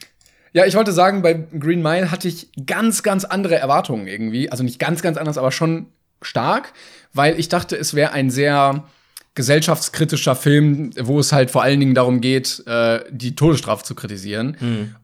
Ja, 0.53 0.65
ich 0.65 0.75
wollte 0.75 0.91
sagen, 0.91 1.21
bei 1.23 1.33
Green 1.33 1.81
Mile 1.81 2.11
hatte 2.11 2.27
ich 2.27 2.49
ganz, 2.65 3.01
ganz 3.01 3.25
andere 3.25 3.55
Erwartungen 3.55 4.07
irgendwie. 4.07 4.51
Also 4.51 4.63
nicht 4.63 4.79
ganz, 4.79 5.01
ganz 5.01 5.17
anders, 5.17 5.37
aber 5.37 5.51
schon 5.51 5.87
stark, 6.21 6.73
weil 7.11 7.39
ich 7.39 7.49
dachte, 7.49 7.75
es 7.75 7.95
wäre 7.95 8.11
ein 8.11 8.29
sehr 8.29 8.83
gesellschaftskritischer 9.35 10.35
Film, 10.35 10.91
wo 10.99 11.19
es 11.19 11.33
halt 11.33 11.49
vor 11.49 11.63
allen 11.63 11.79
Dingen 11.79 11.95
darum 11.95 12.21
geht, 12.21 12.63
äh, 12.67 12.99
die 13.09 13.35
Todesstrafe 13.35 13.83
zu 13.83 13.95
kritisieren. 13.95 14.57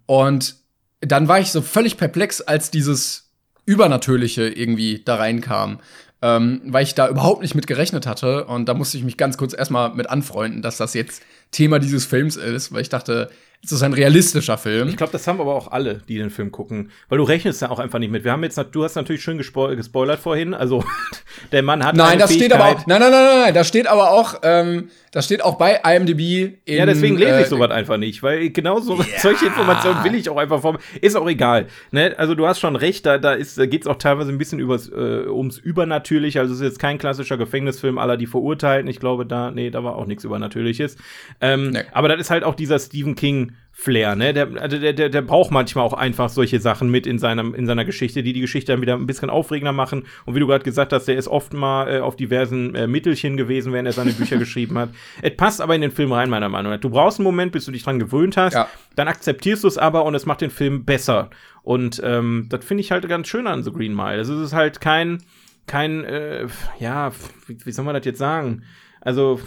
Und 0.06 0.56
dann 1.02 1.28
war 1.28 1.40
ich 1.40 1.52
so 1.52 1.62
völlig 1.62 1.98
perplex, 1.98 2.42
als 2.42 2.70
dieses 2.70 3.32
Übernatürliche 3.66 4.48
irgendwie 4.48 5.02
da 5.04 5.16
reinkam. 5.16 5.80
Ähm, 6.22 6.62
weil 6.66 6.84
ich 6.84 6.96
da 6.96 7.08
überhaupt 7.08 7.42
nicht 7.42 7.56
mit 7.56 7.66
gerechnet 7.66 8.06
hatte. 8.06 8.44
Und 8.44 8.68
da 8.68 8.74
musste 8.74 8.98
ich 8.98 9.06
mich 9.06 9.16
ganz 9.16 9.38
kurz 9.38 9.54
erstmal 9.54 9.94
mit 9.94 10.10
anfreunden, 10.10 10.62
dass 10.62 10.76
das 10.76 10.94
jetzt 10.94 11.24
Thema 11.52 11.80
dieses 11.80 12.06
Films 12.06 12.36
ist, 12.36 12.74
weil 12.74 12.82
ich 12.82 12.90
dachte, 12.90 13.30
es 13.64 13.74
ist 13.74 13.84
ein 13.84 13.94
realistischer 13.94 14.58
Film. 14.58 14.88
Ich 14.88 14.96
glaube, 14.98 15.12
das 15.12 15.28
haben 15.28 15.42
aber 15.42 15.54
auch 15.54 15.70
alle, 15.72 16.02
die 16.08 16.18
den 16.18 16.30
Film 16.30 16.52
gucken. 16.52 16.92
Weil 17.10 17.18
du 17.18 17.26
rechnest 17.26 17.62
ja 17.62 17.70
auch 17.70 17.80
einfach 17.80 18.00
nicht 18.00 18.10
mit. 18.12 18.24
Wir 18.24 18.32
haben 18.32 18.44
jetzt, 18.44 18.58
du 18.72 18.84
hast 18.84 18.96
natürlich 18.96 19.22
schön 19.22 19.38
gespo 19.38 19.68
gespoilert 19.76 20.20
vorhin. 20.20 20.54
Also, 20.54 20.84
der 21.52 21.62
Mann 21.62 21.84
hat 21.84 21.96
Nein, 21.96 22.18
das 22.20 22.34
steht 22.34 22.54
aber 22.54 22.64
Fähigkeit- 22.66 22.84
auch. 22.84 22.88
Nein, 22.88 23.02
nein, 23.02 23.12
nein, 23.12 23.24
nein, 23.26 23.42
nein. 23.46 23.54
Das 23.54 23.68
steht 23.68 23.88
aber 23.88 24.12
auch. 24.12 24.36
Ähm, 24.44 24.90
das 25.12 25.26
steht 25.26 25.44
auch 25.44 25.58
bei 25.58 25.82
IMDb. 25.84 26.54
In, 26.66 26.78
Ja, 26.78 26.86
deswegen 26.86 27.18
lese 27.18 27.40
ich 27.40 27.46
äh, 27.48 27.50
sowas 27.50 27.72
einfach 27.72 27.98
nicht, 27.98 28.22
weil 28.24 28.50
genau 28.52 28.80
so 28.80 29.04
solche 29.18 29.48
Informationen 29.48 30.04
will 30.04 30.16
ich 30.16 30.30
auch 30.30 30.38
einfach 30.38 30.62
vom. 30.62 30.78
Ist 31.02 31.16
auch 31.18 31.28
egal. 31.28 31.66
Ne? 31.92 32.14
Also 32.18 32.36
du 32.36 32.48
hast 32.48 32.60
schon 32.60 32.76
recht, 32.76 33.06
da, 33.06 33.18
da, 33.18 33.34
ist, 33.34 33.58
da 33.58 33.66
geht 33.66 33.82
es 33.82 33.88
auch 33.88 33.98
teilweise 33.98 34.32
ein 34.32 34.38
bisschen 34.38 34.60
übers, 34.60 34.88
äh, 34.88 35.26
ums 35.28 35.58
Übernatürliche. 35.58 36.40
Also 36.40 36.54
es 36.54 36.60
ist 36.62 36.66
jetzt 36.66 36.80
kein 36.80 36.98
klassischer 36.98 37.38
Gefängnisfilm 37.38 37.98
aller 37.98 38.16
die 38.18 38.28
Verurteilten. 38.28 38.90
Ich 38.90 39.00
glaube, 39.00 39.26
da, 39.26 39.52
nee, 39.52 39.70
da 39.72 39.84
war 39.84 39.96
auch 39.96 40.06
nichts 40.06 40.24
Übernatürliches. 40.24 40.96
Ähm, 41.42 41.72
Nee. 41.72 41.84
Aber 41.92 42.08
das 42.08 42.20
ist 42.22 42.30
halt 42.30 42.44
auch 42.44 42.56
dieser 42.56 42.80
Stephen 42.80 43.16
King. 43.16 43.49
Flair, 43.72 44.18
ne? 44.18 44.34
Der, 44.34 44.50
also 44.62 44.78
der, 44.78 44.92
der, 44.92 45.08
der 45.08 45.22
braucht 45.22 45.52
manchmal 45.52 45.86
auch 45.86 45.94
einfach 45.94 46.28
solche 46.28 46.60
Sachen 46.60 46.92
mit 46.92 47.08
in, 47.08 47.18
seinem, 47.18 47.56
in 47.56 47.66
seiner 47.66 47.86
Geschichte, 47.86 48.24
die 48.24 48.34
die 48.34 48.42
Geschichte 48.42 48.74
dann 48.74 48.82
wieder 48.82 48.96
ein 48.96 49.06
bisschen 49.06 49.30
aufregender 49.30 49.72
machen. 49.72 50.04
Und 50.26 50.36
wie 50.36 50.42
du 50.42 50.48
gerade 50.48 50.66
gesagt 50.66 50.92
hast, 50.92 51.06
der 51.06 51.16
ist 51.16 51.30
oft 51.30 51.54
mal 51.54 51.88
äh, 51.88 52.00
auf 52.02 52.18
diversen 52.18 52.76
äh, 52.76 52.88
Mittelchen 52.88 53.38
gewesen, 53.38 53.72
während 53.72 53.88
er 53.88 53.94
seine 53.94 54.12
Bücher 54.12 54.38
geschrieben 54.40 54.78
hat. 54.78 54.90
Es 55.22 55.38
passt 55.38 55.62
aber 55.62 55.76
in 55.76 55.82
den 55.82 55.92
Film 55.92 56.12
rein, 56.12 56.30
meiner 56.30 56.50
Meinung 56.50 56.74
nach. 56.74 56.80
Du 56.82 56.90
brauchst 56.90 57.20
einen 57.20 57.24
Moment, 57.24 57.54
bis 57.54 57.64
du 57.64 57.72
dich 57.72 57.84
dran 57.84 58.00
gewöhnt 58.00 58.36
hast. 58.36 58.54
Ja. 58.54 58.68
Dann 58.96 59.08
akzeptierst 59.08 59.64
du 59.64 59.70
es 59.70 59.78
aber 59.78 60.04
und 60.04 60.14
es 60.14 60.26
macht 60.26 60.42
den 60.42 60.52
Film 60.52 60.84
besser. 60.84 61.30
Und 61.64 62.02
ähm, 62.04 62.48
das 62.50 62.66
finde 62.66 62.82
ich 62.82 62.92
halt 62.92 63.08
ganz 63.08 63.30
schön 63.30 63.48
an 63.48 63.64
The 63.64 63.72
Green 63.72 63.96
Mile. 63.96 64.18
Also 64.18 64.36
es 64.36 64.48
ist 64.48 64.54
halt 64.54 64.82
kein, 64.82 65.24
kein, 65.68 66.04
äh, 66.04 66.48
ja, 66.80 67.14
wie, 67.48 67.58
wie 67.64 67.72
soll 67.72 67.86
man 67.86 67.96
das 67.96 68.04
jetzt 68.04 68.20
sagen? 68.20 68.64
Also, 69.00 69.40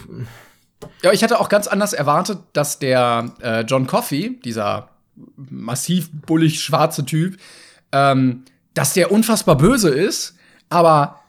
Ja, 1.03 1.13
ich 1.13 1.23
hatte 1.23 1.41
auch 1.41 1.49
ganz 1.49 1.67
anders 1.67 1.93
erwartet, 1.93 2.39
dass 2.53 2.79
der 2.79 3.33
äh, 3.43 3.61
John 3.63 3.87
Coffey, 3.87 4.41
dieser 4.45 4.89
massiv 5.37 6.11
bullig 6.13 6.61
schwarze 6.63 7.05
Typ, 7.05 7.37
ähm, 7.93 8.45
dass 8.75 8.95
der 8.95 9.13
unfassbar 9.13 9.57
böse 9.57 9.91
ist, 9.91 10.37
aber 10.71 11.21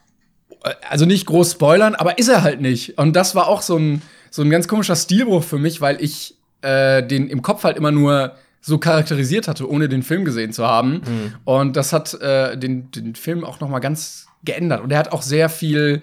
äh, 0.64 0.72
also 0.90 1.06
nicht 1.06 1.26
groß 1.26 1.54
spoilern, 1.54 1.96
aber 1.96 2.18
ist 2.18 2.30
er 2.30 2.44
halt 2.44 2.62
nicht. 2.62 2.98
Und 2.98 3.16
das 3.16 3.36
war 3.36 3.48
auch 3.48 3.62
so 3.62 3.78
ein 3.78 4.02
so 4.34 4.42
ein 4.42 4.50
ganz 4.50 4.68
komischer 4.68 4.96
Stilbruch 4.96 5.44
für 5.44 5.60
mich, 5.60 5.80
weil 5.80 6.02
ich 6.02 6.36
äh, 6.62 7.06
den 7.06 7.28
im 7.28 7.44
Kopf 7.44 7.64
halt 7.64 7.78
immer 7.78 7.92
nur 7.92 8.36
so 8.62 8.80
charakterisiert 8.80 9.48
hatte, 9.48 9.70
ohne 9.70 9.88
den 9.90 10.02
Film 10.02 10.26
gesehen 10.26 10.54
zu 10.54 10.66
haben. 10.66 11.02
Und 11.44 11.76
das 11.76 11.94
hat 11.94 12.16
äh, 12.16 12.58
den, 12.58 12.90
den 12.90 13.14
Film 13.14 13.44
auch 13.44 13.60
noch 13.60 13.70
mal 13.70 13.80
ganz 13.80 14.26
geändert. 14.44 14.82
Und 14.82 14.92
er 14.92 14.98
hat 14.98 15.12
auch 15.12 15.22
sehr 15.22 15.50
viel 15.50 16.02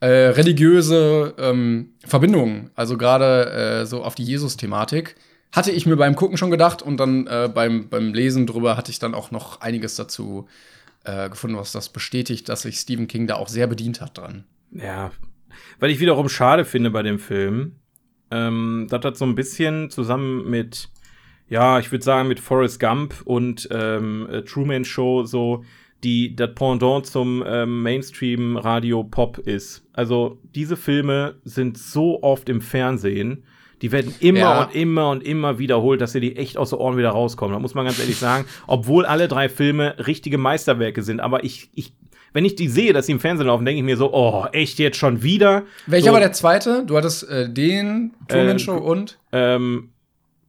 äh, 0.00 0.06
religiöse 0.06 1.34
ähm, 1.38 1.94
Verbindungen, 2.06 2.70
also 2.74 2.96
gerade 2.96 3.50
äh, 3.50 3.86
so 3.86 4.02
auf 4.04 4.14
die 4.14 4.24
Jesus-Thematik. 4.24 5.16
Hatte 5.50 5.72
ich 5.72 5.86
mir 5.86 5.96
beim 5.96 6.14
Gucken 6.14 6.36
schon 6.36 6.50
gedacht 6.50 6.82
und 6.82 6.98
dann 6.98 7.26
äh, 7.26 7.50
beim, 7.52 7.88
beim 7.88 8.12
Lesen 8.12 8.46
drüber 8.46 8.76
hatte 8.76 8.90
ich 8.90 8.98
dann 8.98 9.14
auch 9.14 9.30
noch 9.30 9.62
einiges 9.62 9.96
dazu 9.96 10.46
äh, 11.04 11.30
gefunden, 11.30 11.56
was 11.56 11.72
das 11.72 11.88
bestätigt, 11.88 12.48
dass 12.48 12.62
sich 12.62 12.78
Stephen 12.78 13.08
King 13.08 13.26
da 13.26 13.36
auch 13.36 13.48
sehr 13.48 13.66
bedient 13.66 14.00
hat 14.02 14.18
dran. 14.18 14.44
Ja, 14.70 15.10
weil 15.80 15.90
ich 15.90 16.00
wiederum 16.00 16.28
schade 16.28 16.64
finde 16.64 16.90
bei 16.90 17.02
dem 17.02 17.18
Film, 17.18 17.76
ähm, 18.30 18.86
dass 18.90 19.00
das 19.00 19.18
so 19.18 19.24
ein 19.24 19.34
bisschen 19.34 19.90
zusammen 19.90 20.48
mit, 20.48 20.90
ja, 21.48 21.78
ich 21.78 21.90
würde 21.90 22.04
sagen, 22.04 22.28
mit 22.28 22.40
Forrest 22.40 22.78
Gump 22.78 23.22
und 23.24 23.68
ähm, 23.70 24.28
äh, 24.30 24.42
Truman 24.42 24.84
Show 24.84 25.24
so 25.24 25.64
die 26.04 26.34
das 26.36 26.54
Pendant 26.54 27.06
zum 27.06 27.42
ähm, 27.46 27.82
Mainstream-Radio-Pop 27.82 29.38
ist. 29.38 29.84
Also 29.92 30.38
diese 30.54 30.76
Filme 30.76 31.36
sind 31.44 31.78
so 31.78 32.22
oft 32.22 32.48
im 32.48 32.60
Fernsehen, 32.60 33.44
die 33.82 33.92
werden 33.92 34.14
immer 34.20 34.38
Ja. 34.38 34.62
und 34.64 34.74
immer 34.74 35.10
und 35.10 35.22
immer 35.22 35.58
wiederholt, 35.58 36.00
dass 36.00 36.12
sie 36.12 36.20
die 36.20 36.36
echt 36.36 36.56
aus 36.56 36.70
den 36.70 36.78
Ohren 36.80 36.96
wieder 36.96 37.10
rauskommen. 37.10 37.52
Da 37.54 37.60
muss 37.60 37.74
man 37.74 37.84
ganz 37.84 37.98
ehrlich 38.00 38.16
sagen, 38.16 38.44
obwohl 38.66 39.06
alle 39.06 39.28
drei 39.28 39.48
Filme 39.48 39.94
richtige 40.04 40.38
Meisterwerke 40.38 41.02
sind, 41.02 41.20
aber 41.20 41.44
ich, 41.44 41.70
ich 41.74 41.92
wenn 42.34 42.44
ich 42.44 42.56
die 42.56 42.68
sehe, 42.68 42.92
dass 42.92 43.06
sie 43.06 43.12
im 43.12 43.20
Fernsehen 43.20 43.46
laufen, 43.46 43.64
denke 43.64 43.78
ich 43.78 43.84
mir 43.84 43.96
so, 43.96 44.12
oh, 44.12 44.44
echt 44.52 44.78
jetzt 44.78 44.98
schon 44.98 45.22
wieder? 45.22 45.62
Welcher 45.86 46.08
so, 46.08 46.12
war 46.12 46.20
der 46.20 46.32
zweite? 46.32 46.84
Du 46.86 46.96
hattest 46.96 47.28
äh, 47.28 47.48
den, 47.50 48.12
Truman 48.28 48.58
Äh, 48.58 48.70
und? 48.70 49.18
Ähm, 49.32 49.90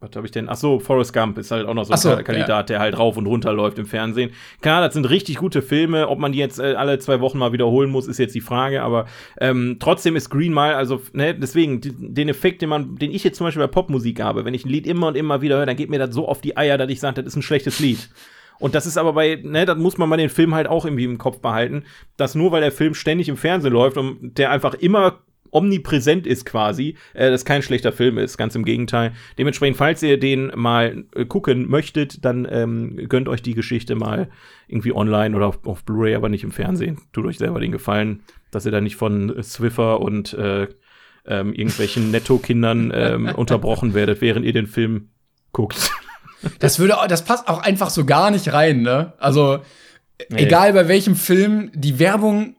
was 0.01 0.11
habe 0.15 0.25
ich 0.25 0.31
denn? 0.31 0.47
Ach 0.47 0.55
so, 0.55 0.79
Forrest 0.79 1.13
Gump 1.13 1.37
ist 1.37 1.51
halt 1.51 1.67
auch 1.67 1.73
noch 1.73 1.83
so 1.83 1.91
ein 1.93 1.97
so, 1.99 2.09
Ka- 2.11 2.23
Kandidat, 2.23 2.69
der 2.69 2.79
halt 2.79 2.97
rauf 2.97 3.17
und 3.17 3.25
runter 3.25 3.51
läuft 3.51 3.79
im 3.79 3.85
Fernsehen. 3.85 4.31
Klar, 4.61 4.81
das 4.81 4.93
sind 4.93 5.09
richtig 5.09 5.37
gute 5.37 5.61
Filme. 5.61 6.07
Ob 6.07 6.19
man 6.19 6.31
die 6.31 6.37
jetzt 6.39 6.59
äh, 6.59 6.75
alle 6.75 6.99
zwei 6.99 7.19
Wochen 7.19 7.37
mal 7.37 7.51
wiederholen 7.51 7.89
muss, 7.89 8.07
ist 8.07 8.17
jetzt 8.17 8.33
die 8.33 8.41
Frage. 8.41 8.81
Aber 8.81 9.05
ähm, 9.41 9.77
trotzdem 9.79 10.15
ist 10.15 10.29
Green 10.29 10.53
Mile, 10.53 10.75
also 10.75 11.01
ne, 11.13 11.35
deswegen 11.35 11.81
den 11.81 12.29
Effekt, 12.29 12.61
den 12.61 12.69
man, 12.69 12.95
den 12.95 13.11
ich 13.11 13.23
jetzt 13.23 13.37
zum 13.37 13.45
Beispiel 13.47 13.63
bei 13.63 13.71
Popmusik 13.71 14.21
habe, 14.21 14.45
wenn 14.45 14.53
ich 14.53 14.65
ein 14.65 14.69
Lied 14.69 14.87
immer 14.87 15.07
und 15.07 15.17
immer 15.17 15.41
wieder 15.41 15.57
höre, 15.57 15.65
dann 15.65 15.75
geht 15.75 15.89
mir 15.89 15.99
das 15.99 16.15
so 16.15 16.27
auf 16.27 16.39
die 16.41 16.55
Eier, 16.55 16.77
dass 16.77 16.89
ich 16.89 16.99
sage, 16.99 17.15
das 17.21 17.33
ist 17.33 17.35
ein 17.35 17.41
schlechtes 17.41 17.79
Lied. 17.79 18.09
Und 18.59 18.75
das 18.75 18.85
ist 18.85 18.97
aber 18.97 19.13
bei, 19.13 19.39
ne, 19.41 19.65
das 19.65 19.77
muss 19.77 19.97
man 19.97 20.09
bei 20.09 20.17
den 20.17 20.29
Film 20.29 20.53
halt 20.53 20.67
auch 20.67 20.85
irgendwie 20.85 21.05
im 21.05 21.17
Kopf 21.17 21.39
behalten, 21.39 21.83
dass 22.17 22.35
nur 22.35 22.51
weil 22.51 22.61
der 22.61 22.71
Film 22.73 22.93
ständig 22.93 23.29
im 23.29 23.37
Fernsehen 23.37 23.71
läuft 23.73 23.97
und 23.97 24.37
der 24.37 24.51
einfach 24.51 24.73
immer 24.73 25.19
omnipräsent 25.51 26.27
ist 26.27 26.45
quasi, 26.45 26.95
äh, 27.13 27.29
das 27.29 27.45
kein 27.45 27.61
schlechter 27.61 27.91
Film 27.91 28.17
ist, 28.17 28.37
ganz 28.37 28.55
im 28.55 28.65
Gegenteil. 28.65 29.13
Dementsprechend, 29.37 29.77
falls 29.77 30.03
ihr 30.03 30.19
den 30.19 30.51
mal 30.55 31.05
äh, 31.15 31.25
gucken 31.25 31.69
möchtet, 31.69 32.23
dann 32.25 32.47
ähm, 32.49 33.07
gönnt 33.09 33.27
euch 33.29 33.41
die 33.41 33.53
Geschichte 33.55 33.95
mal 33.95 34.29
irgendwie 34.67 34.93
online 34.93 35.35
oder 35.35 35.47
auf, 35.47 35.65
auf 35.65 35.83
Blu-ray, 35.83 36.15
aber 36.15 36.29
nicht 36.29 36.43
im 36.43 36.51
Fernsehen. 36.51 36.99
Tut 37.13 37.25
euch 37.25 37.37
selber 37.37 37.59
den 37.59 37.71
Gefallen, 37.71 38.21
dass 38.51 38.65
ihr 38.65 38.71
da 38.71 38.81
nicht 38.81 38.95
von 38.95 39.35
äh, 39.35 39.43
Swiffer 39.43 39.99
und 40.01 40.33
äh, 40.33 40.67
ähm, 41.25 41.53
irgendwelchen 41.53 42.11
Netto-Kindern 42.11 42.91
ähm, 42.93 43.25
unterbrochen 43.35 43.93
werdet, 43.93 44.21
während 44.21 44.45
ihr 44.45 44.53
den 44.53 44.67
Film 44.67 45.09
guckt. 45.51 45.91
Das 46.59 46.79
würde, 46.79 46.95
das 47.09 47.25
passt 47.25 47.49
auch 47.49 47.61
einfach 47.61 47.89
so 47.89 48.05
gar 48.05 48.31
nicht 48.31 48.53
rein, 48.53 48.81
ne? 48.81 49.11
Also, 49.17 49.59
Nee. 50.29 50.43
egal 50.43 50.73
bei 50.73 50.87
welchem 50.87 51.15
Film, 51.15 51.71
die 51.73 51.99
Werbung. 51.99 52.55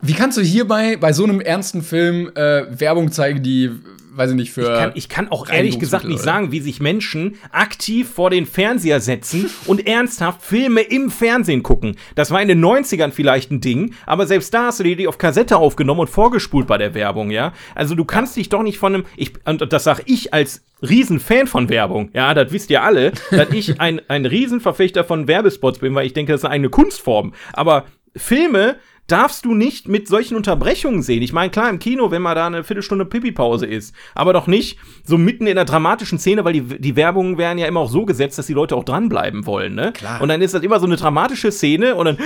Wie 0.00 0.12
kannst 0.12 0.36
du 0.36 0.42
hierbei 0.42 0.96
bei 0.96 1.12
so 1.12 1.24
einem 1.24 1.40
ernsten 1.40 1.82
Film 1.82 2.30
äh, 2.34 2.64
Werbung 2.80 3.10
zeigen, 3.12 3.42
die, 3.42 3.70
weiß 4.12 4.30
ich 4.30 4.36
nicht, 4.36 4.52
für. 4.52 4.62
Ich 4.62 4.78
kann, 4.78 4.92
ich 4.94 5.08
kann 5.08 5.28
auch 5.30 5.48
ehrlich 5.48 5.78
gesagt 5.78 6.04
nicht 6.04 6.20
sagen, 6.20 6.52
wie 6.52 6.60
sich 6.60 6.80
Menschen 6.80 7.36
aktiv 7.50 8.08
vor 8.08 8.30
den 8.30 8.46
Fernseher 8.46 9.00
setzen 9.00 9.50
und 9.66 9.86
ernsthaft 9.86 10.42
Filme 10.42 10.82
im 10.82 11.10
Fernsehen 11.10 11.62
gucken. 11.62 11.96
Das 12.14 12.30
war 12.30 12.42
in 12.42 12.48
den 12.48 12.62
90ern 12.62 13.10
vielleicht 13.10 13.50
ein 13.50 13.60
Ding, 13.60 13.94
aber 14.04 14.26
selbst 14.26 14.52
da 14.52 14.66
hast 14.66 14.80
du 14.80 14.84
die 14.84 15.08
auf 15.08 15.18
Kassette 15.18 15.56
aufgenommen 15.56 16.00
und 16.00 16.10
vorgespult 16.10 16.66
bei 16.66 16.78
der 16.78 16.94
Werbung, 16.94 17.30
ja? 17.30 17.52
Also 17.74 17.94
du 17.94 18.04
kannst 18.04 18.36
dich 18.36 18.48
doch 18.48 18.62
nicht 18.62 18.78
von 18.78 18.94
einem, 18.94 19.04
ich, 19.16 19.32
und 19.46 19.72
das 19.72 19.84
sag 19.84 20.02
ich 20.06 20.34
als 20.34 20.62
Riesenfan 20.82 21.46
von 21.46 21.70
Werbung, 21.70 22.10
ja, 22.12 22.34
das 22.34 22.52
wisst 22.52 22.70
ihr 22.70 22.82
alle, 22.82 23.12
dass 23.30 23.50
ich 23.50 23.80
ein, 23.80 24.02
ein 24.08 24.26
Riesenverfechter 24.26 25.04
von 25.04 25.26
Werbespots 25.26 25.78
bin, 25.78 25.94
weil 25.94 26.06
ich 26.06 26.12
denke, 26.12 26.32
das 26.32 26.42
ist 26.42 26.50
eine 26.50 26.68
Kunstform. 26.68 27.32
Aber 27.54 27.86
Filme 28.14 28.76
darfst 29.06 29.44
du 29.44 29.54
nicht 29.54 29.88
mit 29.88 30.08
solchen 30.08 30.36
Unterbrechungen 30.36 31.02
sehen. 31.02 31.22
Ich 31.22 31.32
meine, 31.32 31.50
klar, 31.50 31.70
im 31.70 31.78
Kino, 31.78 32.10
wenn 32.10 32.22
mal 32.22 32.34
da 32.34 32.46
eine 32.46 32.64
Viertelstunde 32.64 33.04
Pipi-Pause 33.04 33.66
ist, 33.66 33.94
aber 34.14 34.32
doch 34.32 34.46
nicht 34.46 34.78
so 35.04 35.16
mitten 35.16 35.46
in 35.46 35.56
einer 35.56 35.64
dramatischen 35.64 36.18
Szene, 36.18 36.44
weil 36.44 36.54
die, 36.54 36.62
die 36.62 36.96
Werbungen 36.96 37.38
werden 37.38 37.58
ja 37.58 37.66
immer 37.66 37.80
auch 37.80 37.90
so 37.90 38.04
gesetzt, 38.04 38.38
dass 38.38 38.46
die 38.46 38.52
Leute 38.52 38.74
auch 38.74 38.84
dranbleiben 38.84 39.46
wollen, 39.46 39.74
ne? 39.74 39.92
Klar. 39.92 40.20
Und 40.20 40.28
dann 40.28 40.42
ist 40.42 40.54
das 40.54 40.62
immer 40.62 40.80
so 40.80 40.86
eine 40.86 40.96
dramatische 40.96 41.52
Szene 41.52 41.94
und 41.94 42.06
dann 42.06 42.18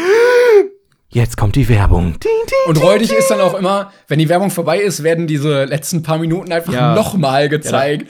Jetzt 1.12 1.36
kommt 1.36 1.56
die 1.56 1.68
Werbung. 1.68 2.12
Ding, 2.20 2.30
ding, 2.46 2.58
Und 2.68 2.80
räudig 2.80 3.12
ist 3.12 3.28
dann 3.32 3.40
auch 3.40 3.54
immer, 3.58 3.90
wenn 4.06 4.20
die 4.20 4.28
Werbung 4.28 4.50
vorbei 4.50 4.78
ist, 4.78 5.02
werden 5.02 5.26
diese 5.26 5.64
letzten 5.64 6.04
paar 6.04 6.18
Minuten 6.18 6.52
einfach 6.52 6.72
Ja. 6.72 6.94
nochmal 6.94 7.48
gezeigt. 7.48 8.08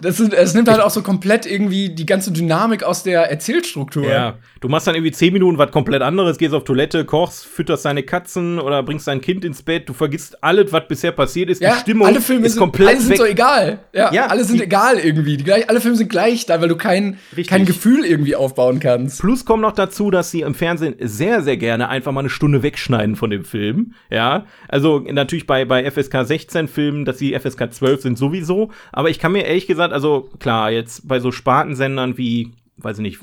Das, 0.00 0.18
sind, 0.18 0.34
es 0.34 0.52
nimmt 0.54 0.68
halt 0.68 0.80
auch 0.80 0.90
so 0.90 1.02
komplett 1.02 1.46
irgendwie 1.46 1.88
die 1.88 2.04
ganze 2.04 2.30
Dynamik 2.32 2.82
aus 2.82 3.02
der 3.02 3.30
Erzählstruktur. 3.30 4.06
Ja, 4.06 4.34
du 4.60 4.68
machst 4.68 4.86
dann 4.86 4.94
irgendwie 4.94 5.12
10 5.12 5.32
Minuten 5.32 5.56
was 5.58 5.70
komplett 5.70 6.02
anderes, 6.02 6.36
gehst 6.36 6.52
auf 6.54 6.64
Toilette, 6.64 7.04
kochst, 7.04 7.46
fütterst 7.46 7.84
deine 7.86 8.02
Katzen 8.02 8.58
oder 8.58 8.82
bringst 8.82 9.06
dein 9.08 9.20
Kind 9.20 9.44
ins 9.44 9.62
Bett. 9.62 9.88
Du 9.88 9.94
vergisst 9.94 10.42
alles, 10.44 10.72
was 10.72 10.86
bisher 10.88 11.12
passiert 11.12 11.48
ist. 11.48 11.62
Ja, 11.62 11.74
die 11.74 11.80
Stimmung 11.80 12.06
alle 12.06 12.20
Filme 12.20 12.46
ist 12.46 12.52
sind, 12.52 12.60
komplett 12.60 12.88
alle 12.88 13.00
sind 13.00 13.10
weg. 13.10 13.18
so 13.18 13.24
egal. 13.24 13.78
Ja, 13.94 14.12
Ja, 14.12 14.26
alle 14.26 14.44
sind 14.44 14.58
die- 14.60 14.64
egal 14.64 14.98
irgendwie. 14.98 15.38
Die 15.38 15.50
alle 15.68 15.80
Filme 15.80 15.96
sind 15.96 16.10
gleich 16.10 16.44
da, 16.46 16.60
weil 16.60 16.68
du 16.68 16.76
kein, 16.76 17.18
Richtig. 17.32 17.48
kein 17.48 17.64
Gefühl 17.64 18.04
irgendwie 18.04 18.36
aufbauen 18.36 18.80
kannst. 18.80 19.20
Plus 19.20 19.44
kommt 19.44 19.62
noch 19.62 19.72
dazu, 19.72 20.10
dass 20.10 20.30
sie 20.30 20.42
im 20.42 20.54
Fernsehen 20.54 20.96
sehr, 21.00 21.42
sehr 21.42 21.56
gerne 21.56 21.88
einfach 21.88 22.12
mal 22.12 22.20
eine 22.20 22.30
Stunde 22.30 22.62
wegschneiden 22.62 23.16
von 23.16 23.30
dem 23.30 23.44
Film. 23.44 23.94
Ja, 24.10 24.44
also 24.68 24.98
natürlich 24.98 25.46
bei, 25.46 25.64
bei 25.64 25.90
FSK 25.90 26.24
16 26.24 26.68
Filmen, 26.68 27.04
dass 27.06 27.18
sie 27.18 27.32
FSK 27.38 27.72
12 27.72 28.02
sind 28.02 28.18
sowieso. 28.18 28.70
Aber 28.92 29.08
ich 29.08 29.18
kann 29.18 29.32
mir 29.32 29.44
ehrlich 29.46 29.66
gesagt, 29.66 29.85
also 29.92 30.30
klar, 30.38 30.70
jetzt 30.70 31.06
bei 31.06 31.20
so 31.20 31.32
Spartensendern 31.32 32.18
wie, 32.18 32.52
weiß 32.78 32.98
ich 32.98 33.02
nicht, 33.02 33.20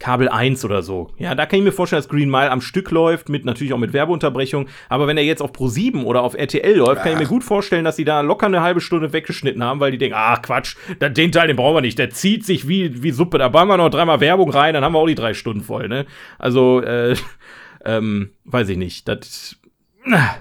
Kabel 0.00 0.28
1 0.28 0.64
oder 0.64 0.82
so. 0.82 1.10
Ja, 1.18 1.34
da 1.34 1.46
kann 1.46 1.60
ich 1.60 1.64
mir 1.64 1.72
vorstellen, 1.72 2.02
dass 2.02 2.08
Green 2.08 2.28
Mile 2.28 2.50
am 2.50 2.60
Stück 2.60 2.90
läuft, 2.90 3.28
mit 3.28 3.44
natürlich 3.44 3.72
auch 3.72 3.78
mit 3.78 3.92
Werbeunterbrechung. 3.92 4.66
Aber 4.88 5.06
wenn 5.06 5.16
er 5.16 5.22
jetzt 5.22 5.40
auf 5.40 5.52
Pro 5.52 5.68
7 5.68 6.04
oder 6.04 6.22
auf 6.22 6.34
RTL 6.34 6.76
läuft, 6.76 7.02
kann 7.02 7.12
ich 7.12 7.18
mir 7.18 7.26
gut 7.26 7.44
vorstellen, 7.44 7.84
dass 7.84 7.96
sie 7.96 8.04
da 8.04 8.20
locker 8.20 8.46
eine 8.46 8.60
halbe 8.60 8.80
Stunde 8.80 9.12
weggeschnitten 9.12 9.62
haben, 9.62 9.80
weil 9.80 9.92
die 9.92 9.98
denken, 9.98 10.16
ach 10.18 10.42
Quatsch, 10.42 10.76
den 11.00 11.32
Teil, 11.32 11.46
den 11.46 11.56
brauchen 11.56 11.76
wir 11.76 11.80
nicht. 11.80 11.98
Der 11.98 12.10
zieht 12.10 12.44
sich 12.44 12.68
wie, 12.68 13.02
wie 13.02 13.12
Suppe. 13.12 13.38
Da 13.38 13.48
bauen 13.48 13.68
wir 13.68 13.76
noch 13.76 13.88
dreimal 13.88 14.20
Werbung 14.20 14.50
rein, 14.50 14.74
dann 14.74 14.84
haben 14.84 14.94
wir 14.94 14.98
auch 14.98 15.06
die 15.06 15.14
drei 15.14 15.32
Stunden 15.32 15.62
voll, 15.62 15.88
ne? 15.88 16.06
Also, 16.38 16.82
äh, 16.82 17.16
ähm, 17.84 18.30
weiß 18.44 18.68
ich 18.70 18.76
nicht. 18.76 19.08
Das. 19.08 19.56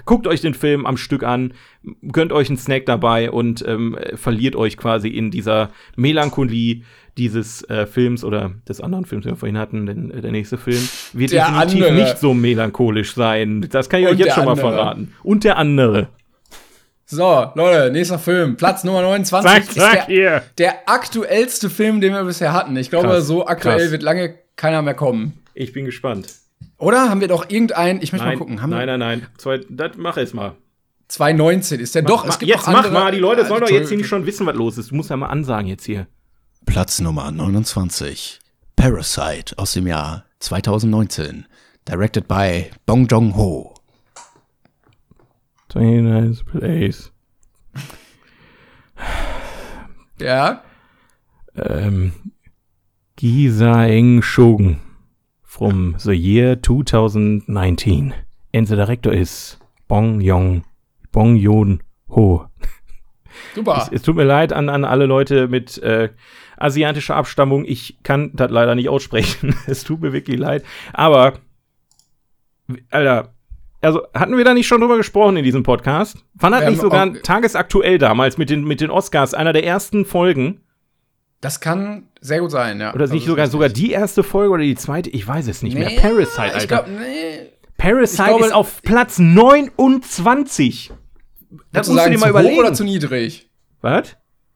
Guckt 0.06 0.28
euch 0.28 0.42
den 0.42 0.54
Film 0.54 0.86
am 0.86 0.98
Stück 0.98 1.24
an, 1.24 1.54
gönnt 2.12 2.32
euch 2.34 2.50
einen 2.50 2.58
Snack 2.58 2.86
dabei 2.86 3.32
und 3.32 3.64
ähm, 3.68 3.98
äh, 3.98 4.18
verliert 4.18 4.56
euch 4.56 4.76
quasi 4.78 5.08
in 5.08 5.32
dieser 5.32 5.70
Melancholie 5.96 6.84
dieses 7.18 7.64
äh, 7.70 7.86
Films 7.86 8.24
oder 8.24 8.52
des 8.68 8.82
anderen 8.82 9.06
Films, 9.06 9.24
den 9.24 9.34
wir 9.34 9.38
vorhin 9.38 9.58
hatten, 9.58 9.86
denn 9.86 10.12
äh, 10.12 10.22
der 10.22 10.32
nächste 10.32 10.58
Film 10.58 10.82
wird 11.14 11.32
Der 11.32 11.46
definitiv 11.46 11.84
andere. 11.86 11.94
nicht 11.94 12.18
so 12.18 12.34
melancholisch 12.34 13.14
sein. 13.14 13.66
Das 13.70 13.90
kann 13.90 14.02
ich 14.02 14.08
Und 14.08 14.14
euch 14.14 14.20
jetzt 14.20 14.34
schon 14.36 14.46
mal 14.46 14.52
andere. 14.52 14.72
verraten. 14.72 15.14
Und 15.24 15.44
der 15.44 15.58
andere. 15.58 16.10
So, 17.06 17.46
Leute, 17.56 17.92
nächster 17.92 18.18
Film. 18.18 18.58
Platz 18.58 18.84
Nummer 18.84 19.02
29 19.02 19.50
Zack, 19.52 19.62
ist 19.64 19.74
zack, 19.76 19.94
der, 19.94 20.16
hier. 20.16 20.44
der 20.58 20.90
aktuellste 20.90 21.70
Film, 21.70 22.02
den 22.02 22.14
wir 22.14 22.24
bisher 22.24 22.54
hatten. 22.54 22.76
Ich 22.78 22.90
glaube, 22.90 23.08
Krass, 23.08 23.28
so 23.28 23.46
aktuell 23.46 23.78
krass. 23.80 23.92
wird 23.92 24.02
lange 24.04 24.36
keiner 24.56 24.82
mehr 24.82 24.94
kommen. 24.96 25.40
Ich 25.54 25.74
bin 25.74 25.86
gespannt. 25.86 26.28
Oder 26.78 27.10
haben 27.10 27.22
wir 27.22 27.28
doch 27.28 27.50
irgendeinen, 27.50 28.02
ich 28.02 28.12
möchte 28.12 28.26
mal 28.26 28.32
Nein, 28.32 28.40
gucken, 28.40 28.62
haben 28.62 28.70
nein, 28.70 28.88
nein, 28.88 29.00
nein. 29.00 29.28
Zwei, 29.38 29.62
das 29.70 29.92
mach 29.98 30.18
jetzt 30.18 30.34
mal. 30.34 30.56
2019 31.08 31.80
ist 31.80 31.96
der 31.96 32.02
doch, 32.02 32.26
es 32.26 32.40
gibt 32.40 32.50
jetzt 32.50 32.68
mach 32.68 32.78
andere, 32.78 32.94
mal, 32.94 33.12
die 33.12 33.20
Leute 33.20 33.46
sollen 33.46 33.62
doch 33.62 33.70
jetzt 33.70 33.90
hier 33.90 33.98
nicht 33.98 34.08
schon 34.08 34.26
wissen, 34.26 34.46
was 34.46 34.56
los 34.56 34.78
ist. 34.78 34.92
Du 34.92 34.96
musst 34.96 35.10
ja 35.10 35.18
mal 35.18 35.28
ansagen 35.28 35.68
jetzt 35.68 35.86
hier. 35.86 36.08
Platz 36.66 37.00
Nummer 37.00 37.32
29. 37.32 38.40
Parasite 38.76 39.58
aus 39.58 39.74
dem 39.74 39.88
Jahr 39.88 40.26
2019. 40.40 41.46
Directed 41.88 42.28
by 42.28 42.72
Bong 42.86 43.08
Joon-ho. 43.08 43.76
Very 45.72 46.02
nice 46.02 46.44
place. 46.44 47.12
Ja, 50.20 50.64
um, 51.56 52.14
Gisa 53.16 53.86
Eng 53.86 54.22
Shogun 54.22 54.80
from 55.54 55.96
the 56.00 56.16
year 56.16 56.56
2019. 56.56 58.14
And 58.56 58.68
the 58.68 58.76
director 58.76 59.14
is 59.14 59.58
Bong 59.88 60.20
Yong, 60.20 60.64
Bong 61.12 61.38
Yoon 61.38 61.80
Ho. 62.10 62.48
super. 63.54 63.88
Es 63.92 64.02
tut 64.02 64.16
mir 64.16 64.24
leid 64.24 64.52
an, 64.52 64.70
an 64.70 64.84
alle 64.84 65.06
Leute 65.06 65.48
mit 65.48 65.78
äh, 65.78 66.10
asiatischer 66.58 67.16
Abstammung. 67.16 67.66
Ich 67.66 68.00
kann 68.02 68.32
das 68.34 68.50
leider 68.50 68.74
nicht 68.74 68.90
aussprechen. 68.90 69.56
es 69.68 69.84
tut 69.84 70.02
mir 70.02 70.12
wirklich 70.12 70.40
leid. 70.40 70.64
Aber, 70.92 71.34
Alter, 72.90 73.36
also 73.82 74.02
hatten 74.16 74.38
wir 74.38 74.46
da 74.46 74.56
nicht 74.56 74.68
schon 74.68 74.82
drüber 74.82 74.98
gesprochen 74.98 75.38
in 75.38 75.44
diesem 75.44 75.62
Podcast? 75.62 76.26
Das 76.34 76.50
Wir 76.50 76.70
nicht 76.70 76.82
sogar 76.82 77.14
tagesaktuell 77.22 78.00
damals 78.00 78.40
mit 78.40 78.50
den, 78.50 78.64
mit 78.64 78.82
den 78.82 78.90
Oscars, 78.90 79.36
einer 79.36 79.54
der 79.54 79.66
ersten 79.66 80.06
Folgen? 80.06 80.62
Das 81.44 81.60
kann 81.60 82.04
sehr 82.22 82.40
gut 82.40 82.52
sein, 82.52 82.80
ja. 82.80 82.94
Oder 82.94 83.04
ist 83.04 83.12
nicht 83.12 83.24
Also, 83.24 83.32
sogar, 83.34 83.48
sogar 83.48 83.68
die 83.70 83.92
erste 83.92 84.24
Folge 84.24 84.54
oder 84.54 84.64
die 84.64 84.76
zweite? 84.76 85.10
Ich 85.10 85.28
weiß 85.28 85.46
es 85.50 85.62
nicht 85.62 85.74
Nee, 85.78 85.82
mehr. 85.90 86.00
Parasite, 86.00 86.40
Alter. 86.42 86.58
Ich 86.58 86.68
glaube, 86.70 86.90
nee. 86.90 87.52
Parasite 87.78 88.22
ich 88.24 88.28
glaube- 88.30 88.46
ist 88.46 88.54
auf 88.54 88.82
Platz 88.82 89.20
29. 89.20 90.92
Das 91.74 91.90
musst 91.90 92.06
du 92.06 92.10
dir 92.10 92.16
zu 92.16 92.20
mal 92.22 92.28
hoch 92.28 92.30
überlegen. 92.40 92.60
oder 92.60 92.74
zu 92.74 92.84
niedrig? 92.86 93.50
Was? 93.82 94.16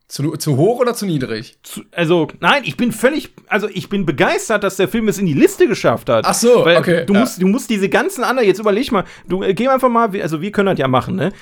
Zu, 0.10 0.32
zu 0.38 0.56
hoch 0.56 0.80
oder 0.80 0.94
zu 0.94 1.06
niedrig? 1.06 1.58
zu- 1.64 1.82
also 1.92 2.30
nein, 2.40 2.62
ich 2.64 2.78
bin 2.78 2.94
völlig, 2.94 3.34
also 3.48 3.68
ich 3.70 3.90
bin 3.90 4.06
begeistert, 4.06 4.64
dass 4.64 4.78
der 4.78 4.88
Film 4.88 5.10
es 5.10 5.18
in 5.20 5.26
die 5.26 5.34
Liste 5.34 5.68
geschafft 5.68 6.08
hat. 6.10 6.24
Ach 6.26 6.34
so, 6.34 6.64
Weil 6.64 6.78
okay, 6.78 7.06
Du 7.06 7.14
ja. 7.14 7.20
musst, 7.20 7.42
du 7.42 7.48
musst 7.48 7.70
diese 7.70 7.90
ganzen 7.90 8.24
anderen, 8.24 8.48
jetzt 8.48 8.60
überleg 8.60 8.90
mal, 8.94 9.04
du 9.28 9.44
äh, 9.44 9.54
geh 9.54 9.68
einfach 9.68 9.90
mal, 9.90 10.10
also 10.22 10.42
wir 10.42 10.52
können 10.54 10.68
das 10.68 10.80
ja 10.80 10.88
machen, 10.88 11.16
ne? 11.18 11.34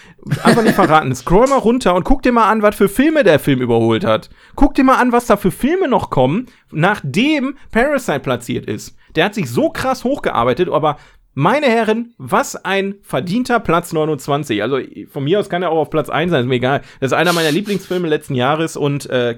Einfach 0.43 0.63
nicht 0.63 0.73
verraten. 0.73 1.13
Scroll 1.15 1.47
mal 1.47 1.59
runter 1.59 1.93
und 1.93 2.05
guck 2.05 2.23
dir 2.23 2.31
mal 2.31 2.49
an, 2.49 2.63
was 2.63 2.75
für 2.75 2.89
Filme 2.89 3.23
der 3.23 3.37
Film 3.37 3.61
überholt 3.61 4.03
hat. 4.03 4.31
Guck 4.55 4.73
dir 4.73 4.83
mal 4.83 4.95
an, 4.97 5.11
was 5.11 5.27
da 5.27 5.37
für 5.37 5.51
Filme 5.51 5.87
noch 5.87 6.09
kommen, 6.09 6.47
nachdem 6.71 7.57
Parasite 7.71 8.19
platziert 8.21 8.65
ist. 8.65 8.95
Der 9.15 9.25
hat 9.25 9.35
sich 9.35 9.49
so 9.49 9.69
krass 9.69 10.03
hochgearbeitet, 10.03 10.69
aber 10.69 10.97
meine 11.35 11.67
Herren, 11.67 12.15
was 12.17 12.55
ein 12.55 12.95
verdienter 13.01 13.59
Platz 13.59 13.93
29. 13.93 14.63
Also 14.63 14.79
von 15.09 15.23
mir 15.23 15.39
aus 15.39 15.49
kann 15.49 15.61
er 15.61 15.69
auch 15.69 15.81
auf 15.81 15.89
Platz 15.89 16.09
1 16.09 16.31
sein, 16.31 16.41
ist 16.41 16.47
mir 16.47 16.55
egal. 16.55 16.81
Das 16.99 17.11
ist 17.11 17.17
einer 17.17 17.33
meiner 17.33 17.51
Lieblingsfilme 17.51 18.07
letzten 18.07 18.35
Jahres 18.35 18.75
und 18.77 19.07
äh, 19.09 19.35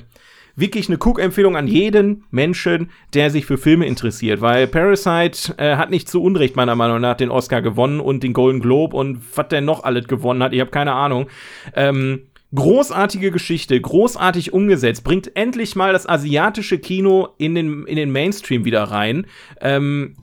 wirklich 0.55 0.89
eine 0.89 0.97
Cook-Empfehlung 0.97 1.57
an 1.57 1.67
jeden 1.67 2.23
Menschen, 2.29 2.91
der 3.13 3.31
sich 3.31 3.45
für 3.45 3.57
Filme 3.57 3.87
interessiert, 3.87 4.41
weil 4.41 4.67
Parasite 4.67 5.55
äh, 5.57 5.75
hat 5.75 5.89
nicht 5.89 6.07
zu 6.07 6.21
Unrecht 6.21 6.55
meiner 6.55 6.75
Meinung 6.75 7.01
nach 7.01 7.17
den 7.17 7.29
Oscar 7.29 7.61
gewonnen 7.61 7.99
und 7.99 8.23
den 8.23 8.33
Golden 8.33 8.59
Globe 8.59 8.95
und 8.95 9.21
was 9.35 9.47
der 9.47 9.61
noch 9.61 9.83
alles 9.83 10.07
gewonnen 10.07 10.43
hat, 10.43 10.53
ich 10.53 10.59
habe 10.59 10.71
keine 10.71 10.93
Ahnung. 10.93 11.27
Ähm, 11.75 12.27
großartige 12.53 13.31
Geschichte, 13.31 13.79
großartig 13.79 14.53
umgesetzt, 14.53 15.03
bringt 15.03 15.35
endlich 15.35 15.75
mal 15.75 15.93
das 15.93 16.07
asiatische 16.07 16.79
Kino 16.79 17.29
in 17.37 17.55
den, 17.55 17.85
in 17.85 17.95
den 17.95 18.11
Mainstream 18.11 18.65
wieder 18.65 18.83
rein. 18.83 19.25
Ähm, 19.61 20.15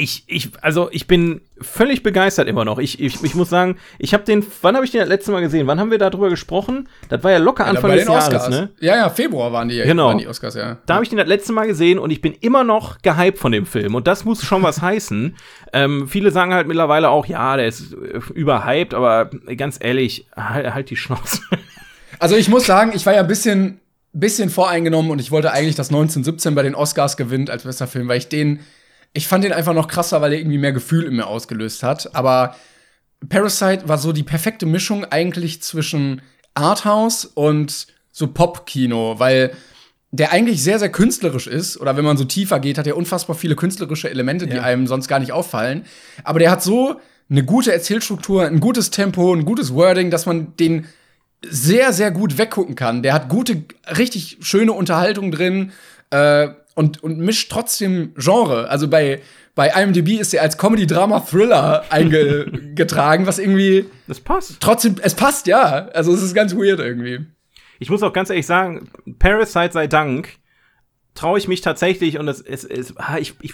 ich, 0.00 0.24
ich, 0.26 0.50
also 0.62 0.88
ich 0.92 1.06
bin 1.06 1.42
völlig 1.60 2.02
begeistert 2.02 2.48
immer 2.48 2.64
noch. 2.64 2.78
Ich, 2.78 3.00
ich, 3.00 3.22
ich 3.22 3.34
muss 3.34 3.50
sagen, 3.50 3.76
ich 3.98 4.14
habe 4.14 4.24
den, 4.24 4.44
wann 4.62 4.74
habe 4.74 4.84
ich 4.84 4.90
den 4.90 5.00
das 5.00 5.08
letzte 5.08 5.30
Mal 5.30 5.40
gesehen? 5.42 5.66
Wann 5.66 5.78
haben 5.78 5.90
wir 5.90 5.98
darüber 5.98 6.30
gesprochen? 6.30 6.88
Das 7.10 7.22
war 7.22 7.30
ja 7.30 7.38
locker 7.38 7.66
Anfang 7.66 7.90
bei 7.90 7.96
des 7.96 8.06
Jahres, 8.08 8.24
Oscars. 8.26 8.48
ne? 8.48 8.70
Ja, 8.80 8.96
ja, 8.96 9.10
Februar 9.10 9.52
waren 9.52 9.68
die, 9.68 9.76
Genau. 9.82 10.06
waren 10.06 10.18
die 10.18 10.26
Oscars, 10.26 10.54
ja. 10.54 10.78
Da 10.86 10.94
habe 10.94 11.04
ich 11.04 11.10
den 11.10 11.18
das 11.18 11.28
letzte 11.28 11.52
Mal 11.52 11.66
gesehen 11.66 11.98
und 11.98 12.10
ich 12.10 12.22
bin 12.22 12.32
immer 12.40 12.64
noch 12.64 13.02
gehypt 13.02 13.38
von 13.38 13.52
dem 13.52 13.66
Film. 13.66 13.94
Und 13.94 14.06
das 14.06 14.24
muss 14.24 14.42
schon 14.42 14.62
was 14.62 14.80
heißen. 14.82 15.36
Ähm, 15.72 16.08
viele 16.08 16.30
sagen 16.30 16.54
halt 16.54 16.66
mittlerweile 16.66 17.10
auch, 17.10 17.26
ja, 17.26 17.56
der 17.56 17.66
ist 17.68 17.92
äh, 17.92 18.20
überhyped, 18.34 18.94
aber 18.94 19.30
ganz 19.56 19.78
ehrlich, 19.80 20.26
halt, 20.34 20.72
halt 20.74 20.90
die 20.90 20.96
Schnauze. 20.96 21.40
Also 22.18 22.36
ich 22.36 22.48
muss 22.48 22.66
sagen, 22.66 22.92
ich 22.94 23.06
war 23.06 23.14
ja 23.14 23.20
ein 23.20 23.28
bisschen, 23.28 23.80
bisschen 24.12 24.50
voreingenommen 24.50 25.10
und 25.10 25.20
ich 25.20 25.30
wollte 25.30 25.52
eigentlich, 25.52 25.74
dass 25.76 25.88
1917 25.88 26.54
bei 26.54 26.62
den 26.62 26.74
Oscars 26.74 27.16
gewinnt 27.16 27.48
als 27.48 27.62
bester 27.62 27.86
Film, 27.86 28.08
weil 28.08 28.18
ich 28.18 28.28
den, 28.28 28.60
ich 29.12 29.26
fand 29.26 29.44
den 29.44 29.52
einfach 29.52 29.74
noch 29.74 29.88
krasser, 29.88 30.20
weil 30.20 30.32
er 30.32 30.38
irgendwie 30.38 30.58
mehr 30.58 30.72
Gefühl 30.72 31.04
in 31.04 31.16
mir 31.16 31.26
ausgelöst 31.26 31.82
hat. 31.82 32.14
Aber 32.14 32.54
Parasite 33.28 33.88
war 33.88 33.98
so 33.98 34.12
die 34.12 34.22
perfekte 34.22 34.66
Mischung 34.66 35.04
eigentlich 35.04 35.62
zwischen 35.62 36.22
Arthouse 36.54 37.24
und 37.24 37.86
so 38.12 38.28
Pop-Kino, 38.28 39.16
weil 39.18 39.52
der 40.12 40.32
eigentlich 40.32 40.62
sehr, 40.62 40.78
sehr 40.80 40.90
künstlerisch 40.90 41.46
ist, 41.46 41.76
oder 41.80 41.96
wenn 41.96 42.04
man 42.04 42.16
so 42.16 42.24
tiefer 42.24 42.58
geht, 42.58 42.78
hat 42.78 42.86
er 42.86 42.96
unfassbar 42.96 43.36
viele 43.36 43.54
künstlerische 43.54 44.10
Elemente, 44.10 44.46
die 44.48 44.56
Ja. 44.56 44.62
einem 44.62 44.86
sonst 44.88 45.06
gar 45.06 45.20
nicht 45.20 45.32
auffallen. 45.32 45.84
Aber 46.24 46.40
der 46.40 46.50
hat 46.50 46.62
so 46.62 47.00
eine 47.30 47.44
gute 47.44 47.72
Erzählstruktur, 47.72 48.44
ein 48.44 48.58
gutes 48.58 48.90
Tempo, 48.90 49.32
ein 49.32 49.44
gutes 49.44 49.72
Wording, 49.72 50.10
dass 50.10 50.26
man 50.26 50.56
den 50.56 50.86
sehr, 51.48 51.92
sehr 51.92 52.10
gut 52.10 52.38
weggucken 52.38 52.74
kann. 52.74 53.02
Der 53.04 53.14
hat 53.14 53.28
gute, 53.28 53.64
richtig 53.96 54.38
schöne 54.40 54.72
Unterhaltung 54.72 55.30
drin 55.30 55.70
äh, 56.10 56.48
und, 56.80 57.04
und 57.04 57.18
mischt 57.18 57.52
trotzdem 57.52 58.14
Genre. 58.16 58.70
Also 58.70 58.88
bei, 58.88 59.20
bei 59.54 59.68
IMDb 59.68 60.18
ist 60.18 60.32
er 60.32 60.40
als 60.40 60.56
Comedy-Drama-Thriller 60.56 61.84
eingetragen, 61.90 63.26
was 63.26 63.38
irgendwie 63.38 63.84
Das 64.08 64.18
passt. 64.18 64.56
trotzdem, 64.60 64.96
es 65.02 65.14
passt, 65.14 65.46
ja. 65.46 65.88
Also 65.88 66.10
es 66.14 66.22
ist 66.22 66.32
ganz 66.32 66.54
weird 66.54 66.80
irgendwie. 66.80 67.26
Ich 67.80 67.90
muss 67.90 68.02
auch 68.02 68.14
ganz 68.14 68.30
ehrlich 68.30 68.46
sagen, 68.46 68.88
Parasite 69.18 69.72
sei 69.72 69.88
Dank, 69.88 70.38
traue 71.14 71.38
ich 71.38 71.48
mich 71.48 71.60
tatsächlich 71.60 72.18
und 72.18 72.28
es, 72.28 72.40
es 72.40 72.96
ah, 72.96 73.18
ich, 73.18 73.34
ich, 73.42 73.52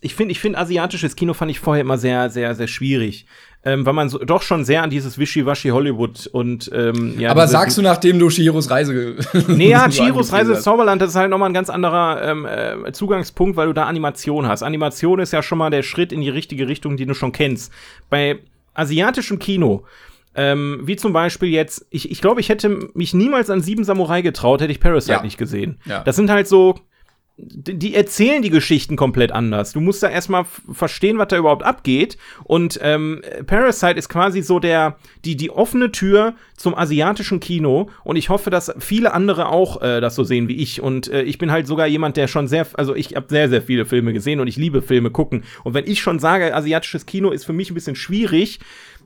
ich 0.00 0.14
finde, 0.14 0.32
ich 0.32 0.40
finde 0.40 0.58
asiatisches 0.58 1.14
Kino 1.14 1.34
fand 1.34 1.50
ich 1.50 1.60
vorher 1.60 1.82
immer 1.82 1.98
sehr, 1.98 2.30
sehr, 2.30 2.54
sehr 2.54 2.68
schwierig. 2.68 3.26
Ähm, 3.64 3.86
weil 3.86 3.92
man 3.92 4.08
so, 4.08 4.18
doch 4.18 4.42
schon 4.42 4.64
sehr 4.64 4.82
an 4.82 4.90
dieses 4.90 5.18
Wischiwaschi 5.18 5.68
Hollywood 5.70 6.26
und 6.26 6.70
ähm, 6.74 7.18
ja. 7.18 7.30
Aber 7.30 7.46
sagst 7.46 7.78
du, 7.78 7.82
nachdem 7.82 8.18
du 8.18 8.28
Chihiros 8.28 8.70
Reise. 8.70 9.16
nee, 9.48 9.68
ja, 9.70 9.88
Chihiros 9.90 10.32
Reise 10.32 10.54
ins 10.54 10.62
Zauberland, 10.62 11.00
das 11.00 11.10
ist 11.10 11.16
halt 11.16 11.30
nochmal 11.30 11.50
ein 11.50 11.54
ganz 11.54 11.70
anderer 11.70 12.22
ähm, 12.22 12.46
äh, 12.46 12.92
Zugangspunkt, 12.92 13.56
weil 13.56 13.68
du 13.68 13.72
da 13.72 13.84
Animation 13.84 14.46
hast. 14.46 14.62
Animation 14.62 15.20
ist 15.20 15.32
ja 15.32 15.42
schon 15.42 15.58
mal 15.58 15.70
der 15.70 15.82
Schritt 15.82 16.12
in 16.12 16.20
die 16.20 16.30
richtige 16.30 16.68
Richtung, 16.68 16.96
die 16.96 17.06
du 17.06 17.14
schon 17.14 17.32
kennst. 17.32 17.72
Bei 18.10 18.38
asiatischem 18.74 19.38
Kino 19.38 19.84
ähm, 20.34 20.80
wie 20.84 20.96
zum 20.96 21.12
Beispiel 21.12 21.50
jetzt, 21.50 21.86
ich, 21.90 22.10
ich 22.10 22.20
glaube, 22.20 22.40
ich 22.40 22.48
hätte 22.48 22.88
mich 22.94 23.12
niemals 23.12 23.50
an 23.50 23.60
Sieben 23.60 23.84
Samurai 23.84 24.22
getraut, 24.22 24.60
hätte 24.62 24.72
ich 24.72 24.80
Parasite 24.80 25.12
ja. 25.12 25.22
nicht 25.22 25.36
gesehen. 25.36 25.78
Ja. 25.84 26.02
Das 26.04 26.16
sind 26.16 26.30
halt 26.30 26.48
so, 26.48 26.76
die 27.38 27.94
erzählen 27.94 28.42
die 28.42 28.50
Geschichten 28.50 28.96
komplett 28.96 29.32
anders. 29.32 29.72
Du 29.72 29.80
musst 29.80 30.02
da 30.02 30.08
erstmal 30.08 30.44
verstehen, 30.44 31.18
was 31.18 31.28
da 31.28 31.38
überhaupt 31.38 31.64
abgeht. 31.64 32.18
Und 32.44 32.78
ähm, 32.82 33.22
Parasite 33.46 33.98
ist 33.98 34.10
quasi 34.10 34.42
so 34.42 34.58
der, 34.58 34.96
die, 35.24 35.36
die 35.36 35.50
offene 35.50 35.90
Tür 35.90 36.34
zum 36.56 36.74
asiatischen 36.74 37.40
Kino. 37.40 37.88
Und 38.04 38.16
ich 38.16 38.28
hoffe, 38.28 38.50
dass 38.50 38.72
viele 38.78 39.14
andere 39.14 39.48
auch 39.48 39.80
äh, 39.80 40.00
das 40.00 40.14
so 40.14 40.24
sehen 40.24 40.46
wie 40.46 40.56
ich. 40.56 40.82
Und 40.82 41.08
äh, 41.08 41.22
ich 41.22 41.38
bin 41.38 41.50
halt 41.50 41.66
sogar 41.66 41.86
jemand, 41.86 42.18
der 42.18 42.28
schon 42.28 42.48
sehr, 42.48 42.66
also 42.74 42.94
ich 42.94 43.16
habe 43.16 43.26
sehr, 43.28 43.48
sehr 43.48 43.62
viele 43.62 43.86
Filme 43.86 44.12
gesehen 44.12 44.38
und 44.38 44.46
ich 44.46 44.56
liebe 44.56 44.82
Filme 44.82 45.10
gucken. 45.10 45.42
Und 45.64 45.72
wenn 45.72 45.86
ich 45.86 46.00
schon 46.00 46.18
sage, 46.18 46.54
asiatisches 46.54 47.06
Kino 47.06 47.30
ist 47.30 47.44
für 47.44 47.54
mich 47.54 47.70
ein 47.70 47.74
bisschen 47.74 47.96
schwierig, 47.96 48.60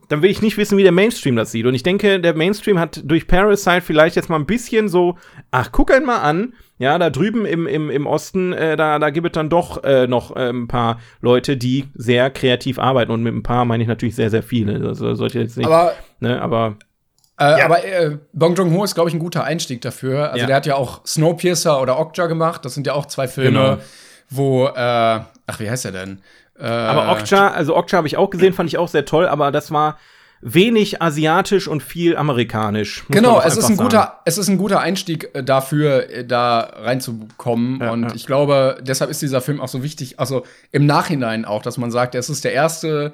dann 0.09 0.23
will 0.23 0.31
ich 0.31 0.43
nicht 0.43 0.57
wissen, 0.57 0.79
wie 0.79 0.83
der 0.83 0.93
Mainstream 0.93 1.37
das 1.37 1.51
sieht. 1.51 1.67
Und 1.67 1.75
ich 1.75 1.83
denke, 1.83 2.21
der 2.21 2.35
Mainstream 2.35 2.79
hat 2.79 3.01
durch 3.05 3.27
Parasite 3.27 3.81
vielleicht 3.81 4.17
jetzt 4.17 4.29
mal 4.29 4.37
ein 4.37 4.47
bisschen 4.47 4.89
so, 4.89 5.17
ach, 5.51 5.71
guck 5.73 5.91
einen 5.91 6.07
mal 6.07 6.19
an, 6.19 6.55
ja, 6.79 6.99
da 6.99 7.11
drüben 7.11 7.47
im, 7.47 7.67
im, 7.67 7.91
im 7.91 8.07
Osten, 8.07 8.53
äh, 8.53 8.77
da, 8.77 8.99
da 8.99 9.11
gibt 9.11 9.27
es 9.27 9.33
dann 9.33 9.49
doch 9.49 9.83
äh, 9.83 10.07
noch 10.07 10.37
äh, 10.37 10.51
ein 10.51 10.69
paar 10.69 11.01
Leute, 11.21 11.57
die 11.57 11.87
sehr 11.95 12.31
kreativ 12.31 12.79
arbeiten. 12.79 13.11
Und 13.11 13.23
mit 13.23 13.35
ein 13.35 13.43
paar 13.43 13.65
meine 13.65 13.83
ich 13.83 13.89
natürlich 13.89 14.15
sehr, 14.15 14.31
sehr 14.31 14.43
viele. 14.43 14.87
Also 14.87 15.15
sollte 15.15 15.41
jetzt 15.41 15.57
nicht. 15.57 15.67
Aber, 15.67 15.95
ne, 16.21 16.41
aber 16.41 16.77
äh, 17.39 17.59
ja. 17.59 17.65
Aber 17.65 17.85
äh, 17.85 18.19
Bong 18.33 18.55
Joon-ho 18.55 18.85
ist, 18.85 18.95
glaube 18.95 19.11
ich, 19.11 19.15
ein 19.15 19.21
guter 19.21 19.45
Einstieg 19.45 19.81
dafür. 19.83 20.31
Also 20.31 20.41
ja. 20.41 20.47
der 20.47 20.57
hat 20.57 20.67
ja 20.67 20.77
auch 20.77 21.05
Snowpiercer 21.07 21.81
oder 21.81 21.99
Okja 21.99 22.27
gemacht. 22.27 22.65
Das 22.65 22.75
sind 22.75 22.87
ja 22.87 22.95
auch 22.95 23.07
zwei 23.07 23.29
Filme, 23.29 23.51
genau. 23.51 23.79
wo, 24.31 24.67
äh, 24.67 24.71
ach, 24.77 25.61
wie 25.61 25.69
heißt 25.69 25.85
er 25.85 25.93
denn? 25.93 26.21
Äh, 26.59 26.65
aber 26.65 27.13
Okja, 27.13 27.49
also 27.49 27.77
Okja 27.77 27.99
habe 27.99 28.07
ich 28.07 28.17
auch 28.17 28.31
gesehen, 28.31 28.53
fand 28.53 28.69
ich 28.69 28.79
auch 28.79 28.89
sehr 28.89 29.05
toll, 29.05 29.27
aber 29.27 29.53
das 29.53 29.71
war 29.71 29.99
wenig 30.41 31.03
asiatisch 31.03 31.67
und 31.67 31.83
viel 31.83 32.17
amerikanisch. 32.17 33.05
Genau, 33.09 33.41
es 33.41 33.57
ist 33.57 33.69
ein 33.69 33.77
guter, 33.77 34.21
es 34.25 34.39
ist 34.39 34.49
ein 34.49 34.59
guter 34.59 34.81
Einstieg 34.81 35.35
äh, 35.35 35.43
dafür, 35.43 36.11
äh, 36.11 36.25
da 36.25 36.61
reinzukommen. 36.61 37.81
Ja, 37.81 37.91
und 37.93 38.03
ja. 38.05 38.15
ich 38.15 38.27
glaube, 38.27 38.79
deshalb 38.83 39.11
ist 39.11 39.23
dieser 39.23 39.41
Film 39.41 39.61
auch 39.61 39.69
so 39.69 39.83
wichtig. 39.83 40.21
Also 40.21 40.45
im 40.73 40.87
Nachhinein 40.87 41.45
auch, 41.45 41.63
dass 41.63 41.79
man 41.79 41.91
sagt, 41.91 42.15
es 42.15 42.29
ist 42.29 42.45
der 42.45 42.53
erste 42.53 43.13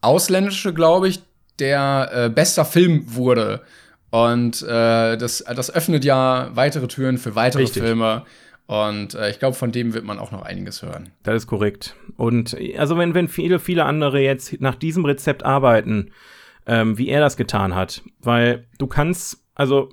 ausländische, 0.00 0.72
glaube 0.72 1.08
ich, 1.08 1.22
der 1.58 2.10
äh, 2.12 2.28
bester 2.28 2.64
Film 2.64 3.14
wurde. 3.14 3.62
Und 4.10 4.62
äh, 4.62 5.16
das, 5.16 5.44
das 5.54 5.74
öffnet 5.74 6.04
ja 6.04 6.50
weitere 6.54 6.86
Türen 6.86 7.18
für 7.18 7.34
weitere 7.34 7.62
Richtig. 7.62 7.82
Filme. 7.82 8.24
Und 8.66 9.14
äh, 9.14 9.30
ich 9.30 9.38
glaube, 9.38 9.56
von 9.56 9.72
dem 9.72 9.92
wird 9.92 10.04
man 10.04 10.18
auch 10.18 10.32
noch 10.32 10.42
einiges 10.42 10.82
hören. 10.82 11.10
Das 11.22 11.36
ist 11.36 11.46
korrekt. 11.46 11.96
Und 12.16 12.56
also 12.78 12.96
wenn, 12.96 13.14
wenn 13.14 13.28
viele, 13.28 13.58
viele 13.58 13.84
andere 13.84 14.20
jetzt 14.20 14.60
nach 14.60 14.74
diesem 14.74 15.04
Rezept 15.04 15.44
arbeiten, 15.44 16.10
ähm, 16.66 16.96
wie 16.96 17.08
er 17.08 17.20
das 17.20 17.36
getan 17.36 17.74
hat. 17.74 18.02
Weil 18.20 18.66
du 18.78 18.86
kannst, 18.86 19.44
also 19.54 19.90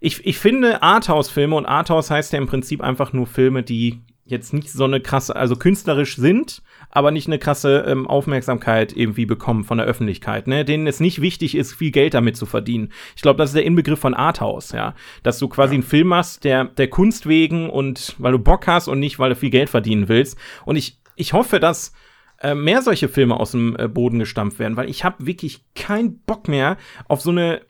ich, 0.00 0.24
ich 0.26 0.38
finde 0.38 0.82
Arthouse-Filme 0.82 1.54
und 1.54 1.66
Arthouse 1.66 2.10
heißt 2.10 2.32
ja 2.32 2.38
im 2.38 2.46
Prinzip 2.46 2.80
einfach 2.82 3.12
nur 3.12 3.26
Filme, 3.26 3.62
die 3.62 4.00
jetzt 4.24 4.52
nicht 4.52 4.70
so 4.70 4.84
eine 4.84 5.00
krasse, 5.00 5.34
also 5.34 5.56
künstlerisch 5.56 6.16
sind, 6.16 6.62
aber 6.90 7.10
nicht 7.10 7.26
eine 7.26 7.38
krasse 7.38 7.84
ähm, 7.86 8.06
Aufmerksamkeit 8.06 8.96
irgendwie 8.96 9.26
bekommen 9.26 9.64
von 9.64 9.78
der 9.78 9.86
Öffentlichkeit, 9.86 10.46
ne? 10.46 10.64
Denen 10.64 10.86
es 10.86 11.00
nicht 11.00 11.20
wichtig 11.20 11.54
ist, 11.54 11.74
viel 11.74 11.90
Geld 11.90 12.14
damit 12.14 12.36
zu 12.36 12.46
verdienen. 12.46 12.92
Ich 13.14 13.22
glaube, 13.22 13.38
das 13.38 13.50
ist 13.50 13.56
der 13.56 13.64
Inbegriff 13.64 13.98
von 13.98 14.14
Arthouse, 14.14 14.72
ja. 14.72 14.94
Dass 15.22 15.38
du 15.38 15.48
quasi 15.48 15.74
ja. 15.74 15.78
einen 15.78 15.88
Film 15.88 16.08
machst, 16.08 16.44
der 16.44 16.64
der 16.64 16.88
Kunst 16.88 17.28
wegen 17.28 17.70
und 17.70 18.14
weil 18.18 18.32
du 18.32 18.38
Bock 18.38 18.66
hast 18.66 18.88
und 18.88 19.00
nicht, 19.00 19.18
weil 19.18 19.30
du 19.30 19.36
viel 19.36 19.50
Geld 19.50 19.70
verdienen 19.70 20.08
willst. 20.08 20.38
Und 20.64 20.76
ich, 20.76 20.98
ich 21.16 21.32
hoffe, 21.32 21.60
dass 21.60 21.92
äh, 22.40 22.54
mehr 22.54 22.82
solche 22.82 23.08
Filme 23.08 23.38
aus 23.38 23.50
dem 23.50 23.76
äh, 23.76 23.88
Boden 23.88 24.18
gestampft 24.18 24.58
werden, 24.58 24.76
weil 24.76 24.88
ich 24.88 25.04
habe 25.04 25.26
wirklich 25.26 25.64
keinen 25.74 26.20
Bock 26.20 26.48
mehr 26.48 26.76
auf 27.08 27.20
so 27.20 27.30
eine 27.30 27.60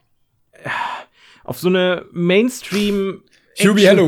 äh, 0.53 0.69
auf 1.43 1.57
so 1.57 1.67
eine 1.67 2.05
Mainstream 2.11 3.23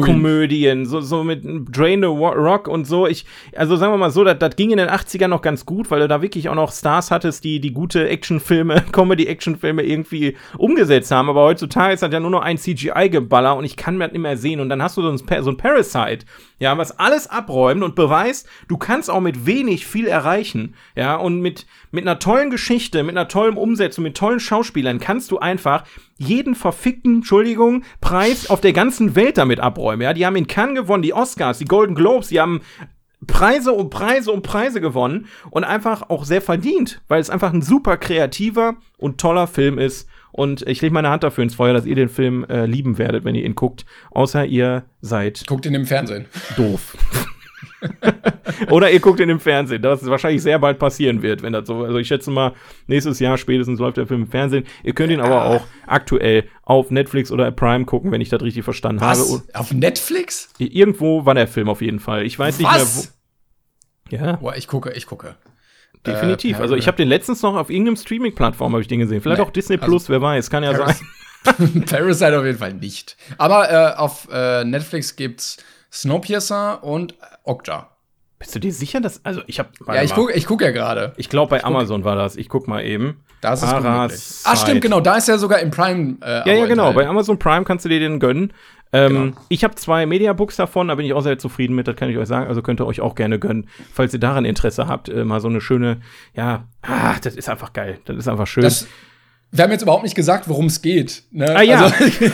Komödien, 0.02 0.86
so, 0.86 1.02
so 1.02 1.24
mit 1.24 1.44
Drain 1.44 2.02
the 2.02 2.08
Rock 2.08 2.68
und 2.68 2.86
so. 2.86 3.08
Ich, 3.08 3.26
also 3.56 3.76
sagen 3.76 3.94
wir 3.94 3.98
mal 3.98 4.12
so, 4.12 4.24
das, 4.24 4.40
das 4.40 4.56
ging 4.56 4.72
in 4.72 4.78
den 4.78 4.90
80ern 4.90 5.28
noch 5.28 5.42
ganz 5.42 5.66
gut, 5.66 5.92
weil 5.92 6.00
du 6.00 6.08
da 6.08 6.22
wirklich 6.22 6.50
auch 6.50 6.56
noch 6.56 6.72
Stars 6.72 7.12
hattest, 7.12 7.44
die 7.44 7.60
die 7.60 7.74
gute 7.74 8.08
Actionfilme, 8.08 8.84
Comedy-Actionfilme 8.92 9.84
irgendwie 9.84 10.38
umgesetzt 10.58 11.12
haben. 11.12 11.30
Aber 11.30 11.42
heutzutage 11.42 11.94
ist 11.94 12.04
das 12.04 12.12
ja 12.12 12.20
nur 12.20 12.32
noch 12.32 12.42
ein 12.42 12.58
CGI-Geballer 12.58 13.56
und 13.56 13.66
ich 13.66 13.76
kann 13.76 13.98
mir 13.98 14.06
das 14.06 14.14
nicht 14.14 14.22
mehr 14.22 14.38
sehen. 14.38 14.60
Und 14.60 14.70
dann 14.70 14.82
hast 14.82 14.98
du 14.98 15.02
so 15.02 15.10
ein, 15.10 15.44
so 15.44 15.50
ein 15.50 15.58
Parasite, 15.58 16.26
ja, 16.60 16.78
was 16.78 16.98
alles 17.00 17.28
abräumt 17.28 17.84
und 17.84 17.96
beweist, 17.96 18.48
du 18.68 18.78
kannst 18.78 19.10
auch 19.10 19.22
mit 19.22 19.46
wenig 19.46 19.86
viel 19.86 20.08
erreichen, 20.08 20.76
ja, 20.96 21.16
und 21.16 21.42
mit, 21.42 21.66
mit 21.92 22.06
einer 22.06 22.20
tollen 22.20 22.52
Geschichte, 22.52 23.04
mit 23.04 23.18
einer 23.18 23.28
tollen 23.28 23.58
Umsetzung, 23.58 24.04
mit 24.04 24.16
tollen 24.16 24.40
Schauspielern 24.40 25.00
kannst 25.00 25.32
du 25.32 25.40
einfach 25.40 25.84
jeden 26.22 26.56
verfickten, 26.56 27.16
Entschuldigung, 27.16 27.84
Preis 28.00 28.50
auf 28.50 28.62
der 28.62 28.74
ganzen 28.74 29.16
Welt 29.16 29.38
damit 29.38 29.60
abräumen, 29.60 30.02
ja. 30.02 30.14
Die 30.14 30.26
haben 30.26 30.36
in 30.36 30.48
Cannes 30.48 30.76
gewonnen, 30.76 31.04
die 31.04 31.14
Oscars, 31.14 31.58
die 31.58 31.66
Golden 31.66 31.96
Globes, 31.96 32.30
die 32.30 32.40
haben 32.40 32.62
Preise 33.28 33.72
und 33.72 33.90
Preise 33.90 34.32
und 34.32 34.42
Preise 34.42 34.82
gewonnen 34.82 35.28
und 35.52 35.64
einfach 35.64 36.10
auch 36.10 36.24
sehr 36.26 36.42
verdient, 36.42 37.02
weil 37.08 37.22
es 37.22 37.30
einfach 37.30 37.54
ein 37.54 37.62
super 37.62 37.98
kreativer 37.98 38.76
und 38.98 39.20
toller 39.20 39.48
Film 39.48 39.78
ist 39.78 40.08
und 40.32 40.66
ich 40.68 40.82
lege 40.82 40.94
meine 40.94 41.10
Hand 41.10 41.24
dafür 41.24 41.44
ins 41.44 41.56
Feuer, 41.56 41.74
dass 41.74 41.86
ihr 41.86 41.96
den 41.96 42.10
Film 42.10 42.46
äh, 42.46 42.66
lieben 42.66 42.98
werdet, 42.98 43.26
wenn 43.26 43.36
ihr 43.36 43.46
ihn 43.46 43.56
guckt. 43.56 43.86
Außer 44.12 44.46
ihr 44.46 44.84
seid. 45.02 45.46
Guckt 45.48 45.66
ihn 45.66 45.76
im 45.76 45.86
Fernsehen. 45.86 46.26
Doof. 46.56 46.98
Oder 48.70 48.92
ihr 48.92 49.00
guckt 49.00 49.20
ihn 49.20 49.30
im 49.30 49.40
Fernsehen, 49.40 49.82
das 49.82 50.06
wahrscheinlich 50.06 50.42
sehr 50.42 50.60
bald 50.60 50.80
passieren 50.80 51.22
wird, 51.22 51.42
wenn 51.42 51.54
das 51.54 51.68
so. 51.68 51.84
Also 51.84 51.98
ich 51.98 52.08
schätze 52.08 52.32
mal, 52.32 52.54
nächstes 52.88 53.20
Jahr 53.20 53.38
spätestens 53.38 53.80
läuft 53.80 53.98
der 53.98 54.08
Film 54.08 54.24
im 54.24 54.28
Fernsehen. 54.28 54.66
Ihr 54.84 54.94
könnt 54.94 55.12
ihn 55.12 55.20
aber 55.20 55.46
auch 55.46 55.64
aktuell 55.88 56.46
auf 56.64 56.92
Netflix 56.92 57.32
oder 57.32 57.52
Prime 57.52 57.86
gucken, 57.86 58.12
wenn 58.12 58.22
ich 58.22 58.30
das 58.30 58.42
richtig 58.42 58.64
verstanden 58.64 59.02
Was? 59.02 59.32
habe. 59.32 59.44
Auf 59.54 59.74
Netflix? 59.74 60.50
Irgendwo 60.58 61.26
war 61.26 61.34
der 61.34 61.48
Film 61.48 61.70
auf 61.70 61.82
jeden 61.82 62.00
Fall. 62.00 62.26
Ich 62.26 62.38
weiß 62.38 62.60
nicht 62.60 62.68
Was? 62.68 63.12
mehr 64.10 64.22
wo. 64.22 64.26
Ja. 64.26 64.36
Boah, 64.38 64.56
ich 64.56 64.68
gucke, 64.68 64.92
ich 64.92 65.06
gucke. 65.06 65.36
Definitiv. 66.06 66.60
Äh, 66.60 66.62
also 66.62 66.76
ich 66.76 66.88
habe 66.88 66.98
den 66.98 67.08
letztens 67.08 67.42
noch 67.42 67.56
auf 67.56 67.70
irgendeinem 67.70 67.96
Streaming-Plattform 67.96 68.74
habe 68.74 68.82
ich 68.82 68.88
den 68.88 69.00
gesehen. 69.00 69.22
Vielleicht 69.22 69.40
nee, 69.40 69.46
auch 69.46 69.52
Disney 69.52 69.78
Plus, 69.78 70.04
also, 70.04 70.14
wer 70.14 70.22
weiß, 70.22 70.50
kann 70.50 70.64
ja 70.64 70.74
Paris 70.74 71.00
sein. 71.00 71.08
Parasite 71.86 72.38
auf 72.38 72.46
jeden 72.46 72.58
Fall 72.58 72.74
nicht. 72.74 73.18
Aber 73.38 73.72
äh, 73.72 73.98
auf 73.98 74.28
äh, 74.32 74.64
Netflix 74.64 75.16
gibt's 75.16 75.58
Snowpiercer 75.92 76.84
und 76.84 77.16
Okja. 77.44 77.90
Bist 78.40 78.56
du 78.56 78.60
dir 78.60 78.74
sicher, 78.74 79.02
dass 79.02 79.24
also 79.24 79.42
ich 79.46 79.60
habe 79.60 79.70
Ja, 79.88 80.02
ich 80.02 80.16
gucke 80.16 80.34
ich 80.34 80.48
guck 80.48 80.62
ja 80.62 80.72
gerade. 80.72 81.14
Ich 81.18 81.30
glaube 81.30 81.52
bei 81.52 81.64
Amazon 81.64 82.04
war 82.04 82.16
das. 82.16 82.36
Ich 82.36 82.50
guck 82.50 82.68
mal 82.68 82.84
eben. 82.84 83.24
Das 83.40 83.62
ist 83.62 83.70
gut 83.72 83.86
Ah, 83.86 84.56
stimmt, 84.56 84.82
genau, 84.82 85.00
da 85.00 85.18
ist 85.18 85.28
ja 85.28 85.38
sogar 85.38 85.60
im 85.60 85.70
Prime 85.70 86.18
äh, 86.24 86.50
Ja, 86.50 86.54
ja, 86.56 86.66
genau, 86.66 86.94
bei 86.94 87.08
Amazon 87.08 87.38
Prime 87.38 87.66
kannst 87.66 87.86
du 87.86 87.90
dir 87.90 88.00
den 88.00 88.20
gönnen. 88.20 88.54
Ähm, 88.94 89.10
genau. 89.10 89.42
Ich 89.50 89.64
habe 89.64 89.76
zwei 89.76 90.06
Mediabooks 90.06 90.56
davon, 90.56 90.88
da 90.90 90.96
bin 90.96 91.06
ich 91.06 91.14
auch 91.14 91.22
sehr 91.22 91.38
zufrieden 91.38 91.76
mit, 91.76 91.88
das 91.88 91.96
kann 91.96 92.10
ich 92.10 92.18
euch 92.18 92.28
sagen. 92.28 92.48
Also 92.48 92.62
könnt 92.62 92.82
ihr 92.82 92.86
euch 92.86 93.00
auch 93.00 93.16
gerne 93.16 93.40
gönnen, 93.40 93.70
falls 93.94 94.14
ihr 94.14 94.20
daran 94.20 94.44
Interesse 94.46 94.88
habt. 94.88 95.08
Äh, 95.08 95.24
mal 95.24 95.40
so 95.40 95.48
eine 95.48 95.62
schöne, 95.62 96.02
ja, 96.36 96.66
ah, 96.82 97.16
das 97.22 97.36
ist 97.36 97.48
einfach 97.48 97.74
geil. 97.74 98.00
Das 98.06 98.18
ist 98.18 98.28
einfach 98.28 98.48
schön. 98.48 98.64
Das, 98.64 98.88
wir 99.52 99.64
haben 99.64 99.72
jetzt 99.72 99.82
überhaupt 99.84 100.04
nicht 100.04 100.16
gesagt, 100.16 100.50
worum 100.50 100.66
es 100.66 100.82
geht. 100.82 101.24
Ne? 101.32 101.56
Ah 101.56 101.62
ja. 101.62 101.84
Also 101.84 101.96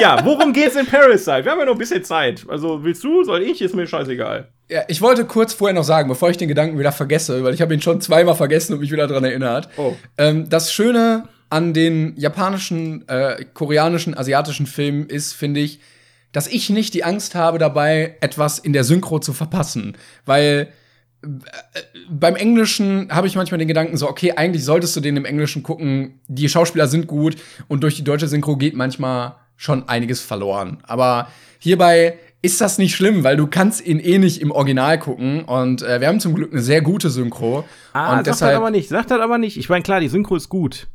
ja, 0.00 0.24
worum 0.24 0.52
geht's 0.52 0.76
in 0.76 0.86
Parasite? 0.86 1.44
Wir 1.44 1.52
haben 1.52 1.58
ja 1.58 1.64
noch 1.64 1.72
ein 1.72 1.78
bisschen 1.78 2.04
Zeit. 2.04 2.44
Also 2.48 2.82
willst 2.82 3.02
du, 3.04 3.24
soll 3.24 3.42
ich? 3.42 3.60
Ist 3.60 3.74
mir 3.74 3.86
scheißegal. 3.86 4.48
Ja, 4.68 4.82
ich 4.88 5.00
wollte 5.00 5.24
kurz 5.24 5.54
vorher 5.54 5.74
noch 5.74 5.84
sagen, 5.84 6.08
bevor 6.08 6.30
ich 6.30 6.36
den 6.36 6.48
Gedanken 6.48 6.78
wieder 6.78 6.92
vergesse, 6.92 7.44
weil 7.44 7.54
ich 7.54 7.62
habe 7.62 7.72
ihn 7.72 7.80
schon 7.80 8.00
zweimal 8.00 8.34
vergessen 8.34 8.74
und 8.74 8.80
mich 8.80 8.90
wieder 8.90 9.06
daran 9.06 9.24
erinnert. 9.24 9.68
Oh. 9.76 9.94
Ähm, 10.18 10.48
das 10.48 10.72
Schöne 10.72 11.28
an 11.50 11.72
den 11.72 12.14
japanischen, 12.16 13.08
äh, 13.08 13.44
koreanischen, 13.54 14.16
asiatischen 14.16 14.66
Filmen 14.66 15.06
ist, 15.06 15.32
finde 15.32 15.60
ich, 15.60 15.80
dass 16.32 16.48
ich 16.48 16.68
nicht 16.68 16.94
die 16.94 17.04
Angst 17.04 17.34
habe 17.36 17.58
dabei, 17.58 18.16
etwas 18.20 18.58
in 18.58 18.72
der 18.72 18.82
Synchro 18.82 19.20
zu 19.20 19.32
verpassen. 19.32 19.96
Weil 20.24 20.68
äh, 21.22 21.26
beim 22.10 22.34
Englischen 22.34 23.08
habe 23.10 23.28
ich 23.28 23.36
manchmal 23.36 23.58
den 23.58 23.68
Gedanken 23.68 23.96
so, 23.96 24.08
okay, 24.08 24.32
eigentlich 24.32 24.64
solltest 24.64 24.96
du 24.96 25.00
den 25.00 25.16
im 25.16 25.24
Englischen 25.24 25.62
gucken. 25.62 26.20
Die 26.26 26.48
Schauspieler 26.48 26.88
sind 26.88 27.06
gut 27.06 27.36
und 27.68 27.84
durch 27.84 27.94
die 27.94 28.04
deutsche 28.04 28.26
Synchro 28.26 28.56
geht 28.56 28.74
manchmal 28.74 29.36
schon 29.56 29.88
einiges 29.88 30.20
verloren. 30.20 30.78
Aber 30.84 31.28
hierbei 31.58 32.18
ist 32.42 32.60
das 32.60 32.78
nicht 32.78 32.94
schlimm, 32.94 33.24
weil 33.24 33.36
du 33.36 33.46
kannst 33.46 33.84
ihn 33.84 33.98
eh 33.98 34.18
nicht 34.18 34.40
im 34.40 34.50
Original 34.50 34.98
gucken 34.98 35.44
und 35.44 35.82
äh, 35.82 36.00
wir 36.00 36.08
haben 36.08 36.20
zum 36.20 36.34
Glück 36.34 36.52
eine 36.52 36.62
sehr 36.62 36.80
gute 36.80 37.10
Synchro. 37.10 37.64
Ah, 37.92 38.10
und 38.10 38.16
sagt 38.16 38.26
deshalb, 38.28 38.52
das 38.52 38.56
aber 38.56 38.70
nicht, 38.70 38.88
sagt 38.88 39.10
das 39.10 39.20
aber 39.20 39.38
nicht. 39.38 39.56
Ich 39.56 39.68
meine, 39.68 39.82
klar, 39.82 40.00
die 40.00 40.08
Synchro 40.08 40.36
ist 40.36 40.48
gut. 40.48 40.86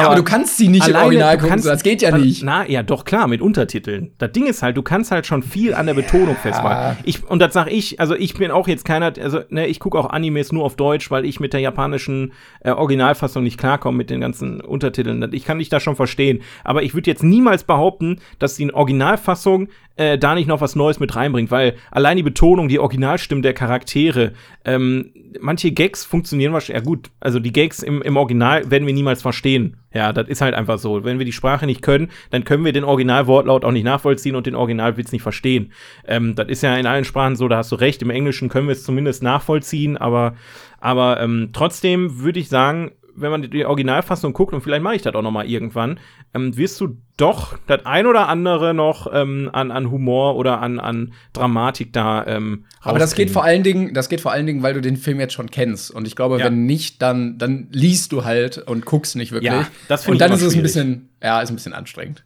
Ja, 0.00 0.06
aber, 0.06 0.16
du 0.16 0.22
kannst 0.22 0.56
sie 0.56 0.68
nicht 0.68 0.86
im 0.88 0.96
Original 0.96 1.36
gucken, 1.36 1.50
kannst, 1.50 1.66
das 1.66 1.82
geht 1.82 2.02
ja 2.02 2.16
nicht. 2.16 2.42
Na, 2.42 2.68
ja, 2.68 2.82
doch, 2.82 3.04
klar, 3.04 3.28
mit 3.28 3.40
Untertiteln. 3.40 4.12
Das 4.18 4.32
Ding 4.32 4.46
ist 4.46 4.62
halt, 4.62 4.76
du 4.76 4.82
kannst 4.82 5.10
halt 5.10 5.26
schon 5.26 5.42
viel 5.42 5.74
an 5.74 5.86
der 5.86 5.94
Betonung 5.94 6.36
festmachen. 6.36 6.98
Ich, 7.04 7.28
und 7.28 7.40
das 7.40 7.52
sag 7.52 7.70
ich, 7.70 8.00
also 8.00 8.14
ich 8.14 8.34
bin 8.34 8.50
auch 8.50 8.68
jetzt 8.68 8.84
keiner, 8.84 9.12
also 9.20 9.40
ne, 9.48 9.66
ich 9.66 9.80
gucke 9.80 9.98
auch 9.98 10.10
Animes 10.10 10.52
nur 10.52 10.64
auf 10.64 10.76
Deutsch, 10.76 11.10
weil 11.10 11.24
ich 11.24 11.40
mit 11.40 11.52
der 11.52 11.60
japanischen 11.60 12.32
äh, 12.60 12.70
Originalfassung 12.70 13.42
nicht 13.42 13.58
klarkomme 13.58 13.96
mit 13.98 14.10
den 14.10 14.20
ganzen 14.20 14.60
Untertiteln. 14.60 15.28
Ich 15.32 15.44
kann 15.44 15.58
dich 15.58 15.68
da 15.68 15.80
schon 15.80 15.96
verstehen. 15.96 16.42
Aber 16.64 16.82
ich 16.82 16.94
würde 16.94 17.10
jetzt 17.10 17.22
niemals 17.22 17.64
behaupten, 17.64 18.20
dass 18.38 18.56
die 18.56 18.72
Originalfassung 18.72 19.68
äh, 19.96 20.18
da 20.18 20.34
nicht 20.34 20.46
noch 20.46 20.60
was 20.60 20.76
Neues 20.76 21.00
mit 21.00 21.16
reinbringt, 21.16 21.50
weil 21.50 21.74
allein 21.90 22.16
die 22.16 22.22
Betonung, 22.22 22.68
die 22.68 22.78
Originalstimmen 22.78 23.42
der 23.42 23.54
Charaktere, 23.54 24.32
ähm, 24.64 25.12
manche 25.40 25.72
Gags 25.72 26.04
funktionieren 26.04 26.52
wahrscheinlich, 26.52 26.84
ja 26.84 26.88
gut, 26.88 27.10
also 27.20 27.38
die 27.38 27.52
Gags 27.52 27.82
im, 27.82 28.02
im 28.02 28.16
Original 28.16 28.70
werden 28.70 28.86
wir 28.86 28.94
niemals 28.94 29.22
verstehen. 29.22 29.76
Ja, 29.96 30.12
das 30.12 30.28
ist 30.28 30.42
halt 30.42 30.52
einfach 30.52 30.78
so. 30.78 31.04
Wenn 31.04 31.18
wir 31.18 31.24
die 31.24 31.32
Sprache 31.32 31.64
nicht 31.64 31.80
können, 31.80 32.10
dann 32.28 32.44
können 32.44 32.66
wir 32.66 32.74
den 32.74 32.84
Originalwortlaut 32.84 33.64
auch 33.64 33.72
nicht 33.72 33.84
nachvollziehen 33.84 34.36
und 34.36 34.44
den 34.44 34.54
Originalwitz 34.54 35.10
nicht 35.10 35.22
verstehen. 35.22 35.72
Ähm, 36.06 36.34
das 36.34 36.48
ist 36.48 36.62
ja 36.62 36.76
in 36.76 36.84
allen 36.84 37.06
Sprachen 37.06 37.34
so, 37.34 37.48
da 37.48 37.56
hast 37.56 37.72
du 37.72 37.76
recht. 37.76 38.02
Im 38.02 38.10
Englischen 38.10 38.50
können 38.50 38.68
wir 38.68 38.72
es 38.72 38.84
zumindest 38.84 39.22
nachvollziehen, 39.22 39.96
aber, 39.96 40.34
aber 40.80 41.18
ähm, 41.22 41.48
trotzdem 41.54 42.20
würde 42.20 42.40
ich 42.40 42.50
sagen, 42.50 42.92
wenn 43.16 43.30
man 43.30 43.42
die 43.50 43.64
Originalfassung 43.64 44.32
guckt, 44.32 44.52
und 44.54 44.60
vielleicht 44.60 44.82
mache 44.82 44.94
ich 44.96 45.02
das 45.02 45.14
auch 45.14 45.22
noch 45.22 45.30
mal 45.30 45.46
irgendwann, 45.46 45.98
ähm, 46.34 46.56
wirst 46.56 46.80
du 46.80 46.96
doch 47.16 47.56
das 47.66 47.84
ein 47.86 48.06
oder 48.06 48.28
andere 48.28 48.74
noch 48.74 49.08
ähm, 49.12 49.48
an, 49.52 49.70
an 49.70 49.90
Humor 49.90 50.36
oder 50.36 50.60
an, 50.60 50.78
an 50.78 51.12
Dramatik 51.32 51.92
da 51.92 52.26
ähm, 52.26 52.64
Aber 52.82 52.98
das 52.98 53.14
geht 53.14 53.30
vor 53.30 53.42
allen 53.44 53.62
Dingen, 53.62 53.94
das 53.94 54.08
geht 54.08 54.20
vor 54.20 54.32
allen 54.32 54.46
Dingen, 54.46 54.62
weil 54.62 54.74
du 54.74 54.80
den 54.80 54.96
Film 54.96 55.18
jetzt 55.20 55.32
schon 55.32 55.50
kennst. 55.50 55.90
Und 55.90 56.06
ich 56.06 56.14
glaube, 56.16 56.38
Ja. 56.38 56.44
wenn 56.46 56.66
nicht, 56.66 57.00
dann, 57.02 57.38
dann 57.38 57.68
liest 57.72 58.12
du 58.12 58.24
halt 58.24 58.58
und 58.58 58.84
guckst 58.84 59.16
nicht 59.16 59.32
wirklich. 59.32 59.50
Ja, 59.52 59.66
das 59.88 60.06
und 60.06 60.20
dann 60.20 60.32
ist 60.32 60.42
es 60.42 60.54
ein 60.54 60.62
bisschen, 60.62 61.08
ja, 61.22 61.40
ist 61.40 61.50
ein 61.50 61.56
bisschen 61.56 61.72
anstrengend. 61.72 62.24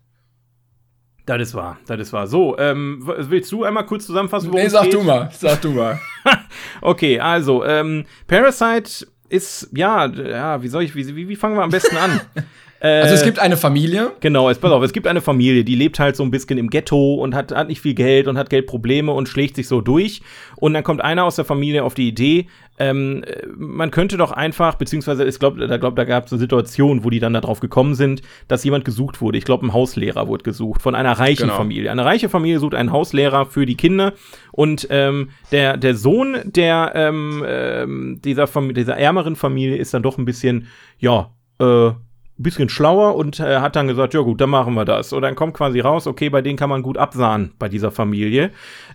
Das 1.26 1.40
ist 1.40 1.54
wahr, 1.54 1.78
das 1.86 2.00
ist 2.00 2.12
wahr. 2.12 2.26
So, 2.26 2.58
ähm, 2.58 3.02
willst 3.04 3.52
du 3.52 3.62
einmal 3.62 3.86
kurz 3.86 4.06
zusammenfassen, 4.06 4.48
worum 4.48 4.60
Nee, 4.60 4.66
es 4.66 4.72
sag 4.72 4.84
geht? 4.84 4.94
du 4.94 5.02
mal, 5.02 5.30
sag 5.32 5.60
du 5.62 5.70
mal. 5.70 6.00
Okay, 6.82 7.20
also, 7.20 7.64
ähm, 7.64 8.04
Parasite 8.26 9.06
ist, 9.30 9.68
ja, 9.72 10.06
ja, 10.06 10.62
wie 10.62 10.68
soll 10.68 10.82
ich, 10.82 10.94
wie, 10.94 11.16
wie, 11.16 11.28
wie 11.28 11.36
fangen 11.36 11.56
wir 11.56 11.62
am 11.62 11.70
besten 11.70 11.96
an? 11.96 12.20
äh, 12.80 13.02
Also 13.02 13.14
es 13.14 13.24
gibt 13.24 13.38
eine 13.38 13.56
Familie. 13.56 14.12
Genau, 14.20 14.50
es, 14.50 14.58
pass 14.58 14.72
auf, 14.72 14.82
es 14.82 14.92
gibt 14.92 15.06
eine 15.06 15.20
Familie, 15.20 15.64
die 15.64 15.74
lebt 15.74 15.98
halt 15.98 16.16
so 16.16 16.22
ein 16.22 16.30
bisschen 16.30 16.58
im 16.58 16.68
Ghetto 16.70 17.14
und 17.14 17.34
hat, 17.34 17.52
hat 17.52 17.68
nicht 17.68 17.80
viel 17.80 17.94
Geld 17.94 18.26
und 18.26 18.36
hat 18.36 18.50
Geldprobleme 18.50 19.12
und 19.12 19.28
schlägt 19.28 19.56
sich 19.56 19.68
so 19.68 19.80
durch. 19.80 20.22
Und 20.56 20.74
dann 20.74 20.84
kommt 20.84 21.00
einer 21.00 21.24
aus 21.24 21.36
der 21.36 21.44
Familie 21.44 21.84
auf 21.84 21.94
die 21.94 22.08
Idee, 22.08 22.46
ähm, 22.80 23.22
äh, 23.24 23.46
man 23.56 23.90
könnte 23.90 24.16
doch 24.16 24.32
einfach, 24.32 24.76
beziehungsweise 24.76 25.26
ich 25.26 25.38
glaube, 25.38 25.66
da, 25.66 25.76
glaub, 25.76 25.96
da 25.96 26.04
gab 26.04 26.26
es 26.26 26.32
eine 26.32 26.38
Situation, 26.38 27.04
wo 27.04 27.10
die 27.10 27.20
dann 27.20 27.34
darauf 27.34 27.60
gekommen 27.60 27.94
sind, 27.94 28.22
dass 28.48 28.64
jemand 28.64 28.86
gesucht 28.86 29.20
wurde. 29.20 29.36
Ich 29.36 29.44
glaube, 29.44 29.66
ein 29.66 29.74
Hauslehrer 29.74 30.28
wurde 30.28 30.44
gesucht 30.44 30.80
von 30.80 30.94
einer 30.94 31.12
reichen 31.12 31.42
Genau. 31.42 31.56
Familie. 31.56 31.90
Eine 31.90 32.06
reiche 32.06 32.30
Familie 32.30 32.58
sucht 32.58 32.74
einen 32.74 32.90
Hauslehrer 32.90 33.44
für 33.44 33.66
die 33.66 33.76
Kinder 33.76 34.14
und 34.50 34.86
ähm, 34.90 35.28
der, 35.52 35.76
der 35.76 35.94
Sohn 35.94 36.38
der 36.44 36.92
ähm, 36.94 37.44
ähm, 37.46 38.20
dieser, 38.24 38.46
Fam 38.46 38.72
dieser 38.72 38.96
ärmeren 38.96 39.36
Familie 39.36 39.76
ist 39.76 39.92
dann 39.92 40.02
doch 40.02 40.16
ein 40.16 40.24
bisschen, 40.24 40.66
ja, 40.98 41.30
äh, 41.60 41.90
bisschen 42.42 42.68
schlauer 42.68 43.16
und 43.16 43.40
äh, 43.40 43.58
hat 43.60 43.76
dann 43.76 43.88
gesagt, 43.88 44.14
ja 44.14 44.20
gut, 44.20 44.40
dann 44.40 44.50
machen 44.50 44.74
wir 44.74 44.84
das. 44.84 45.12
Und 45.12 45.22
dann 45.22 45.34
kommt 45.34 45.54
quasi 45.54 45.80
raus, 45.80 46.06
okay, 46.06 46.30
bei 46.30 46.42
denen 46.42 46.56
kann 46.56 46.70
man 46.70 46.82
gut 46.82 46.98
absahen 46.98 47.52
bei 47.58 47.68
dieser 47.68 47.90
Familie. 47.90 48.50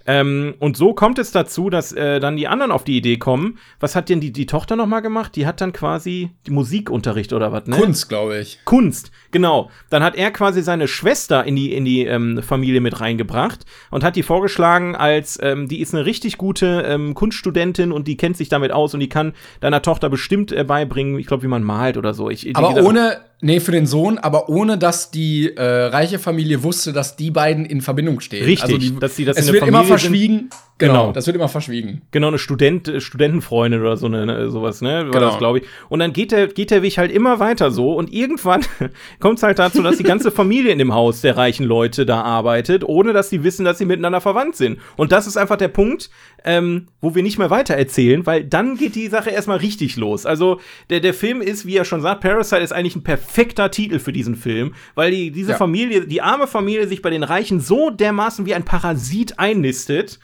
Ähm, 0.08 0.56
und 0.60 0.78
so 0.78 0.94
kommt 0.94 1.20
es 1.20 1.32
dazu, 1.32 1.70
dass 1.70 1.92
äh, 1.92 2.20
dann 2.20 2.38
die 2.38 2.48
anderen 2.48 2.72
auf 2.72 2.84
die 2.84 2.98
Idee 2.98 3.18
kommen. 3.18 3.58
Was 3.80 3.96
hat 3.96 4.10
denn 4.10 4.20
die, 4.20 4.32
die 4.32 4.46
Tochter 4.46 4.76
noch 4.76 4.86
mal 4.86 5.00
gemacht? 5.00 5.36
Die 5.36 5.48
hat 5.48 5.62
dann 5.62 5.74
quasi 5.74 6.32
Musikunterricht 6.48 7.34
oder 7.34 7.52
was, 7.52 7.66
ne? 7.66 7.78
Kunst, 7.78 8.10
glaube 8.10 8.40
ich. 8.40 8.60
Kunst, 8.66 9.12
genau. 9.32 9.70
Dann 9.90 10.04
hat 10.04 10.16
er 10.16 10.32
quasi 10.32 10.62
seine 10.62 10.88
Schwester 10.88 11.44
in 11.44 11.56
die, 11.56 11.74
in 11.74 11.86
die 11.86 12.06
ähm, 12.06 12.42
Familie 12.44 12.82
mit 12.82 13.00
reingebracht 13.00 13.66
und 13.92 14.04
hat 14.04 14.16
die 14.16 14.24
vorgeschlagen, 14.24 14.96
als 14.96 15.40
ähm, 15.42 15.68
die 15.68 15.82
ist 15.82 15.94
eine 15.94 16.06
richtig 16.06 16.38
gute 16.38 16.84
ähm, 16.88 17.14
Kunststudentin 17.14 17.92
und 17.92 18.08
die 18.08 18.18
kennt 18.18 18.38
sich 18.38 18.50
damit 18.50 18.72
aus 18.72 18.94
und 18.94 19.00
die 19.00 19.10
kann 19.10 19.34
deiner 19.60 19.82
Tochter 19.82 20.10
bestimmt 20.10 20.52
äh, 20.52 20.64
beibringen, 20.64 21.20
ich 21.20 21.28
glaube, 21.28 21.44
wie 21.44 21.48
man 21.48 21.64
malt 21.64 21.98
oder 21.98 22.14
so. 22.14 22.30
Ich, 22.30 22.56
Aber 22.56 22.84
ohne, 22.84 23.18
nee, 23.46 23.60
für 23.60 23.72
den 23.72 23.86
Sohn, 23.86 24.18
aber 24.18 24.50
ohne, 24.50 24.78
dass 24.78 25.12
die 25.12 25.56
äh, 25.56 25.64
reiche 25.64 26.18
Familie 26.20 26.64
wusste, 26.64 26.92
dass 26.94 27.16
die 27.16 27.30
beiden 27.32 27.64
in 27.66 27.82
Verbindung 27.82 28.20
stehen. 28.20 28.44
Richtig, 28.44 28.64
also 28.64 28.78
die, 28.78 29.00
dass 29.00 29.16
die 29.16 29.26
das 29.26 29.38
es 29.38 29.48
in 29.48 29.54
der 29.54 29.62
wird 29.62 29.68
immer 29.70 29.84
Familie 29.84 29.98
sind. 30.00 30.10
verschwiegen. 30.10 30.50
Genau, 30.78 30.94
Genau. 30.94 31.12
das 31.14 31.26
wird 31.26 31.38
immer 31.38 31.48
verschwiegen. 31.48 32.02
Genau, 32.12 32.28
eine 32.28 32.38
Student, 32.38 32.88
äh, 32.90 33.00
Studentenfreundin 33.00 33.80
oder 33.80 33.96
so 33.96 34.08
eine, 34.08 34.26
ne, 34.26 34.50
sowas, 34.50 34.82
ne? 34.82 35.06
War 35.06 35.12
Genau. 35.12 35.20
das, 35.28 35.38
glaube 35.38 35.60
ich. 35.60 35.66
Und 35.88 36.00
dann 36.00 36.12
geht 36.12 36.32
der, 36.34 36.48
geht 36.48 36.70
der 36.72 36.82
Weg 36.82 36.98
halt 36.98 37.12
immer 37.12 37.40
weiter 37.40 37.72
so 37.72 37.94
und 37.94 38.12
irgendwann 38.12 38.62
kommt 39.22 39.38
es 39.38 39.44
halt 39.44 39.60
dazu, 39.60 39.82
dass 39.84 39.98
die 39.98 40.04
ganze 40.04 40.32
Familie 40.32 40.72
in 40.74 40.80
dem 40.80 40.94
Haus 40.94 41.22
der 41.22 41.38
reichen 41.38 41.66
Leute 41.66 42.06
da 42.06 42.22
arbeitet, 42.24 42.84
ohne 42.84 43.14
dass 43.14 43.30
sie 43.30 43.44
wissen, 43.44 43.64
dass 43.64 43.78
sie 43.78 43.86
miteinander 43.86 44.20
verwandt 44.22 44.56
sind. 44.58 44.80
Und 44.98 45.12
das 45.14 45.28
ist 45.28 45.38
einfach 45.38 45.56
der 45.56 45.70
Punkt, 45.70 46.10
ähm, 46.44 46.88
wo 47.00 47.16
wir 47.16 47.24
nicht 47.24 47.38
mehr 47.38 47.50
weiter 47.52 47.76
erzählen, 47.76 48.26
weil 48.26 48.44
dann 48.44 48.76
geht 48.76 48.96
die 48.96 49.08
Sache 49.08 49.30
erstmal 49.30 49.58
richtig 49.60 49.96
los. 49.96 50.26
Also 50.26 50.60
der, 50.90 51.00
der 51.00 51.14
Film 51.14 51.42
ist, 51.42 51.66
wie 51.66 51.78
er 51.78 51.86
schon 51.86 52.02
sagt, 52.02 52.20
Parasite 52.22 52.62
ist 52.62 52.74
eigentlich 52.74 52.96
ein 52.98 53.04
perfekter 53.04 53.35
Titel 53.72 54.00
für 54.00 54.14
diesen 54.14 54.36
Film, 54.36 54.74
weil 54.96 55.12
die, 55.12 55.32
diese 55.32 55.52
Ja. 55.52 55.58
Familie, 55.58 56.08
die 56.08 56.22
arme 56.22 56.48
Familie 56.48 56.88
sich 56.88 57.02
bei 57.02 57.10
den 57.10 57.24
Reichen 57.24 57.60
so 57.60 57.90
dermaßen 57.90 58.46
wie 58.46 58.56
ein 58.56 58.66
Parasit 58.66 59.40
einnistet. 59.40 60.20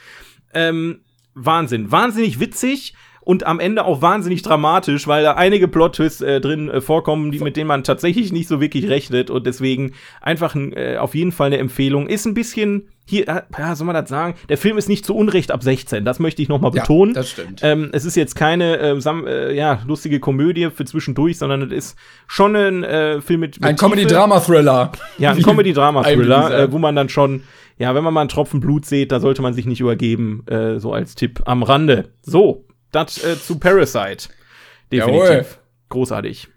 Ähm, 0.54 1.02
Wahnsinn. 1.34 1.92
Wahnsinnig 1.92 2.40
witzig 2.40 2.94
und 3.24 3.46
am 3.46 3.60
Ende 3.60 3.86
auch 3.86 4.02
wahnsinnig 4.02 4.42
dramatisch, 4.42 5.08
weil 5.08 5.24
da 5.24 5.34
einige 5.34 5.68
Plot-Twists 5.68 6.22
äh, 6.22 6.42
drin 6.42 6.70
äh, 6.70 6.82
vorkommen, 6.82 7.32
die, 7.32 7.40
mit 7.40 7.56
denen 7.56 7.68
man 7.68 7.84
tatsächlich 7.84 8.32
nicht 8.32 8.48
so 8.48 8.60
wirklich 8.60 8.90
rechnet 8.90 9.30
und 9.30 9.46
deswegen 9.46 9.94
einfach 10.22 10.56
ein, 10.56 10.74
äh, 10.74 10.98
auf 10.98 11.14
jeden 11.14 11.32
Fall 11.32 11.48
eine 11.48 11.60
Empfehlung. 11.60 12.08
Ist 12.08 12.26
ein 12.26 12.34
bisschen, 12.34 12.90
hier, 13.06 13.28
äh, 13.28 13.42
ja, 13.58 13.76
soll 13.76 13.86
man 13.86 13.96
das 13.96 14.10
sagen, 14.10 14.34
der 14.50 14.58
Film 14.58 14.78
ist 14.78 14.90
nicht 14.90 15.06
zu 15.06 15.16
Unrecht 15.16 15.52
ab 15.52 15.62
16, 15.62 16.04
das 16.04 16.20
möchte 16.20 16.42
ich 16.42 16.50
noch 16.50 16.60
mal 16.60 16.72
Ja, 16.74 16.82
betonen. 16.82 17.14
das 17.14 17.30
stimmt. 17.30 17.60
Ähm, 17.64 17.90
es 17.94 18.06
ist 18.06 18.16
jetzt 18.16 18.36
keine 18.36 18.78
äh, 18.80 18.98
äh, 18.98 19.56
ja, 19.56 19.80
lustige 19.86 20.20
Komödie 20.20 20.70
für 20.74 20.86
zwischendurch, 20.86 21.38
sondern 21.38 21.62
es 21.62 21.72
ist 21.72 21.98
schon 22.26 22.56
ein 22.56 22.84
äh, 22.84 23.22
Film 23.22 23.42
mit, 23.42 23.62
mit 23.62 23.70
Ein. 23.70 23.76
Comedy-Drama-Thriller. 23.76 24.92
Ja, 25.20 25.32
ein 25.32 25.42
Comedy-Drama-Thriller, 25.44 26.60
äh, 26.60 26.72
wo 26.72 26.80
man 26.80 26.96
dann 26.96 27.10
schon, 27.10 27.44
ja, 27.78 27.94
wenn 27.94 28.04
man 28.04 28.14
mal 28.14 28.22
einen 28.22 28.30
Tropfen 28.30 28.60
Blut 28.60 28.86
sieht, 28.86 29.12
da 29.12 29.20
sollte 29.20 29.44
man 29.44 29.54
sich 29.54 29.68
nicht 29.68 29.80
übergeben, 29.80 30.44
äh, 30.48 30.80
so 30.80 30.92
als 30.92 31.14
Tipp 31.14 31.42
am 31.46 31.62
Rande. 31.64 32.10
So, 32.24 32.66
das 32.92 33.24
äh, 33.24 33.40
zu 33.40 33.60
Parasite. 33.60 34.30
Definitiv. 34.92 35.30
Jawohl. 35.30 35.46
Großartig. 35.90 36.48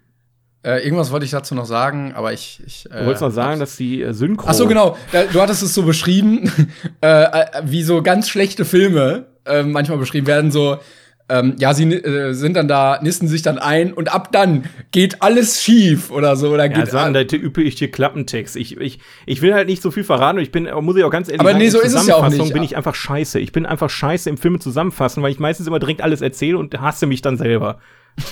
Äh, 0.65 0.83
irgendwas 0.83 1.11
wollte 1.11 1.25
ich 1.25 1.31
dazu 1.31 1.53
noch 1.53 1.65
sagen, 1.65 2.13
aber 2.15 2.33
ich. 2.33 2.59
ich 2.65 2.87
äh, 2.87 2.99
Du 2.99 3.05
wolltest 3.05 3.21
noch 3.21 3.29
sagen, 3.29 3.59
dass 3.59 3.77
die 3.77 4.01
äh, 4.01 4.13
Synchro. 4.13 4.47
Ach 4.49 4.53
so, 4.53 4.67
genau. 4.67 4.97
Du 5.31 5.39
hattest 5.39 5.61
es 5.61 5.75
so 5.75 5.83
beschrieben, 5.83 6.51
äh, 7.01 7.23
äh, 7.23 7.45
wie 7.63 7.83
so 7.83 8.01
ganz 8.01 8.29
schlechte 8.29 8.65
Filme 8.65 9.27
äh, 9.45 9.61
manchmal 9.61 9.99
beschrieben 9.99 10.25
werden. 10.25 10.49
So, 10.51 10.79
ähm, 11.27 11.55
ja, 11.57 11.73
sie 11.73 11.91
äh, 11.91 12.33
sind 12.33 12.55
dann 12.55 12.67
da, 12.67 12.99
nisten 13.01 13.27
sich 13.27 13.41
dann 13.41 13.57
ein 13.57 13.93
und 13.93 14.13
ab 14.13 14.31
dann 14.31 14.65
geht 14.91 15.23
alles 15.23 15.61
schief 15.63 16.11
oder 16.11 16.35
so. 16.35 16.49
Oder 16.49 16.65
Ja, 16.65 16.79
geht, 16.79 16.91
sagen, 16.91 17.13
der 17.13 17.31
übliche 17.33 17.87
Klappentext. 17.87 18.55
Ich, 18.55 18.77
ich, 18.77 18.99
ich 19.25 19.41
will 19.41 19.53
halt 19.55 19.67
nicht 19.67 19.81
so 19.81 19.89
viel 19.89 20.03
verraten 20.03 20.37
und 20.37 20.43
ich 20.43 20.51
bin, 20.51 20.69
muss 20.81 20.95
ich 20.95 21.03
auch 21.03 21.09
ganz 21.09 21.27
ehrlich 21.27 21.39
Aber 21.41 21.49
sagen, 21.49 21.59
nee, 21.59 21.65
in 21.65 21.71
so 21.71 21.79
ist 21.81 21.93
es 21.95 22.05
ja 22.05 22.15
auch 22.15 22.29
nicht. 22.29 22.53
bin 22.53 22.61
ich 22.61 22.77
einfach 22.77 22.93
scheiße. 22.93 23.39
Ich 23.39 23.51
bin 23.51 23.65
einfach 23.65 23.89
scheiße 23.89 24.29
im 24.29 24.37
Filme 24.37 24.59
zusammenfassen, 24.59 25.23
weil 25.23 25.31
ich 25.31 25.39
meistens 25.39 25.65
immer 25.65 25.79
direkt 25.79 26.01
alles 26.01 26.21
erzähle 26.21 26.59
und 26.59 26.79
hasse 26.79 27.07
mich 27.07 27.21
dann 27.23 27.37
selber. 27.37 27.79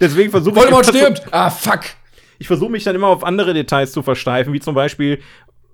Deswegen 0.00 0.30
versuche 0.30 0.54
ich 0.54 0.60
Voldemort 0.62 0.88
immer 0.88 0.92
so- 0.98 0.98
stirbt! 0.98 1.22
Ah, 1.32 1.50
fuck! 1.50 1.80
ich 2.38 2.48
versuche 2.48 2.70
mich 2.72 2.82
dann 2.84 2.96
immer 2.96 3.06
auf 3.06 3.24
andere 3.24 3.54
Details 3.54 3.92
zu 3.92 4.02
versteifen, 4.02 4.52
wie 4.52 4.60
zum 4.60 4.74
Beispiel, 4.74 5.20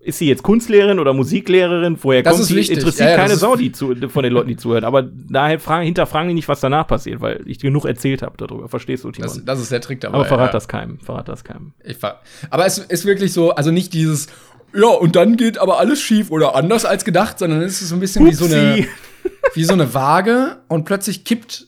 ist 0.02 0.18
sie 0.18 0.28
jetzt 0.28 0.42
Kunstlehrerin 0.42 0.98
oder 0.98 1.12
Musiklehrerin? 1.12 1.98
Woher 2.00 2.22
Das 2.22 2.36
kommt 2.36 2.46
sie? 2.46 2.56
wichtig. 2.56 2.78
Interessiert 2.78 3.10
Ja, 3.10 3.16
ja, 3.16 3.20
keine 3.20 3.36
Sau 3.36 3.56
die 3.56 3.70
zu, 3.70 3.94
von 4.08 4.22
den 4.22 4.32
Leuten, 4.32 4.48
die 4.48 4.56
zuhören. 4.56 4.84
Aber 4.84 5.02
daher 5.02 5.58
fragen, 5.60 5.84
hinterfragen 5.84 6.28
die 6.28 6.34
nicht, 6.34 6.48
was 6.48 6.60
danach 6.60 6.86
passiert, 6.86 7.20
weil 7.20 7.42
ich 7.46 7.58
genug 7.58 7.84
erzählt 7.84 8.22
habe 8.22 8.36
darüber. 8.38 8.68
Verstehst 8.68 9.04
du, 9.04 9.10
Timon? 9.10 9.28
Das, 9.28 9.44
das 9.44 9.60
ist 9.60 9.72
der 9.72 9.80
Trick 9.80 10.00
dabei. 10.00 10.16
Aber 10.16 10.24
verrat 10.24 10.48
ja. 10.48 10.52
das 10.52 10.68
keinem. 10.68 10.98
Verrat 11.00 11.28
das 11.28 11.44
keinem. 11.44 11.74
Ich 11.84 11.98
ver 11.98 12.20
aber 12.48 12.64
es 12.64 12.78
ist 12.78 13.04
wirklich 13.04 13.32
so, 13.32 13.50
also 13.50 13.70
nicht 13.70 13.92
dieses, 13.92 14.28
ja, 14.74 14.88
und 14.88 15.16
dann 15.16 15.36
geht 15.36 15.58
aber 15.58 15.78
alles 15.78 16.00
schief 16.00 16.30
oder 16.30 16.54
anders 16.54 16.84
als 16.84 17.04
gedacht, 17.04 17.38
sondern 17.38 17.60
es 17.60 17.82
ist 17.82 17.90
so 17.90 17.96
ein 17.96 18.00
bisschen 18.00 18.26
wie 18.26 18.32
so, 18.32 18.46
eine, 18.46 18.86
wie 19.54 19.64
so 19.64 19.74
eine 19.74 19.92
Waage 19.92 20.58
und 20.68 20.84
plötzlich 20.84 21.24
kippt, 21.24 21.66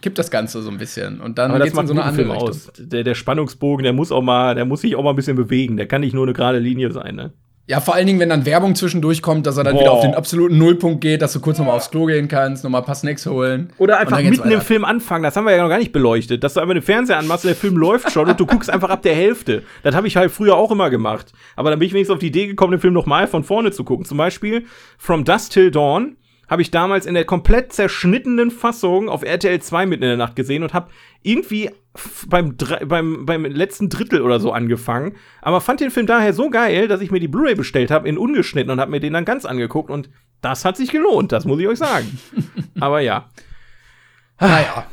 kippt 0.00 0.18
das 0.18 0.30
Ganze 0.30 0.62
so 0.62 0.70
ein 0.70 0.78
bisschen. 0.78 1.20
Und 1.20 1.38
dann 1.38 1.50
in 1.60 1.74
macht 1.74 1.88
so 1.88 1.92
eine 1.92 2.04
andere 2.04 2.30
Richtung. 2.30 2.48
aus. 2.48 2.70
Der, 2.78 3.02
der 3.02 3.14
Spannungsbogen, 3.16 3.82
der 3.82 3.92
muss 3.92 4.12
auch 4.12 4.22
mal, 4.22 4.54
der 4.54 4.64
muss 4.64 4.82
sich 4.82 4.94
auch 4.94 5.02
mal 5.02 5.10
ein 5.10 5.16
bisschen 5.16 5.36
bewegen. 5.36 5.76
Der 5.76 5.88
kann 5.88 6.02
nicht 6.02 6.14
nur 6.14 6.24
eine 6.24 6.34
gerade 6.34 6.60
Linie 6.60 6.92
sein, 6.92 7.16
ne? 7.16 7.32
Ja, 7.68 7.82
vor 7.82 7.94
allen 7.94 8.06
Dingen, 8.06 8.18
wenn 8.18 8.30
dann 8.30 8.46
Werbung 8.46 8.74
zwischendurch 8.74 9.20
kommt, 9.20 9.46
dass 9.46 9.58
er 9.58 9.64
dann 9.64 9.74
Boah. 9.74 9.80
wieder 9.80 9.92
auf 9.92 10.00
den 10.00 10.14
absoluten 10.14 10.56
Nullpunkt 10.56 11.02
geht, 11.02 11.20
dass 11.20 11.34
du 11.34 11.40
kurz 11.40 11.58
nochmal 11.58 11.76
aufs 11.76 11.90
Klo 11.90 12.06
gehen 12.06 12.26
kannst, 12.26 12.64
nochmal 12.64 12.80
ein 12.80 12.86
paar 12.86 12.94
Snacks 12.94 13.26
holen. 13.26 13.74
Oder 13.76 13.98
einfach 13.98 14.22
mitten 14.22 14.50
im. 14.50 14.62
Film 14.62 14.86
anfangen, 14.86 15.22
das 15.22 15.36
haben 15.36 15.44
wir 15.44 15.54
ja 15.54 15.62
noch 15.62 15.68
gar 15.68 15.78
nicht 15.78 15.92
beleuchtet. 15.92 16.42
Dass 16.42 16.54
du 16.54 16.60
einfach 16.60 16.72
den 16.72 16.82
Fernseher 16.82 17.18
anmachst 17.18 17.44
und 17.44 17.48
der 17.48 17.56
Film 17.56 17.76
läuft 17.76 18.10
schon 18.10 18.26
und 18.26 18.40
du 18.40 18.46
guckst 18.46 18.70
einfach 18.70 18.88
ab 18.88 19.02
der 19.02 19.14
Hälfte. 19.14 19.64
Das 19.82 19.94
habe 19.94 20.06
ich 20.06 20.16
halt 20.16 20.30
früher 20.30 20.56
auch 20.56 20.70
immer 20.70 20.88
gemacht. 20.88 21.32
Aber 21.56 21.68
dann 21.68 21.78
bin 21.78 21.86
ich 21.88 21.92
wenigstens 21.92 22.14
auf 22.14 22.20
die 22.20 22.28
Idee 22.28 22.46
gekommen, 22.46 22.72
den 22.72 22.80
Film 22.80 22.94
nochmal 22.94 23.26
von 23.26 23.44
vorne 23.44 23.70
zu 23.70 23.84
gucken. 23.84 24.06
Zum 24.06 24.16
Beispiel 24.16 24.64
From 24.96 25.24
Dusk 25.24 25.52
Till 25.52 25.70
Dawn 25.70 26.16
habe 26.48 26.62
ich 26.62 26.70
damals 26.70 27.04
in 27.04 27.12
der 27.12 27.26
komplett 27.26 27.74
zerschnittenen 27.74 28.50
Fassung 28.50 29.10
auf 29.10 29.22
RTL 29.22 29.60
2 29.60 29.84
mitten 29.84 30.04
in 30.04 30.08
der 30.08 30.16
Nacht 30.16 30.36
gesehen 30.36 30.62
und 30.62 30.72
habe 30.72 30.88
irgendwie 31.22 31.70
beim, 32.28 32.56
beim, 32.86 33.26
beim 33.26 33.44
letzten 33.44 33.88
Drittel 33.88 34.22
oder 34.22 34.40
so 34.40 34.52
angefangen, 34.52 35.16
aber 35.42 35.60
fand 35.60 35.80
den 35.80 35.90
Film 35.90 36.06
daher 36.06 36.32
so 36.32 36.50
geil, 36.50 36.88
dass 36.88 37.00
ich 37.00 37.10
mir 37.10 37.20
die 37.20 37.28
Blu-ray 37.28 37.54
bestellt 37.54 37.90
habe 37.90 38.08
in 38.08 38.18
ungeschnitten 38.18 38.70
und 38.70 38.80
habe 38.80 38.90
mir 38.90 39.00
den 39.00 39.12
dann 39.12 39.24
ganz 39.24 39.44
angeguckt 39.44 39.90
und 39.90 40.10
das 40.40 40.64
hat 40.64 40.76
sich 40.76 40.90
gelohnt, 40.90 41.32
das 41.32 41.44
muss 41.44 41.60
ich 41.60 41.66
euch 41.66 41.78
sagen. 41.78 42.18
aber 42.80 43.00
ja. 43.00 43.28
Naja. 44.40 44.86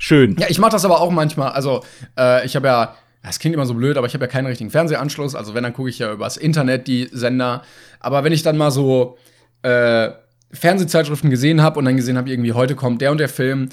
Schön. 0.00 0.36
Ja, 0.38 0.48
ich 0.48 0.58
mache 0.58 0.72
das 0.72 0.84
aber 0.84 1.00
auch 1.00 1.10
manchmal. 1.10 1.52
Also, 1.52 1.82
äh, 2.18 2.44
ich 2.44 2.56
habe 2.56 2.66
ja, 2.66 2.94
das 3.22 3.38
klingt 3.38 3.54
immer 3.54 3.64
so 3.64 3.74
blöd, 3.74 3.96
aber 3.96 4.06
ich 4.06 4.14
habe 4.14 4.24
ja 4.24 4.30
keinen 4.30 4.46
richtigen 4.46 4.70
Fernsehanschluss. 4.70 5.34
Also, 5.34 5.54
wenn, 5.54 5.62
dann 5.62 5.72
gucke 5.72 5.88
ich 5.88 5.98
ja 5.98 6.12
übers 6.12 6.36
Internet 6.36 6.88
die 6.88 7.08
Sender. 7.12 7.62
Aber 8.00 8.24
wenn 8.24 8.32
ich 8.32 8.42
dann 8.42 8.58
mal 8.58 8.70
so 8.70 9.16
äh, 9.62 10.10
Fernsehzeitschriften 10.52 11.30
gesehen 11.30 11.62
habe 11.62 11.78
und 11.78 11.84
dann 11.84 11.96
gesehen 11.96 12.18
habe, 12.18 12.28
irgendwie 12.28 12.52
heute 12.52 12.74
kommt 12.74 13.00
der 13.00 13.12
und 13.12 13.18
der 13.18 13.28
Film, 13.28 13.68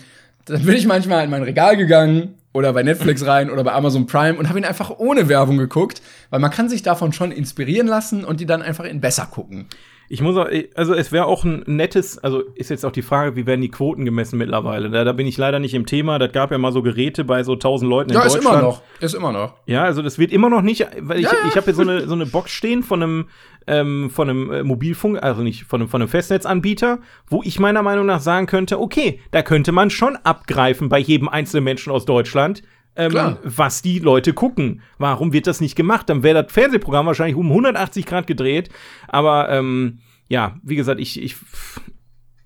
dann 0.45 0.63
bin 0.63 0.75
ich 0.75 0.87
manchmal 0.87 1.23
in 1.23 1.29
mein 1.29 1.43
Regal 1.43 1.75
gegangen 1.75 2.35
oder 2.53 2.73
bei 2.73 2.83
Netflix 2.83 3.25
rein 3.25 3.49
oder 3.49 3.63
bei 3.63 3.73
Amazon 3.73 4.07
Prime 4.07 4.37
und 4.37 4.49
habe 4.49 4.59
ihn 4.59 4.65
einfach 4.65 4.91
ohne 4.97 5.29
Werbung 5.29 5.57
geguckt, 5.57 6.01
weil 6.29 6.39
man 6.39 6.51
kann 6.51 6.69
sich 6.69 6.83
davon 6.83 7.13
schon 7.13 7.31
inspirieren 7.31 7.87
lassen 7.87 8.23
und 8.23 8.39
die 8.39 8.45
dann 8.45 8.61
einfach 8.61 8.85
in 8.85 9.01
besser 9.01 9.25
gucken. 9.25 9.67
Ich 10.13 10.19
muss 10.21 10.35
auch, 10.35 10.47
also 10.75 10.93
es 10.93 11.13
wäre 11.13 11.23
auch 11.23 11.45
ein 11.45 11.63
nettes, 11.67 12.17
also 12.17 12.41
ist 12.55 12.69
jetzt 12.69 12.85
auch 12.85 12.91
die 12.91 13.01
Frage, 13.01 13.37
wie 13.37 13.45
werden 13.45 13.61
die 13.61 13.71
Quoten 13.71 14.03
gemessen 14.03 14.37
mittlerweile? 14.37 14.89
Da, 14.89 15.05
da 15.05 15.13
bin 15.13 15.25
ich 15.25 15.37
leider 15.37 15.59
nicht 15.59 15.73
im 15.73 15.85
Thema. 15.85 16.19
Das 16.19 16.33
gab 16.33 16.51
ja 16.51 16.57
mal 16.57 16.73
so 16.73 16.81
Geräte 16.81 17.23
bei 17.23 17.43
so 17.43 17.53
1000 17.53 17.89
Leuten 17.89 18.09
in 18.09 18.17
ja, 18.17 18.23
Deutschland. 18.23 18.43
Ja, 18.43 18.49
ist 18.49 18.57
immer 18.57 18.61
noch. 18.61 18.81
Ist 18.99 19.13
immer 19.13 19.31
noch. 19.31 19.53
Ja, 19.67 19.83
also 19.85 20.01
das 20.01 20.19
wird 20.19 20.33
immer 20.33 20.49
noch 20.49 20.63
nicht, 20.63 20.85
weil 20.99 21.19
ich, 21.19 21.23
ja, 21.23 21.31
ja. 21.31 21.47
ich 21.47 21.55
habe 21.55 21.63
hier 21.63 21.75
so 21.75 21.83
eine, 21.83 22.09
so 22.09 22.13
eine 22.13 22.25
Box 22.25 22.51
stehen 22.51 22.83
von 22.83 23.01
einem, 23.01 23.29
ähm, 23.67 24.09
von 24.09 24.29
einem 24.29 24.51
äh, 24.51 24.63
Mobilfunk, 24.63 25.21
also 25.21 25.41
nicht 25.41 25.65
von 25.65 25.81
einem, 25.81 25.89
von 25.89 26.01
einem 26.01 26.09
Festnetzanbieter, 26.09 26.99
wo 27.27 27.41
ich 27.43 27.59
meiner 27.59 27.83
Meinung 27.83 28.05
nach 28.05 28.19
sagen 28.19 28.47
könnte, 28.47 28.79
okay, 28.79 29.19
da 29.31 29.41
könnte 29.41 29.71
man 29.71 29.89
schon 29.89 30.15
abgreifen 30.17 30.89
bei 30.89 30.99
jedem 30.99 31.29
einzelnen 31.29 31.63
Menschen 31.63 31.91
aus 31.91 32.05
Deutschland, 32.05 32.63
ähm, 32.95 33.37
was 33.43 33.81
die 33.81 33.99
Leute 33.99 34.33
gucken. 34.33 34.81
Warum 34.97 35.33
wird 35.33 35.47
das 35.47 35.61
nicht 35.61 35.75
gemacht? 35.75 36.09
Dann 36.09 36.23
wäre 36.23 36.43
das 36.43 36.51
Fernsehprogramm 36.51 37.05
wahrscheinlich 37.05 37.37
um 37.37 37.47
180 37.47 38.05
Grad 38.05 38.27
gedreht. 38.27 38.69
Aber 39.07 39.49
ähm, 39.49 39.99
ja, 40.27 40.57
wie 40.63 40.75
gesagt, 40.75 40.99
ich, 40.99 41.21
ich, 41.21 41.37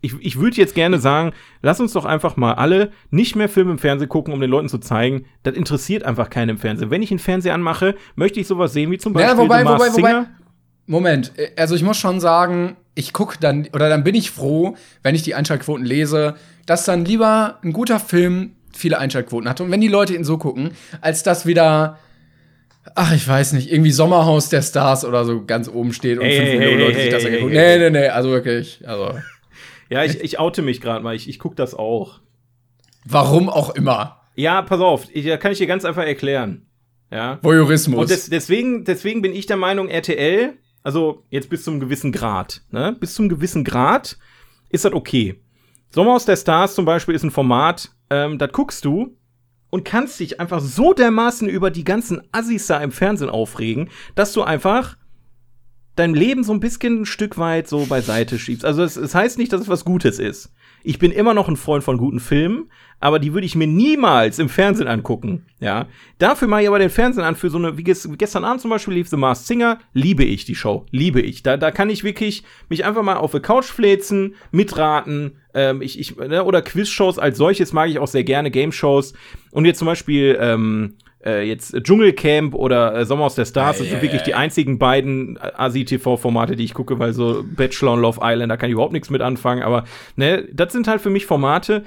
ich, 0.02 0.14
ich 0.20 0.40
würde 0.40 0.58
jetzt 0.58 0.76
gerne 0.76 1.00
sagen, 1.00 1.32
lass 1.62 1.80
uns 1.80 1.94
doch 1.94 2.06
einfach 2.06 2.38
mal 2.38 2.54
alle 2.54 2.92
nicht 3.10 3.36
mehr 3.36 3.50
Filme 3.50 3.72
im 3.72 3.78
Fernsehen 3.80 4.10
gucken, 4.10 4.34
um 4.34 4.40
den 4.40 4.50
Leuten 4.50 4.70
zu 4.70 4.78
zeigen, 4.78 5.26
das 5.44 5.56
interessiert 5.56 6.04
einfach 6.04 6.30
keinen 6.30 6.50
im 6.50 6.58
Fernsehen. 6.58 6.92
Wenn 6.92 7.02
ich 7.02 7.12
einen 7.12 7.20
Fernseher 7.20 7.56
anmache, 7.56 7.96
möchte 8.16 8.40
ich 8.40 8.48
sowas 8.48 8.74
sehen 8.74 8.92
wie 8.92 8.98
zum 8.98 9.14
Beispiel 9.14 9.32
ja, 9.32 9.38
wobei, 9.38 9.66
wobei, 9.66 9.92
wobei, 9.94 10.26
Moment, 10.88 11.34
also 11.58 11.76
ich 11.76 11.84
muss 11.84 11.98
schon 11.98 12.20
sagen, 12.20 12.78
ich 12.94 13.12
gucke 13.12 13.38
dann, 13.40 13.68
oder 13.74 13.90
dann 13.90 14.04
bin 14.04 14.16
ich 14.16 14.32
froh, 14.32 14.76
wenn 15.04 15.16
ich 15.16 15.24
die 15.24 15.36
Einschaltquoten 15.36 15.86
lese, 15.86 16.36
dass 16.66 16.86
dann 16.86 17.06
lieber 17.06 17.60
ein 17.64 17.74
guter 17.74 18.00
Film 18.00 18.56
viele 18.74 19.00
Einschaltquoten 19.00 19.50
hat. 19.50 19.62
Und 19.62 19.72
wenn 19.72 19.82
die 19.82 19.88
Leute 19.88 20.14
ihn 20.16 20.24
so 20.24 20.38
gucken, 20.38 20.72
als 21.02 21.24
dass 21.24 21.46
wieder, 21.46 22.00
ach, 22.94 23.14
ich 23.14 23.28
weiß 23.28 23.54
nicht, 23.54 23.72
irgendwie 23.72 23.92
Sommerhaus 23.92 24.50
der 24.50 24.62
Stars 24.62 25.06
oder 25.06 25.26
so 25.26 25.46
ganz 25.46 25.68
oben 25.68 25.94
steht 25.94 26.20
und 26.20 26.26
hey, 26.26 26.46
5 26.46 26.60
Millionen 26.60 26.80
Leute 26.80 27.00
sich 27.00 27.10
das 27.10 27.26
angeguckt. 27.26 27.54
Nee, 27.54 27.78
nee, 27.78 27.90
nee, 27.90 28.08
also 28.08 28.30
wirklich, 28.30 28.82
also. 28.88 29.18
Ja, 29.88 30.04
ich, 30.04 30.20
ich 30.20 30.40
oute 30.40 30.64
mich 30.64 30.82
gerade 30.82 31.04
mal, 31.04 31.14
ich, 31.16 31.30
ich 31.30 31.38
gucke 31.38 31.56
das 31.56 31.76
auch. 31.76 32.20
Warum 33.06 33.50
auch 33.50 33.70
immer. 33.76 34.20
Ja, 34.34 34.64
pass 34.64 34.82
auf, 34.82 35.06
ich, 35.14 35.28
da 35.28 35.38
kann 35.38 35.52
ich 35.52 35.60
dir 35.60 35.68
ganz 35.68 35.86
einfach 35.86 36.04
erklären. 36.04 36.66
Ja. 37.12 37.38
Voyeurismus. 37.44 38.02
Und 38.02 38.10
des, 38.10 38.32
deswegen, 38.32 38.84
deswegen 38.84 39.22
bin 39.22 39.36
ich 39.36 39.46
der 39.46 39.58
Meinung, 39.58 39.88
RTL, 39.88 40.58
also 40.86 41.24
jetzt 41.32 41.50
bis 41.50 41.64
zum 41.64 41.80
gewissen 41.80 42.12
Grad, 42.12 42.62
ne? 42.70 42.96
Bis 43.00 43.16
zum 43.16 43.28
gewissen 43.28 43.64
Grad 43.64 44.20
ist 44.70 44.86
das 44.86 44.94
okay. 44.94 45.42
Sommerhaus 45.90 46.26
der 46.26 46.36
Stars 46.36 46.76
zum 46.76 46.86
Beispiel 46.86 47.16
ist 47.16 47.24
ein 47.24 47.32
Format, 47.32 47.92
ähm, 48.12 48.38
das 48.38 48.52
guckst 48.52 48.86
du 48.86 49.18
und 49.72 49.84
kannst 49.84 50.20
dich 50.20 50.40
einfach 50.40 50.62
so 50.62 50.94
dermaßen 50.94 51.50
über 51.50 51.72
die 51.72 51.84
ganzen 51.84 52.22
Assis 52.32 52.68
da 52.68 52.78
im 52.82 52.92
Fernsehen 52.92 53.32
aufregen, 53.32 53.90
dass 54.14 54.32
du 54.34 54.44
einfach 54.44 54.96
dein 55.96 56.14
Leben 56.14 56.44
so 56.44 56.54
ein 56.54 56.60
bisschen 56.60 57.02
ein 57.02 57.06
Stück 57.06 57.40
weit 57.40 57.68
so 57.68 57.88
beiseite 57.88 58.38
schiebst. 58.38 58.64
Also 58.64 58.84
es, 58.84 58.96
es 58.96 59.16
heißt 59.16 59.40
nicht, 59.40 59.54
dass 59.54 59.62
es 59.62 59.68
was 59.68 59.86
Gutes 59.86 60.20
ist. 60.20 60.54
Ich 60.88 61.00
bin 61.00 61.12
immer 61.12 61.34
noch 61.34 61.50
ein 61.50 61.56
Freund 61.56 61.84
von 61.84 61.98
guten 61.98 62.20
Filmen, 62.20 62.70
aber 63.00 63.18
die 63.18 63.34
würde 63.34 63.48
ich 63.48 63.56
mir 63.56 63.66
niemals 63.66 64.38
im 64.38 64.50
Fernsehen 64.50 64.88
angucken. 64.88 65.44
Ja, 65.60 65.88
dafür 66.20 66.48
mache 66.48 66.62
ich 66.62 66.68
aber 66.68 66.78
den 66.78 66.92
Fernsehen 66.92 67.24
an 67.24 67.36
für 67.36 67.50
so 67.50 67.58
eine, 67.58 67.76
wie, 67.76 67.84
gestern 67.84 68.46
Abend 68.46 68.62
zum 68.62 68.70
Beispiel 68.70 68.94
lief 68.94 69.10
The 69.10 69.18
Masked 69.18 69.48
Singer, 69.48 69.80
liebe 69.94 70.24
ich 70.24 70.46
die 70.46 70.54
Show, 70.54 70.86
liebe 70.92 71.22
ich. 71.22 71.42
Da, 71.42 71.58
da 71.58 71.72
kann 71.72 71.90
ich 71.90 72.04
wirklich 72.04 72.44
mich 72.70 72.86
einfach 72.86 73.02
mal 73.02 73.16
auf 73.16 73.32
die 73.32 73.40
Couch 73.40 73.66
fläzen, 73.66 74.36
mitraten, 74.52 75.38
ähm, 75.56 75.82
ich, 75.82 76.00
ich, 76.00 76.18
ne, 76.18 76.44
oder 76.44 76.62
Quizshows 76.62 77.18
als 77.18 77.40
solches 77.40 77.74
mag 77.74 77.90
ich 77.90 77.98
auch 77.98 78.08
sehr 78.08 78.24
gerne, 78.24 78.52
Game-Shows. 78.52 79.14
Und 79.50 79.66
jetzt 79.66 79.80
zum 79.80 79.88
Beispiel, 79.88 80.38
ähm, 80.40 80.98
äh, 81.26 81.44
jetzt 81.44 81.76
Dschungelcamp 81.76 82.54
oder 82.54 82.96
äh, 82.96 83.06
Sommer 83.06 83.26
aus 83.26 83.36
der 83.36 83.46
Stars, 83.46 83.80
das 83.80 83.90
sind 83.90 84.02
wirklich 84.02 84.22
die 84.22 84.36
einzigen 84.36 84.78
beiden 84.78 85.38
äh, 85.38 85.52
ASI-TV-Formate, 85.56 86.56
die 86.56 86.64
ich 86.64 86.74
gucke, 86.74 87.00
weil 87.00 87.14
so 87.14 87.44
Bachelor 87.44 87.94
und 87.94 88.02
Love 88.02 88.20
Island, 88.24 88.52
da 88.52 88.58
kann 88.58 88.70
ich 88.70 88.74
überhaupt 88.74 88.94
nichts 88.94 89.10
mit 89.10 89.22
anfangen. 89.22 89.64
Aber 89.64 89.86
ne, 90.16 90.48
das 90.54 90.72
sind 90.72 90.88
halt 90.88 91.02
für 91.02 91.10
mich 91.10 91.26
Formate, 91.26 91.84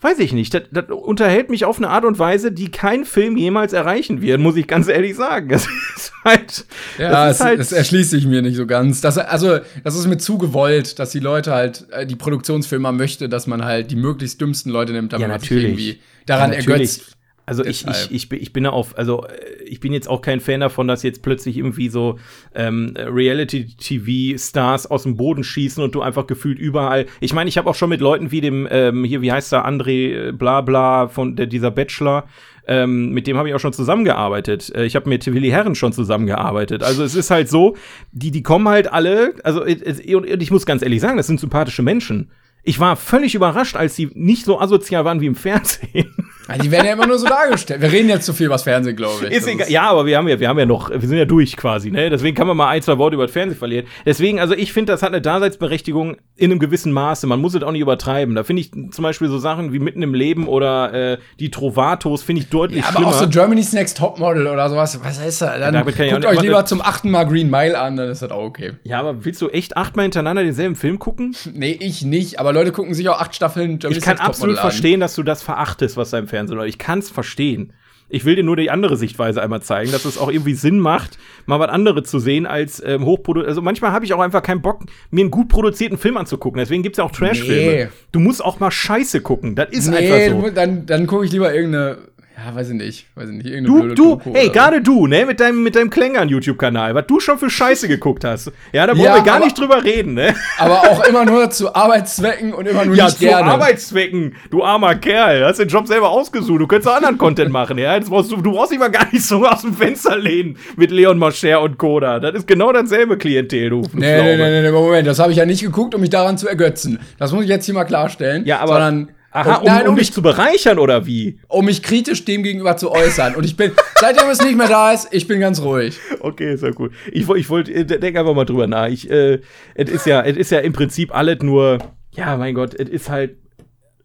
weiß 0.00 0.18
ich 0.20 0.32
nicht, 0.32 0.54
das, 0.54 0.62
das 0.70 0.86
unterhält 0.88 1.50
mich 1.50 1.64
auf 1.64 1.76
eine 1.76 1.88
Art 1.90 2.04
und 2.04 2.18
Weise, 2.18 2.52
die 2.52 2.70
kein 2.70 3.04
Film 3.04 3.36
jemals 3.36 3.72
erreichen 3.72 4.22
wird, 4.22 4.40
muss 4.40 4.56
ich 4.56 4.66
ganz 4.66 4.88
ehrlich 4.88 5.14
sagen. 5.14 5.48
Das 5.48 5.66
ist 5.96 6.12
halt. 6.24 6.64
Ja, 6.98 7.10
das, 7.10 7.36
es, 7.36 7.44
halt 7.44 7.60
das 7.60 7.72
erschließt 7.72 8.10
sich 8.10 8.26
mir 8.26 8.40
nicht 8.40 8.56
so 8.56 8.66
ganz. 8.66 9.00
Das, 9.00 9.18
also, 9.18 9.58
das 9.84 9.96
ist 9.96 10.06
mir 10.06 10.18
zu 10.18 10.38
gewollt, 10.38 10.98
dass 10.98 11.10
die 11.10 11.20
Leute 11.20 11.52
halt, 11.52 11.86
äh, 11.90 12.06
die 12.06 12.16
Produktionsfirma 12.16 12.92
möchte, 12.92 13.28
dass 13.28 13.46
man 13.46 13.64
halt 13.64 13.90
die 13.90 13.96
möglichst 13.96 14.40
dümmsten 14.40 14.72
Leute 14.72 14.92
nimmt, 14.92 15.12
damit 15.12 15.22
ja, 15.22 15.28
man 15.28 15.40
sich 15.40 15.50
irgendwie 15.50 16.00
daran 16.26 16.52
ja, 16.52 16.58
ergötzt. 16.58 17.16
Also 17.50 17.64
ich, 17.64 17.84
ich, 17.84 18.12
ich, 18.12 18.28
bin, 18.28 18.40
ich 18.40 18.52
bin 18.52 18.64
auf, 18.64 18.96
also 18.96 19.24
äh, 19.24 19.64
ich 19.64 19.80
bin 19.80 19.92
jetzt 19.92 20.08
auch 20.08 20.22
kein 20.22 20.38
Fan 20.38 20.60
davon, 20.60 20.86
dass 20.86 21.02
jetzt 21.02 21.20
plötzlich 21.20 21.56
irgendwie 21.56 21.88
so 21.88 22.16
ähm, 22.54 22.94
Reality-TV-Stars 22.96 24.86
aus 24.86 25.02
dem 25.02 25.16
Boden 25.16 25.42
schießen 25.42 25.82
und 25.82 25.92
du 25.96 26.00
einfach 26.00 26.28
gefühlt 26.28 26.60
überall. 26.60 27.06
Ich 27.18 27.32
meine, 27.32 27.48
ich 27.48 27.58
habe 27.58 27.68
auch 27.68 27.74
schon 27.74 27.90
mit 27.90 28.00
Leuten 28.00 28.30
wie 28.30 28.40
dem, 28.40 28.68
ähm, 28.70 29.02
hier, 29.02 29.20
wie 29.20 29.32
heißt 29.32 29.50
der, 29.50 29.66
André 29.66 30.28
äh, 30.28 30.32
Blabla 30.32 31.08
von 31.08 31.34
der, 31.34 31.46
dieser 31.46 31.72
Bachelor, 31.72 32.28
ähm, 32.68 33.10
mit 33.10 33.26
dem 33.26 33.36
habe 33.36 33.48
ich 33.48 33.54
auch 33.56 33.60
schon 33.60 33.72
zusammengearbeitet. 33.72 34.72
Äh, 34.72 34.84
ich 34.84 34.94
habe 34.94 35.08
mit 35.08 35.26
Willi 35.26 35.48
Herren 35.48 35.74
schon 35.74 35.92
zusammengearbeitet. 35.92 36.84
Also 36.84 37.02
es 37.02 37.16
ist 37.16 37.32
halt 37.32 37.48
so, 37.48 37.76
die, 38.12 38.30
die 38.30 38.44
kommen 38.44 38.68
halt 38.68 38.92
alle, 38.92 39.34
also 39.42 39.62
und 39.62 40.42
ich 40.42 40.52
muss 40.52 40.66
ganz 40.66 40.82
ehrlich 40.82 41.00
sagen, 41.00 41.16
das 41.16 41.26
sind 41.26 41.40
sympathische 41.40 41.82
Menschen. 41.82 42.30
Ich 42.62 42.78
war 42.78 42.94
völlig 42.94 43.34
überrascht, 43.34 43.74
als 43.74 43.96
sie 43.96 44.10
nicht 44.14 44.44
so 44.44 44.60
asozial 44.60 45.04
waren 45.04 45.20
wie 45.20 45.26
im 45.26 45.34
Fernsehen. 45.34 46.14
Ja, 46.50 46.58
die 46.58 46.70
werden 46.70 46.86
ja 46.86 46.92
immer 46.92 47.06
nur 47.06 47.18
so 47.18 47.26
dargestellt. 47.26 47.80
Wir 47.80 47.92
reden 47.92 48.08
jetzt 48.08 48.26
zu 48.26 48.32
viel 48.32 48.46
über 48.46 48.54
das 48.54 48.64
Fernsehen, 48.64 48.96
glaube 48.96 49.26
ich. 49.26 49.32
Ist 49.32 49.46
egal. 49.46 49.70
Ja, 49.70 49.90
aber 49.90 50.06
wir 50.06 50.16
haben 50.16 50.28
ja, 50.28 50.40
wir 50.40 50.48
haben 50.48 50.58
ja 50.58 50.66
noch, 50.66 50.90
wir 50.90 51.00
sind 51.00 51.16
ja 51.16 51.24
durch 51.24 51.56
quasi, 51.56 51.90
ne? 51.90 52.10
Deswegen 52.10 52.34
kann 52.34 52.46
man 52.46 52.56
mal 52.56 52.68
ein, 52.68 52.82
zwei 52.82 52.98
Worte 52.98 53.14
über 53.14 53.24
das 53.24 53.32
Fernsehen 53.32 53.58
verlieren. 53.58 53.86
Deswegen, 54.04 54.40
also 54.40 54.54
ich 54.54 54.72
finde, 54.72 54.92
das 54.92 55.02
hat 55.02 55.10
eine 55.10 55.20
Daseinsberechtigung 55.20 56.16
in 56.36 56.50
einem 56.50 56.58
gewissen 56.58 56.92
Maße. 56.92 57.26
Man 57.26 57.40
muss 57.40 57.54
es 57.54 57.62
auch 57.62 57.70
nicht 57.70 57.82
übertreiben. 57.82 58.34
Da 58.34 58.42
finde 58.42 58.62
ich 58.62 58.72
zum 58.72 59.02
Beispiel 59.02 59.28
so 59.28 59.38
Sachen 59.38 59.72
wie 59.72 59.78
mitten 59.78 60.02
im 60.02 60.14
Leben 60.14 60.48
oder 60.48 61.12
äh, 61.12 61.18
die 61.38 61.50
Trovatos 61.50 62.22
finde 62.22 62.42
ich 62.42 62.48
deutlich 62.48 62.80
ja, 62.80 62.88
aber 62.88 62.96
schlimmer. 62.96 63.08
auch 63.08 63.20
so 63.20 63.28
Germany's 63.28 63.72
Next 63.72 63.98
Topmodel 63.98 64.46
oder 64.48 64.68
sowas. 64.68 64.98
Was 65.02 65.20
heißt 65.20 65.42
das? 65.42 65.60
Dann 65.60 65.74
ja, 65.74 65.82
guckt 65.82 66.26
euch 66.26 66.40
lieber 66.42 66.64
zum 66.64 66.80
achten 66.80 67.10
Mal 67.10 67.24
Green 67.24 67.50
Mile 67.50 67.78
an, 67.78 67.96
dann 67.96 68.08
ist 68.08 68.22
das 68.22 68.30
auch 68.30 68.42
okay. 68.42 68.72
Ja, 68.82 68.98
aber 68.98 69.24
willst 69.24 69.40
du 69.40 69.48
echt 69.48 69.76
achtmal 69.76 70.04
hintereinander 70.04 70.42
denselben 70.42 70.74
Film 70.74 70.98
gucken? 70.98 71.36
nee, 71.52 71.76
ich 71.78 72.02
nicht. 72.02 72.40
Aber 72.40 72.52
Leute 72.52 72.72
gucken 72.72 72.94
sich 72.94 73.08
auch 73.08 73.20
acht 73.20 73.34
Staffeln 73.34 73.78
Germany's 73.78 73.98
Ich 73.98 74.04
kann 74.04 74.16
Next 74.16 74.28
absolut 74.28 74.58
verstehen, 74.58 74.98
dass 74.98 75.14
du 75.14 75.22
das 75.22 75.42
verachtest, 75.42 75.96
was 75.96 76.10
da 76.10 76.18
im 76.18 76.26
Fernsehen 76.26 76.39
läuft. 76.48 76.68
Ich 76.68 76.78
kann's 76.78 77.10
verstehen. 77.10 77.72
Ich 78.12 78.24
will 78.24 78.34
dir 78.34 78.42
nur 78.42 78.56
die 78.56 78.70
andere 78.70 78.96
Sichtweise 78.96 79.40
einmal 79.40 79.62
zeigen, 79.62 79.92
dass 79.92 80.04
es 80.04 80.18
auch 80.18 80.30
irgendwie 80.30 80.54
Sinn 80.54 80.80
macht, 80.80 81.16
mal 81.46 81.60
was 81.60 81.68
anderes 81.68 82.10
zu 82.10 82.18
sehen 82.18 82.44
als 82.44 82.82
ähm, 82.84 83.04
hochproduziert. 83.04 83.48
Also 83.48 83.62
manchmal 83.62 83.92
habe 83.92 84.04
ich 84.04 84.12
auch 84.12 84.18
einfach 84.18 84.42
keinen 84.42 84.62
Bock, 84.62 84.82
mir 85.10 85.20
einen 85.20 85.30
gut 85.30 85.48
produzierten 85.48 85.96
Film 85.96 86.16
anzugucken. 86.16 86.58
Deswegen 86.58 86.82
gibt 86.82 86.94
es 86.94 86.98
ja 86.98 87.04
auch 87.04 87.12
Trashfilme. 87.12 87.84
Nee. 87.84 87.88
Du 88.10 88.18
musst 88.18 88.44
auch 88.44 88.58
mal 88.58 88.72
Scheiße 88.72 89.20
gucken. 89.20 89.54
Das 89.54 89.70
ist 89.70 89.88
nee, 89.88 89.96
einfach 89.96 90.42
so. 90.42 90.50
Dann, 90.50 90.86
dann 90.86 91.06
gucke 91.06 91.24
ich 91.24 91.30
lieber 91.30 91.54
irgendeine 91.54 91.98
ja, 92.36 92.54
weiß 92.54 92.70
ich 92.70 92.74
nicht. 92.74 93.06
Weiß 93.14 93.28
ich 93.28 93.42
nicht. 93.42 93.66
du, 93.66 93.88
du, 93.88 93.94
Doku 93.94 94.32
ey, 94.32 94.48
gerade 94.48 94.80
du, 94.80 95.06
ne, 95.06 95.26
mit 95.26 95.40
deinem, 95.40 95.62
mit 95.62 95.76
deinem 95.76 95.90
Klängern-YouTube-Kanal, 95.90 96.94
was 96.94 97.06
du 97.06 97.20
schon 97.20 97.38
für 97.38 97.50
Scheiße 97.50 97.88
geguckt 97.88 98.24
hast. 98.24 98.52
Ja, 98.72 98.86
da 98.86 98.94
wollen 98.94 99.04
ja, 99.04 99.16
wir 99.16 99.22
gar 99.22 99.36
aber, 99.36 99.44
nicht 99.44 99.58
drüber 99.58 99.84
reden, 99.84 100.14
ne? 100.14 100.34
Aber 100.58 100.80
auch 100.80 101.04
immer 101.08 101.24
nur 101.24 101.50
zu 101.50 101.74
Arbeitszwecken 101.74 102.54
und 102.54 102.66
immer 102.66 102.84
nur 102.84 102.94
ja, 102.94 103.06
nicht 103.06 103.18
gerne. 103.18 103.40
Ja, 103.40 103.46
zu 103.46 103.54
Arbeitszwecken, 103.54 104.36
du 104.50 104.64
armer 104.64 104.94
Kerl. 104.94 105.40
Du 105.40 105.46
hast 105.46 105.58
den 105.58 105.68
Job 105.68 105.86
selber 105.86 106.08
ausgesucht. 106.10 106.60
Du 106.60 106.66
könntest 106.66 106.88
auch 106.88 106.96
anderen 106.96 107.18
Content 107.18 107.50
machen, 107.50 107.76
ja? 107.78 107.98
Das 107.98 108.08
brauchst 108.08 108.30
du, 108.30 108.36
du 108.36 108.52
brauchst 108.52 108.72
dich 108.72 108.78
mal 108.78 108.90
gar 108.90 109.06
nicht 109.12 109.24
so 109.24 109.46
aus 109.46 109.62
dem 109.62 109.74
Fenster 109.74 110.16
lehnen 110.16 110.56
mit 110.76 110.90
Leon 110.90 111.18
Mascher 111.18 111.60
und 111.60 111.78
Koda. 111.78 112.20
Das 112.20 112.34
ist 112.34 112.46
genau 112.46 112.72
dasselbe 112.72 113.18
Klientel, 113.18 113.70
du. 113.70 113.82
Nee, 113.92 114.22
nee, 114.22 114.36
nee, 114.36 114.62
nee, 114.62 114.70
Moment, 114.70 115.06
das 115.06 115.18
habe 115.18 115.32
ich 115.32 115.38
ja 115.38 115.46
nicht 115.46 115.62
geguckt, 115.62 115.94
um 115.94 116.00
mich 116.00 116.10
daran 116.10 116.38
zu 116.38 116.48
ergötzen. 116.48 117.00
Das 117.18 117.32
muss 117.32 117.42
ich 117.42 117.50
jetzt 117.50 117.66
hier 117.66 117.74
mal 117.74 117.84
klarstellen. 117.84 118.46
Ja, 118.46 118.60
aber. 118.60 118.74
Sondern 118.74 119.10
Aha, 119.32 119.56
um, 119.56 119.64
nein, 119.64 119.82
um, 119.82 119.90
um 119.90 119.94
mich 119.94 120.12
zu 120.12 120.22
bereichern 120.22 120.78
oder 120.78 121.06
wie? 121.06 121.38
Um 121.48 121.64
mich 121.64 121.82
kritisch 121.82 122.24
dem 122.24 122.42
gegenüber 122.42 122.76
zu 122.76 122.90
äußern. 122.90 123.36
Und 123.36 123.44
ich 123.44 123.56
bin, 123.56 123.72
seitdem 124.00 124.28
es 124.28 124.42
nicht 124.42 124.56
mehr 124.56 124.68
da 124.68 124.92
ist, 124.92 125.08
ich 125.12 125.28
bin 125.28 125.38
ganz 125.40 125.62
ruhig. 125.62 125.98
Okay, 126.18 126.54
ist 126.54 126.64
ja 126.64 126.70
gut. 126.70 126.92
Ich, 127.12 127.28
ich 127.28 127.48
wollte, 127.48 127.72
äh, 127.72 127.84
denk 127.84 128.16
einfach 128.16 128.34
mal 128.34 128.44
drüber 128.44 128.66
nach. 128.66 128.88
Ich, 128.88 129.08
äh, 129.08 129.40
es 129.74 129.88
ist 129.88 130.06
ja, 130.06 130.22
es 130.22 130.36
ist 130.36 130.50
ja 130.50 130.58
im 130.58 130.72
Prinzip 130.72 131.14
alles 131.14 131.42
nur, 131.42 131.78
ja, 132.12 132.36
mein 132.36 132.54
Gott, 132.54 132.74
es 132.74 132.88
ist 132.88 133.08
halt, 133.08 133.36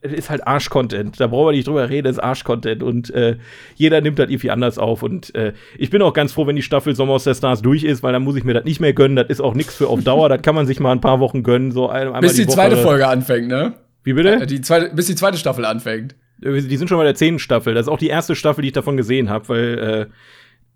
es 0.02 0.14
ist 0.14 0.30
halt 0.30 0.46
Arsch-Content. 0.46 1.20
Da 1.20 1.26
brauchen 1.26 1.48
wir 1.48 1.52
nicht 1.54 1.68
drüber 1.68 1.90
reden, 1.90 2.08
es 2.08 2.18
ist 2.18 2.24
Arsch-Content. 2.24 2.84
Und 2.84 3.10
äh, 3.10 3.38
jeder 3.76 4.02
nimmt 4.02 4.20
das 4.20 4.30
irgendwie 4.30 4.52
anders 4.52 4.78
auf. 4.78 5.02
Und 5.02 5.34
äh, 5.34 5.54
ich 5.80 5.90
bin 5.90 6.04
auch 6.04 6.14
ganz 6.14 6.34
froh, 6.34 6.46
wenn 6.46 6.56
die 6.56 6.62
Staffel 6.62 6.96
Sommer 6.96 7.14
aus 7.14 7.24
der 7.24 7.34
Stars 7.34 7.64
durch 7.64 7.84
ist, 7.84 8.04
weil 8.04 8.14
dann 8.14 8.24
muss 8.24 8.36
ich 8.36 8.44
mir 8.44 8.54
das 8.54 8.66
nicht 8.66 8.80
mehr 8.80 8.94
gönnen. 8.94 9.16
Das 9.16 9.30
ist 9.30 9.42
auch 9.42 9.56
nichts 9.56 9.74
für 9.74 9.88
auf 9.88 10.04
Dauer. 10.04 10.30
das 10.30 10.44
kann 10.44 10.54
man 10.54 10.68
sich 10.68 10.80
mal 10.80 10.92
ein 10.92 11.02
paar 11.02 11.20
Wochen 11.20 11.42
gönnen. 11.42 11.72
So 11.72 11.90
ein, 11.90 12.06
einmal 12.06 12.22
Bis 12.22 12.36
die, 12.36 12.46
Woche. 12.46 12.54
zweite 12.54 12.78
Folge 12.78 13.08
anfängt, 13.08 13.48
ne? 13.48 13.74
Wie 14.06 14.14
bitte? 14.14 14.36
Äh, 14.36 14.46
Die 14.46 14.62
zweite, 14.62 14.96
bis 14.96 15.08
die 15.08 15.16
zweite 15.16 15.38
Staffel 15.38 15.66
anfängt. 15.66 16.16
Die 16.38 16.78
sind 16.78 16.88
schon 16.88 16.98
bei 16.98 17.04
der 17.04 17.16
zehnten 17.16 17.40
Staffel. 17.40 17.74
Das 17.74 17.88
ist 17.88 17.92
auch 17.92 17.98
die 17.98 18.08
erste 18.08 18.36
Staffel, 18.36 18.62
die 18.62 18.68
ich 18.70 18.74
davon 18.74 18.98
gesehen 18.98 19.30
habe, 19.30 19.50
weil 19.50 19.80
äh, 19.80 20.06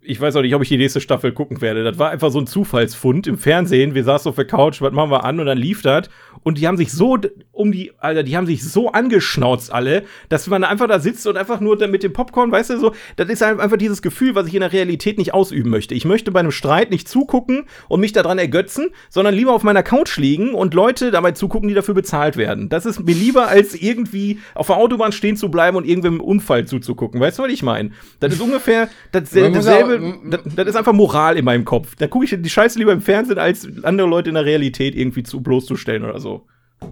ich 0.01 0.19
weiß 0.19 0.35
auch 0.37 0.41
nicht, 0.41 0.55
ob 0.55 0.61
ich 0.61 0.69
die 0.69 0.77
nächste 0.77 1.01
Staffel 1.01 1.33
gucken 1.33 1.61
werde. 1.61 1.83
Das 1.83 1.99
war 1.99 2.09
einfach 2.09 2.31
so 2.31 2.39
ein 2.39 2.47
Zufallsfund 2.47 3.27
im 3.27 3.37
Fernsehen. 3.37 3.95
Wir 3.95 4.03
saßen 4.03 4.29
auf 4.29 4.35
der 4.35 4.45
Couch, 4.45 4.81
was 4.81 4.93
machen 4.93 5.11
wir 5.11 5.25
an 5.25 5.39
und 5.39 5.45
dann 5.45 5.57
lief 5.57 5.81
das. 5.81 6.09
Und 6.43 6.57
die 6.57 6.67
haben 6.67 6.77
sich 6.77 6.91
so 6.93 7.17
um 7.51 7.71
die, 7.73 7.91
Alter, 7.97 8.23
die 8.23 8.37
haben 8.37 8.45
sich 8.45 8.63
so 8.63 8.91
angeschnauzt 8.91 9.73
alle, 9.73 10.03
dass 10.29 10.47
man 10.47 10.63
einfach 10.63 10.87
da 10.87 10.99
sitzt 10.99 11.27
und 11.27 11.35
einfach 11.35 11.59
nur 11.59 11.85
mit 11.87 12.03
dem 12.03 12.13
Popcorn, 12.13 12.49
weißt 12.49 12.69
du, 12.69 12.79
so, 12.79 12.93
das 13.17 13.27
ist 13.29 13.43
einfach 13.43 13.75
dieses 13.75 14.01
Gefühl, 14.01 14.35
was 14.35 14.47
ich 14.47 14.53
in 14.53 14.61
der 14.61 14.71
Realität 14.71 15.17
nicht 15.17 15.33
ausüben 15.33 15.69
möchte. 15.69 15.93
Ich 15.95 16.05
möchte 16.05 16.31
bei 16.31 16.39
einem 16.39 16.51
Streit 16.51 16.91
nicht 16.91 17.09
zugucken 17.09 17.65
und 17.89 17.99
mich 17.99 18.13
daran 18.13 18.37
ergötzen, 18.37 18.91
sondern 19.09 19.35
lieber 19.35 19.51
auf 19.51 19.63
meiner 19.63 19.83
Couch 19.83 20.17
liegen 20.17 20.53
und 20.53 20.73
Leute 20.73 21.11
dabei 21.11 21.33
zugucken, 21.33 21.67
die 21.67 21.75
dafür 21.75 21.93
bezahlt 21.93 22.37
werden. 22.37 22.69
Das 22.69 22.85
ist 22.85 23.01
mir 23.01 23.15
lieber, 23.15 23.49
als 23.49 23.75
irgendwie 23.75 24.39
auf 24.55 24.67
der 24.67 24.77
Autobahn 24.77 25.11
stehen 25.11 25.35
zu 25.35 25.51
bleiben 25.51 25.75
und 25.75 25.85
irgendwem 25.85 26.15
im 26.15 26.21
Unfall 26.21 26.65
zuzugucken. 26.65 27.19
Weißt 27.19 27.37
du, 27.37 27.43
was 27.43 27.51
ich 27.51 27.63
meine? 27.63 27.91
Das 28.21 28.33
ist 28.33 28.39
ungefähr 28.41 28.89
dasselbe, 29.11 29.88
auch- 29.89 30.29
das, 30.29 30.41
das 30.55 30.67
ist 30.67 30.75
einfach 30.75 30.93
Moral 30.93 31.37
in 31.37 31.45
meinem 31.45 31.65
Kopf. 31.65 31.95
Da 31.95 32.07
gucke 32.07 32.25
ich 32.25 32.35
die 32.37 32.49
Scheiße 32.49 32.77
lieber 32.79 32.91
im 32.93 33.01
Fernsehen, 33.01 33.37
als 33.39 33.67
andere 33.83 34.07
Leute 34.07 34.29
in 34.29 34.35
der 34.35 34.45
Realität 34.45 34.95
irgendwie 34.95 35.23
zu 35.23 35.41
bloßzustellen 35.41 36.03
oder 36.03 36.19
so. 36.19 36.45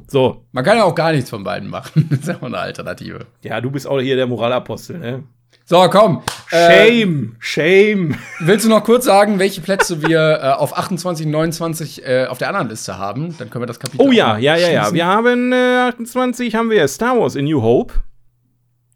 So, 0.07 0.45
Man 0.51 0.65
kann 0.65 0.75
ja 0.77 0.83
auch 0.83 0.95
gar 0.95 1.13
nichts 1.13 1.29
von 1.29 1.43
beiden 1.43 1.69
machen. 1.69 2.07
Das 2.09 2.19
ist 2.19 2.27
ja 2.27 2.35
auch 2.37 2.41
eine 2.43 2.57
Alternative. 2.57 3.19
ja, 3.43 3.61
du 3.61 3.71
bist 3.71 3.87
auch 3.87 3.99
hier 4.01 4.15
der 4.17 4.27
Moralapostel, 4.27 4.97
ne? 4.99 5.23
So, 5.63 5.85
komm. 5.89 6.21
Äh, 6.51 7.01
Shame, 7.01 7.35
shame. 7.39 8.15
willst 8.39 8.65
du 8.65 8.69
noch 8.69 8.83
kurz 8.83 9.03
sagen, 9.05 9.37
welche 9.39 9.59
Plätze 9.61 10.01
wir 10.01 10.39
äh, 10.41 10.47
auf 10.51 10.77
28 10.77 11.25
und 11.25 11.31
29 11.33 12.05
äh, 12.05 12.25
auf 12.27 12.37
der 12.37 12.49
anderen 12.49 12.69
Liste 12.69 12.97
haben? 12.97 13.35
Dann 13.37 13.49
können 13.49 13.63
wir 13.63 13.67
das 13.67 13.79
Kapitel 13.79 14.05
Oh 14.05 14.11
ja, 14.11 14.37
ja, 14.37 14.55
ja, 14.55 14.69
ja. 14.69 14.93
Wir 14.93 15.05
haben 15.05 15.51
äh, 15.51 15.89
28 15.89 16.55
haben 16.55 16.69
wir 16.69 16.87
Star 16.87 17.19
Wars 17.19 17.35
in 17.35 17.45
New 17.45 17.61
Hope. 17.61 17.93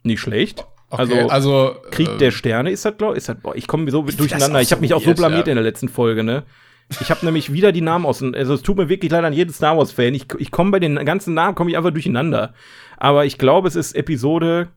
Nicht 0.03 0.21
schlecht. 0.21 0.65
Okay, 0.91 1.01
also, 1.01 1.29
also 1.29 1.75
Krieg 1.89 2.09
äh, 2.09 2.17
der 2.17 2.31
Sterne 2.31 2.69
ist 2.69 2.83
das, 2.83 2.97
glaube 2.97 3.13
ich. 3.13 3.19
Ist 3.19 3.29
das, 3.29 3.37
boah, 3.37 3.55
ich 3.55 3.65
komme 3.65 3.89
so 3.89 4.01
durcheinander. 4.01 4.59
Ich 4.59 4.71
habe 4.71 4.79
so 4.79 4.81
mich 4.81 4.93
auch 4.93 5.01
so 5.01 5.13
blamiert 5.13 5.47
ja. 5.47 5.51
in 5.51 5.55
der 5.55 5.63
letzten 5.63 5.87
Folge, 5.87 6.23
ne? 6.23 6.43
Ich 6.99 7.09
habe 7.09 7.25
nämlich 7.25 7.53
wieder 7.53 7.71
die 7.71 7.81
Namen 7.81 8.05
aus. 8.05 8.21
Also 8.21 8.53
es 8.53 8.61
tut 8.61 8.75
mir 8.75 8.89
wirklich 8.89 9.09
leid 9.09 9.23
an 9.23 9.31
jeden 9.31 9.53
Star 9.53 9.77
Wars 9.77 9.93
Fan. 9.93 10.13
Ich, 10.13 10.25
ich 10.37 10.51
komme 10.51 10.71
bei 10.71 10.79
den 10.79 11.03
ganzen 11.05 11.33
Namen 11.33 11.55
komme 11.55 11.71
ich 11.71 11.77
einfach 11.77 11.91
durcheinander. 11.91 12.53
Aber 12.97 13.25
ich 13.25 13.37
glaube, 13.37 13.69
es 13.69 13.77
ist 13.77 13.95
Episode 13.95 14.67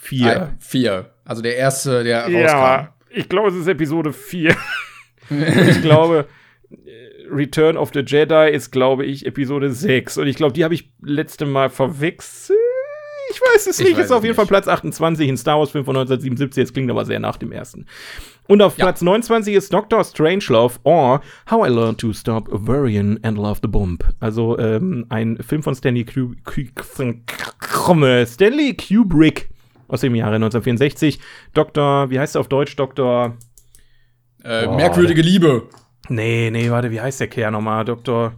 4. 0.00 0.32
äh, 0.32 0.46
vier. 0.58 1.10
Also 1.26 1.42
der 1.42 1.56
erste, 1.56 2.04
der 2.04 2.24
rauskam. 2.24 2.88
ich 3.10 3.28
glaube, 3.28 3.50
es 3.50 3.54
ist 3.54 3.68
Episode 3.68 4.14
4. 4.14 4.56
ich 5.68 5.82
glaube, 5.82 6.26
äh, 6.70 6.76
Return 7.30 7.76
of 7.76 7.90
the 7.92 8.00
Jedi 8.00 8.50
ist, 8.50 8.70
glaube 8.70 9.04
ich, 9.04 9.26
Episode 9.26 9.70
6. 9.70 10.16
Und 10.16 10.26
ich 10.26 10.36
glaube, 10.36 10.54
die 10.54 10.64
habe 10.64 10.72
ich 10.72 10.90
letzte 11.02 11.44
Mal 11.44 11.68
verwechselt. 11.68 12.57
Ich 13.30 13.40
weiß 13.40 13.66
es 13.66 13.78
Ich 13.80 13.86
nicht. 13.86 13.96
weiß 13.98 14.06
ist 14.06 14.12
auf 14.12 14.22
jeden 14.24 14.34
Fall. 14.34 14.46
Platz 14.46 14.68
28 14.68 15.28
in 15.28 15.36
Star 15.36 15.58
Wars 15.58 15.70
5 15.70 15.84
von 15.84 15.96
1977. 15.96 16.56
Jetzt 16.62 16.72
klingt 16.74 16.90
aber 16.90 17.04
sehr 17.04 17.20
nach 17.20 17.36
dem 17.36 17.52
ersten. 17.52 17.86
Und 18.46 18.62
auf 18.62 18.78
Ja. 18.78 18.86
Platz 18.86 19.02
29 19.02 19.54
ist 19.54 19.72
Doctor 19.72 20.02
Strangelove 20.04 20.78
or 20.84 21.20
How 21.50 21.66
I 21.68 21.70
Learned 21.70 21.98
to 22.00 22.12
Stop 22.12 22.48
Worrying 22.50 23.18
and 23.22 23.36
Love 23.36 23.58
the 23.62 23.68
Bomb. 23.68 24.02
Also 24.20 24.58
ähm, 24.58 25.04
ein 25.10 25.36
Film 25.42 25.62
von 25.62 25.74
Stanley, 25.74 26.04
Ku 26.04 26.34
Stanley 28.26 28.74
Kubrick 28.76 29.48
aus 29.88 30.00
dem 30.00 30.14
Jahre 30.14 30.36
1964. 30.36 31.18
Dr. 31.54 32.10
Wie 32.10 32.18
heißt 32.18 32.36
er 32.36 32.40
auf 32.40 32.48
Deutsch? 32.48 32.76
Dr. 32.76 33.36
Äh, 34.44 34.66
merkwürdige 34.68 35.20
Liebe. 35.22 35.64
Nee, 36.08 36.50
nee, 36.50 36.70
warte, 36.70 36.90
wie 36.90 37.00
heißt 37.00 37.20
der 37.20 37.28
Kerl 37.28 37.50
nochmal? 37.50 37.84
Dr. 37.84 38.32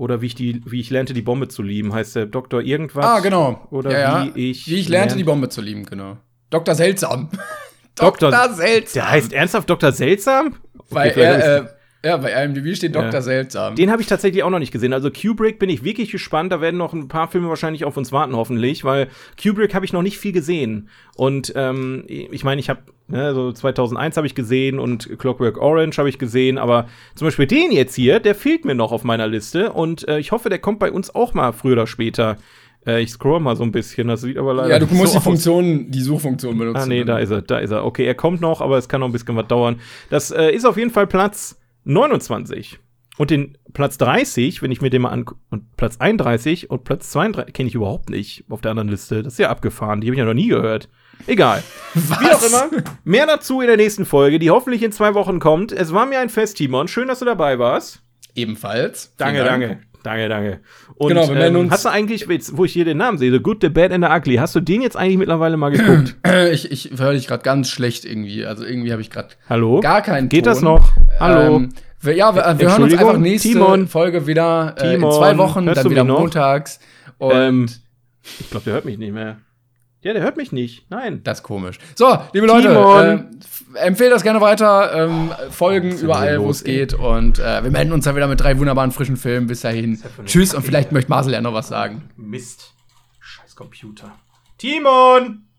Oder 0.00 0.22
wie 0.22 0.26
ich, 0.26 0.34
die, 0.34 0.62
wie 0.64 0.80
ich 0.80 0.88
lernte, 0.88 1.12
die 1.12 1.20
Bombe 1.20 1.48
zu 1.48 1.62
lieben. 1.62 1.92
Heißt 1.92 2.16
der 2.16 2.24
Dr. 2.24 2.62
irgendwas? 2.62 3.04
Ah, 3.04 3.20
genau. 3.20 3.68
Oder 3.70 3.92
ja, 3.92 4.24
ja. 4.24 4.34
wie 4.34 4.50
ich. 4.50 4.66
Wie 4.66 4.76
ich 4.76 4.88
lernte, 4.88 5.10
lern- 5.10 5.18
die 5.18 5.24
Bombe 5.24 5.50
zu 5.50 5.60
lieben, 5.60 5.84
genau. 5.84 6.16
Dr. 6.48 6.74
Seltsam. 6.74 7.28
Dr. 7.96 8.32
Seltsam. 8.54 9.02
Der 9.02 9.10
heißt 9.10 9.32
ernsthaft 9.34 9.68
Dr. 9.68 9.92
Seltsam? 9.92 10.54
Weil 10.88 11.10
Okay, 11.10 11.20
vielleicht 11.20 11.46
er, 11.46 11.56
äh, 11.58 12.08
ja, 12.08 12.16
bei 12.16 12.32
IMDb 12.32 12.74
steht 12.74 12.94
Dr. 12.94 13.12
Ja. 13.12 13.20
Seltsam. 13.20 13.74
Den 13.76 13.90
habe 13.90 14.00
ich 14.00 14.08
tatsächlich 14.08 14.42
auch 14.42 14.48
noch 14.48 14.58
nicht 14.58 14.72
gesehen. 14.72 14.94
Also 14.94 15.10
Kubrick 15.10 15.58
bin 15.58 15.68
ich 15.68 15.84
wirklich 15.84 16.10
gespannt. 16.10 16.50
Da 16.50 16.62
werden 16.62 16.78
noch 16.78 16.94
ein 16.94 17.08
paar 17.08 17.28
Filme 17.28 17.50
wahrscheinlich 17.50 17.84
auf 17.84 17.98
uns 17.98 18.10
warten, 18.10 18.34
hoffentlich, 18.34 18.84
weil 18.84 19.08
Kubrick 19.40 19.74
habe 19.74 19.84
ich 19.84 19.92
noch 19.92 20.00
nicht 20.00 20.16
viel 20.16 20.32
gesehen. 20.32 20.88
Und 21.14 21.52
ähm, 21.56 22.04
ich 22.08 22.42
meine, 22.42 22.58
ich 22.58 22.70
habe 22.70 22.80
ne, 23.10 23.34
so 23.34 23.52
2001 23.52 24.16
habe 24.16 24.26
ich 24.26 24.34
gesehen 24.34 24.78
und 24.78 25.18
Clockwork 25.18 25.58
Orange 25.58 25.98
habe 25.98 26.08
ich 26.08 26.18
gesehen, 26.18 26.58
aber 26.58 26.86
zum 27.14 27.26
Beispiel 27.26 27.46
den 27.46 27.72
jetzt 27.72 27.94
hier, 27.94 28.20
der 28.20 28.34
fehlt 28.34 28.64
mir 28.64 28.74
noch 28.74 28.92
auf 28.92 29.04
meiner 29.04 29.26
Liste 29.26 29.72
und 29.72 30.06
äh, 30.08 30.18
ich 30.18 30.32
hoffe, 30.32 30.48
der 30.48 30.58
kommt 30.58 30.78
bei 30.78 30.90
uns 30.90 31.14
auch 31.14 31.34
mal 31.34 31.52
früher 31.52 31.72
oder 31.72 31.86
später. 31.86 32.36
Äh, 32.86 33.02
ich 33.02 33.10
scroll 33.10 33.40
mal 33.40 33.56
so 33.56 33.62
ein 33.62 33.72
bisschen, 33.72 34.08
das 34.08 34.22
sieht 34.22 34.38
aber 34.38 34.54
leider 34.54 34.70
ja, 34.70 34.78
du 34.78 34.86
nicht 34.86 34.94
musst 34.94 35.12
so 35.12 35.18
die 35.18 35.24
Funktion, 35.24 35.90
die 35.90 36.00
Suchfunktion 36.00 36.56
benutzen. 36.56 36.82
Ah, 36.82 36.86
nee, 36.86 37.04
da 37.04 37.18
ist 37.18 37.30
er, 37.30 37.42
da 37.42 37.58
ist 37.58 37.70
er. 37.70 37.84
Okay, 37.84 38.04
er 38.04 38.14
kommt 38.14 38.40
noch, 38.40 38.60
aber 38.60 38.78
es 38.78 38.88
kann 38.88 39.00
noch 39.00 39.08
ein 39.08 39.12
bisschen 39.12 39.36
was 39.36 39.46
dauern. 39.48 39.80
Das 40.08 40.30
äh, 40.30 40.50
ist 40.50 40.64
auf 40.64 40.76
jeden 40.76 40.90
Fall 40.90 41.06
Platz 41.06 41.60
29. 41.84 42.78
Und 43.18 43.30
den 43.30 43.58
Platz 43.74 43.98
30, 43.98 44.62
wenn 44.62 44.70
ich 44.70 44.80
mir 44.80 44.88
den 44.88 45.02
mal 45.02 45.10
angucke, 45.10 45.40
und 45.50 45.76
Platz 45.76 45.98
31 45.98 46.70
und 46.70 46.84
Platz 46.84 47.10
32 47.10 47.52
kenne 47.52 47.68
ich 47.68 47.74
überhaupt 47.74 48.08
nicht 48.08 48.44
auf 48.48 48.62
der 48.62 48.70
anderen 48.70 48.88
Liste. 48.88 49.22
Das 49.22 49.34
ist 49.34 49.38
ja 49.38 49.50
abgefahren. 49.50 50.00
Die 50.00 50.06
habe 50.06 50.14
ich 50.14 50.18
ja 50.18 50.24
noch 50.24 50.32
nie 50.32 50.48
gehört. 50.48 50.88
Egal. 51.26 51.62
Was? 51.94 52.20
Wie 52.20 52.26
auch 52.30 52.42
immer. 52.42 52.82
Mehr 53.04 53.26
dazu 53.26 53.60
in 53.60 53.66
der 53.66 53.76
nächsten 53.76 54.04
Folge, 54.04 54.38
die 54.38 54.50
hoffentlich 54.50 54.82
in 54.82 54.92
zwei 54.92 55.14
Wochen 55.14 55.38
kommt. 55.40 55.72
Es 55.72 55.92
war 55.92 56.06
mir 56.06 56.18
ein 56.20 56.28
Fest, 56.28 56.56
Timon. 56.56 56.88
Schön, 56.88 57.08
dass 57.08 57.18
du 57.20 57.24
dabei 57.24 57.58
warst. 57.58 58.02
Ebenfalls. 58.34 59.12
Danke, 59.18 59.44
danke. 59.44 59.78
Danke, 60.02 60.28
danke. 60.30 60.60
Und 60.94 61.08
Genau, 61.08 61.28
wir 61.28 61.36
ähm, 61.40 61.56
uns- 61.56 61.70
hast 61.72 61.84
du 61.84 61.90
eigentlich, 61.90 62.26
wo 62.52 62.64
ich 62.64 62.72
hier 62.72 62.86
den 62.86 62.96
Namen 62.96 63.18
sehe, 63.18 63.30
The 63.30 63.40
Good, 63.40 63.58
The 63.60 63.68
Bad 63.68 63.92
and 63.92 64.02
The 64.04 64.10
Ugly, 64.10 64.36
hast 64.36 64.54
du 64.54 64.60
den 64.60 64.80
jetzt 64.80 64.96
eigentlich 64.96 65.18
mittlerweile 65.18 65.56
mal 65.58 65.70
geguckt? 65.70 66.16
Äh, 66.26 66.52
Ich, 66.52 66.70
ich 66.70 66.90
höre 66.98 67.12
dich 67.12 67.26
gerade 67.26 67.42
ganz 67.42 67.68
schlecht 67.68 68.04
irgendwie. 68.06 68.46
Also 68.46 68.64
irgendwie 68.64 68.92
habe 68.92 69.02
ich 69.02 69.10
gerade 69.10 69.28
Hallo? 69.48 69.80
gar 69.80 70.00
keinen 70.00 70.28
Geht 70.30 70.44
Ton. 70.44 70.52
das 70.54 70.62
noch? 70.62 70.90
Hallo? 71.18 71.56
Ähm, 71.56 71.68
wir, 72.00 72.14
ja, 72.14 72.34
wir, 72.34 72.58
wir 72.58 72.70
hören 72.70 72.82
uns 72.84 72.94
einfach 72.96 73.18
nächste 73.18 73.48
Timon. 73.50 73.88
Folge 73.88 74.26
wieder 74.26 74.74
äh, 74.78 74.94
in 74.94 75.00
Timon, 75.00 75.12
zwei 75.12 75.36
Wochen, 75.36 75.66
dann 75.66 75.90
wieder 75.90 76.04
montags. 76.04 76.80
Und 77.18 77.32
Ähm, 77.34 77.66
ich 78.38 78.48
glaube, 78.50 78.64
der 78.64 78.74
hört 78.74 78.84
mich 78.86 78.96
nicht 78.96 79.12
mehr. 79.12 79.36
Ja, 80.02 80.14
der 80.14 80.22
hört 80.22 80.38
mich 80.38 80.50
nicht. 80.50 80.90
Nein. 80.90 81.20
das 81.24 81.38
ist 81.38 81.42
komisch. 81.42 81.78
So, 81.94 82.16
liebe 82.32 82.46
Leute, 82.46 83.26
äh, 83.74 83.78
empfehlt 83.78 84.12
das 84.12 84.22
gerne 84.22 84.40
weiter. 84.40 84.92
Ähm, 84.94 85.30
folgen 85.50 85.96
überall, 85.98 86.40
wo 86.40 86.50
es 86.50 86.64
geht. 86.64 86.94
Und 86.94 87.38
äh, 87.38 87.62
wir 87.62 87.70
melden 87.70 87.92
uns 87.92 88.06
dann 88.06 88.16
wieder 88.16 88.26
mit 88.26 88.40
drei 88.40 88.58
wunderbaren 88.58 88.92
frischen 88.92 89.18
Filmen. 89.18 89.46
Bis 89.46 89.60
dahin. 89.60 90.00
eine 90.16 90.26
Tschüss 90.26 90.54
und 90.54 90.62
vielleicht 90.62 90.92
möchte 90.92 91.10
Marcel 91.10 91.34
ja 91.34 91.42
noch 91.42 91.52
was 91.52 91.68
sagen. 91.68 92.08
Mist. 92.16 92.72
Scheiß 93.20 93.54
Computer. 93.54 94.12
Timon! 94.56 95.49